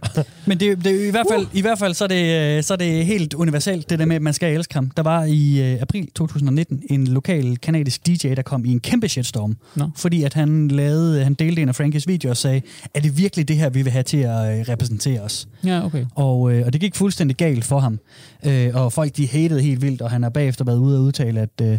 men 0.47 0.61
det, 0.61 0.85
det 0.85 1.07
i 1.07 1.11
hvert 1.11 1.27
fald, 1.31 1.47
i 1.53 1.61
hvert 1.61 1.79
fald 1.79 1.95
så 1.95 2.05
er, 2.05 2.09
det, 2.09 2.57
øh, 2.57 2.63
så 2.63 2.73
er 2.73 2.77
det 2.77 3.07
helt 3.07 3.35
universelt, 3.35 3.91
det 3.91 3.99
der 3.99 4.05
med, 4.07 4.17
at 4.17 4.23
man 4.23 4.33
skal 4.35 4.55
elske 4.55 4.75
ham. 4.75 4.91
Der 4.97 5.03
var 5.03 5.25
i 5.25 5.73
øh, 5.75 5.81
april 5.83 6.09
2019 6.15 6.83
en 6.91 7.07
lokal 7.07 7.57
kanadisk 7.57 8.07
DJ, 8.07 8.35
der 8.35 8.43
kom 8.43 8.65
i 8.65 8.69
en 8.73 8.81
kæmpe 8.81 9.09
shitstorm, 9.09 9.57
Nå. 9.77 9.91
fordi 9.97 10.23
at 10.23 10.35
han, 10.35 10.69
lavede, 10.69 11.25
han 11.25 11.35
delte 11.35 11.63
en 11.63 11.69
af 11.69 11.75
Frankies 11.75 12.09
videoer 12.09 12.31
og 12.31 12.37
sagde, 12.37 12.61
er 12.95 13.01
det 13.01 13.19
virkelig 13.19 13.49
det 13.49 13.57
her, 13.57 13.71
vi 13.71 13.83
vil 13.83 13.93
have 13.93 14.03
til 14.03 14.19
at 14.19 14.59
øh, 14.59 14.65
repræsentere 14.69 15.21
os? 15.21 15.49
Ja, 15.65 15.85
okay. 15.85 16.05
Og, 16.15 16.53
øh, 16.53 16.67
og 16.67 16.73
det 16.73 16.81
gik 16.81 16.95
fuldstændig 16.95 17.37
galt 17.37 17.65
for 17.65 17.79
ham. 17.81 17.99
Øh, 18.47 18.71
og 18.75 18.93
folk 18.93 19.17
de 19.17 19.29
hatede 19.29 19.63
helt 19.63 19.83
vildt, 19.83 20.03
og 20.03 20.11
han 20.11 20.23
har 20.23 20.31
bagefter 20.31 20.65
været 20.65 20.79
ude 20.79 20.99
og 20.99 21.05
udtale, 21.05 21.41
at, 21.41 21.61
øh, 21.63 21.79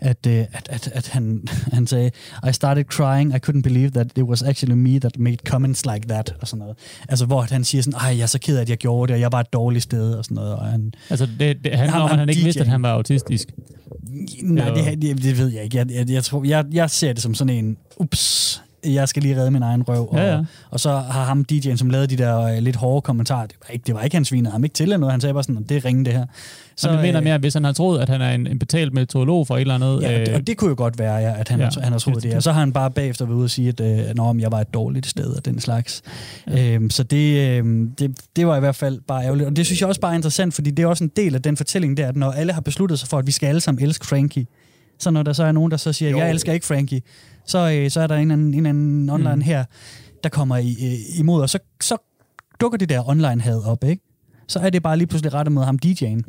at, 0.00 0.26
øh, 0.26 0.32
at, 0.52 0.68
at, 0.70 0.90
at 0.92 1.08
han, 1.08 1.48
han 1.76 1.86
sagde, 1.86 2.10
I 2.48 2.52
started 2.52 2.84
crying, 2.84 3.34
I 3.34 3.38
couldn't 3.46 3.62
believe 3.62 3.90
that 3.90 4.06
it 4.18 4.24
was 4.24 4.42
actually 4.42 4.74
me 4.74 4.98
that 4.98 5.18
made 5.18 5.36
comments 5.36 5.86
like 5.86 6.08
that, 6.08 6.34
og 6.40 6.48
sådan 6.48 6.58
noget. 6.58 6.76
Altså, 7.08 7.26
hvor 7.26 7.40
han 7.40 7.64
siger 7.64 7.82
sådan, 7.82 8.00
ej, 8.00 8.16
jeg 8.16 8.22
er 8.22 8.26
så 8.26 8.38
ked 8.38 8.56
af, 8.56 8.60
at 8.60 8.70
jeg 8.70 8.78
gjorde 8.78 9.08
det, 9.08 9.14
og 9.14 9.20
jeg 9.20 9.32
var 9.32 9.40
et 9.40 9.52
dårligt 9.52 9.82
sted, 9.82 10.14
og 10.14 10.24
sådan 10.24 10.34
noget. 10.34 10.56
Og 10.56 10.66
han, 10.66 10.92
Altså, 11.10 11.28
det, 11.40 11.56
det 11.64 11.78
handler 11.78 11.98
om, 11.98 12.10
at 12.10 12.18
han 12.18 12.28
ikke 12.28 12.42
vidste, 12.44 12.60
at 12.60 12.66
han 12.66 12.82
var 12.82 12.92
autistisk. 12.92 13.48
nej, 14.42 14.70
det, 14.70 15.02
det, 15.02 15.22
det 15.22 15.38
ved 15.38 15.48
jeg 15.48 15.64
ikke. 15.64 15.76
Jeg, 15.76 15.90
jeg, 15.90 16.10
jeg, 16.10 16.24
tror, 16.24 16.44
jeg, 16.44 16.64
jeg 16.72 16.90
ser 16.90 17.12
det 17.12 17.22
som 17.22 17.34
sådan 17.34 17.54
en, 17.54 17.76
ups, 17.96 18.62
jeg 18.86 19.08
skal 19.08 19.22
lige 19.22 19.36
redde 19.36 19.50
min 19.50 19.62
egen 19.62 19.82
røv. 19.82 20.08
Og, 20.12 20.18
Ja, 20.18 20.32
ja. 20.34 20.40
og 20.70 20.80
så 20.80 20.90
har 20.90 21.24
ham 21.24 21.44
DJ'en, 21.52 21.76
som 21.76 21.90
lavede 21.90 22.06
de 22.06 22.16
der 22.16 22.40
øh, 22.42 22.58
lidt 22.58 22.76
hårde 22.76 23.00
kommentarer, 23.02 23.46
det 23.46 23.56
var 23.66 23.72
ikke, 23.72 23.82
det 23.86 23.94
var 23.94 24.02
ikke 24.02 24.16
han 24.16 24.24
svinede 24.24 24.52
ham 24.52 24.64
ikke 24.64 24.74
til 24.74 24.82
eller 24.84 24.96
noget, 24.96 25.12
han 25.12 25.20
sagde 25.20 25.34
bare 25.34 25.42
sådan, 25.42 25.62
det 25.62 25.76
er 25.76 25.84
ringe 25.84 26.04
det 26.04 26.12
her. 26.12 26.26
Så 26.76 26.90
jeg 26.90 27.00
mener 27.02 27.18
øh, 27.18 27.24
mere, 27.24 27.34
at 27.34 27.40
hvis 27.40 27.54
han 27.54 27.64
har 27.64 27.72
troet, 27.72 28.00
at 28.00 28.08
han 28.08 28.20
er 28.20 28.30
en, 28.30 28.46
en 28.46 28.58
betalt 28.58 28.94
meteorolog 28.94 29.46
for 29.46 29.56
et 29.56 29.60
eller 29.60 29.74
andet... 29.74 30.02
Ja, 30.02 30.20
øh, 30.20 30.26
og 30.34 30.46
det 30.46 30.56
kunne 30.56 30.68
jo 30.68 30.74
godt 30.78 30.98
være, 30.98 31.14
ja, 31.14 31.34
at 31.40 31.48
han, 31.48 31.60
Ja. 31.60 31.68
han 31.82 31.92
har 31.92 31.98
troet 31.98 32.22
det. 32.22 32.34
Og 32.34 32.42
så 32.42 32.52
har 32.52 32.60
han 32.60 32.72
bare 32.72 32.90
bagefter 32.90 33.24
været 33.24 33.36
ude 33.36 33.44
og 33.44 33.50
sige, 33.50 33.68
at, 33.68 33.80
øh, 33.80 34.14
nå, 34.14 34.32
men 34.32 34.40
jeg 34.40 34.52
var 34.52 34.60
et 34.60 34.74
dårligt 34.74 35.06
sted 35.06 35.26
og 35.36 35.44
den 35.44 35.60
slags. 35.60 36.02
Ja. 36.46 36.74
Øhm, 36.74 36.90
så 36.90 37.02
det, 37.02 37.48
øhm, 37.58 37.90
det, 37.98 38.20
det 38.36 38.46
var 38.46 38.56
i 38.56 38.60
hvert 38.60 38.76
fald 38.76 39.00
bare 39.08 39.24
ærgerligt. 39.24 39.46
Og 39.48 39.56
det 39.56 39.66
synes 39.66 39.80
jeg 39.80 39.88
også 39.88 40.00
bare 40.00 40.12
er 40.12 40.16
interessant, 40.16 40.54
fordi 40.54 40.70
det 40.70 40.82
er 40.82 40.86
også 40.86 41.04
en 41.04 41.10
del 41.16 41.34
af 41.34 41.42
den 41.42 41.56
fortælling 41.56 41.96
der, 41.96 42.08
at 42.08 42.16
når 42.16 42.30
alle 42.30 42.52
har 42.52 42.60
besluttet 42.60 42.98
sig 42.98 43.08
for, 43.08 43.18
at 43.18 43.26
vi 43.26 43.32
skal 43.32 43.46
alle 43.46 43.60
sammen 43.60 43.84
elske 43.84 44.06
Frankie, 44.06 44.46
så 44.98 45.10
når 45.10 45.22
der 45.22 45.32
så 45.32 45.44
er 45.44 45.52
nogen, 45.52 45.70
der 45.70 45.76
så 45.76 45.92
siger, 45.92 46.10
at 46.10 46.16
jeg 46.16 46.30
elsker 46.30 46.52
ikke 46.52 46.66
Frankie, 46.66 47.02
så, 47.44 47.70
øh, 47.72 47.90
så 47.90 48.00
er 48.00 48.06
der 48.06 48.16
en 48.16 48.30
anden, 48.30 48.54
en 48.54 48.66
anden 48.66 49.10
online 49.10 49.34
mm. 49.34 49.40
her, 49.40 49.64
der 50.24 50.28
kommer 50.28 50.56
i, 50.56 50.76
øh, 50.82 51.18
imod, 51.18 51.42
og 51.42 51.50
så, 51.50 51.58
så 51.80 51.96
dukker 52.60 52.78
det 52.78 52.88
der 52.88 53.08
online-had 53.08 53.62
op, 53.64 53.84
ikke? 53.84 54.02
Så 54.48 54.58
er 54.58 54.70
det 54.70 54.82
bare 54.82 54.96
lige 54.96 55.06
pludselig 55.06 55.34
rettet 55.34 55.52
mod 55.52 55.64
ham 55.64 55.78
DJ'en. 55.86 56.20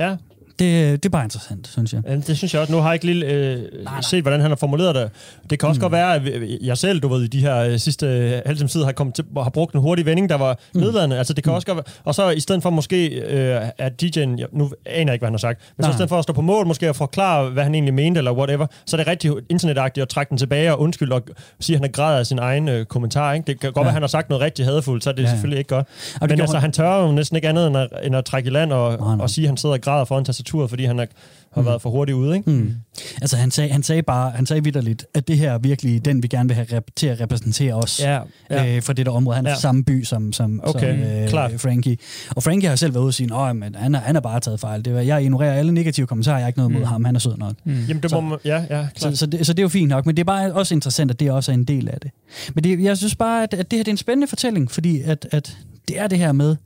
Ja, 0.00 0.16
Det, 0.58 1.02
det 1.02 1.08
er 1.08 1.10
bare 1.12 1.24
interessant, 1.24 1.68
synes 1.68 1.92
jeg. 1.92 2.02
Det 2.26 2.36
synes 2.36 2.54
jeg 2.54 2.60
også. 2.60 2.72
Nu 2.72 2.78
har 2.80 2.88
jeg 2.88 2.94
ikke 2.94 3.06
lige 3.06 3.32
øh, 3.34 3.58
set, 4.02 4.22
hvordan 4.22 4.40
han 4.40 4.50
har 4.50 4.56
formuleret 4.56 4.94
det. 4.94 5.10
Det 5.50 5.58
kan 5.58 5.68
også 5.68 5.78
mm. 5.78 5.82
godt 5.82 5.92
være, 5.92 6.14
at 6.14 6.22
jeg 6.62 6.78
selv, 6.78 7.00
du 7.00 7.08
ved, 7.08 7.22
i 7.22 7.26
de 7.26 7.40
her 7.40 7.56
øh, 7.58 7.78
sidste 7.78 8.06
øh, 8.06 8.40
halv 8.46 8.56
time 8.56 8.68
tid, 8.68 8.84
har, 8.84 8.92
kommet 8.92 9.14
til, 9.14 9.24
har 9.42 9.50
brugt 9.50 9.74
en 9.74 9.80
hurtig 9.80 10.06
vending, 10.06 10.28
der 10.28 10.34
var 10.34 10.58
mm. 10.74 10.80
nedladende. 10.80 11.18
Altså, 11.18 11.32
det 11.32 11.44
kan 11.44 11.50
mm. 11.50 11.54
også 11.54 11.66
godt 11.66 11.76
være. 11.76 11.84
Og 12.04 12.14
så 12.14 12.30
i 12.30 12.40
stedet 12.40 12.62
for 12.62 12.70
måske, 12.70 13.06
øh, 13.08 13.60
at 13.78 14.02
DJ'en, 14.02 14.20
nu 14.58 14.70
aner 14.86 15.10
jeg 15.10 15.12
ikke, 15.12 15.20
hvad 15.20 15.20
han 15.28 15.32
har 15.32 15.38
sagt, 15.38 15.60
men 15.76 15.82
så 15.84 15.88
Nej. 15.88 15.90
i 15.90 15.94
stedet 15.94 16.08
for 16.08 16.18
at 16.18 16.22
stå 16.22 16.32
på 16.32 16.40
mål, 16.42 16.66
måske 16.66 16.88
at 16.88 16.96
forklare, 16.96 17.50
hvad 17.50 17.62
han 17.62 17.74
egentlig 17.74 17.94
mente, 17.94 18.18
eller 18.18 18.32
whatever, 18.32 18.66
så 18.86 18.96
er 18.96 18.98
det 18.98 19.06
rigtig 19.06 19.32
internetagtigt 19.48 20.02
at 20.02 20.08
trække 20.08 20.30
den 20.30 20.38
tilbage 20.38 20.72
og 20.72 20.80
undskylde 20.80 21.14
og 21.14 21.22
sige, 21.60 21.76
at 21.76 21.80
han 21.80 21.88
er 21.88 21.92
græd 21.92 22.18
af 22.18 22.26
sin 22.26 22.38
egen 22.38 22.68
øh, 22.68 22.84
kommentar. 22.86 23.32
Ikke? 23.32 23.46
Det 23.46 23.60
kan 23.60 23.72
godt 23.72 23.76
Ja. 23.76 23.80
være, 23.82 23.88
at 23.90 23.92
han 23.94 24.02
har 24.02 24.06
sagt 24.08 24.28
noget 24.28 24.42
rigtig 24.42 24.64
hadefuldt, 24.64 25.04
så 25.04 25.10
er 25.10 25.14
det 25.14 25.22
Ja, 25.22 25.28
selvfølgelig 25.28 25.58
ikke 25.58 25.68
godt. 25.68 25.86
det 26.20 26.30
Men 26.30 26.40
altså, 26.40 26.56
han- 26.56 26.60
han 26.62 26.72
tør 26.72 27.02
jo 27.02 27.12
næsten 27.12 27.36
ikke 27.36 27.48
andet 27.48 27.66
end 27.66 27.76
at, 27.76 27.88
end 28.02 28.16
at 28.16 28.24
trække 28.24 28.46
i 28.46 28.50
land 28.52 28.72
og, 28.72 28.96
Nej, 28.98 29.16
nej. 29.16 29.22
og 29.22 29.30
sige, 29.30 29.44
at 29.44 29.48
han 29.48 29.56
sidder 29.56 29.74
og 29.74 29.80
græder 29.80 30.04
foran 30.04 30.24
tastaturet, 30.46 30.70
fordi 30.70 30.84
han 30.84 30.98
er, 30.98 31.06
har 31.54 31.62
været 31.62 31.82
for 31.82 31.90
hurtigt 31.90 32.16
ude. 32.16 32.36
Ikke? 32.36 32.50
Mm. 32.50 32.74
Altså 33.22 33.36
han 33.36 33.50
sagde, 33.50 33.72
han 33.72 33.82
sagde 33.82 34.02
bare, 34.02 34.30
han 34.30 34.46
sagde 34.46 34.64
vidderligt, 34.64 35.06
at 35.14 35.28
det 35.28 35.38
her 35.38 35.52
er 35.52 35.58
virkelig 35.58 36.04
den, 36.04 36.22
vi 36.22 36.28
gerne 36.28 36.48
vil 36.48 36.54
have 36.54 36.66
rep- 36.78 36.90
til 36.96 37.06
at 37.06 37.20
repræsentere 37.20 37.74
os 37.74 38.00
Ja, 38.04 38.20
ja. 38.50 38.76
Øh, 38.76 38.82
for 38.82 38.92
det 38.92 39.06
der 39.06 39.12
område. 39.12 39.36
Han 39.36 39.46
er 39.46 39.50
Ja. 39.50 39.56
samme 39.56 39.84
by 39.84 40.04
som, 40.04 40.32
som, 40.32 40.60
Okay, 40.64 40.98
som 41.04 41.16
øh, 41.22 41.28
klart. 41.28 41.60
Frankie. 41.60 41.96
Og 42.36 42.42
Frankie 42.42 42.68
har 42.68 42.76
selv 42.76 42.94
været 42.94 43.02
ude 43.02 43.08
og 43.10 43.14
sige, 43.14 43.34
at 43.34 43.76
han, 43.76 43.94
er, 43.94 43.98
han 43.98 44.16
er 44.16 44.20
bare 44.20 44.40
taget 44.40 44.60
fejl. 44.60 44.84
Det 44.84 44.94
var, 44.94 45.00
jeg 45.00 45.22
ignorerer 45.22 45.52
alle 45.54 45.72
negative 45.72 46.06
kommentarer, 46.06 46.36
jeg 46.36 46.44
har 46.44 46.48
ikke 46.48 46.58
noget 46.58 46.72
mod 46.72 46.80
Mm. 46.80 46.86
ham, 46.86 47.04
han 47.04 47.14
er 47.16 47.20
sød 47.20 47.36
nok. 47.36 47.54
Mm. 47.64 47.72
Jamen, 47.88 48.02
det 48.02 48.10
Så- 48.10 48.20
må 48.20 48.28
man, 48.28 48.38
ja, 48.44 48.56
ja, 48.56 48.66
klart. 48.68 48.92
Så, 48.96 49.16
så, 49.16 49.26
det, 49.26 49.46
så 49.46 49.52
det 49.52 49.58
er 49.58 49.62
jo 49.64 49.68
fint 49.68 49.88
nok, 49.88 50.06
men 50.06 50.16
det 50.16 50.20
er 50.20 50.24
bare 50.24 50.52
også 50.52 50.74
interessant, 50.74 51.10
at 51.10 51.20
det 51.20 51.30
også 51.30 51.52
er 51.52 51.54
en 51.54 51.64
del 51.64 51.88
af 51.88 52.00
det. 52.00 52.10
Men 52.54 52.64
det, 52.64 52.82
jeg 52.82 52.98
synes 52.98 53.14
bare, 53.16 53.42
at, 53.42 53.54
at 53.54 53.70
det 53.70 53.76
her 53.78 53.84
det 53.84 53.88
er 53.88 53.92
en 53.92 53.96
spændende 53.96 54.26
fortælling, 54.26 54.70
fordi 54.70 55.00
at, 55.00 55.28
at 55.32 55.56
det 55.88 55.98
er 56.00 56.06
det 56.06 56.18
her 56.18 56.32
med, 56.32 56.56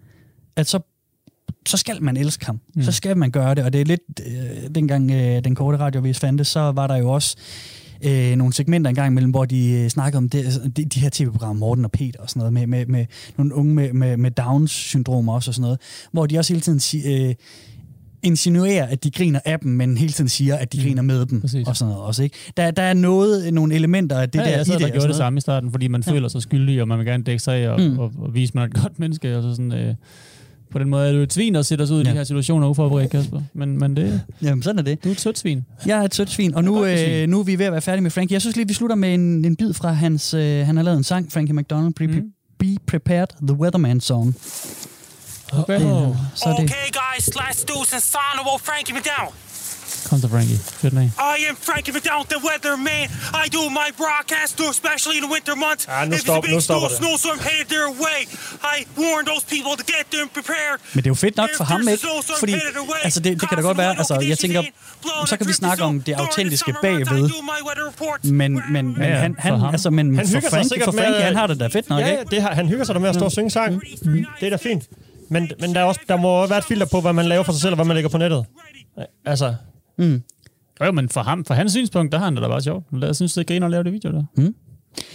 at 0.56 0.68
så, 0.68 0.78
så 1.66 1.76
skal 1.76 2.02
man 2.02 2.16
elske 2.16 2.46
ham. 2.46 2.60
Mm. 2.74 2.82
Så 2.82 2.92
skal 2.92 3.16
man 3.16 3.30
gøre 3.30 3.54
det, 3.54 3.64
og 3.64 3.72
det 3.72 3.80
er 3.80 3.84
lidt, 3.84 4.00
øh, 4.26 4.70
dengang 4.74 5.10
øh, 5.10 5.44
den 5.44 5.54
korte 5.54 5.78
radiovis 5.78 6.18
fandtes, 6.18 6.48
så 6.48 6.60
var 6.60 6.86
der 6.86 6.96
jo 6.96 7.10
også 7.10 7.36
øh, 8.04 8.36
nogle 8.36 8.52
segmenter 8.52 8.88
engang 8.88 9.12
imellem, 9.12 9.30
hvor 9.30 9.44
de 9.44 9.70
øh, 9.70 9.88
snakker 9.88 10.18
om 10.18 10.28
det, 10.28 10.72
de, 10.76 10.84
de 10.84 11.00
her 11.00 11.08
tv-programmer, 11.12 11.60
Morten 11.60 11.84
og 11.84 11.92
Peter 11.92 12.20
og 12.20 12.28
sådan 12.30 12.40
noget, 12.40 12.52
med, 12.52 12.66
med, 12.66 12.86
med 12.86 13.06
nogle 13.36 13.54
unge 13.54 13.74
med, 13.74 13.92
med, 13.92 14.16
med 14.16 14.30
Downs-syndrom 14.30 15.28
også 15.28 15.50
og 15.50 15.54
sådan 15.54 15.62
noget, 15.62 15.78
hvor 16.12 16.26
de 16.26 16.38
også 16.38 16.52
hele 16.52 16.60
tiden 16.60 16.80
siger... 16.80 17.28
Øh, 17.28 17.34
insinuerer, 18.22 18.86
at 18.86 19.04
de 19.04 19.10
griner 19.10 19.40
af 19.44 19.58
dem, 19.60 19.72
men 19.72 19.96
hele 19.98 20.12
tiden 20.12 20.28
siger, 20.28 20.56
at 20.56 20.72
de 20.72 20.78
Mm. 20.78 20.84
griner 20.84 21.02
med 21.02 21.26
dem, 21.26 21.40
Præcis. 21.40 21.68
og 21.68 21.76
sådan 21.76 21.90
noget 21.92 22.06
også, 22.06 22.22
ikke? 22.22 22.36
Der, 22.56 22.70
der 22.70 22.82
er 22.82 22.94
noget, 22.94 23.54
nogle 23.54 23.74
elementer 23.74 24.18
af 24.18 24.30
det 24.30 24.38
ja, 24.38 24.44
der 24.44 24.50
jeg 24.50 24.60
i 24.60 24.64
sad 24.64 24.72
det. 24.74 24.80
der 24.80 24.86
og 24.86 24.92
gjorde 24.92 25.08
det 25.08 25.16
samme 25.16 25.36
i 25.36 25.40
starten, 25.40 25.70
fordi 25.70 25.88
man 25.88 26.02
Ja. 26.06 26.12
føler 26.12 26.28
sig 26.28 26.42
skyldig, 26.42 26.82
og 26.82 26.88
man 26.88 26.98
vil 26.98 27.06
gerne 27.06 27.22
dække 27.22 27.42
sig 27.42 27.54
af 27.56 27.68
og, 27.68 27.80
Mm. 27.80 27.86
mm. 27.86 27.98
og, 27.98 28.12
og 28.18 28.34
vise, 28.34 28.50
at 28.50 28.54
man 28.54 28.62
er 28.64 28.66
et 28.68 28.82
godt 28.82 28.98
menneske. 28.98 29.36
Og 29.36 29.42
så 29.42 29.50
sådan, 29.50 29.72
øh, 29.72 29.94
på 30.72 30.78
den 30.78 30.88
måde 30.88 31.06
er 31.06 31.10
det 31.12 31.18
jo 31.18 31.22
et 31.22 31.32
svin 31.32 31.56
at 31.56 31.66
sætte 31.66 31.82
os 31.82 31.90
ud 31.90 32.00
i 32.00 32.04
Ja. 32.04 32.10
de 32.10 32.16
her 32.16 32.24
situationer 32.24 32.68
uforberedt, 32.68 33.10
Kasper. 33.10 33.40
Men, 33.54 33.78
men 33.78 33.96
det, 33.96 34.20
Jamen, 34.42 34.62
sådan 34.62 34.78
er 34.78 34.82
det. 34.82 35.04
du 35.04 35.08
er 35.08 35.12
et 35.12 35.20
sødt 35.20 35.38
svin. 35.38 35.64
Jeg 35.86 35.98
er 35.98 36.02
et 36.02 36.14
sødt 36.14 36.30
svin, 36.30 36.54
og 36.54 36.64
nu, 36.64 36.84
øh, 36.84 37.28
nu 37.28 37.40
er 37.40 37.44
vi 37.44 37.58
ved 37.58 37.66
at 37.66 37.72
være 37.72 37.80
færdige 37.82 38.02
med 38.02 38.10
Frankie. 38.10 38.34
Jeg 38.34 38.40
synes 38.40 38.56
lige, 38.56 38.68
vi 38.68 38.74
slutter 38.74 38.96
med 38.96 39.14
en, 39.14 39.44
en 39.44 39.56
bid 39.56 39.74
fra 39.74 39.92
hans... 39.92 40.34
Øh, 40.34 40.66
han 40.66 40.76
har 40.76 40.84
lavet 40.84 40.96
en 40.96 41.04
sang, 41.04 41.32
Frankie 41.32 41.54
McDonald, 41.54 41.94
Be, 41.94 42.06
Mm. 42.06 42.22
Be 42.58 42.76
Prepared, 42.86 43.26
The 43.46 43.56
Weatherman 43.56 44.00
Song. 44.00 44.34
Okay. 45.52 45.74
Det, 45.80 45.86
er- 45.86 46.30
så 46.34 46.44
er 46.48 46.56
det... 46.56 46.64
Okay, 46.64 46.86
guys, 46.92 47.28
let's 47.36 47.64
do 47.64 47.84
some 47.84 48.00
Frankie 48.58 48.94
McDowell. 48.94 49.49
Kom 50.08 50.16
så, 50.20 50.28
Frankie. 50.34 50.58
Fyr 50.80 50.88
den 50.92 50.98
af. 50.98 51.08
I 51.36 51.38
am 51.50 51.56
Frankie 51.68 51.92
McDowell, 51.96 52.26
the 52.34 52.40
weatherman. 52.48 53.06
I 53.44 53.46
do 53.56 53.62
my 53.80 53.88
broadcast, 54.02 54.50
too, 54.58 54.68
especially 54.76 55.16
in 55.18 55.22
the 55.26 55.32
winter 55.36 55.54
months. 55.66 55.82
Ah, 55.88 55.92
nu 56.08 56.14
if 56.14 56.20
stop- 56.20 56.44
it's 56.44 56.48
a 56.48 56.50
nu 56.50 56.56
big 56.56 56.62
stopper 56.68 56.88
snow, 56.88 56.90
det. 56.90 56.98
snowstorm 57.02 57.38
headed 57.48 57.66
their 57.74 57.88
way, 58.04 58.20
I 58.74 58.76
warn 59.02 59.22
those 59.30 59.44
people 59.54 59.72
to 59.80 59.84
get 59.94 60.04
them 60.14 60.26
prepared. 60.38 60.76
Men 60.94 60.98
det 61.04 61.08
er 61.10 61.14
jo 61.16 61.20
fedt 61.26 61.36
nok 61.42 61.50
for 61.60 61.64
ham, 61.72 61.80
ikke? 61.88 62.06
Fordi, 62.42 62.54
altså 63.06 63.20
det, 63.24 63.30
det 63.40 63.46
kan 63.48 63.56
da 63.60 63.62
godt 63.70 63.78
være, 63.84 63.92
altså 64.00 64.14
jeg 64.32 64.38
tænker, 64.44 64.62
så 65.30 65.34
kan 65.38 65.46
vi 65.50 65.52
snakke 65.62 65.82
om 65.90 65.94
det 66.06 66.12
autentiske 66.24 66.72
bagved, 66.82 67.30
men, 68.24 68.52
men, 68.52 68.62
men 68.72 68.94
Ja, 69.00 69.14
han, 69.24 69.36
han, 69.38 69.54
altså, 69.72 69.90
men 69.90 70.06
Han 70.18 70.26
for 70.28 70.40
Frankie, 70.50 70.84
for 70.84 70.92
med- 70.92 71.02
Frankie, 71.02 71.22
han 71.22 71.36
har 71.36 71.46
det 71.46 71.60
da 71.60 71.66
fedt 71.66 71.88
nok, 71.88 72.00
Ja, 72.00 72.06
ja, 72.06 72.18
ikke? 72.20 72.30
det 72.30 72.42
har, 72.42 72.50
han 72.54 72.68
hygger 72.68 72.84
sig 72.84 72.94
da 72.94 73.00
med 73.00 73.08
at 73.08 73.14
stå 73.14 73.24
og 73.24 73.32
synge 73.32 73.50
sang. 73.50 73.80
Det 74.40 74.46
er 74.46 74.50
da 74.50 74.56
fint. 74.56 74.84
Men, 75.32 75.50
men 75.60 75.74
der, 75.74 75.80
er 75.80 75.84
også, 75.84 76.00
der 76.08 76.16
må 76.16 76.46
være 76.46 76.58
et 76.58 76.64
filter 76.64 76.86
på, 76.86 77.00
hvad 77.00 77.12
man 77.12 77.26
laver 77.26 77.42
for 77.44 77.52
sig 77.52 77.60
selv, 77.60 77.72
og 77.72 77.76
hvad 77.76 77.84
man 77.84 77.94
lægger 77.94 78.08
på 78.10 78.18
nettet. 78.18 78.44
Altså, 79.26 79.54
Jo, 80.84 80.92
men 80.92 81.08
for 81.08 81.20
ham, 81.20 81.44
for 81.44 81.54
hans 81.54 81.72
synspunkt, 81.72 82.12
der 82.12 82.18
har 82.18 82.24
han 82.24 82.34
det 82.34 82.42
da 82.42 82.48
bare 82.48 82.62
sjovt. 82.62 82.86
Jeg 83.00 83.16
synes, 83.16 83.34
det 83.34 83.46
griner 83.46 83.66
at 83.66 83.70
lave 83.70 83.84
det 83.84 83.92
video 83.92 84.12
der. 84.12 84.50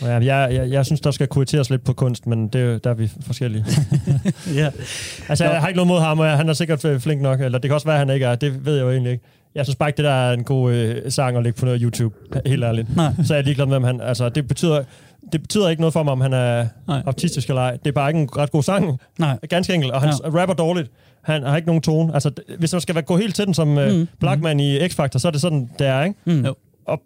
ja, 0.01 0.13
jeg, 0.13 0.53
jeg, 0.53 0.69
jeg 0.71 0.85
synes, 0.85 1.01
der 1.01 1.11
skal 1.11 1.27
kuriteres 1.27 1.69
lidt 1.69 1.83
på 1.83 1.93
kunst, 1.93 2.27
men 2.27 2.47
det, 2.47 2.61
er 2.61 2.77
der 2.77 2.89
er 2.89 2.93
vi 2.93 3.11
forskellige. 3.21 3.65
Ja. 4.55 4.69
Altså, 5.29 5.45
jeg 5.45 5.61
har 5.61 5.67
ikke 5.67 5.77
noget 5.77 5.87
mod 5.87 5.99
ham, 5.99 6.19
og 6.19 6.29
han 6.37 6.49
er 6.49 6.53
sikkert 6.53 6.85
flink 7.01 7.21
nok, 7.21 7.41
eller 7.41 7.59
det 7.59 7.69
kan 7.69 7.73
også 7.75 7.87
være, 7.87 7.95
at 7.95 7.99
han 8.07 8.09
ikke 8.09 8.25
er. 8.25 8.35
Det 8.35 8.65
ved 8.65 8.75
jeg 8.75 8.83
jo 8.83 8.91
egentlig 8.91 9.11
ikke. 9.11 9.23
Jeg 9.55 9.65
synes 9.65 9.75
bare 9.75 9.89
ikke, 9.89 9.97
det 9.97 10.05
der 10.05 10.11
er 10.11 10.33
en 10.33 10.43
god 10.43 10.73
øh, 10.73 11.11
sang 11.11 11.37
at 11.37 11.43
lægge 11.43 11.59
på 11.59 11.65
noget 11.65 11.81
YouTube, 11.81 12.15
helt 12.45 12.63
ærligt. 12.63 12.95
Nej. 12.95 13.11
Så 13.23 13.33
er 13.33 13.37
jeg 13.37 13.43
ligeglad 13.45 13.65
med, 13.65 13.75
om 13.75 13.83
han... 13.83 14.01
Altså, 14.01 14.29
det 14.29 14.47
betyder, 14.47 14.83
det 15.31 15.41
betyder 15.41 15.69
ikke 15.69 15.81
noget 15.81 15.93
for 15.93 16.03
mig, 16.03 16.11
om 16.11 16.21
han 16.21 16.33
er 16.33 16.67
Nej. 16.87 17.03
autistisk 17.05 17.49
eller 17.49 17.61
ej. 17.61 17.71
Det 17.71 17.87
er 17.87 17.91
bare 17.91 18.09
ikke 18.09 18.19
en 18.19 18.29
ret 18.37 18.51
god 18.51 18.63
sang. 18.63 18.99
Nej. 19.19 19.39
Ganske 19.49 19.73
enkelt. 19.73 19.93
Og 19.93 20.01
han 20.01 20.13
ja. 20.23 20.29
rapper 20.39 20.55
dårligt. 20.55 20.91
Han 21.25 21.43
har 21.43 21.55
ikke 21.55 21.67
nogen 21.67 21.81
tone. 21.81 22.13
Altså, 22.13 22.31
hvis 22.59 22.71
man 22.73 22.81
skal 22.81 22.95
være- 22.95 23.03
gå 23.03 23.17
helt 23.17 23.35
til 23.35 23.45
den 23.45 23.53
som 23.53 23.67
mm. 23.67 23.77
uh, 23.77 24.05
Blackman 24.19 24.59
i 24.59 24.77
X-Factor, 24.79 25.17
så 25.19 25.27
er 25.27 25.31
det 25.31 25.41
sådan, 25.41 25.69
det 25.79 25.87
er, 25.87 26.03
ikke? 26.03 26.19
Mm. 26.25 26.45
Jo. 26.45 26.55
Og, 26.85 27.01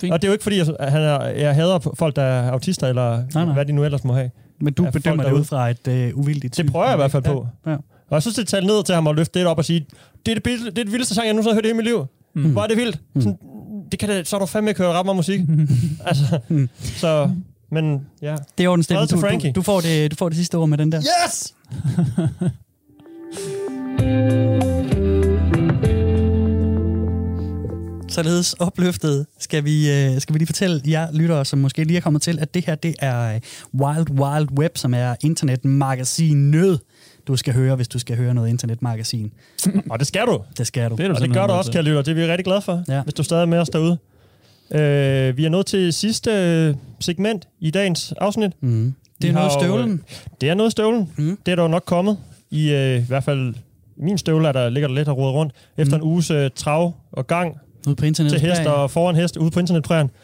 Fint. 0.00 0.12
og 0.12 0.22
det 0.22 0.28
er 0.28 0.28
jo 0.28 0.32
ikke 0.32 0.42
fordi, 0.42 0.58
jeg, 0.58 0.66
han 0.80 1.02
er, 1.02 1.20
jeg 1.26 1.54
hader 1.54 1.78
folk, 1.94 2.16
der 2.16 2.22
er 2.22 2.50
autister, 2.50 2.86
eller 2.88 3.22
nej. 3.34 3.44
hvad 3.44 3.64
de 3.66 3.72
nu 3.72 3.84
ellers 3.84 4.04
må 4.04 4.12
have. 4.12 4.30
Men 4.60 4.72
du 4.74 4.86
bedømmer 4.92 5.24
det 5.24 5.32
ud 5.32 5.44
fra 5.44 5.70
et 5.70 5.88
øh, 5.88 6.16
uvildigt 6.18 6.56
Det 6.56 6.66
prøver 6.70 6.86
jeg 6.86 6.94
i 6.94 6.96
hvert 6.96 7.10
fald 7.10 7.22
på. 7.22 7.46
Ja. 7.66 7.72
Og 7.72 8.14
jeg 8.16 8.22
synes, 8.22 8.36
det 8.36 8.46
taler 8.48 8.66
ned 8.66 8.84
til 8.84 8.94
ham 8.94 9.06
at 9.06 9.16
løfte 9.16 9.38
det 9.38 9.46
op 9.48 9.58
og 9.58 9.64
sige, 9.64 9.86
det 10.26 10.30
er 10.30 10.34
det, 10.34 10.44
det, 10.44 10.66
er 10.66 10.70
det 10.84 10.92
vildeste 10.92 11.14
sang, 11.14 11.26
jeg 11.26 11.34
nogensinde 11.34 11.52
har 11.54 11.56
hørt 11.56 11.64
i 11.64 11.68
hele 11.68 11.76
mit 11.76 11.84
liv. 11.86 12.06
Mm. 12.34 12.52
Hvor 12.52 12.62
er 12.62 12.66
det 12.66 12.76
vildt. 12.76 13.00
Sådan, 13.16 13.38
det 13.92 13.98
kan 14.00 14.08
det, 14.08 14.28
så 14.28 14.36
er 14.36 14.40
du 14.40 14.46
fandme 14.46 14.70
ikke 14.70 14.82
høre 14.82 14.92
ret 14.92 15.04
meget 15.06 15.16
musik. 15.16 15.40
altså, 16.08 16.38
så, 16.80 17.30
men 17.70 18.06
ja. 18.22 18.36
Det 18.58 18.64
er 18.64 18.68
Fred 18.74 18.82
Steffen. 18.82 19.08
til 19.08 19.16
Du, 19.16 19.20
du, 19.22 19.26
Frankie. 19.26 19.52
du, 19.52 19.62
får 19.62 19.80
det, 19.80 20.10
du 20.10 20.16
får 20.16 20.28
det 20.28 20.36
sidste 20.36 20.54
ord 20.58 20.68
med 20.68 20.78
den 20.78 20.92
der. 20.92 21.00
Yes! 21.26 21.54
Således 28.08 28.52
opløftet 28.52 29.26
skal 29.38 29.64
vi, 29.64 29.90
øh, 29.90 30.20
skal 30.20 30.34
vi 30.34 30.38
lige 30.38 30.46
fortælle 30.46 30.82
jer 30.86 31.08
lyttere, 31.12 31.44
som 31.44 31.58
måske 31.58 31.84
lige 31.84 31.96
er 31.96 32.00
kommet 32.00 32.22
til, 32.22 32.38
at 32.38 32.54
det 32.54 32.66
her 32.66 32.74
det 32.74 32.94
er 33.00 33.34
øh, 33.34 33.40
Wild 33.80 34.10
Wild 34.10 34.48
Web, 34.58 34.76
som 34.76 34.94
er 34.94 35.14
internetmagasin 35.20 36.50
nød, 36.50 36.78
du 37.26 37.36
skal 37.36 37.54
høre, 37.54 37.76
hvis 37.76 37.88
du 37.88 37.98
skal 37.98 38.16
høre 38.16 38.34
noget 38.34 38.48
internetmagasin. 38.48 39.32
Og 39.90 39.98
det 39.98 40.06
skal 40.06 40.26
du. 40.26 40.40
Det 40.58 40.66
skal 40.66 40.90
du. 40.90 40.96
Det 40.96 41.08
du 41.10 41.14
Og 41.14 41.20
det 41.20 41.32
gør 41.32 41.46
du 41.46 41.52
også, 41.52 41.72
kære 41.72 41.82
lytter. 41.82 42.02
Det 42.02 42.10
er 42.10 42.14
vi 42.14 42.26
rigtig 42.26 42.44
glade 42.44 42.62
for, 42.62 42.84
Ja. 42.88 43.02
hvis 43.02 43.14
du 43.14 43.22
stadig 43.22 43.42
er 43.42 43.46
med 43.46 43.58
os 43.58 43.68
derude. 43.68 43.98
Øh, 44.74 45.36
vi 45.36 45.44
er 45.44 45.48
nået 45.48 45.66
til 45.66 45.92
sidste 45.92 46.30
øh, 46.30 46.74
segment 47.00 47.48
i 47.60 47.70
dagens 47.70 48.12
afsnit. 48.20 48.52
Mm. 48.62 48.94
Det 49.22 49.30
er 49.30 49.34
noget 49.34 49.52
støvlen. 49.52 50.02
Det 50.40 50.48
er 50.50 50.54
noget 50.54 50.72
støvlen. 50.72 51.10
Mm. 51.16 51.38
Det 51.46 51.58
er 51.58 51.62
jo 51.62 51.68
nok 51.68 51.82
kommet. 51.86 52.18
I, 52.50 52.70
øh, 52.72 52.98
i 53.02 53.04
hvert 53.08 53.24
fald 53.24 53.54
min 53.96 54.18
støvle 54.18 54.48
er 54.48 54.52
der, 54.52 54.68
ligger 54.68 54.88
der 54.88 54.94
lidt 54.94 55.08
og 55.08 55.16
rodet 55.16 55.34
rundt. 55.34 55.52
Efter 55.76 55.96
Mm. 55.96 56.02
en 56.02 56.08
uges 56.08 56.30
øh, 56.30 56.50
trav 56.54 56.94
og 57.12 57.26
gang 57.26 57.56
Ude 57.86 57.96
på 57.96 58.04
internettet. 58.04 58.40
til 58.40 58.48
hest 58.50 58.62
og 58.66 58.90
foran 58.90 59.16
hest 59.16 59.36
ude 59.36 59.50
på 59.50 59.60
internetprægen. 59.60 60.10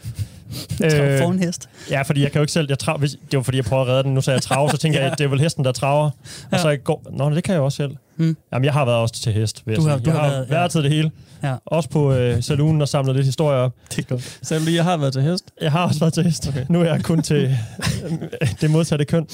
Øh, 0.85 1.19
for 1.23 1.31
en 1.31 1.39
hest. 1.39 1.69
Ja, 1.91 2.03
fordi 2.03 2.23
jeg 2.23 2.33
kan 2.33 2.39
jo 2.39 2.43
ikke 2.43 2.53
selv... 2.53 2.66
Jeg 2.69 2.79
trav, 2.79 2.99
hvis, 2.99 3.11
det 3.31 3.37
var 3.37 3.43
fordi, 3.43 3.57
jeg 3.57 3.64
prøvede 3.64 3.87
at 3.87 3.93
redde 3.93 4.03
den. 4.03 4.14
Nu 4.14 4.21
sagde 4.21 4.35
jeg 4.37 4.43
trav, 4.43 4.71
så 4.71 4.77
tænker 4.77 5.01
jeg, 5.01 5.09
at 5.12 5.19
det 5.19 5.25
er 5.25 5.29
vel 5.29 5.41
hesten, 5.41 5.64
der 5.64 5.73
traver. 5.73 6.05
Og 6.05 6.12
Ja. 6.53 6.59
så 6.59 6.69
i 6.69 6.77
går... 6.77 7.03
Nå, 7.11 7.31
det 7.31 7.45
kan 7.45 7.53
jeg 7.55 7.62
også 7.62 7.77
selv. 7.77 7.97
Mm. 8.19 8.37
Jamen, 8.53 8.64
jeg 8.64 8.73
har 8.73 8.85
været 8.85 8.99
også 8.99 9.14
til 9.14 9.33
hest, 9.33 9.62
vil 9.66 9.77
Du 9.77 9.83
har- 9.89 9.97
du 9.99 10.11
jeg 10.11 10.12
har 10.21 10.29
har 10.29 10.45
været- 10.49 10.62
ja. 10.62 10.69
til 10.69 10.83
det 10.83 10.91
hele. 10.91 11.11
Ja. 11.43 11.55
Også 11.66 11.89
på 11.91 12.12
øh, 12.12 12.43
saloonen 12.43 12.83
og 12.83 12.89
samlet 12.89 13.14
lidt 13.16 13.27
historier 13.27 13.59
op. 13.59 13.73
Det 13.91 13.99
er 13.99 14.03
godt. 14.09 14.39
Så 14.43 14.59
lige, 14.59 14.77
jeg 14.77 14.85
har 14.85 14.97
været 14.97 15.12
til 15.12 15.23
hest. 15.23 15.45
Jeg 15.61 15.73
har 15.73 15.87
også 15.87 16.01
været 16.01 16.12
til 16.14 16.23
hest. 16.25 16.49
Okay. 16.49 16.64
Nu 16.69 16.81
er 16.81 16.85
jeg 16.85 17.03
kun 17.03 17.23
til 17.23 17.37
øh, 17.37 18.49
det 18.61 18.71
modsatte 18.71 19.05
køn. 19.05 19.27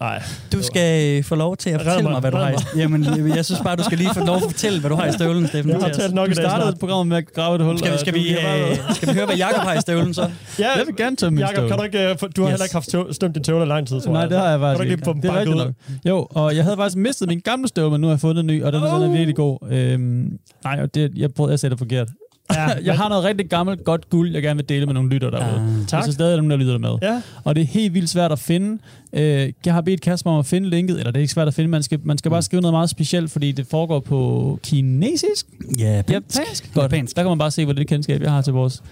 Nej. 0.00 0.22
Du 0.52 0.62
skal 0.62 1.22
få 1.24 1.34
lov 1.34 1.56
til 1.56 1.70
at 1.70 1.80
fortælle 1.82 2.02
mig, 2.02 2.12
mig, 2.12 2.20
hvad 2.20 2.30
du 2.30 2.36
har 2.36 2.50
i 2.50 2.54
Jamen, 2.78 3.28
jeg 3.36 3.44
synes 3.44 3.60
bare, 3.60 3.76
du 3.76 3.82
skal 3.84 3.98
lige 3.98 4.10
få 4.14 4.24
lov 4.24 4.36
at 4.36 4.42
fortælle, 4.42 4.80
hvad 4.80 4.90
du 4.90 4.96
har 4.96 5.06
i 5.06 5.12
støvlen, 5.12 5.46
Steffen. 5.48 5.72
Jeg 5.72 5.80
har 5.80 5.88
talt 5.88 6.14
nok 6.14 6.28
i 6.28 6.30
Du 6.30 6.34
startede 6.36 6.62
snart. 6.62 6.78
programmet 6.78 7.06
med 7.06 7.16
at 7.16 7.32
grave 7.34 7.56
et 7.56 7.62
hul. 7.64 7.78
Skal 7.78 7.92
vi, 7.92 7.98
skal, 7.98 8.14
vi, 8.14 8.30
øh, 8.30 8.76
skal 8.94 9.08
vi 9.08 9.14
høre, 9.14 9.26
hvad 9.26 9.36
Jacob 9.36 9.62
har 9.62 9.74
i 9.74 9.80
støvlen 9.80 10.14
så? 10.14 10.30
Ja, 10.58 10.68
Jeg 10.78 10.86
vil 10.86 10.96
gerne 10.96 11.16
tømme 11.16 11.34
min 11.34 11.40
Jakob, 11.40 11.54
støvle. 11.54 11.68
kan 11.68 11.78
du 11.78 11.84
ikke... 11.84 12.10
øh, 12.10 12.16
Du 12.36 12.42
har 12.42 12.48
Yes. 12.48 12.52
heller 12.52 12.64
ikke 12.64 12.74
haft 12.74 12.88
tøv, 12.88 13.12
stemt 13.12 13.34
din 13.34 13.44
tøvle 13.44 13.64
i 13.64 13.68
lang 13.68 13.88
tid, 13.88 14.00
tror 14.00 14.12
Nej, 14.12 14.20
jeg. 14.20 14.30
det 14.30 14.38
har 14.38 14.48
jeg 14.50 14.58
Kan 14.58 14.60
du 14.60 14.66
faktisk 14.66 14.82
ikke 14.82 14.92
ikke. 14.92 15.00
lige 15.00 15.04
få 15.04 15.12
dem 15.12 15.20
Det 15.20 15.60
er 15.62 15.66
ud? 15.66 15.72
Jo, 16.04 16.26
og 16.30 16.56
jeg 16.56 16.64
havde 16.64 16.76
faktisk 16.76 16.96
mistet 16.96 17.28
min 17.28 17.40
gamle 17.40 17.68
støvle, 17.68 17.90
men 17.90 18.00
nu 18.00 18.15
har 18.16 18.20
fundet 18.20 18.40
en 18.40 18.46
ny, 18.46 18.62
og 18.62 18.72
den 18.72 18.82
er, 18.82 18.94
den 18.94 19.02
er 19.02 19.12
virkelig 19.12 19.36
god. 19.36 19.58
Øhm, 19.70 20.38
nej, 20.64 20.86
det, 20.86 21.12
jeg 21.16 21.34
prøvede 21.34 21.52
at 21.52 21.60
sætte 21.60 21.74
det 21.74 21.78
forkert. 21.78 22.08
Ja, 22.54 22.68
jeg 22.84 22.96
har 22.96 23.08
noget 23.08 23.24
rigtig 23.24 23.48
gammelt, 23.50 23.84
godt 23.84 24.10
guld, 24.10 24.32
jeg 24.32 24.42
gerne 24.42 24.56
vil 24.56 24.68
dele 24.68 24.86
med 24.86 24.94
nogle 24.94 25.10
lytter 25.10 25.30
derude. 25.30 25.80
Ah, 25.80 25.86
tak. 25.86 26.04
Så 26.04 26.12
stadig 26.12 26.32
er 26.32 26.36
nogen, 26.36 26.50
der 26.50 26.56
lytter 26.56 26.78
med. 26.78 26.90
Ja. 27.02 27.22
Og 27.44 27.54
det 27.54 27.62
er 27.62 27.66
helt 27.66 27.94
vildt 27.94 28.10
svært 28.10 28.32
at 28.32 28.38
finde. 28.38 28.78
Øh, 29.12 29.52
jeg 29.66 29.74
har 29.74 29.80
bedt 29.80 30.00
Kasper 30.00 30.30
om 30.30 30.38
at 30.38 30.46
finde 30.46 30.70
linket, 30.70 30.98
eller 30.98 31.10
det 31.10 31.18
er 31.18 31.22
ikke 31.22 31.32
svært 31.32 31.48
at 31.48 31.54
finde, 31.54 31.70
man 31.70 31.82
skal, 31.82 32.00
man 32.04 32.18
skal 32.18 32.30
bare 32.30 32.42
skrive 32.42 32.60
noget 32.60 32.72
meget 32.72 32.90
specielt, 32.90 33.30
fordi 33.30 33.52
det 33.52 33.66
foregår 33.66 34.00
på 34.00 34.58
kinesisk. 34.62 35.46
Ja, 35.78 35.96
Japansk. 35.96 36.74
Godt. 36.74 36.82
Japansk. 36.82 37.16
Der 37.16 37.22
kan 37.22 37.28
man 37.28 37.38
bare 37.38 37.50
se, 37.50 37.64
hvor 37.64 37.74
lidt 37.74 37.88
kendskab 37.88 38.22
jeg 38.22 38.30
har 38.30 38.42
til 38.42 38.52
vores 38.52 38.82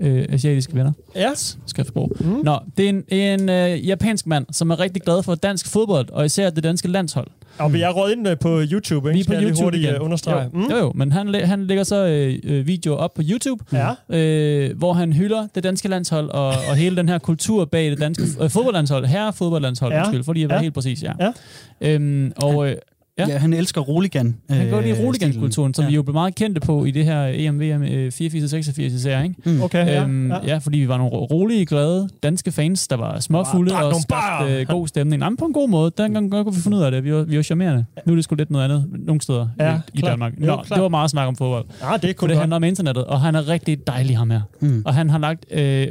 øh, 0.00 0.26
asiatiske 0.28 0.74
venner. 0.74 0.92
Ja. 1.16 1.30
Skriftsprog. 1.66 2.12
Mm. 2.20 2.26
Nå, 2.44 2.58
det 2.76 2.84
er 2.84 2.88
en, 2.88 3.04
en 3.08 3.48
øh, 3.48 3.86
japansk 3.88 4.26
mand, 4.26 4.46
som 4.52 4.70
er 4.70 4.80
rigtig 4.80 5.02
glad 5.02 5.22
for 5.22 5.34
dansk 5.34 5.68
fodbold, 5.68 6.10
og 6.10 6.26
især 6.26 6.50
det 6.50 6.64
danske 6.64 6.88
landshold. 6.88 7.26
Og 7.58 7.72
vi 7.72 7.82
er 7.82 7.88
råd 7.90 8.10
ind 8.12 8.28
øh, 8.28 8.38
på 8.38 8.62
YouTube, 8.72 9.08
ikke? 9.08 9.14
Vi 9.14 9.20
er 9.20 9.24
på 9.24 9.28
Skal 9.32 9.38
lige 9.38 9.48
YouTube 9.48 9.62
hurtigt 9.64 9.84
igen. 9.84 9.94
øh, 9.94 10.02
understrege. 10.04 10.50
Jo, 10.54 10.60
jo, 10.70 10.76
jo, 10.76 10.92
men 10.94 11.12
han, 11.12 11.34
han 11.34 11.66
lægger 11.66 11.84
så 11.84 12.06
øh, 12.06 12.38
øh, 12.44 12.66
videoer 12.66 12.96
op 12.96 13.14
på 13.14 13.22
YouTube, 13.30 13.64
Ja. 13.72 14.16
øh, 14.18 14.78
hvor 14.78 14.92
han 14.92 15.12
hylder 15.12 15.46
det 15.54 15.64
danske 15.64 15.88
landshold 15.88 16.30
og, 16.30 16.46
og 16.48 16.76
hele 16.76 16.96
den 16.96 17.08
her 17.08 17.18
kultur 17.18 17.64
bag 17.64 17.90
det 17.90 18.00
danske 18.00 18.22
øh, 18.40 18.50
fodboldlandshold, 18.50 19.06
herre 19.06 19.32
fodboldlandshold, 19.32 19.92
Ja. 19.92 19.98
undskyld, 20.00 20.24
fordi 20.24 20.40
jeg 20.40 20.48
var 20.48 20.54
Ja. 20.54 20.60
helt 20.60 20.74
præcis, 20.74 21.02
ja. 21.02 21.12
Ja. 21.20 21.32
Øhm, 21.80 22.32
og 22.36 22.68
øh, 22.70 22.76
Ja. 23.20 23.26
Ja. 23.26 23.32
ja, 23.32 23.38
han 23.38 23.52
elsker 23.52 23.80
roligan. 23.80 24.36
han 24.50 24.70
går 24.70 24.80
lige 24.80 24.96
øh, 24.98 25.04
roligan-kulturen, 25.04 25.74
som 25.74 25.82
ja. 25.84 25.88
vi 25.88 25.94
jo 25.94 26.02
blev 26.02 26.12
meget 26.14 26.34
kendte 26.34 26.60
på 26.60 26.84
i 26.84 26.90
det 26.90 27.04
her 27.04 27.26
EM, 27.34 27.60
VM 27.60 27.82
øh, 27.82 28.12
84-86 28.20 28.82
især, 28.82 29.22
ikke? 29.22 29.34
Mm. 29.44 29.62
Okay, 29.62 29.86
ja. 29.86 30.02
Øhm, 30.02 30.30
ja. 30.30 30.36
ja. 30.46 30.58
fordi 30.58 30.78
vi 30.78 30.88
var 30.88 30.96
nogle 30.96 31.12
ro- 31.12 31.24
rolige, 31.24 31.66
glade 31.66 32.08
danske 32.22 32.52
fans, 32.52 32.88
der 32.88 32.96
var 32.96 33.20
småfulde 33.20 33.74
og 33.76 33.94
skabte 33.94 34.54
øh, 34.54 34.66
god 34.66 34.88
stemning. 34.88 35.22
Jamen, 35.22 35.36
på 35.36 35.44
en 35.44 35.52
god 35.52 35.68
måde. 35.68 35.92
Dengang 35.98 36.30
kunne 36.30 36.54
vi 36.54 36.60
finde 36.60 36.76
ud 36.76 36.82
af 36.82 36.90
det. 36.90 37.04
Vi 37.04 37.14
var, 37.14 37.22
vi 37.22 37.36
var 37.36 37.42
charmerende. 37.42 37.84
Nu 38.06 38.12
er 38.12 38.16
det 38.16 38.24
sgu 38.24 38.34
lidt 38.34 38.50
noget 38.50 38.64
andet 38.64 38.84
nogle 39.06 39.20
steder 39.20 39.48
Ja, 39.60 39.74
i, 39.74 39.78
i 39.94 40.00
klart. 40.00 40.10
Danmark. 40.10 40.32
Jo, 40.40 40.46
Nå, 40.46 40.56
klart. 40.56 40.68
det 40.76 40.82
var 40.82 40.88
meget 40.88 41.10
snak 41.10 41.28
om 41.28 41.36
fodbold. 41.36 41.64
Ah, 41.82 42.02
det 42.02 42.10
er 42.10 42.14
For 42.18 42.26
det 42.26 42.34
godt. 42.34 42.38
handler 42.38 42.56
om 42.56 42.64
internettet, 42.64 43.04
og 43.04 43.20
han 43.20 43.34
er 43.34 43.48
rigtig 43.48 43.86
dejlig 43.86 44.16
ham 44.18 44.30
her. 44.30 44.40
Mm. 44.60 44.82
Og 44.86 44.94
han 44.94 45.10
har 45.10 45.18
lagt 45.18 45.44
øh, 45.50 45.86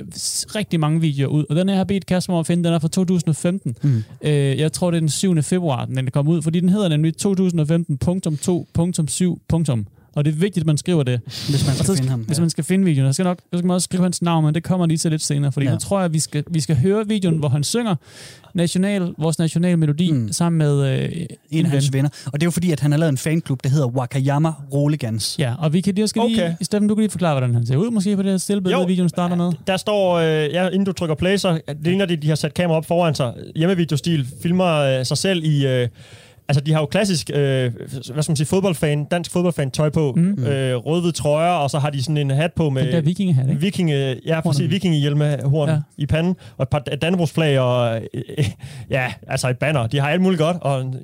rigtig 0.55 0.79
mange 0.79 1.01
videoer 1.01 1.27
ud. 1.29 1.45
Og 1.49 1.55
den 1.55 1.69
her 1.69 1.75
har 1.75 1.83
bedt 1.83 2.05
Kasper 2.05 2.33
om 2.33 2.39
at 2.39 2.47
finde, 2.47 2.63
den 2.63 2.73
er 2.73 2.79
fra 2.79 2.87
2015. 2.87 3.75
Mm. 3.83 4.03
Øh, 4.21 4.33
jeg 4.59 4.71
tror, 4.71 4.91
det 4.91 4.97
er 4.97 4.99
den 4.99 5.09
7. 5.09 5.43
februar, 5.43 5.85
den 5.85 6.09
kommet 6.13 6.33
ud, 6.33 6.41
fordi 6.41 6.59
den 6.59 6.69
hedder 6.69 6.89
nemlig 6.89 7.17
2015.2.7. 7.25 9.83
Og 10.15 10.25
det 10.25 10.31
er 10.31 10.35
vigtigt, 10.35 10.63
at 10.63 10.67
man 10.67 10.77
skriver 10.77 11.03
det. 11.03 11.21
Hvis 11.25 11.65
man 11.67 11.75
skal 11.75 11.85
så, 11.85 11.95
finde 11.95 12.09
ham. 12.09 12.19
Hvis 12.21 12.39
man 12.39 12.49
skal 12.49 12.63
finde 12.63 12.85
videoen, 12.85 13.09
så 13.09 13.13
skal, 13.13 13.23
nok, 13.23 13.37
så 13.53 13.57
skal 13.57 13.67
man 13.67 13.73
også 13.73 13.85
skrive 13.85 14.03
hans 14.03 14.21
navn, 14.21 14.45
men 14.45 14.55
det 14.55 14.63
kommer 14.63 14.85
lige 14.85 14.97
til 14.97 15.11
lidt 15.11 15.21
senere, 15.21 15.51
fordi 15.51 15.65
Ja. 15.65 15.69
ja. 15.71 15.75
nu 15.75 15.79
tror 15.79 15.97
jeg, 15.99 16.05
at 16.05 16.13
vi 16.13 16.19
skal, 16.19 16.43
vi 16.49 16.59
skal 16.59 16.75
høre 16.75 17.07
videoen, 17.07 17.37
hvor 17.37 17.49
han 17.49 17.63
synger 17.63 17.95
national, 18.53 19.13
vores 19.17 19.39
nationale 19.39 19.77
melodi 19.77 20.11
mm. 20.11 20.31
sammen 20.31 20.57
med 20.57 21.01
øh, 21.03 21.09
en 21.51 21.65
af 21.65 21.71
hans 21.71 21.87
ven. 21.87 21.93
venner. 21.97 22.09
Og 22.25 22.33
det 22.33 22.41
er 22.41 22.45
jo 22.45 22.51
fordi, 22.51 22.71
at 22.71 22.79
han 22.79 22.91
har 22.91 22.99
lavet 22.99 23.11
en 23.11 23.17
fanklub, 23.17 23.63
der 23.63 23.69
hedder 23.69 23.87
Wakayama 23.87 24.49
Roligans. 24.73 25.35
Ja, 25.39 25.53
og 25.59 25.73
vi 25.73 25.81
kan 25.81 25.95
lige, 25.95 26.07
skal 26.07 26.21
lige, 26.27 26.43
Okay. 26.43 26.53
Steffen, 26.61 26.87
du 26.89 26.95
kan 26.95 27.01
lige 27.01 27.11
forklare, 27.11 27.33
hvordan 27.33 27.53
han 27.53 27.65
ser 27.65 27.75
ud, 27.77 27.91
måske 27.91 28.15
på 28.15 28.23
det 28.23 28.31
her 28.31 28.37
stille 28.37 28.61
billede, 28.61 28.81
Jo. 28.81 28.87
videoen 28.87 29.09
starter 29.09 29.35
med. 29.35 29.51
Der 29.67 29.77
står, 29.77 30.13
øh, 30.15 30.25
ja, 30.53 30.67
inden 30.67 30.85
du 30.85 30.91
trykker 30.91 31.15
play, 31.15 31.37
så 31.37 31.53
det 31.67 31.77
ligner 31.83 32.05
det, 32.05 32.21
de 32.21 32.27
har 32.27 32.35
sat 32.35 32.53
kamera 32.53 32.77
op 32.77 32.85
foran 32.85 33.15
sig. 33.15 33.33
Hjemmevideostil 33.55 34.27
filmer 34.41 34.99
øh, 34.99 35.05
sig 35.05 35.17
selv 35.17 35.43
i... 35.43 35.67
Øh, 35.67 35.87
altså, 36.49 36.61
de 36.61 36.73
har 36.73 36.79
jo 36.79 36.85
klassisk, 36.85 37.29
øh, 37.33 37.73
hvad 37.73 38.01
skal 38.03 38.23
man 38.31 38.35
sige, 38.35 38.47
fodboldfan, 38.47 39.05
dansk 39.05 39.31
fodboldfan 39.31 39.71
tøj 39.71 39.89
på. 39.89 40.13
Mm. 40.15 40.43
Øh, 40.43 40.75
rød-hvid 40.75 41.11
trøjer, 41.11 41.51
og 41.51 41.69
så 41.69 41.79
har 41.79 41.89
de 41.89 42.03
sådan 42.03 42.17
en 42.17 42.29
hat 42.31 42.53
på 42.53 42.69
med... 42.69 42.83
Den 42.85 42.91
der 42.93 43.01
vikingehat, 43.01 43.49
ikke? 43.49 43.61
Vikinge, 43.61 44.19
ja, 44.25 44.41
præcis, 44.41 44.69
vikingehjelmehorn 44.69 45.69
Ja. 45.69 45.73
ja. 45.75 45.81
i 45.97 46.05
panden, 46.05 46.35
og 46.57 46.63
et 46.63 46.69
par 46.69 46.79
Dannebrogsflag, 46.79 47.59
og 47.59 48.01
øh, 48.13 48.21
ja, 48.89 49.13
altså 49.27 49.49
et 49.49 49.57
banner. 49.57 49.87
De 49.87 49.99
har 49.99 50.09
alt 50.09 50.21
muligt 50.21 50.39
godt, 50.41 50.57
og 50.61 50.81
en- 50.81 50.95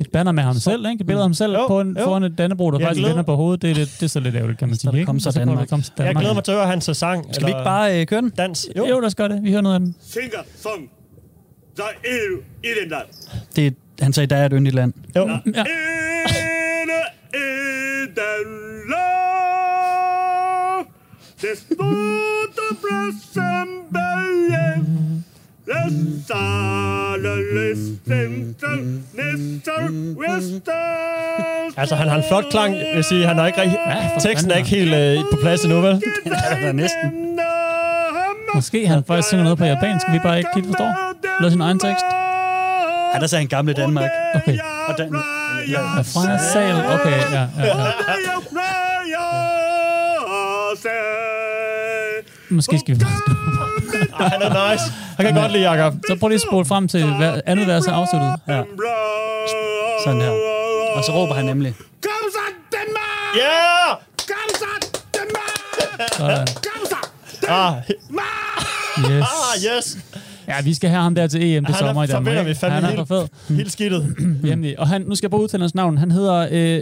Et 0.00 0.10
banner 0.12 0.32
med 0.32 0.42
ham 0.42 0.54
selv, 0.54 0.86
ikke? 0.86 1.00
Et 1.00 1.06
billede 1.06 1.22
af 1.22 1.24
ham 1.28 1.34
selv 1.34 1.52
Jo, 1.52 1.66
på 1.68 1.80
en, 1.80 1.96
jo. 1.98 2.04
foran 2.04 2.22
et 2.22 2.38
Dannebro, 2.38 2.70
der 2.70 2.78
Jeg 2.78 2.86
faktisk 2.86 3.06
vender 3.08 3.22
på 3.22 3.36
hovedet. 3.36 3.62
Det 3.62 3.70
er, 3.70 3.74
lidt, 3.74 3.90
det 4.00 4.02
er 4.02 4.08
så 4.08 4.20
lidt 4.20 4.34
ærgerligt, 4.34 4.58
kan 4.58 4.68
man 4.68 4.76
sige. 4.76 4.90
der 4.90 4.96
ikke? 4.96 5.06
kom 5.06 5.20
så 5.20 5.32
kommer 5.32 5.44
Danmark. 5.44 5.68
der 5.68 5.76
kom 5.76 5.82
så 5.82 5.92
jeg 5.98 6.06
Danmark. 6.06 6.22
glæder 6.22 6.34
mig 6.34 6.44
til 6.44 6.52
at 6.52 6.58
høre 6.58 6.66
hans 6.66 6.88
øh, 6.88 6.94
sang. 6.94 7.26
Skal 7.34 7.46
vi 7.46 7.50
ikke 7.50 7.64
bare 7.64 8.00
øh, 8.00 8.06
køre 8.06 8.20
den? 8.20 8.30
Dans? 8.30 8.68
Jo, 8.76 8.86
jo 8.86 9.00
lad 9.00 9.06
os 9.06 9.14
gøre 9.14 9.28
det. 9.28 9.42
Vi 9.42 9.50
hører 9.50 9.62
noget 9.62 9.74
af 9.74 9.80
den. 9.80 9.94
Singer 10.00 10.38
som 10.56 10.70
der 11.76 11.82
er 11.82 12.38
i 12.64 12.68
den 12.82 12.90
land. 12.90 13.06
Det 13.56 13.66
er, 13.66 13.70
han 14.02 14.12
sagde, 14.12 14.26
der 14.26 14.36
er 14.36 14.46
et 14.46 14.52
yndigt 14.54 14.74
land. 14.74 14.92
Jo. 15.16 15.28
Ja. 15.28 15.38
Land. 15.54 15.68
Det 21.40 21.58
store 21.58 22.76
bræssembeje. 22.82 24.84
Det 25.66 26.22
sale 26.28 27.34
listen 27.54 28.56
til 28.60 29.02
næste 29.14 29.70
vester. 30.18 30.72
Altså, 31.76 31.94
han 31.94 32.08
har 32.08 32.16
en 32.16 32.22
flot 32.28 32.44
klang, 32.50 32.74
vil 32.74 32.86
jeg 32.94 33.04
sige. 33.04 33.26
Han 33.26 33.38
er 33.38 33.46
ikke 33.46 33.60
rigtig... 33.60 33.78
Ja, 33.86 34.08
Teksten 34.20 34.50
er 34.50 34.56
ikke 34.56 34.68
helt 34.68 34.94
øh, 34.94 35.18
på 35.30 35.36
plads 35.42 35.64
endnu, 35.64 35.80
vel? 35.80 35.94
Det 35.94 36.02
er 36.26 36.60
der 36.60 36.72
næsten. 36.72 37.38
Måske 38.54 38.86
han 38.86 39.04
faktisk 39.04 39.28
synger 39.28 39.42
noget 39.44 39.58
på 39.58 39.64
japansk, 39.64 40.06
vi 40.12 40.18
bare 40.22 40.38
ikke 40.38 40.50
helt 40.54 40.66
forstår. 40.66 40.94
Lav 41.42 41.50
sin 41.50 41.60
egen 41.60 41.78
tekst. 41.78 42.04
Ja, 43.14 43.18
der 43.20 43.26
sagde 43.26 43.40
han 43.42 43.48
gamle 43.48 43.72
Danmark. 43.72 44.10
Okay. 44.34 44.58
Og 44.88 44.98
den, 44.98 45.16
Ja, 45.68 45.80
fra 46.00 46.38
sal. 46.52 46.74
Okay, 46.74 47.10
ja, 47.32 47.46
ja, 47.58 47.66
ja. 47.66 47.92
Måske 52.50 52.78
skal 52.78 52.94
vi... 53.00 53.04
Ah, 54.20 54.30
han 54.32 54.42
er 54.42 54.70
nice. 54.72 54.84
Han 55.16 55.26
kan 55.26 55.34
godt 55.34 55.52
lide 55.52 55.70
Jacob. 55.70 55.94
Så 56.08 56.16
prøv 56.20 56.28
lige 56.28 56.36
at 56.36 56.42
spole 56.50 56.64
frem 56.64 56.88
til 56.88 57.04
andet 57.46 57.66
vers 57.66 57.86
er 57.86 57.92
afsluttet. 57.92 58.34
Ja. 58.48 58.62
Sådan 60.04 60.20
her. 60.20 60.30
Og 60.96 61.04
så 61.04 61.12
råber 61.12 61.34
han 61.34 61.44
nemlig. 61.44 61.74
Kom 62.02 62.30
så, 62.32 62.38
Danmark! 62.72 63.36
Yeah! 63.36 63.96
Kom 64.28 64.48
så, 64.54 64.88
Danmark! 65.14 66.12
Sådan. 66.12 66.46
Kom 66.46 66.86
så, 66.86 66.96
Ah, 67.48 67.74
Yes. 69.10 69.24
ah, 69.24 69.76
yes. 69.76 69.96
Ja, 70.48 70.54
vi 70.64 70.74
skal 70.74 70.90
have 70.90 71.02
ham 71.02 71.14
der 71.14 71.26
til 71.26 71.42
EM 71.42 71.64
Han 71.64 71.74
er- 71.74 71.78
sommer 71.78 72.04
i 72.04 72.06
så 72.06 72.12
Danmark. 72.12 72.44
vi 72.44 72.48
ikke? 72.50 72.60
fandme 72.60 72.74
Han 72.74 72.84
er 72.84 72.88
helt- 72.88 73.08
for 73.08 73.28
fed. 73.48 73.56
Helt 73.56 73.72
skidtet. 73.72 74.16
Hjemlig. 74.44 74.78
Og 74.80 74.88
han, 74.88 75.02
nu 75.02 75.14
skal 75.14 75.26
jeg 75.26 75.30
bare 75.30 75.42
udtale 75.42 75.62
hans 75.62 75.74
navn. 75.74 75.98
Han 75.98 76.10
hedder 76.10 76.48
øh, 76.52 76.80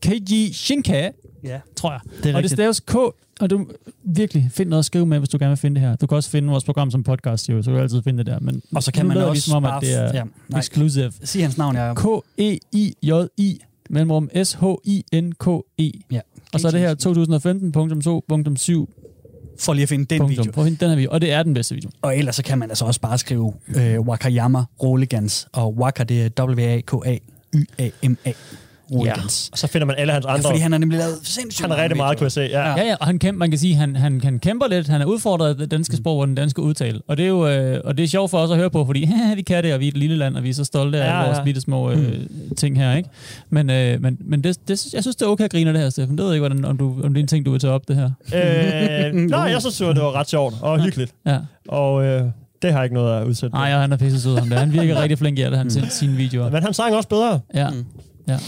Keiji 0.00 0.52
Shinka, 0.52 1.10
Ja. 1.44 1.60
tror 1.76 1.92
jeg. 1.92 2.00
Det 2.04 2.12
er 2.12 2.18
og 2.18 2.24
det 2.24 2.34
rigtigt. 2.34 2.52
staves 2.52 2.80
K, 2.80 2.94
og 3.40 3.50
du 3.50 3.66
virkelig 4.04 4.50
find 4.54 4.68
noget 4.68 4.78
at 4.78 4.84
skrive 4.84 5.06
med, 5.06 5.18
hvis 5.18 5.28
du 5.28 5.38
gerne 5.38 5.48
vil 5.50 5.56
finde 5.56 5.80
det 5.80 5.88
her. 5.88 5.96
Du 5.96 6.06
kan 6.06 6.16
også 6.16 6.30
finde 6.30 6.48
vores 6.48 6.64
program 6.64 6.90
som 6.90 7.02
podcast, 7.02 7.48
jo, 7.48 7.62
så 7.62 7.70
kan 7.70 7.76
du 7.76 7.82
altid 7.82 8.02
finde 8.02 8.18
det 8.18 8.26
der. 8.26 8.40
Men 8.40 8.62
Og 8.74 8.82
så 8.82 8.92
kan 8.92 9.06
man 9.06 9.16
også 9.16 9.42
som 9.42 9.56
om, 9.56 9.62
bare 9.62 9.76
at 9.76 9.82
det 9.82 9.94
er 9.94 10.14
ja, 10.14 10.22
nej. 10.48 10.60
exclusive. 10.60 11.12
Sig 11.24 11.42
hans 11.42 11.58
navn, 11.58 11.76
jeg 11.76 11.96
K-E-I-J-I, 11.96 13.58
mellemrum 13.90 14.30
S-H-I-N-K-E. 14.44 15.90
Ja. 16.10 16.20
Og 16.52 16.60
så 16.60 16.66
er 16.66 16.70
det 16.72 16.80
her 16.80 16.94
2015.2.7. 18.86 19.05
For 19.60 19.72
lige 19.72 19.82
at 19.82 19.88
finde 19.88 20.04
den 20.04 20.18
Punktum. 20.18 20.46
video. 20.46 20.60
At 20.60 20.64
hente 20.64 20.84
den 20.84 20.90
her 20.90 20.96
video, 20.96 21.10
og 21.12 21.20
det 21.20 21.32
er 21.32 21.42
den 21.42 21.54
bedste 21.54 21.74
video. 21.74 21.90
Og 22.02 22.18
ellers 22.18 22.36
så 22.36 22.42
kan 22.42 22.58
man 22.58 22.70
altså 22.70 22.84
også 22.84 23.00
bare 23.00 23.18
skrive 23.18 23.54
øh, 23.76 24.00
Wakayama 24.00 24.64
Roligans. 24.82 25.48
Og 25.52 25.74
Waka, 25.74 26.02
det 26.02 26.22
er 26.38 26.44
W-A-K-A-Y-A-M-A. 26.44 28.32
Roligans. 28.92 29.48
Og 29.52 29.58
så 29.58 29.66
finder 29.66 29.86
man 29.86 29.96
alle 29.98 30.12
hans 30.12 30.24
Ja, 30.26 30.32
andre. 30.34 30.42
fordi 30.42 30.58
han 30.58 30.72
har 30.72 30.78
nemlig 30.78 30.98
lavet 30.98 31.18
sindssygt 31.22 31.62
Han 31.62 31.78
er 31.78 31.82
rigtig 31.82 31.96
meget, 31.96 32.18
kunne 32.18 32.24
jeg 32.24 32.32
se. 32.32 32.40
Ja. 32.40 32.68
Ja, 32.68 32.84
ja, 32.84 32.94
og 33.00 33.06
han 33.06 33.18
kæmper, 33.18 33.38
man 33.38 33.50
kan 33.50 33.58
sige, 33.58 33.74
han, 33.74 33.96
han, 33.96 34.20
han 34.24 34.38
kæmper 34.38 34.66
lidt, 34.68 34.88
han 34.88 35.00
er 35.00 35.04
udfordret 35.04 35.48
af 35.48 35.56
det 35.56 35.70
danske 35.70 35.96
sprog 35.96 36.18
og 36.18 36.26
den 36.26 36.34
danske 36.34 36.62
udtale. 36.62 37.00
Og 37.08 37.16
det 37.16 37.22
er 37.24 37.28
jo 37.28 37.48
øh, 37.48 37.80
og 37.84 37.96
det 37.98 38.04
er 38.04 38.08
sjovt 38.08 38.30
for 38.30 38.38
os 38.38 38.50
at 38.50 38.56
høre 38.56 38.70
på, 38.70 38.84
fordi 38.86 39.08
vi 39.36 39.42
kan 39.42 39.64
det, 39.64 39.74
og 39.74 39.80
vi 39.80 39.84
er 39.84 39.88
et 39.88 39.96
lille 39.96 40.16
land, 40.16 40.36
og 40.36 40.42
vi 40.42 40.50
er 40.50 40.54
så 40.54 40.64
stolte 40.64 40.98
af 41.02 41.06
Ja, 41.10 41.18
ja, 41.20 41.26
vores 41.26 41.38
ja. 41.38 41.44
bitte 41.44 41.60
små 41.60 41.90
øh, 41.90 42.20
ting 42.56 42.76
her, 42.78 42.96
ikke? 42.96 43.08
Men, 43.50 43.70
øh, 43.70 44.02
men, 44.02 44.18
men 44.20 44.44
det, 44.44 44.68
det, 44.68 44.86
jeg 44.94 45.02
synes, 45.02 45.16
det 45.16 45.22
er 45.26 45.30
okay 45.30 45.44
at 45.44 45.50
grine 45.50 45.72
det 45.72 45.80
her, 45.80 45.90
Steffen. 45.90 46.18
Det 46.18 46.24
ved 46.24 46.32
jeg 46.32 46.36
ikke, 46.36 46.48
hvordan, 46.48 46.64
om, 46.64 46.76
du, 46.78 47.02
om 47.04 47.14
det 47.14 47.20
er 47.20 47.24
en 47.24 47.28
ting, 47.28 47.46
du 47.46 47.50
vil 47.50 47.60
tage 47.60 47.72
op, 47.72 47.88
det 47.88 47.96
her. 47.96 48.10
Øh, 48.34 49.14
nej, 49.30 49.40
jeg 49.40 49.60
synes, 49.60 49.76
det 49.76 49.86
var 50.02 50.14
ret 50.14 50.28
sjovt 50.28 50.54
og 50.60 50.80
hyggeligt. 50.82 51.14
Ja. 51.26 51.38
Og 51.68 52.04
øh, 52.04 52.22
det 52.62 52.72
har 52.72 52.78
jeg 52.78 52.84
ikke 52.84 52.94
noget 52.94 53.20
at 53.20 53.26
udsætte. 53.26 53.56
Nej, 53.56 53.68
ja, 53.68 53.78
han 53.78 53.92
er 53.92 53.96
pisse 53.96 54.20
sød, 54.20 54.38
ham 54.38 54.48
der. 54.48 54.58
Han 54.58 54.72
virker 54.72 55.02
rigtig 55.02 55.18
flink 55.18 55.38
i 55.38 55.42
det, 55.42 55.58
han 55.58 55.70
sendte 55.70 55.90
sine 55.90 56.12
videoer. 56.16 56.50
Men 56.50 56.62
han 56.62 56.74
sang 56.74 56.94
også 56.94 57.08
bedre. 57.08 57.40
Ja, 57.54 57.68
ja. 58.28 58.38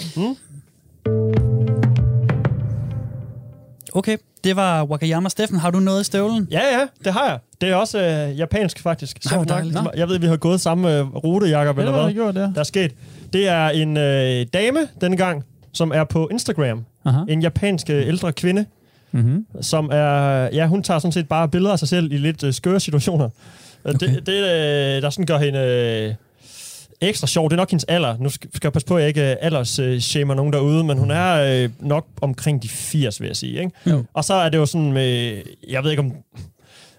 Okay, 3.92 4.16
det 4.44 4.56
var 4.56 4.84
Wakayama. 4.84 5.28
Steffen, 5.28 5.58
har 5.58 5.70
du 5.70 5.80
noget 5.80 6.00
i 6.00 6.04
støvlen? 6.04 6.48
Ja, 6.50 6.60
ja, 6.78 6.86
det 7.04 7.12
har 7.12 7.26
jeg. 7.26 7.38
Det 7.60 7.68
er 7.68 7.74
også 7.74 7.98
øh, 8.02 8.38
japansk, 8.38 8.78
faktisk. 8.82 9.24
Nej, 9.24 9.36
hvor 9.36 9.44
dejligt. 9.44 9.78
Jeg 9.96 10.08
ved, 10.08 10.18
vi 10.18 10.26
har 10.26 10.36
gået 10.36 10.60
samme 10.60 10.98
øh, 10.98 11.06
rute, 11.06 11.46
Jacob, 11.46 11.78
eller 11.78 12.02
hvad 12.02 12.12
gjort 12.12 12.34
der? 12.34 12.52
Der 12.52 12.60
er 12.60 12.64
sket. 12.64 12.92
Det 13.32 13.48
er 13.48 13.68
en 13.68 13.96
øh, 13.96 14.46
dame 14.52 14.78
denne 15.00 15.16
gang, 15.16 15.44
som 15.72 15.92
er 15.94 16.04
på 16.04 16.28
Instagram. 16.30 16.84
Aha. 17.04 17.20
En 17.28 17.42
japansk 17.42 17.90
øh, 17.90 18.06
ældre 18.08 18.32
kvinde, 18.32 18.64
Mm-hmm. 19.12 19.46
som 19.60 19.88
er... 19.92 20.42
Ja, 20.52 20.66
hun 20.66 20.82
tager 20.82 20.98
sådan 20.98 21.12
set 21.12 21.28
bare 21.28 21.48
billeder 21.48 21.72
af 21.72 21.78
sig 21.78 21.88
selv 21.88 22.12
i 22.12 22.16
lidt 22.16 22.44
øh, 22.44 22.52
skøre 22.52 22.80
situationer. 22.80 23.28
Okay. 23.84 23.98
Det, 24.14 24.26
det 24.26 24.34
øh, 24.34 25.02
der 25.02 25.10
sådan 25.10 25.26
gør 25.26 25.38
hende 25.38 25.58
øh, 25.58 26.14
ekstra 27.00 27.26
sjov, 27.26 27.50
det 27.50 27.52
er 27.52 27.56
nok 27.56 27.70
hendes 27.70 27.84
alder. 27.84 28.16
Nu 28.20 28.28
skal, 28.28 28.50
jeg 28.62 28.72
passe 28.72 28.86
på, 28.86 28.96
at 28.96 29.00
jeg 29.00 29.08
ikke 29.08 29.30
øh, 29.30 29.36
alders 29.40 29.78
øh, 29.78 30.00
shamer 30.00 30.34
nogen 30.34 30.52
derude, 30.52 30.84
men 30.84 30.98
hun 30.98 31.10
er 31.10 31.62
øh, 31.64 31.70
nok 31.80 32.06
omkring 32.20 32.62
de 32.62 32.68
80, 32.68 33.20
vil 33.20 33.26
jeg 33.26 33.36
sige. 33.36 33.60
Ikke? 33.60 33.70
Jo. 33.86 34.04
Og 34.14 34.24
så 34.24 34.34
er 34.34 34.48
det 34.48 34.58
jo 34.58 34.66
sådan 34.66 34.92
med... 34.92 35.42
Jeg 35.68 35.84
ved 35.84 35.90
ikke 35.90 36.00
om... 36.00 36.12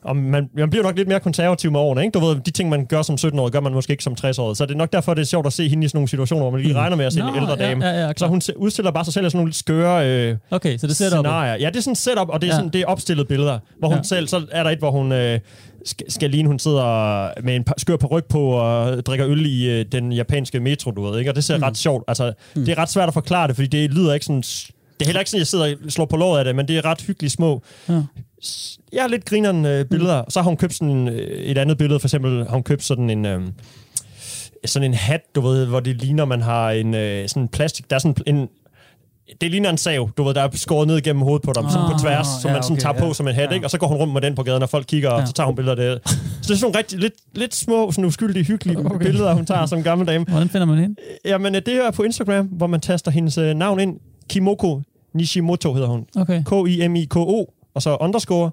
Og 0.01 0.15
man, 0.15 0.49
man 0.57 0.69
bliver 0.69 0.83
nok 0.83 0.97
lidt 0.97 1.07
mere 1.07 1.19
konservativ 1.19 1.71
med 1.71 1.79
årene, 1.79 2.01
ikke? 2.05 2.19
Du 2.19 2.25
ved, 2.25 2.35
de 2.45 2.51
ting, 2.51 2.69
man 2.69 2.85
gør 2.85 3.01
som 3.01 3.15
17-årig, 3.15 3.51
gør 3.53 3.59
man 3.59 3.73
måske 3.73 3.91
ikke 3.91 4.03
som 4.03 4.15
60-årig. 4.25 4.57
Så 4.57 4.65
det 4.65 4.73
er 4.73 4.77
nok 4.77 4.93
derfor, 4.93 5.13
det 5.13 5.21
er 5.21 5.25
sjovt 5.25 5.47
at 5.47 5.53
se 5.53 5.69
hende 5.69 5.85
i 5.85 5.87
sådan 5.87 5.97
nogle 5.97 6.07
situationer, 6.07 6.43
hvor 6.43 6.51
man 6.51 6.61
lige 6.61 6.75
regner 6.75 6.95
med 6.97 7.05
at 7.05 7.13
se 7.13 7.19
Nå, 7.19 7.27
en 7.29 7.35
ældre 7.35 7.55
ja, 7.59 7.69
dame. 7.69 7.85
ja, 7.85 8.01
ja, 8.01 8.07
så 8.07 8.13
klart. 8.13 8.29
hun 8.29 8.41
udstiller 8.55 8.91
bare 8.91 9.05
sig 9.05 9.13
selv 9.13 9.25
i 9.25 9.29
sådan 9.29 9.37
nogle 9.37 9.49
lidt 9.49 9.55
skøre 9.57 10.09
øh, 10.09 10.37
Okay, 10.51 10.77
så 10.77 10.87
det 10.87 10.95
scenarier. 10.95 11.55
Ja, 11.59 11.67
det 11.69 11.75
er 11.75 11.81
sådan 11.81 11.91
et 11.91 11.97
setup, 11.97 12.29
og 12.29 12.41
det 12.41 12.47
er, 12.47 12.51
Ja. 12.53 12.57
sådan, 12.57 12.69
det 12.73 12.81
er 12.81 12.85
opstillede 12.85 13.27
billeder, 13.27 13.59
hvor 13.79 13.87
hun 13.87 13.97
Ja. 13.97 14.03
selv, 14.03 14.27
så 14.27 14.45
er 14.51 14.63
der 14.63 14.69
et, 14.69 14.79
hvor 14.79 14.91
hun 14.91 15.11
øh, 15.11 15.39
skal, 16.07 16.29
ligne, 16.29 16.47
hun 16.47 16.59
sidder 16.59 17.41
med 17.43 17.55
en 17.55 17.65
skør 17.77 17.95
ryg 17.95 18.25
på 18.25 18.41
og 18.49 19.05
drikker 19.05 19.27
øl 19.27 19.45
i 19.45 19.69
øh, 19.69 19.85
den 19.91 20.11
japanske 20.11 20.59
metro, 20.59 20.91
du 20.91 21.01
ved, 21.09 21.19
ikke? 21.19 21.31
Og 21.31 21.35
det 21.35 21.43
ser 21.43 21.57
mm. 21.57 21.63
ret 21.63 21.77
sjovt. 21.77 22.03
Altså, 22.07 22.33
mm. 22.55 22.65
det 22.65 22.71
er 22.71 22.77
ret 22.77 22.89
svært 22.89 23.07
at 23.07 23.13
forklare 23.13 23.47
det, 23.47 23.55
fordi 23.55 23.67
det 23.67 23.93
lyder 23.93 24.13
ikke 24.13 24.25
sådan... 24.25 24.41
Det 24.41 25.05
er 25.05 25.05
heller 25.05 25.19
ikke 25.21 25.29
sådan, 25.31 25.39
jeg 25.39 25.47
sidder 25.47 25.65
og 25.85 25.91
slår 25.91 26.05
på 26.05 26.17
låret 26.17 26.39
af 26.39 26.45
det, 26.45 26.55
men 26.55 26.67
det 26.67 26.77
er 26.77 26.85
ret 26.85 27.01
hyggeligt 27.01 27.33
små. 27.33 27.61
Ja. 27.89 28.01
Jeg 28.93 29.03
har 29.03 29.07
lidt 29.07 29.25
grineren 29.25 29.65
øh, 29.65 29.85
billeder. 29.85 30.21
Mm. 30.21 30.29
Så 30.29 30.41
har 30.41 30.49
hun 30.49 30.57
købt 30.57 30.73
sådan 30.73 31.07
øh, 31.07 31.15
et 31.41 31.57
andet 31.57 31.77
billede, 31.77 31.99
for 31.99 32.07
eksempel 32.07 32.45
har 32.45 32.53
hun 32.53 32.63
købt 32.63 32.83
sådan 32.83 33.09
en... 33.09 33.25
Øh, 33.25 33.41
sådan 34.65 34.89
en 34.89 34.93
hat, 34.93 35.21
du 35.35 35.41
ved, 35.41 35.65
hvor 35.65 35.79
det 35.79 35.95
ligner, 36.01 36.25
man 36.25 36.41
har 36.41 36.71
en 36.71 36.93
øh, 36.93 37.29
sådan 37.29 37.43
en 37.43 37.49
plastik... 37.49 37.89
Der 37.89 37.95
er 37.95 37.99
sådan 37.99 38.15
en... 38.27 38.47
Det 39.41 39.51
ligner 39.51 39.69
en 39.69 39.77
sav, 39.77 40.09
du 40.17 40.23
ved, 40.23 40.33
der 40.33 40.41
er 40.41 40.49
skåret 40.53 40.87
ned 40.87 41.01
gennem 41.01 41.21
hovedet 41.21 41.41
på 41.41 41.53
dem, 41.55 41.69
sådan 41.69 41.87
på 41.87 41.93
Ah, 41.93 41.99
tværs, 41.99 42.27
som 42.41 42.49
ja, 42.49 42.53
man 42.53 42.63
sådan 42.63 42.73
okay, 42.73 42.81
tager 42.81 42.93
på 42.93 43.05
ja. 43.05 43.13
som 43.13 43.27
en 43.27 43.33
hat, 43.35 43.49
Ja. 43.49 43.53
ikke? 43.55 43.65
Og 43.65 43.71
så 43.71 43.77
går 43.77 43.87
hun 43.87 43.97
rundt 43.97 44.13
med 44.13 44.21
den 44.21 44.35
på 44.35 44.43
gaden, 44.43 44.63
og 44.63 44.69
folk 44.69 44.85
kigger, 44.87 45.09
og 45.09 45.19
Ja. 45.19 45.25
så 45.25 45.33
tager 45.33 45.47
hun 45.47 45.55
billeder 45.55 45.75
af 45.75 45.99
det. 45.99 46.09
Så 46.11 46.17
det 46.47 46.49
er 46.49 46.55
sådan 46.55 46.75
rigtig, 46.75 46.99
lidt, 46.99 47.13
lidt 47.35 47.55
små, 47.55 47.91
sådan 47.91 48.05
uskyldige, 48.05 48.45
hyggelige 48.45 48.77
okay. 48.79 49.05
billeder, 49.05 49.33
hun 49.33 49.45
tager 49.45 49.65
som 49.65 49.83
gammel 49.83 50.07
dame. 50.07 50.25
Hvordan 50.25 50.49
finder 50.49 50.65
man 50.67 50.77
hende? 50.77 50.95
Jamen, 51.25 51.55
øh, 51.55 51.61
det 51.65 51.73
er 51.73 51.91
på 51.91 52.03
Instagram, 52.03 52.45
hvor 52.45 52.67
man 52.67 52.79
taster 52.81 53.11
hendes 53.11 53.37
øh, 53.37 53.55
navn 53.55 53.79
ind. 53.79 53.99
Kimoko 54.29 54.81
Nishimoto 55.13 55.73
hedder 55.73 55.87
hun. 55.87 56.05
Okay. 56.15 56.43
K-I-M-I-K-O, 56.43 57.45
og 57.73 57.81
så 57.81 57.97
underscore 57.99 58.51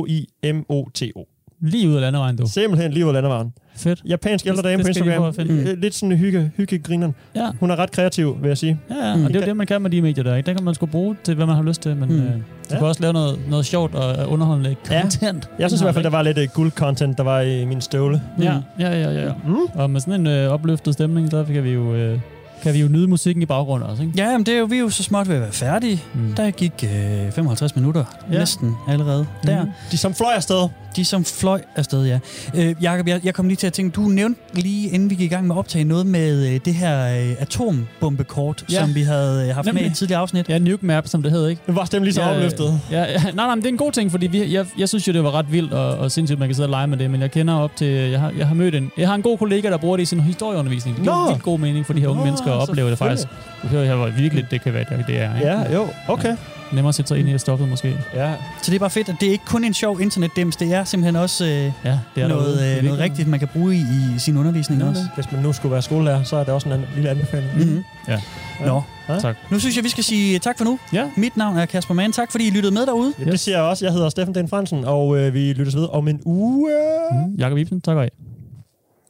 N-I-S-H-I-M-O-T-O. 0.00 1.24
Lige 1.62 1.88
ud 1.88 1.94
af 1.94 2.00
landevejen, 2.00 2.36
du. 2.36 2.46
Simpelthen 2.46 2.92
lige 2.92 3.04
ud 3.04 3.08
af 3.10 3.14
landevejen. 3.14 3.52
Fedt. 3.76 4.02
Japansk 4.04 4.46
ældre 4.46 4.56
Det- 4.56 4.64
dame 4.64 4.82
det 4.82 4.84
på 4.84 4.88
Instagram. 4.88 5.34
Øh, 5.68 5.78
Lidt 5.78 5.94
sådan 5.94 6.16
hygge, 6.16 6.50
hygge 6.56 6.78
grineren. 6.78 7.14
Ja. 7.36 7.50
Hun 7.60 7.70
er 7.70 7.76
ret 7.76 7.90
kreativ, 7.90 8.36
vil 8.42 8.48
jeg 8.48 8.58
sige. 8.58 8.80
Ja, 8.90 8.94
ja, 9.06 9.12
og 9.12 9.18
det 9.18 9.36
er 9.36 9.40
jo 9.40 9.46
det, 9.46 9.56
man 9.56 9.66
kan 9.66 9.82
med 9.82 9.90
de 9.90 10.02
medier 10.02 10.24
der. 10.24 10.34
Ikke? 10.36 10.46
Der 10.46 10.54
kan 10.54 10.64
man 10.64 10.74
sgu 10.74 10.86
bruge 10.86 11.16
til, 11.24 11.34
hvad 11.34 11.46
man 11.46 11.56
har 11.56 11.62
lyst 11.62 11.82
til, 11.82 11.96
men 11.96 12.08
mm. 12.08 12.14
øh, 12.20 12.32
du 12.34 12.38
Ja. 12.70 12.76
kan 12.78 12.86
også 12.86 13.00
lave 13.00 13.12
noget, 13.12 13.38
noget 13.48 13.66
sjovt 13.66 13.94
og 13.94 14.22
øh, 14.22 14.32
underholdende 14.32 14.76
Ja. 14.90 15.00
content. 15.00 15.50
Jeg 15.58 15.70
synes 15.70 15.80
i 15.80 15.84
hvert 15.84 15.94
fald, 15.94 16.04
der 16.04 16.10
var 16.10 16.22
lidt 16.22 16.38
uh, 16.38 16.44
guld-content, 16.54 17.16
der 17.18 17.22
var 17.22 17.40
i 17.40 17.64
min 17.64 17.80
støvle. 17.80 18.22
Ja, 18.38 18.54
ja, 18.78 18.90
ja, 19.00 19.10
ja. 19.12 19.24
ja. 19.26 19.32
Mm. 19.46 19.56
Og 19.74 19.90
med 19.90 20.00
sådan 20.00 20.20
en 20.20 20.26
øh, 20.26 20.48
opløftet 20.50 20.94
stemning, 20.94 21.30
så 21.30 21.44
kan 21.44 21.64
vi 21.64 21.70
jo 21.70 21.94
øh, 21.94 22.18
kan 22.62 22.74
vi 22.74 22.80
jo 22.80 22.88
nyde 22.88 23.08
musikken 23.08 23.42
i 23.42 23.46
baggrunden 23.46 23.90
også, 23.90 24.02
ikke? 24.02 24.14
Ja, 24.16 24.32
men 24.38 24.46
det 24.46 24.54
er 24.54 24.58
jo, 24.58 24.64
vi 24.64 24.76
er 24.76 24.80
jo 24.80 24.90
så 24.90 25.02
småt 25.02 25.28
ved 25.28 25.34
at 25.34 25.40
være 25.42 25.52
færdige. 25.52 26.02
Mm. 26.14 26.34
Der 26.34 26.50
gik 26.50 26.72
øh, 26.84 27.32
55 27.32 27.76
minutter 27.76 28.04
Ja. 28.32 28.38
næsten 28.38 28.74
allerede 28.88 29.22
mm. 29.42 29.46
der. 29.46 29.66
De 29.92 29.96
som 29.98 30.14
fløj 30.14 30.32
afsted. 30.32 30.68
De 30.96 31.04
som 31.04 31.24
fløj 31.24 31.60
afsted, 31.76 32.04
ja. 32.06 32.18
Øh, 32.54 32.74
Jakob, 32.82 33.08
jeg, 33.08 33.20
jeg 33.24 33.34
kom 33.34 33.48
lige 33.48 33.56
til 33.56 33.66
at 33.66 33.72
tænke, 33.72 33.94
du 33.96 34.00
nævnte 34.00 34.40
lige 34.54 34.88
inden 34.90 35.10
vi 35.10 35.14
gik 35.14 35.32
i 35.32 35.34
gang 35.34 35.46
med 35.46 35.54
at 35.56 35.58
optage 35.58 35.84
noget 35.84 36.06
med 36.06 36.48
øh, 36.54 36.60
det 36.64 36.74
her 36.74 37.20
øh, 37.30 37.36
atombombekort, 37.38 38.64
Ja. 38.70 38.74
ja. 38.74 38.80
som 38.80 38.94
vi 38.94 39.02
havde 39.02 39.48
øh, 39.48 39.54
haft 39.54 39.66
Nemlig. 39.66 39.82
med 39.82 39.88
i 39.88 39.92
et 39.92 39.96
tidligere 39.96 40.20
afsnit. 40.20 40.48
Ja, 40.48 40.58
Nuke 40.58 40.86
Map, 40.86 41.06
som 41.08 41.22
det 41.22 41.32
hed, 41.32 41.48
ikke? 41.48 41.62
Det 41.66 41.76
var 41.76 41.84
stemmen 41.84 42.04
lige 42.04 42.14
så 42.14 42.22
Ja, 42.22 42.34
opløftet. 42.34 42.80
Ja, 42.90 43.00
ja, 43.02 43.22
nej, 43.22 43.32
nej, 43.34 43.48
men 43.54 43.58
det 43.58 43.64
er 43.66 43.72
en 43.72 43.76
god 43.76 43.92
ting, 43.92 44.10
fordi 44.10 44.26
vi, 44.26 44.52
jeg, 44.54 44.66
jeg 44.78 44.88
synes 44.88 45.08
jo, 45.08 45.12
det 45.12 45.24
var 45.24 45.30
ret 45.34 45.52
vildt 45.52 45.72
og, 45.72 45.98
og 45.98 46.10
sindssygt, 46.12 46.36
at 46.36 46.38
man 46.38 46.48
kan 46.48 46.54
sidde 46.54 46.66
og 46.66 46.70
lege 46.70 46.86
med 46.86 46.98
det, 46.98 47.10
men 47.10 47.20
jeg 47.20 47.30
kender 47.30 47.54
op 47.54 47.76
til, 47.76 47.86
jeg 47.86 48.20
har, 48.20 48.32
jeg 48.38 48.46
har 48.46 48.54
mødt 48.54 48.74
en, 48.74 48.90
jeg 48.98 49.08
har 49.08 49.14
en 49.14 49.22
god 49.22 49.38
kollega, 49.38 49.70
der 49.70 49.76
bruger 49.76 49.96
det 49.96 50.02
i 50.02 50.06
sin 50.06 50.20
historieundervisning. 50.20 50.96
Det 50.96 51.02
giver 51.04 51.28
vildt 51.28 51.42
god 51.42 51.58
mening 51.58 51.86
for 51.86 51.92
de 51.92 52.00
her 52.00 52.08
unge 52.08 52.20
Nå, 52.20 52.24
mennesker 52.24 52.52
at 52.52 52.68
opleve 52.68 52.90
det 52.90 52.98
faktisk. 52.98 53.28
Du 53.62 53.68
hører 53.68 53.84
her, 53.84 53.94
hvor 53.94 54.08
virkelig 54.08 54.46
det 54.50 54.62
kan 54.62 54.74
være, 54.74 54.84
det 54.98 55.04
det 55.06 55.20
er. 55.20 55.34
Ikke? 55.36 55.48
Ja, 55.48 55.74
jo, 55.74 55.88
okay. 56.08 56.36
Nemmere 56.72 56.88
at 56.88 56.94
sætte 56.94 57.08
sig 57.08 57.18
ind 57.18 57.28
i 57.28 57.38
stoffet 57.38 57.68
måske. 57.68 57.96
Ja. 58.14 58.34
Så 58.62 58.70
det 58.70 58.74
er 58.74 58.78
bare 58.78 58.90
fedt, 58.90 59.08
at 59.08 59.16
det 59.20 59.28
er 59.28 59.32
ikke 59.32 59.44
kun 59.44 59.64
en 59.64 59.74
sjov 59.74 60.00
internetdims, 60.00 60.56
det 60.56 60.74
er 60.74 60.84
simpelthen 60.84 61.16
også 61.16 61.44
øh, 61.44 61.72
ja, 61.84 61.98
det 62.14 62.22
er 62.22 62.28
noget, 62.28 62.76
øh, 62.78 62.84
noget 62.84 62.98
rigtigt, 62.98 63.28
man 63.28 63.38
kan 63.38 63.48
bruge 63.48 63.74
i, 63.74 63.80
i 64.16 64.18
sin 64.18 64.36
undervisning 64.36 64.82
Ja, 64.82 64.88
også. 64.88 65.02
Hvis 65.14 65.32
man 65.32 65.42
nu 65.42 65.52
skulle 65.52 65.72
være 65.72 65.82
skolelærer, 65.82 66.22
så 66.22 66.36
er 66.36 66.44
det 66.44 66.54
også 66.54 66.68
en 66.68 66.84
lille 66.94 67.10
anbefaling. 67.10 67.52
Mm-hmm. 67.56 67.82
Ja. 68.08 68.20
Nå, 68.66 68.82
Ja. 69.08 69.18
Tak. 69.20 69.36
nu 69.50 69.58
synes 69.58 69.76
jeg, 69.76 69.84
vi 69.84 69.88
skal 69.88 70.04
sige 70.04 70.38
tak 70.38 70.58
for 70.58 70.64
nu. 70.64 70.78
Ja. 70.92 71.10
Mit 71.16 71.36
navn 71.36 71.58
er 71.58 71.66
Kasper 71.66 71.94
Mann. 71.94 72.12
Tak 72.12 72.30
fordi 72.30 72.46
I 72.46 72.50
lyttede 72.50 72.74
med 72.74 72.86
derude. 72.86 73.12
Ja, 73.18 73.24
det 73.24 73.40
siger 73.40 73.56
jeg 73.58 73.64
også. 73.64 73.84
Jeg 73.84 73.92
hedder 73.92 74.08
Steffen 74.08 74.34
Den 74.34 74.48
Fransen, 74.48 74.84
og 74.84 75.16
øh, 75.18 75.34
vi 75.34 75.52
lyttes 75.52 75.76
ved 75.76 75.88
om 75.92 76.08
en 76.08 76.20
uge. 76.24 76.70
Mm, 77.12 77.34
Jakob 77.34 77.58
Ibsen, 77.58 77.80
tak 77.80 77.96
og 77.96 78.04
af. 78.04 78.10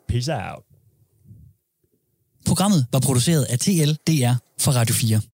Peace 0.08 0.32
out. 0.34 0.62
Programmet 2.46 2.86
var 2.92 3.00
produceret 3.00 3.42
af 3.42 3.58
TLDR 3.58 4.34
for 4.61 4.72
Radio 4.72 4.94
4. 4.94 5.20